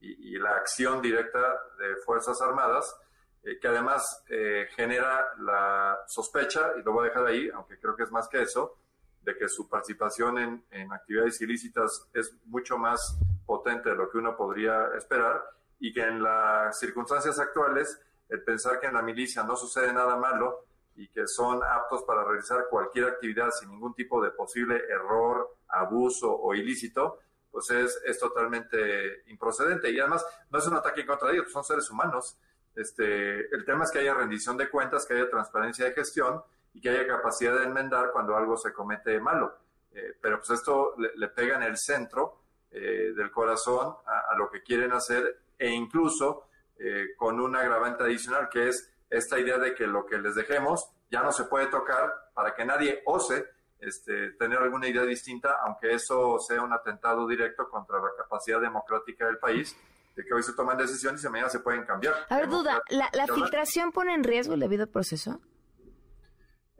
y- 0.00 0.34
y 0.34 0.38
la 0.38 0.52
acción 0.52 1.02
directa 1.02 1.40
de 1.78 1.96
Fuerzas 1.96 2.40
Armadas, 2.40 2.96
eh, 3.42 3.58
que 3.60 3.68
además 3.68 4.24
eh, 4.30 4.66
genera 4.74 5.26
la 5.40 5.98
sospecha, 6.06 6.72
y 6.78 6.82
lo 6.82 6.92
voy 6.92 7.04
a 7.06 7.08
dejar 7.10 7.26
ahí, 7.26 7.50
aunque 7.52 7.78
creo 7.78 7.94
que 7.96 8.04
es 8.04 8.10
más 8.10 8.28
que 8.28 8.40
eso, 8.42 8.78
de 9.22 9.36
que 9.36 9.48
su 9.48 9.68
participación 9.68 10.38
en, 10.38 10.64
en 10.70 10.92
actividades 10.92 11.40
ilícitas 11.40 12.08
es 12.14 12.34
mucho 12.46 12.78
más 12.78 13.18
potente 13.46 13.90
de 13.90 13.96
lo 13.96 14.10
que 14.10 14.18
uno 14.18 14.36
podría 14.36 14.88
esperar 14.96 15.42
y 15.78 15.92
que 15.92 16.02
en 16.02 16.22
las 16.22 16.78
circunstancias 16.78 17.38
actuales 17.38 18.00
el 18.28 18.42
pensar 18.42 18.78
que 18.80 18.86
en 18.86 18.94
la 18.94 19.02
milicia 19.02 19.42
no 19.42 19.56
sucede 19.56 19.92
nada 19.92 20.16
malo 20.16 20.64
y 20.96 21.08
que 21.08 21.26
son 21.26 21.60
aptos 21.62 22.02
para 22.04 22.24
realizar 22.24 22.66
cualquier 22.68 23.06
actividad 23.06 23.50
sin 23.50 23.70
ningún 23.70 23.94
tipo 23.94 24.22
de 24.22 24.30
posible 24.30 24.76
error, 24.88 25.56
abuso 25.68 26.32
o 26.32 26.54
ilícito, 26.54 27.18
pues 27.50 27.70
es, 27.70 28.00
es 28.04 28.18
totalmente 28.18 29.22
improcedente. 29.28 29.90
Y 29.90 29.98
además 29.98 30.24
no 30.50 30.58
es 30.58 30.66
un 30.66 30.74
ataque 30.74 31.06
contra 31.06 31.32
ellos, 31.32 31.50
son 31.50 31.64
seres 31.64 31.90
humanos. 31.90 32.36
Este, 32.74 33.52
el 33.54 33.64
tema 33.64 33.84
es 33.84 33.90
que 33.90 34.00
haya 34.00 34.14
rendición 34.14 34.56
de 34.56 34.68
cuentas, 34.68 35.06
que 35.06 35.14
haya 35.14 35.30
transparencia 35.30 35.86
de 35.86 35.92
gestión 35.92 36.42
y 36.72 36.80
que 36.80 36.90
haya 36.90 37.06
capacidad 37.06 37.58
de 37.58 37.64
enmendar 37.64 38.10
cuando 38.12 38.36
algo 38.36 38.56
se 38.56 38.72
comete 38.72 39.20
malo. 39.20 39.54
Eh, 39.92 40.14
pero 40.20 40.38
pues 40.38 40.50
esto 40.50 40.94
le, 40.98 41.10
le 41.16 41.28
pega 41.28 41.56
en 41.56 41.64
el 41.64 41.76
centro 41.76 42.40
eh, 42.70 43.12
del 43.16 43.30
corazón 43.30 43.96
a, 44.06 44.32
a 44.32 44.36
lo 44.36 44.48
que 44.48 44.62
quieren 44.62 44.92
hacer 44.92 45.40
e 45.58 45.68
incluso 45.68 46.46
eh, 46.78 47.08
con 47.16 47.38
un 47.40 47.54
agravante 47.56 48.04
adicional 48.04 48.48
que 48.48 48.68
es 48.68 48.90
esta 49.10 49.38
idea 49.38 49.58
de 49.58 49.74
que 49.74 49.86
lo 49.86 50.06
que 50.06 50.18
les 50.18 50.34
dejemos 50.34 50.88
ya 51.10 51.22
no 51.22 51.30
se 51.30 51.44
puede 51.44 51.66
tocar 51.66 52.30
para 52.32 52.54
que 52.54 52.64
nadie 52.64 53.02
ose 53.04 53.44
este, 53.80 54.30
tener 54.32 54.58
alguna 54.58 54.88
idea 54.88 55.02
distinta, 55.02 55.56
aunque 55.62 55.92
eso 55.92 56.38
sea 56.38 56.62
un 56.62 56.72
atentado 56.72 57.26
directo 57.26 57.68
contra 57.68 57.98
la 57.98 58.10
capacidad 58.16 58.60
democrática 58.60 59.26
del 59.26 59.38
país, 59.38 59.76
de 60.16 60.24
que 60.24 60.32
hoy 60.32 60.42
se 60.42 60.52
toman 60.52 60.78
decisiones 60.78 61.22
y 61.22 61.28
mañana 61.28 61.50
se 61.50 61.60
pueden 61.60 61.84
cambiar. 61.84 62.14
A 62.28 62.36
ver, 62.36 62.48
duda, 62.48 62.80
¿la, 62.88 63.26
filtración 63.26 63.92
pone 63.92 64.14
en 64.14 64.24
riesgo 64.24 64.54
el 64.54 64.60
debido 64.60 64.86
proceso? 64.86 65.40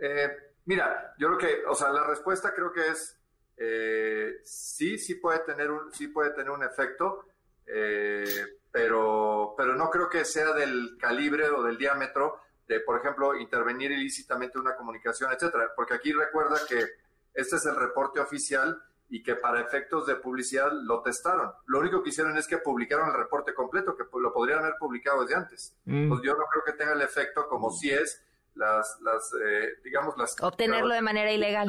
Eh, 0.00 0.30
mira, 0.64 1.14
yo 1.18 1.28
creo 1.28 1.38
que, 1.38 1.66
o 1.66 1.74
sea, 1.74 1.90
la 1.90 2.04
respuesta 2.04 2.52
creo 2.54 2.72
que 2.72 2.88
es 2.88 3.20
eh, 3.62 4.40
sí, 4.42 4.96
sí 4.96 5.16
puede 5.16 5.40
tener 5.40 5.70
un, 5.70 5.92
sí 5.92 6.08
puede 6.08 6.30
tener 6.30 6.50
un 6.50 6.64
efecto, 6.64 7.26
eh, 7.66 8.24
pero, 8.72 9.54
pero 9.56 9.76
no 9.76 9.90
creo 9.90 10.08
que 10.08 10.24
sea 10.24 10.52
del 10.54 10.96
calibre 10.98 11.48
o 11.50 11.62
del 11.62 11.76
diámetro 11.76 12.40
de, 12.66 12.80
por 12.80 12.98
ejemplo, 12.98 13.36
intervenir 13.36 13.90
ilícitamente 13.90 14.58
una 14.58 14.74
comunicación, 14.76 15.30
etcétera. 15.32 15.72
Porque 15.76 15.94
aquí 15.94 16.12
recuerda 16.12 16.56
que 16.66 16.86
este 17.34 17.56
es 17.56 17.66
el 17.66 17.76
reporte 17.76 18.20
oficial 18.20 18.82
y 19.10 19.22
que 19.22 19.34
para 19.34 19.60
efectos 19.60 20.06
de 20.06 20.14
publicidad 20.14 20.70
lo 20.72 21.02
testaron. 21.02 21.52
Lo 21.66 21.80
único 21.80 22.02
que 22.02 22.10
hicieron 22.10 22.38
es 22.38 22.46
que 22.46 22.58
publicaron 22.58 23.08
el 23.08 23.16
reporte 23.16 23.52
completo, 23.52 23.94
que 23.94 24.04
lo 24.18 24.32
podrían 24.32 24.60
haber 24.60 24.76
publicado 24.78 25.22
desde 25.22 25.34
antes. 25.34 25.76
Mm. 25.84 26.08
Pues 26.08 26.22
yo 26.22 26.34
no 26.34 26.44
creo 26.46 26.64
que 26.64 26.72
tenga 26.72 26.92
el 26.92 27.02
efecto 27.02 27.46
como 27.46 27.70
si 27.72 27.90
es 27.90 28.24
las, 28.54 28.98
las 29.02 29.32
eh, 29.44 29.68
digamos, 29.84 30.14
las... 30.16 30.34
Obtenerlo 30.40 30.94
de 30.94 31.02
manera 31.02 31.32
ilegal. 31.32 31.68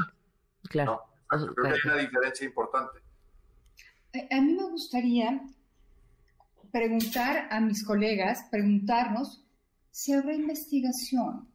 Claro. 0.69 1.01
No, 1.31 1.53
creo 1.53 1.73
que 1.73 1.79
hay 1.79 1.79
una 1.85 1.97
diferencia 1.97 2.45
importante. 2.45 2.99
A, 4.13 4.37
a 4.37 4.41
mí 4.41 4.53
me 4.53 4.63
gustaría 4.63 5.41
preguntar 6.71 7.47
a 7.49 7.59
mis 7.59 7.85
colegas, 7.85 8.47
preguntarnos 8.49 9.45
si 9.91 10.13
habrá 10.13 10.33
investigación. 10.33 11.49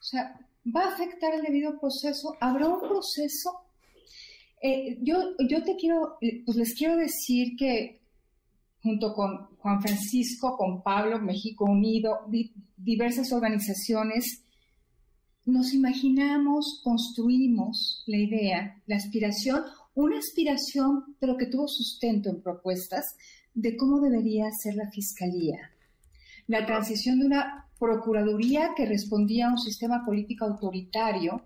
O 0.00 0.02
sea, 0.02 0.38
¿va 0.64 0.84
a 0.84 0.94
afectar 0.94 1.34
el 1.34 1.42
debido 1.42 1.78
proceso? 1.78 2.36
¿Habrá 2.40 2.68
un 2.68 2.80
proceso? 2.80 3.68
Eh, 4.60 4.98
yo, 5.02 5.36
yo 5.48 5.62
te 5.62 5.76
quiero, 5.76 6.18
pues 6.44 6.56
les 6.56 6.74
quiero 6.74 6.96
decir 6.96 7.56
que 7.58 8.00
junto 8.84 9.14
con 9.14 9.46
Juan 9.56 9.80
Francisco, 9.80 10.58
con 10.58 10.82
Pablo, 10.82 11.18
México 11.18 11.64
Unido, 11.64 12.18
di- 12.28 12.52
diversas 12.76 13.32
organizaciones, 13.32 14.44
nos 15.46 15.72
imaginamos, 15.72 16.82
construimos 16.84 18.04
la 18.06 18.18
idea, 18.18 18.82
la 18.86 18.96
aspiración, 18.96 19.62
una 19.94 20.18
aspiración, 20.18 21.16
pero 21.18 21.38
que 21.38 21.46
tuvo 21.46 21.66
sustento 21.66 22.28
en 22.28 22.42
propuestas 22.42 23.16
de 23.54 23.74
cómo 23.74 24.00
debería 24.00 24.50
ser 24.52 24.74
la 24.74 24.90
fiscalía. 24.90 25.70
La 26.46 26.66
transición 26.66 27.20
de 27.20 27.26
una 27.26 27.66
procuraduría 27.78 28.72
que 28.76 28.84
respondía 28.84 29.46
a 29.46 29.52
un 29.52 29.58
sistema 29.58 30.04
político 30.04 30.44
autoritario, 30.44 31.42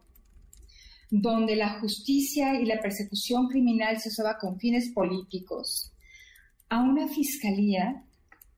donde 1.10 1.55
la 1.55 1.78
justicia 1.81 2.60
y 2.60 2.66
la 2.66 2.81
persecución 2.81 3.47
criminal 3.47 4.01
se 4.01 4.09
usaba 4.09 4.39
con 4.39 4.59
fines 4.59 4.90
políticos, 4.93 5.93
a 6.68 6.82
una 6.82 7.08
fiscalía 7.08 8.04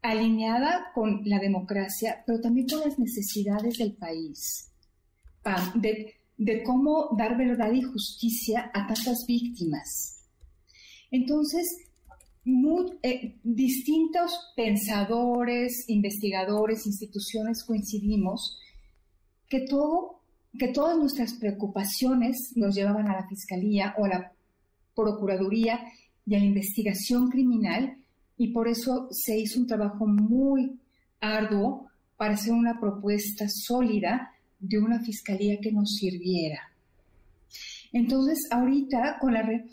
alineada 0.02 0.92
con 0.94 1.22
la 1.24 1.38
democracia, 1.38 2.22
pero 2.26 2.40
también 2.40 2.66
con 2.68 2.80
las 2.80 2.98
necesidades 2.98 3.78
del 3.78 3.94
país, 3.94 4.70
de 6.36 6.62
cómo 6.62 7.10
dar 7.16 7.36
verdad 7.36 7.72
y 7.72 7.82
justicia 7.82 8.70
a 8.72 8.86
tantas 8.86 9.24
víctimas. 9.26 10.26
Entonces, 11.10 11.66
muy- 12.44 12.98
eh, 13.02 13.38
distintos 13.42 14.32
pensadores, 14.56 15.84
investigadores, 15.88 16.86
instituciones 16.86 17.64
coincidimos 17.64 18.58
que 19.48 19.60
todo 19.66 20.20
que 20.58 20.68
todas 20.68 20.98
nuestras 20.98 21.34
preocupaciones 21.34 22.52
nos 22.56 22.74
llevaban 22.74 23.08
a 23.08 23.20
la 23.20 23.28
fiscalía 23.28 23.94
o 23.96 24.04
a 24.04 24.08
la 24.08 24.32
procuraduría 24.96 25.80
y 26.26 26.34
a 26.34 26.40
la 26.40 26.44
investigación 26.44 27.28
criminal 27.30 27.96
y 28.42 28.52
por 28.54 28.68
eso 28.68 29.08
se 29.10 29.38
hizo 29.38 29.60
un 29.60 29.66
trabajo 29.66 30.06
muy 30.06 30.80
arduo 31.20 31.90
para 32.16 32.32
hacer 32.34 32.54
una 32.54 32.80
propuesta 32.80 33.44
sólida 33.48 34.32
de 34.58 34.78
una 34.78 34.98
fiscalía 35.00 35.58
que 35.60 35.70
nos 35.70 35.90
sirviera. 35.96 36.60
Entonces, 37.92 38.48
ahorita 38.50 39.18
con 39.20 39.34
la 39.34 39.42
re- 39.42 39.66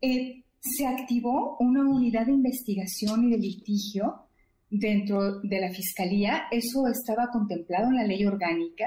eh, 0.00 0.42
se 0.58 0.86
activó 0.86 1.56
una 1.60 1.82
unidad 1.88 2.26
de 2.26 2.32
investigación 2.32 3.28
y 3.28 3.30
de 3.30 3.38
litigio 3.38 4.26
dentro 4.68 5.40
de 5.42 5.60
la 5.60 5.70
fiscalía. 5.70 6.44
Eso 6.50 6.88
estaba 6.88 7.28
contemplado 7.30 7.90
en 7.90 7.96
la 7.96 8.06
ley 8.06 8.24
orgánica 8.26 8.86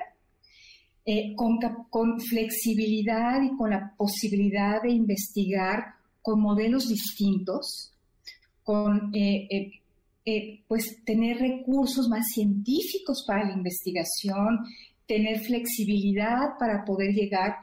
eh, 1.06 1.34
con, 1.36 1.60
con 1.90 2.20
flexibilidad 2.20 3.42
y 3.42 3.56
con 3.56 3.70
la 3.70 3.94
posibilidad 3.96 4.82
de 4.82 4.92
investigar 4.92 5.94
con 6.22 6.42
modelos 6.42 6.90
distintos, 6.90 7.94
con 8.68 9.16
eh, 9.16 9.48
eh, 9.50 9.72
eh, 10.26 10.60
pues 10.68 11.02
tener 11.06 11.38
recursos 11.38 12.10
más 12.10 12.26
científicos 12.34 13.24
para 13.26 13.46
la 13.46 13.54
investigación, 13.54 14.60
tener 15.08 15.40
flexibilidad 15.40 16.58
para 16.60 16.84
poder 16.84 17.14
llegar 17.14 17.56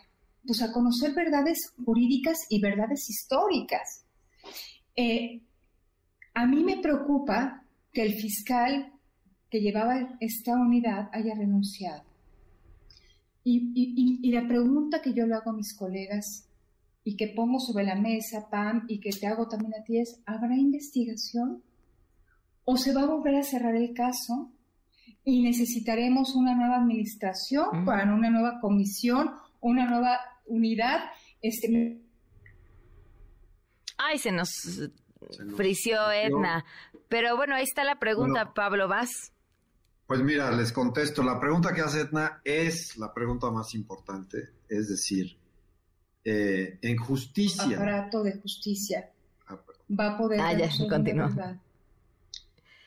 pues, 0.46 0.62
a 0.62 0.72
conocer 0.72 1.14
verdades 1.14 1.58
jurídicas 1.84 2.38
y 2.48 2.58
verdades 2.58 3.10
históricas. 3.10 4.06
A 6.32 6.46
mí 6.46 6.64
me 6.64 6.78
preocupa 6.78 7.62
que 7.92 8.02
el 8.02 8.14
fiscal 8.14 8.90
que 9.50 9.60
llevaba 9.60 10.16
esta 10.20 10.54
unidad 10.54 11.10
haya 11.12 11.34
renunciado. 11.34 12.02
Y- 13.44 14.20
y 14.22 14.30
la 14.32 14.48
pregunta 14.48 15.02
que 15.02 15.12
yo 15.12 15.26
le 15.26 15.34
hago 15.34 15.50
a 15.50 15.56
mis 15.56 15.76
colegas 15.76 16.48
y 17.04 17.16
que 17.16 17.28
pongo 17.28 17.60
sobre 17.60 17.84
la 17.84 17.94
mesa, 17.94 18.48
Pam, 18.50 18.86
y 18.88 18.98
que 18.98 19.10
te 19.10 19.26
hago 19.26 19.46
también 19.46 19.74
a 19.74 19.84
ti 19.84 20.00
es, 20.00 20.22
¿habrá 20.24 20.56
investigación? 20.56 21.62
¿O 22.64 22.78
se 22.78 22.94
va 22.94 23.02
a 23.02 23.06
volver 23.06 23.36
a 23.36 23.42
cerrar 23.42 23.76
el 23.76 23.92
caso? 23.92 24.50
Y 25.22 25.42
necesitaremos 25.42 26.34
una 26.34 26.54
nueva 26.54 26.78
administración, 26.78 27.84
para 27.84 28.12
una 28.14 28.30
nueva 28.30 28.58
comisión, 28.60 29.30
una 29.60 29.86
nueva 29.86 30.18
unidad. 30.46 31.00
Este, 31.42 32.00
Ay, 33.98 34.18
se 34.18 34.32
nos 34.32 34.50
frició 35.56 36.10
Edna. 36.10 36.64
Pero 37.08 37.36
bueno, 37.36 37.54
ahí 37.54 37.64
está 37.64 37.84
la 37.84 37.98
pregunta, 37.98 38.54
Pablo, 38.54 38.88
¿vas? 38.88 39.10
Pues 40.06 40.20
mira, 40.22 40.50
les 40.50 40.72
contesto. 40.72 41.22
La 41.22 41.38
pregunta 41.38 41.72
que 41.74 41.80
hace 41.80 42.02
Etna 42.02 42.40
es 42.44 42.96
la 42.96 43.12
pregunta 43.12 43.50
más 43.50 43.74
importante. 43.74 44.50
Es 44.68 44.88
decir, 44.88 45.38
eh, 46.24 46.78
en 46.82 46.96
justicia. 46.96 47.64
aparato 47.76 48.22
de 48.22 48.32
justicia 48.40 49.10
va 49.90 50.12
a 50.14 50.18
poder 50.18 50.40
Ah, 50.40 50.52
ya, 50.54 50.68
continúa. 50.88 51.58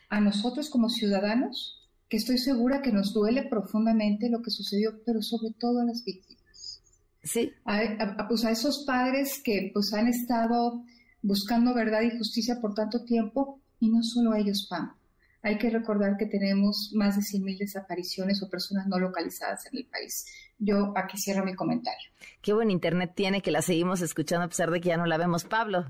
A 0.09 0.19
nosotros 0.21 0.69
como 0.69 0.89
ciudadanos, 0.89 1.87
que 2.09 2.17
estoy 2.17 2.37
segura 2.37 2.81
que 2.81 2.91
nos 2.91 3.13
duele 3.13 3.43
profundamente 3.43 4.29
lo 4.29 4.41
que 4.41 4.49
sucedió, 4.51 5.01
pero 5.05 5.21
sobre 5.21 5.51
todo 5.59 5.81
a 5.81 5.85
las 5.85 6.03
víctimas. 6.03 6.81
Sí. 7.23 7.51
A, 7.65 7.77
a- 7.77 8.15
a- 8.19 8.27
pues 8.27 8.45
a 8.45 8.51
esos 8.51 8.85
padres 8.85 9.41
que 9.43 9.69
pues 9.73 9.93
han 9.93 10.07
estado 10.07 10.83
buscando 11.21 11.73
verdad 11.73 12.01
y 12.03 12.17
justicia 12.17 12.59
por 12.61 12.73
tanto 12.73 13.03
tiempo, 13.03 13.59
y 13.79 13.89
no 13.89 14.01
solo 14.01 14.31
a 14.31 14.39
ellos, 14.39 14.65
Pam. 14.69 14.93
Hay 15.47 15.57
que 15.57 15.69
recordar 15.69 16.17
que 16.17 16.25
tenemos 16.25 16.91
más 16.93 17.15
de 17.15 17.21
100.000 17.21 17.57
desapariciones 17.57 18.43
o 18.43 18.49
personas 18.49 18.85
no 18.87 18.99
localizadas 18.99 19.65
en 19.67 19.77
el 19.77 19.85
país. 19.85 20.25
Yo 20.59 20.91
aquí 20.97 21.17
cierro 21.17 21.45
mi 21.45 21.55
comentario. 21.55 22.09
Qué 22.41 22.51
buen 22.51 22.69
internet 22.69 23.13
tiene 23.15 23.41
que 23.41 23.51
la 23.51 23.61
seguimos 23.61 24.01
escuchando 24.01 24.43
a 24.45 24.49
pesar 24.49 24.69
de 24.71 24.81
que 24.81 24.89
ya 24.89 24.97
no 24.97 25.05
la 25.05 25.17
vemos, 25.17 25.45
Pablo. 25.45 25.85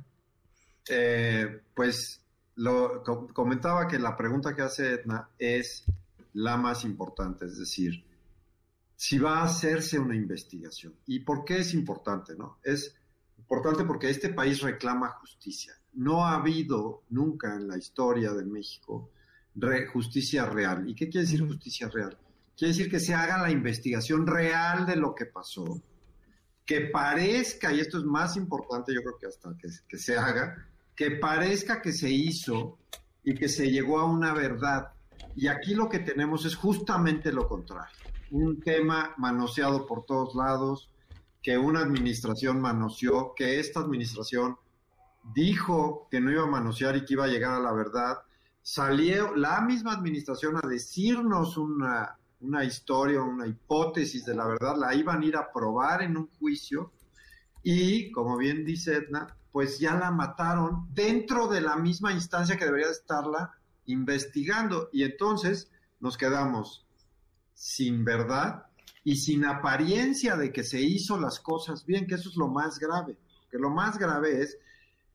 Eh, 0.89 1.61
pues 1.73 2.21
lo 2.55 3.01
co- 3.03 3.27
comentaba 3.33 3.87
que 3.87 3.97
la 3.97 4.15
pregunta 4.15 4.55
que 4.55 4.61
hace 4.61 4.93
Edna 4.93 5.27
es 5.39 5.85
la 6.33 6.55
más 6.57 6.83
importante, 6.83 7.45
es 7.45 7.57
decir, 7.57 8.03
si 8.95 9.17
va 9.17 9.39
a 9.39 9.43
hacerse 9.45 9.97
una 9.97 10.15
investigación. 10.15 10.93
¿Y 11.07 11.21
por 11.21 11.45
qué 11.45 11.57
es 11.59 11.73
importante? 11.73 12.35
No? 12.35 12.59
Es 12.63 12.95
importante 13.39 13.83
porque 13.85 14.09
este 14.09 14.29
país 14.29 14.61
reclama 14.61 15.09
justicia. 15.21 15.73
No 15.93 16.25
ha 16.25 16.35
habido 16.35 17.01
nunca 17.09 17.55
en 17.55 17.67
la 17.67 17.77
historia 17.77 18.33
de 18.33 18.45
México 18.45 19.09
re- 19.57 19.87
justicia 19.87 20.45
real. 20.45 20.87
¿Y 20.89 20.95
qué 20.95 21.09
quiere 21.09 21.25
decir 21.25 21.45
justicia 21.45 21.89
real? 21.89 22.17
Quiere 22.57 22.73
decir 22.73 22.89
que 22.89 22.99
se 22.99 23.13
haga 23.13 23.41
la 23.41 23.51
investigación 23.51 24.25
real 24.25 24.85
de 24.85 24.95
lo 24.95 25.13
que 25.13 25.25
pasó, 25.25 25.81
que 26.65 26.81
parezca, 26.81 27.71
y 27.71 27.79
esto 27.79 27.97
es 27.99 28.03
más 28.03 28.35
importante 28.35 28.93
yo 28.93 29.01
creo 29.01 29.17
que 29.19 29.27
hasta 29.27 29.55
que, 29.57 29.69
que 29.87 29.97
se 29.97 30.17
haga, 30.17 30.67
que 30.95 31.11
parezca 31.11 31.81
que 31.81 31.91
se 31.91 32.09
hizo 32.09 32.77
y 33.23 33.35
que 33.35 33.47
se 33.47 33.69
llegó 33.69 33.99
a 33.99 34.05
una 34.05 34.33
verdad. 34.33 34.91
Y 35.35 35.47
aquí 35.47 35.75
lo 35.75 35.87
que 35.87 35.99
tenemos 35.99 36.45
es 36.45 36.55
justamente 36.55 37.31
lo 37.31 37.47
contrario. 37.47 37.95
Un 38.31 38.59
tema 38.59 39.13
manoseado 39.17 39.85
por 39.85 40.05
todos 40.05 40.33
lados, 40.35 40.89
que 41.43 41.57
una 41.57 41.81
administración 41.81 42.59
manoseó, 42.59 43.33
que 43.35 43.59
esta 43.59 43.79
administración 43.79 44.57
dijo 45.33 46.07
que 46.09 46.19
no 46.19 46.31
iba 46.31 46.43
a 46.43 46.47
manosear 46.47 46.97
y 46.97 47.05
que 47.05 47.13
iba 47.13 47.25
a 47.25 47.29
llegar 47.29 47.53
a 47.53 47.59
la 47.59 47.71
verdad. 47.71 48.17
Salió 48.69 49.33
la 49.33 49.61
misma 49.61 49.93
administración 49.93 50.57
a 50.57 50.67
decirnos 50.67 51.55
una, 51.55 52.17
una 52.41 52.65
historia, 52.65 53.21
una 53.21 53.47
hipótesis 53.47 54.25
de 54.25 54.35
la 54.35 54.45
verdad, 54.45 54.75
la 54.75 54.93
iban 54.93 55.21
a 55.21 55.25
ir 55.25 55.37
a 55.37 55.53
probar 55.53 56.01
en 56.01 56.17
un 56.17 56.27
juicio 56.37 56.91
y, 57.63 58.11
como 58.11 58.35
bien 58.35 58.65
dice 58.65 58.95
Edna, 58.95 59.37
pues 59.53 59.79
ya 59.79 59.95
la 59.95 60.11
mataron 60.11 60.89
dentro 60.93 61.47
de 61.47 61.61
la 61.61 61.77
misma 61.77 62.11
instancia 62.11 62.57
que 62.57 62.65
debería 62.65 62.89
estarla 62.89 63.53
investigando. 63.85 64.89
Y 64.91 65.03
entonces 65.03 65.71
nos 66.01 66.17
quedamos 66.17 66.85
sin 67.53 68.03
verdad 68.03 68.65
y 69.05 69.15
sin 69.15 69.45
apariencia 69.45 70.35
de 70.35 70.51
que 70.51 70.65
se 70.65 70.81
hizo 70.81 71.17
las 71.17 71.39
cosas 71.39 71.85
bien, 71.85 72.05
que 72.05 72.15
eso 72.15 72.27
es 72.27 72.35
lo 72.35 72.49
más 72.49 72.79
grave. 72.79 73.17
Que 73.49 73.59
lo 73.59 73.69
más 73.69 73.97
grave 73.97 74.41
es 74.41 74.57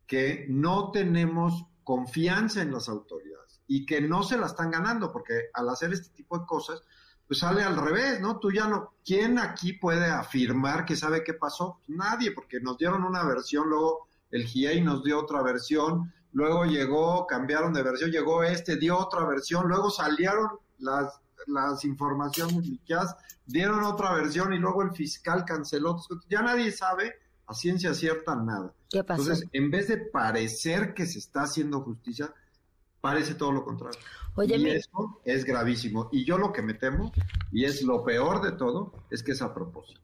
que 0.06 0.46
no 0.48 0.90
tenemos 0.90 1.66
confianza 1.84 2.62
en 2.62 2.72
las 2.72 2.88
autoridades 2.88 3.41
y 3.66 3.86
que 3.86 4.01
no 4.01 4.22
se 4.22 4.36
la 4.36 4.47
están 4.47 4.70
ganando, 4.70 5.12
porque 5.12 5.51
al 5.55 5.68
hacer 5.68 5.93
este 5.93 6.10
tipo 6.10 6.39
de 6.39 6.47
cosas, 6.47 6.82
pues 7.26 7.40
sale 7.40 7.62
al 7.62 7.76
revés, 7.76 8.20
¿no? 8.20 8.39
Tú 8.39 8.51
ya 8.51 8.66
no, 8.66 8.94
¿quién 9.05 9.39
aquí 9.39 9.72
puede 9.74 10.06
afirmar 10.06 10.84
que 10.84 10.97
sabe 10.97 11.24
qué 11.24 11.34
pasó? 11.34 11.80
Nadie, 11.89 12.32
porque 12.32 12.60
nos 12.60 12.76
dieron 12.76 13.05
una 13.05 13.24
versión, 13.24 13.68
luego 13.68 14.09
el 14.30 14.44
GIEI 14.44 14.82
nos 14.82 15.05
dio 15.05 15.20
otra 15.20 15.43
versión, 15.43 16.12
luego 16.32 16.64
llegó, 16.64 17.26
cambiaron 17.26 17.72
de 17.72 17.82
versión, 17.82 18.10
llegó 18.10 18.43
este, 18.43 18.76
dio 18.76 18.98
otra 18.98 19.24
versión, 19.26 19.68
luego 19.68 19.90
salieron 19.90 20.48
las, 20.78 21.20
las 21.47 21.84
informaciones 21.84 22.66
liqueadas, 22.66 23.16
dieron 23.47 23.84
otra 23.84 24.12
versión 24.12 24.52
y 24.52 24.59
luego 24.59 24.82
el 24.82 24.93
fiscal 24.93 25.44
canceló. 25.44 26.02
Ya 26.28 26.43
nadie 26.43 26.72
sabe 26.72 27.14
a 27.47 27.55
ciencia 27.55 27.94
cierta 27.94 28.34
nada. 28.36 28.74
¿Qué 28.90 29.05
pasó? 29.05 29.22
Entonces, 29.22 29.48
en 29.52 29.70
vez 29.70 29.89
de 29.89 29.98
parecer 29.98 30.94
que 30.94 31.06
se 31.06 31.18
está 31.18 31.43
haciendo 31.43 31.80
justicia, 31.80 32.32
parece 33.02 33.34
todo 33.34 33.52
lo 33.52 33.62
contrario. 33.64 33.98
Oye, 34.36 34.56
y 34.56 34.64
mi- 34.64 34.70
eso 34.70 35.20
es 35.26 35.44
gravísimo. 35.44 36.08
Y 36.10 36.24
yo 36.24 36.38
lo 36.38 36.52
que 36.54 36.62
me 36.62 36.72
temo, 36.72 37.12
y 37.52 37.66
es 37.66 37.82
lo 37.82 38.02
peor 38.02 38.40
de 38.40 38.52
todo, 38.52 38.94
es 39.10 39.22
que 39.22 39.32
es 39.32 39.42
a 39.42 39.52
propósito. 39.52 40.00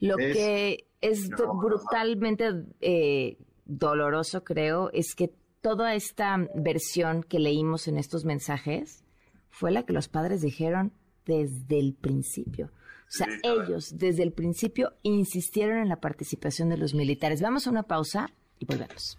Lo 0.00 0.18
Es- 0.18 0.36
que 0.36 0.88
es 1.00 1.30
brutalmente 1.30 2.50
eh, 2.80 3.38
doloroso, 3.64 4.44
creo, 4.44 4.90
es 4.92 5.14
que 5.14 5.32
toda 5.62 5.94
esta 5.94 6.36
versión 6.54 7.22
que 7.22 7.38
leímos 7.38 7.86
en 7.88 7.96
estos 7.98 8.24
mensajes 8.24 9.04
fue 9.50 9.70
la 9.70 9.84
que 9.84 9.92
los 9.92 10.08
padres 10.08 10.42
dijeron 10.42 10.92
desde 11.26 11.78
el 11.78 11.94
principio. 11.94 12.66
O 12.66 13.12
sea, 13.12 13.26
ellos 13.42 13.96
desde 13.98 14.22
el 14.22 14.32
principio 14.32 14.92
insistieron 15.02 15.78
en 15.78 15.88
la 15.88 16.00
participación 16.00 16.68
de 16.68 16.76
los 16.78 16.94
militares. 16.94 17.42
Vamos 17.42 17.66
a 17.66 17.70
una 17.70 17.82
pausa 17.82 18.30
y 18.58 18.64
volvemos. 18.66 19.18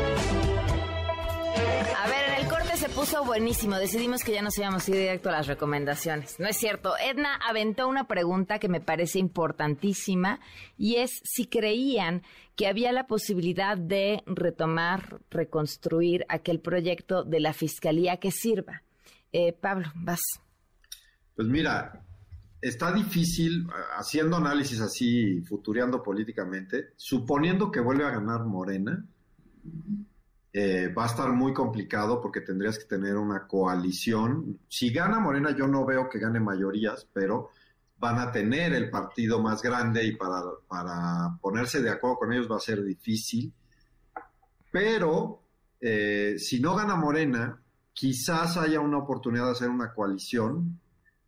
Puso 2.95 3.23
buenísimo. 3.23 3.77
Decidimos 3.77 4.23
que 4.23 4.33
ya 4.33 4.41
nos 4.41 4.57
íbamos 4.57 4.87
a 4.87 4.91
ir 4.91 4.97
directo 4.97 5.29
a 5.29 5.33
las 5.33 5.47
recomendaciones. 5.47 6.39
No 6.39 6.47
es 6.47 6.57
cierto. 6.57 6.93
Edna 6.97 7.35
aventó 7.47 7.87
una 7.87 8.07
pregunta 8.07 8.59
que 8.59 8.67
me 8.67 8.81
parece 8.81 9.19
importantísima 9.19 10.39
y 10.77 10.95
es 10.97 11.21
si 11.23 11.45
creían 11.45 12.23
que 12.55 12.67
había 12.67 12.91
la 12.91 13.07
posibilidad 13.07 13.77
de 13.77 14.23
retomar, 14.25 15.21
reconstruir 15.29 16.25
aquel 16.27 16.59
proyecto 16.59 17.23
de 17.23 17.39
la 17.39 17.53
fiscalía 17.53 18.17
que 18.17 18.31
sirva. 18.31 18.83
Eh, 19.31 19.53
Pablo, 19.53 19.91
vas. 19.95 20.21
Pues 21.35 21.47
mira, 21.47 22.03
está 22.61 22.91
difícil, 22.91 23.67
haciendo 23.97 24.37
análisis 24.37 24.81
así, 24.81 25.41
futureando 25.41 26.03
políticamente, 26.03 26.89
suponiendo 26.97 27.71
que 27.71 27.79
vuelve 27.79 28.03
a 28.03 28.11
ganar 28.11 28.43
Morena, 28.45 29.05
eh, 30.53 30.89
va 30.89 31.03
a 31.03 31.07
estar 31.07 31.29
muy 31.31 31.53
complicado 31.53 32.21
porque 32.21 32.41
tendrías 32.41 32.77
que 32.77 32.85
tener 32.85 33.15
una 33.15 33.47
coalición. 33.47 34.59
Si 34.67 34.91
gana 34.91 35.19
Morena, 35.19 35.55
yo 35.55 35.67
no 35.67 35.85
veo 35.85 36.09
que 36.09 36.19
gane 36.19 36.39
mayorías, 36.39 37.07
pero 37.13 37.49
van 37.97 38.19
a 38.19 38.31
tener 38.31 38.73
el 38.73 38.89
partido 38.89 39.41
más 39.41 39.61
grande 39.61 40.03
y 40.03 40.15
para, 40.15 40.41
para 40.67 41.37
ponerse 41.41 41.81
de 41.81 41.91
acuerdo 41.91 42.17
con 42.17 42.33
ellos 42.33 42.51
va 42.51 42.57
a 42.57 42.59
ser 42.59 42.83
difícil. 42.83 43.53
Pero 44.71 45.43
eh, 45.79 46.35
si 46.37 46.59
no 46.59 46.75
gana 46.75 46.95
Morena, 46.95 47.61
quizás 47.93 48.57
haya 48.57 48.79
una 48.79 48.97
oportunidad 48.97 49.45
de 49.45 49.51
hacer 49.51 49.69
una 49.69 49.93
coalición, 49.93 50.79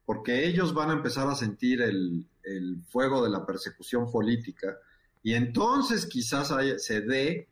porque 0.06 0.46
ellos 0.46 0.74
van 0.74 0.90
a 0.90 0.94
empezar 0.94 1.28
a 1.30 1.36
sentir 1.36 1.82
el, 1.82 2.28
el 2.44 2.84
fuego 2.90 3.24
de 3.24 3.30
la 3.30 3.46
persecución 3.46 4.12
política 4.12 4.78
y 5.22 5.34
entonces 5.34 6.06
quizás 6.06 6.54
se 6.78 7.02
dé 7.02 7.48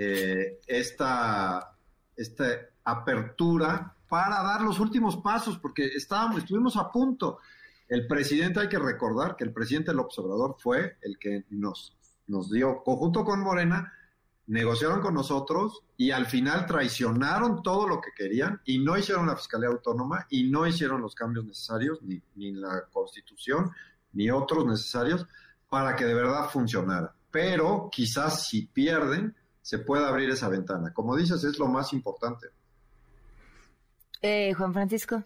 eh, 0.00 0.60
esta, 0.64 1.76
esta 2.16 2.44
apertura 2.84 3.96
para 4.08 4.44
dar 4.44 4.60
los 4.60 4.78
últimos 4.78 5.16
pasos, 5.16 5.58
porque 5.58 5.86
estábamos, 5.86 6.38
estuvimos 6.38 6.76
a 6.76 6.92
punto. 6.92 7.40
El 7.88 8.06
presidente, 8.06 8.60
hay 8.60 8.68
que 8.68 8.78
recordar 8.78 9.34
que 9.34 9.42
el 9.42 9.52
presidente 9.52 9.92
López 9.92 10.16
Obrador 10.20 10.54
fue 10.60 10.98
el 11.02 11.18
que 11.18 11.46
nos, 11.50 11.96
nos 12.28 12.48
dio, 12.48 12.84
conjunto 12.84 13.24
con 13.24 13.40
Morena, 13.40 13.92
negociaron 14.46 15.00
con 15.00 15.14
nosotros 15.14 15.82
y 15.96 16.12
al 16.12 16.26
final 16.26 16.66
traicionaron 16.66 17.60
todo 17.64 17.88
lo 17.88 18.00
que 18.00 18.10
querían 18.16 18.60
y 18.64 18.78
no 18.78 18.96
hicieron 18.96 19.26
la 19.26 19.36
Fiscalía 19.36 19.68
Autónoma 19.68 20.28
y 20.30 20.48
no 20.48 20.64
hicieron 20.64 21.02
los 21.02 21.16
cambios 21.16 21.44
necesarios, 21.44 22.00
ni, 22.02 22.22
ni 22.36 22.52
la 22.52 22.84
Constitución, 22.92 23.72
ni 24.12 24.30
otros 24.30 24.64
necesarios, 24.64 25.26
para 25.68 25.96
que 25.96 26.04
de 26.04 26.14
verdad 26.14 26.48
funcionara. 26.50 27.12
Pero 27.32 27.88
quizás 27.90 28.46
si 28.46 28.62
pierden, 28.62 29.34
se 29.68 29.78
pueda 29.80 30.08
abrir 30.08 30.30
esa 30.30 30.48
ventana. 30.48 30.94
Como 30.94 31.14
dices, 31.14 31.44
es 31.44 31.58
lo 31.58 31.66
más 31.66 31.92
importante. 31.92 32.48
Eh, 34.22 34.54
Juan 34.54 34.72
Francisco. 34.72 35.22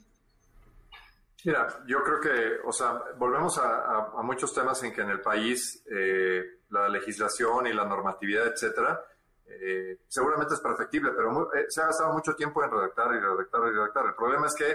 Mira, 1.45 1.69
yo 1.87 2.03
creo 2.03 2.21
que, 2.21 2.57
o 2.67 2.73
sea, 2.73 3.01
volvemos 3.19 3.57
a, 3.59 3.69
a- 3.69 4.13
a 4.19 4.23
muchos 4.23 4.53
temas 4.53 4.83
en 4.83 4.93
que 4.93 5.03
en 5.03 5.11
el 5.11 5.21
país 5.21 5.85
eh, 5.89 6.43
la 6.71 6.89
legislación 6.89 7.69
y 7.69 7.73
la 7.73 7.85
normatividad, 7.85 8.49
etcétera, 8.49 9.01
eh, 9.47 9.99
seguramente 10.09 10.55
es 10.55 10.61
perfectible, 10.61 11.13
pero 11.15 11.55
eh, 11.55 11.67
se 11.69 11.81
ha 11.81 11.87
gastado 11.87 12.13
mucho 12.13 12.35
tiempo 12.35 12.65
en 12.65 12.71
redactar 12.73 13.15
y 13.15 13.21
redactar 13.21 13.61
y 13.69 13.71
redactar. 13.77 14.07
El 14.07 14.15
problema 14.15 14.47
es 14.49 14.55
que 14.57 14.71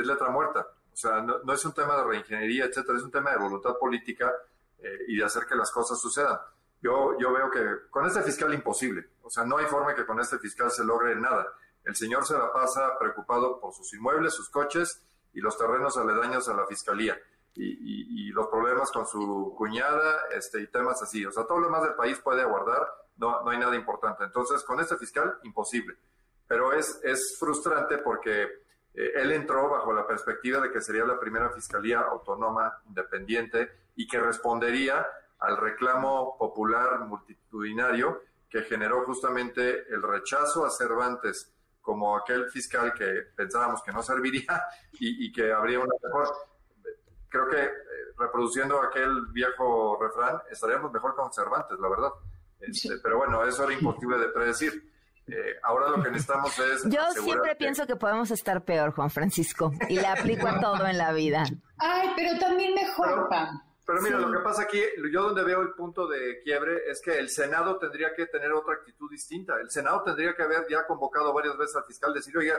es 0.00 0.06
letra 0.06 0.28
muerta. 0.30 0.68
O 0.92 0.96
sea, 0.96 1.20
no, 1.20 1.40
no 1.42 1.52
es 1.52 1.64
un 1.64 1.72
tema 1.72 1.96
de 1.96 2.04
reingeniería, 2.04 2.66
etcétera, 2.66 2.96
es 2.98 3.02
un 3.04 3.10
tema 3.10 3.32
de 3.32 3.38
voluntad 3.38 3.76
política 3.76 4.32
eh, 4.78 4.98
y 5.08 5.16
de 5.16 5.24
hacer 5.24 5.46
que 5.46 5.56
las 5.56 5.72
cosas 5.72 6.00
sucedan. 6.00 6.38
Yo, 6.82 7.18
yo 7.18 7.32
veo 7.32 7.50
que 7.50 7.88
con 7.90 8.06
este 8.06 8.22
fiscal 8.22 8.52
imposible. 8.54 9.08
O 9.22 9.30
sea, 9.30 9.44
no 9.44 9.58
hay 9.58 9.66
forma 9.66 9.94
que 9.94 10.06
con 10.06 10.18
este 10.20 10.38
fiscal 10.38 10.70
se 10.70 10.84
logre 10.84 11.14
nada. 11.16 11.46
El 11.84 11.94
señor 11.96 12.24
se 12.26 12.34
la 12.36 12.52
pasa 12.52 12.98
preocupado 12.98 13.60
por 13.60 13.72
sus 13.74 13.92
inmuebles, 13.94 14.34
sus 14.34 14.48
coches 14.50 15.02
y 15.32 15.40
los 15.40 15.56
terrenos 15.58 15.96
aledaños 15.96 16.48
a 16.48 16.54
la 16.54 16.66
fiscalía. 16.66 17.18
Y, 17.54 17.64
y- 17.64 18.28
y 18.28 18.32
los 18.32 18.46
problemas 18.48 18.90
con 18.92 19.06
su 19.06 19.54
cuñada 19.56 20.20
este, 20.32 20.60
y 20.60 20.66
temas 20.68 21.02
así. 21.02 21.24
O 21.26 21.32
sea, 21.32 21.44
todo 21.46 21.58
lo 21.58 21.66
demás 21.66 21.82
del 21.82 21.94
país 21.94 22.18
puede 22.20 22.42
aguardar, 22.42 22.86
no, 23.16 23.42
no 23.42 23.50
hay 23.50 23.58
nada 23.58 23.74
importante. 23.76 24.24
Entonces, 24.24 24.62
con 24.64 24.80
este 24.80 24.96
fiscal, 24.96 25.38
imposible. 25.42 25.96
Pero 26.46 26.72
es, 26.72 27.00
es 27.02 27.36
frustrante 27.38 27.98
porque 27.98 28.42
eh, 28.94 29.12
él 29.16 29.32
entró 29.32 29.68
bajo 29.68 29.92
la 29.92 30.06
perspectiva 30.06 30.60
de 30.60 30.70
que 30.70 30.80
sería 30.80 31.04
la 31.04 31.18
primera 31.18 31.50
fiscalía 31.50 32.00
autónoma, 32.00 32.80
independiente, 32.86 33.70
y 33.96 34.06
que 34.08 34.18
respondería 34.20 35.06
al 35.40 35.56
reclamo 35.56 36.36
popular 36.38 37.00
multitudinario 37.00 38.22
que 38.48 38.62
generó 38.62 39.04
justamente 39.04 39.84
el 39.92 40.02
rechazo 40.02 40.64
a 40.66 40.70
Cervantes 40.70 41.52
como 41.80 42.16
aquel 42.16 42.50
fiscal 42.50 42.92
que 42.92 43.06
pensábamos 43.36 43.82
que 43.82 43.92
no 43.92 44.02
serviría 44.02 44.62
y, 44.98 45.26
y 45.26 45.32
que 45.32 45.52
habría 45.52 45.78
una 45.78 45.94
mejor. 46.02 46.28
Creo 47.28 47.48
que 47.48 47.62
eh, 47.62 47.70
reproduciendo 48.18 48.82
aquel 48.82 49.26
viejo 49.32 49.96
refrán, 50.00 50.40
estaríamos 50.50 50.92
mejor 50.92 51.14
con 51.14 51.32
Cervantes, 51.32 51.78
la 51.80 51.88
verdad. 51.88 52.10
Este, 52.60 52.98
Pero 53.02 53.18
bueno, 53.18 53.42
eso 53.44 53.64
era 53.64 53.72
imposible 53.72 54.18
de 54.18 54.28
predecir. 54.28 54.90
Eh, 55.26 55.54
ahora 55.62 55.88
lo 55.90 56.02
que 56.02 56.10
necesitamos 56.10 56.58
es. 56.58 56.84
Yo 56.90 57.08
siempre 57.12 57.50
que- 57.50 57.56
pienso 57.56 57.86
que 57.86 57.94
podemos 57.96 58.30
estar 58.32 58.64
peor, 58.64 58.92
Juan 58.92 59.10
Francisco, 59.10 59.70
y 59.88 59.94
le 59.94 60.06
aplico 60.08 60.48
a 60.48 60.58
todo 60.60 60.84
en 60.86 60.98
la 60.98 61.12
vida. 61.12 61.44
Ay, 61.78 62.10
pero 62.16 62.36
también 62.40 62.74
mejor, 62.74 63.28
Pam. 63.28 63.62
Pero 63.90 64.02
mira, 64.02 64.18
Sí. 64.18 64.24
lo 64.24 64.32
que 64.32 64.44
pasa 64.44 64.62
aquí, 64.62 64.80
yo 65.12 65.22
donde 65.22 65.42
veo 65.42 65.60
el 65.62 65.72
punto 65.72 66.06
de 66.06 66.40
quiebre 66.44 66.88
es 66.88 67.00
que 67.02 67.18
el 67.18 67.28
Senado 67.28 67.76
tendría 67.78 68.14
que 68.14 68.26
tener 68.26 68.52
otra 68.52 68.74
actitud 68.74 69.10
distinta. 69.10 69.58
El 69.60 69.68
Senado 69.70 70.02
tendría 70.04 70.34
que 70.36 70.42
haber 70.44 70.66
ya 70.68 70.86
convocado 70.86 71.32
varias 71.32 71.56
veces 71.58 71.74
al 71.76 71.84
fiscal, 71.84 72.14
decir, 72.14 72.36
oiga, 72.38 72.56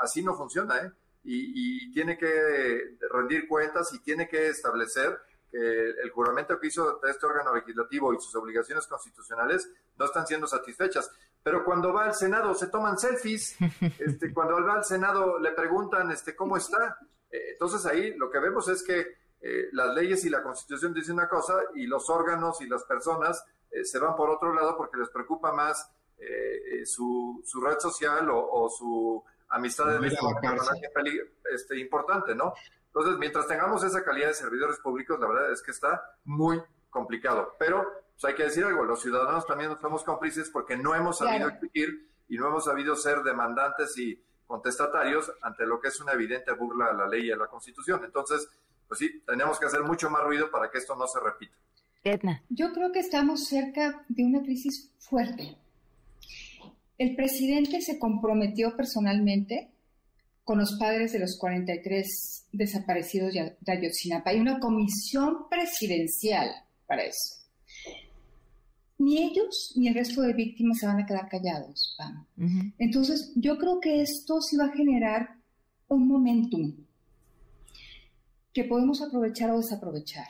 así 0.00 0.22
no 0.22 0.34
funciona, 0.34 0.78
¿eh? 0.78 0.90
Y, 1.22 1.84
y 1.88 1.92
tiene 1.92 2.16
que 2.16 2.96
rendir 3.10 3.46
cuentas 3.46 3.92
y 3.92 3.98
tiene 4.00 4.26
que 4.26 4.48
establecer 4.48 5.20
que 5.50 5.58
el 6.02 6.10
juramento 6.10 6.58
que 6.58 6.68
hizo 6.68 7.02
este 7.04 7.26
órgano 7.26 7.54
legislativo 7.54 8.14
y 8.14 8.20
sus 8.20 8.34
obligaciones 8.36 8.86
constitucionales 8.86 9.68
no 9.98 10.06
están 10.06 10.26
siendo 10.26 10.46
satisfechas. 10.46 11.10
Pero 11.42 11.62
cuando 11.64 11.92
va 11.92 12.04
al 12.04 12.14
Senado 12.14 12.54
se 12.54 12.68
toman 12.68 12.98
selfies, 12.98 13.56
este, 13.98 14.32
cuando 14.32 14.64
va 14.64 14.74
al 14.74 14.84
Senado 14.84 15.38
le 15.38 15.52
preguntan 15.52 16.10
este, 16.10 16.34
cómo 16.34 16.56
está. 16.56 16.96
Eh, 17.30 17.50
entonces 17.52 17.84
ahí 17.84 18.14
lo 18.16 18.30
que 18.30 18.38
vemos 18.38 18.66
es 18.68 18.82
que 18.82 19.19
eh, 19.40 19.68
las 19.72 19.94
leyes 19.94 20.24
y 20.24 20.30
la 20.30 20.42
constitución 20.42 20.92
dicen 20.92 21.14
una 21.14 21.28
cosa 21.28 21.54
y 21.74 21.86
los 21.86 22.10
órganos 22.10 22.60
y 22.60 22.66
las 22.68 22.84
personas 22.84 23.44
eh, 23.70 23.84
se 23.84 23.98
van 23.98 24.16
por 24.16 24.30
otro 24.30 24.52
lado 24.52 24.76
porque 24.76 24.98
les 24.98 25.08
preocupa 25.10 25.52
más 25.52 25.90
eh, 26.18 26.80
eh, 26.80 26.86
su, 26.86 27.40
su 27.44 27.60
red 27.60 27.78
social 27.78 28.28
o, 28.30 28.38
o 28.50 28.68
su 28.68 29.24
amistad 29.48 29.88
a 29.90 30.06
este 30.06 31.32
este, 31.54 31.78
importante, 31.78 32.34
¿no? 32.34 32.52
Entonces, 32.86 33.18
mientras 33.18 33.46
tengamos 33.46 33.82
esa 33.84 34.02
calidad 34.04 34.28
de 34.28 34.34
servidores 34.34 34.78
públicos, 34.78 35.18
la 35.20 35.28
verdad 35.28 35.52
es 35.52 35.62
que 35.62 35.70
está 35.70 36.02
muy 36.24 36.60
complicado. 36.90 37.54
Pero 37.58 37.86
pues, 38.12 38.24
hay 38.24 38.34
que 38.34 38.44
decir 38.44 38.64
algo, 38.64 38.84
los 38.84 39.00
ciudadanos 39.00 39.46
también 39.46 39.76
somos 39.80 40.02
cómplices 40.04 40.50
porque 40.50 40.76
no 40.76 40.94
hemos 40.94 41.18
sabido 41.18 41.48
Claro. 41.48 41.54
exigir 41.54 42.08
y 42.28 42.36
no 42.36 42.48
hemos 42.48 42.64
sabido 42.64 42.96
ser 42.96 43.22
demandantes 43.22 43.96
y 43.96 44.22
contestatarios 44.46 45.32
ante 45.42 45.64
lo 45.66 45.80
que 45.80 45.88
es 45.88 46.00
una 46.00 46.12
evidente 46.12 46.52
burla 46.52 46.86
a 46.86 46.92
la 46.92 47.06
ley 47.06 47.26
y 47.28 47.32
a 47.32 47.36
la 47.36 47.46
Constitución. 47.46 48.04
Entonces, 48.04 48.48
pues 48.90 48.98
sí, 48.98 49.22
tenemos 49.24 49.60
que 49.60 49.66
hacer 49.66 49.84
mucho 49.84 50.10
más 50.10 50.24
ruido 50.24 50.50
para 50.50 50.68
que 50.68 50.78
esto 50.78 50.96
no 50.96 51.06
se 51.06 51.20
repita. 51.20 51.54
Edna. 52.02 52.42
Yo 52.48 52.72
creo 52.72 52.90
que 52.90 52.98
estamos 52.98 53.44
cerca 53.44 54.04
de 54.08 54.24
una 54.24 54.42
crisis 54.42 54.90
fuerte. 54.98 55.56
El 56.98 57.14
presidente 57.14 57.82
se 57.82 58.00
comprometió 58.00 58.76
personalmente 58.76 59.70
con 60.42 60.58
los 60.58 60.76
padres 60.76 61.12
de 61.12 61.20
los 61.20 61.38
43 61.38 62.48
desaparecidos 62.50 63.32
de 63.32 63.72
Ayotzinapa. 63.72 64.30
Hay 64.30 64.40
una 64.40 64.58
comisión 64.58 65.48
presidencial 65.48 66.50
para 66.88 67.04
eso. 67.04 67.36
Ni 68.98 69.22
ellos 69.22 69.72
ni 69.76 69.86
el 69.86 69.94
resto 69.94 70.22
de 70.22 70.32
víctimas 70.32 70.78
se 70.78 70.86
van 70.86 70.98
a 70.98 71.06
quedar 71.06 71.28
callados, 71.28 71.94
Pam. 71.96 72.26
Entonces, 72.76 73.32
yo 73.36 73.56
creo 73.56 73.78
que 73.80 74.02
esto 74.02 74.40
sí 74.40 74.56
va 74.56 74.64
a 74.64 74.76
generar 74.76 75.36
un 75.86 76.08
momentum 76.08 76.74
que 78.52 78.64
podemos 78.64 79.00
aprovechar 79.02 79.50
o 79.50 79.58
desaprovechar. 79.58 80.28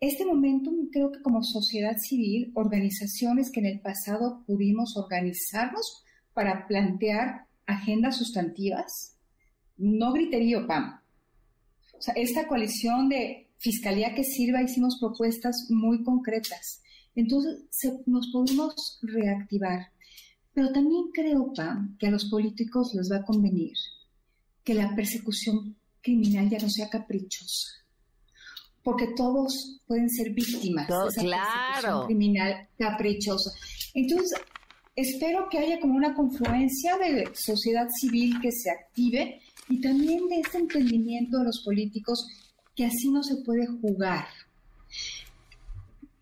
Este 0.00 0.26
momentum 0.26 0.90
creo 0.90 1.10
que 1.12 1.22
como 1.22 1.42
sociedad 1.42 1.96
civil, 1.96 2.52
organizaciones 2.54 3.50
que 3.50 3.60
en 3.60 3.66
el 3.66 3.80
pasado 3.80 4.42
pudimos 4.46 4.96
organizarnos 4.96 6.04
para 6.34 6.66
plantear 6.66 7.46
agendas 7.66 8.16
sustantivas, 8.16 9.16
no 9.76 10.12
griterío, 10.12 10.66
Pam. 10.66 11.00
O 11.96 12.02
sea, 12.02 12.14
esta 12.14 12.46
coalición 12.46 13.08
de 13.08 13.48
Fiscalía 13.56 14.14
que 14.14 14.24
sirva 14.24 14.62
hicimos 14.62 14.98
propuestas 15.00 15.68
muy 15.70 16.02
concretas. 16.04 16.82
Entonces 17.14 17.62
nos 18.06 18.30
podemos 18.30 18.98
reactivar. 19.02 19.88
Pero 20.52 20.70
también 20.72 21.04
creo, 21.12 21.52
Pam, 21.54 21.96
que 21.98 22.08
a 22.08 22.10
los 22.10 22.26
políticos 22.26 22.94
les 22.94 23.10
va 23.10 23.16
a 23.16 23.24
convenir 23.24 23.72
que 24.64 24.74
la 24.74 24.94
persecución 24.94 25.76
criminal 26.04 26.48
ya 26.48 26.58
no 26.58 26.68
sea 26.68 26.88
caprichosa. 26.88 27.72
Porque 28.82 29.08
todos 29.16 29.80
pueden 29.86 30.10
ser 30.10 30.30
víctimas 30.34 30.86
de 30.86 30.94
esa 30.94 31.22
persecución 31.22 32.06
criminal 32.06 32.68
caprichosa. 32.78 33.50
Entonces, 33.94 34.38
espero 34.94 35.48
que 35.50 35.58
haya 35.58 35.80
como 35.80 35.94
una 35.94 36.14
confluencia 36.14 36.98
de 36.98 37.30
sociedad 37.34 37.88
civil 37.98 38.38
que 38.42 38.52
se 38.52 38.70
active 38.70 39.40
y 39.68 39.80
también 39.80 40.28
de 40.28 40.40
este 40.40 40.58
entendimiento 40.58 41.38
de 41.38 41.44
los 41.44 41.62
políticos 41.64 42.28
que 42.76 42.84
así 42.84 43.10
no 43.10 43.22
se 43.22 43.36
puede 43.36 43.66
jugar. 43.66 44.26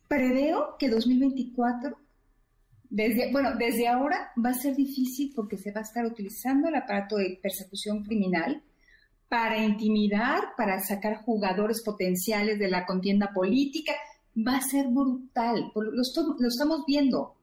Preveo 0.06 0.76
que 0.78 0.88
2024, 0.88 1.98
desde, 2.90 3.32
bueno, 3.32 3.56
desde 3.56 3.88
ahora 3.88 4.30
va 4.42 4.50
a 4.50 4.54
ser 4.54 4.76
difícil 4.76 5.32
porque 5.34 5.56
se 5.56 5.72
va 5.72 5.80
a 5.80 5.84
estar 5.84 6.04
utilizando 6.04 6.68
el 6.68 6.76
aparato 6.76 7.16
de 7.16 7.40
persecución 7.42 8.04
criminal 8.04 8.62
para 9.32 9.64
intimidar, 9.64 10.40
para 10.58 10.78
sacar 10.80 11.22
jugadores 11.24 11.82
potenciales 11.82 12.58
de 12.58 12.68
la 12.68 12.84
contienda 12.84 13.30
política. 13.32 13.94
Va 14.36 14.58
a 14.58 14.60
ser 14.60 14.88
brutal, 14.88 15.72
lo, 15.74 15.90
lo 15.90 16.48
estamos 16.48 16.84
viendo. 16.86 17.34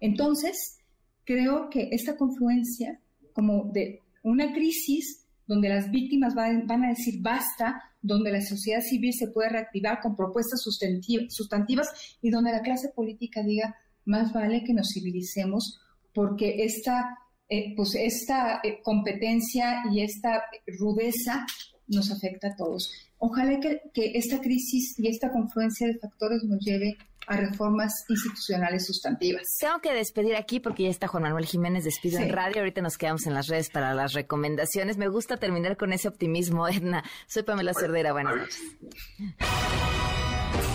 Entonces, 0.00 0.80
creo 1.24 1.70
que 1.70 1.88
esta 1.92 2.18
confluencia 2.18 3.00
como 3.32 3.70
de 3.72 4.00
una 4.22 4.52
crisis 4.52 5.24
donde 5.46 5.70
las 5.70 5.90
víctimas 5.90 6.34
van, 6.34 6.84
a 6.84 6.88
decir 6.90 7.22
basta, 7.22 7.80
donde 8.02 8.30
la 8.30 8.42
sociedad 8.42 8.82
civil 8.82 9.14
se 9.14 9.28
puede 9.28 9.48
reactivar 9.48 10.00
con 10.02 10.16
propuestas 10.16 10.60
sustantivas 10.62 12.18
y 12.20 12.28
donde 12.28 12.52
la 12.52 12.60
clase 12.60 12.90
política 12.94 13.42
diga 13.42 13.74
más 14.04 14.30
vale 14.34 14.62
que 14.62 14.74
nos 14.74 14.90
civilicemos 14.92 15.80
porque 16.12 16.64
esta, 16.64 17.18
eh, 17.48 17.74
pues 17.76 17.94
esta 17.94 18.60
eh, 18.62 18.80
competencia 18.82 19.82
y 19.92 20.02
esta 20.02 20.42
rudeza 20.78 21.46
nos 21.86 22.10
afecta 22.10 22.48
a 22.48 22.56
todos. 22.56 22.90
Ojalá 23.18 23.60
que, 23.60 23.80
que 23.92 24.12
esta 24.14 24.40
crisis 24.40 24.98
y 24.98 25.08
esta 25.08 25.30
confluencia 25.30 25.86
de 25.86 25.98
factores 25.98 26.42
nos 26.44 26.60
lleve 26.64 26.96
a 27.26 27.36
reformas 27.36 28.04
institucionales 28.08 28.86
sustantivas. 28.86 29.42
Tengo 29.58 29.80
que 29.80 29.92
despedir 29.92 30.36
aquí 30.36 30.60
porque 30.60 30.84
ya 30.84 30.90
está 30.90 31.08
Juan 31.08 31.22
Manuel 31.22 31.46
Jiménez 31.46 31.84
despido 31.84 32.18
en 32.18 32.30
radio. 32.30 32.58
Ahorita 32.58 32.82
nos 32.82 32.98
quedamos 32.98 33.26
en 33.26 33.34
las 33.34 33.48
redes 33.48 33.70
para 33.70 33.94
las 33.94 34.12
recomendaciones. 34.12 34.96
Me 34.96 35.08
gusta 35.08 35.36
terminar 35.36 35.76
con 35.76 35.92
ese 35.92 36.08
optimismo, 36.08 36.68
Edna. 36.68 37.04
Soy 37.26 37.42
Pamela 37.42 37.72
Cerdera. 37.74 38.12
Buenas 38.12 38.36
noches. 38.36 38.60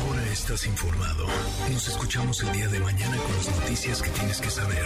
Ahora 0.04 0.24
estás 0.32 0.66
informado. 0.66 1.28
Nos 1.72 1.88
escuchamos 1.88 2.44
el 2.44 2.52
día 2.52 2.68
de 2.68 2.80
mañana 2.80 3.18
con 3.18 3.36
las 3.36 3.60
noticias 3.60 4.02
que 4.02 4.10
tienes 4.10 4.42
que 4.42 4.50
saber. 4.50 4.86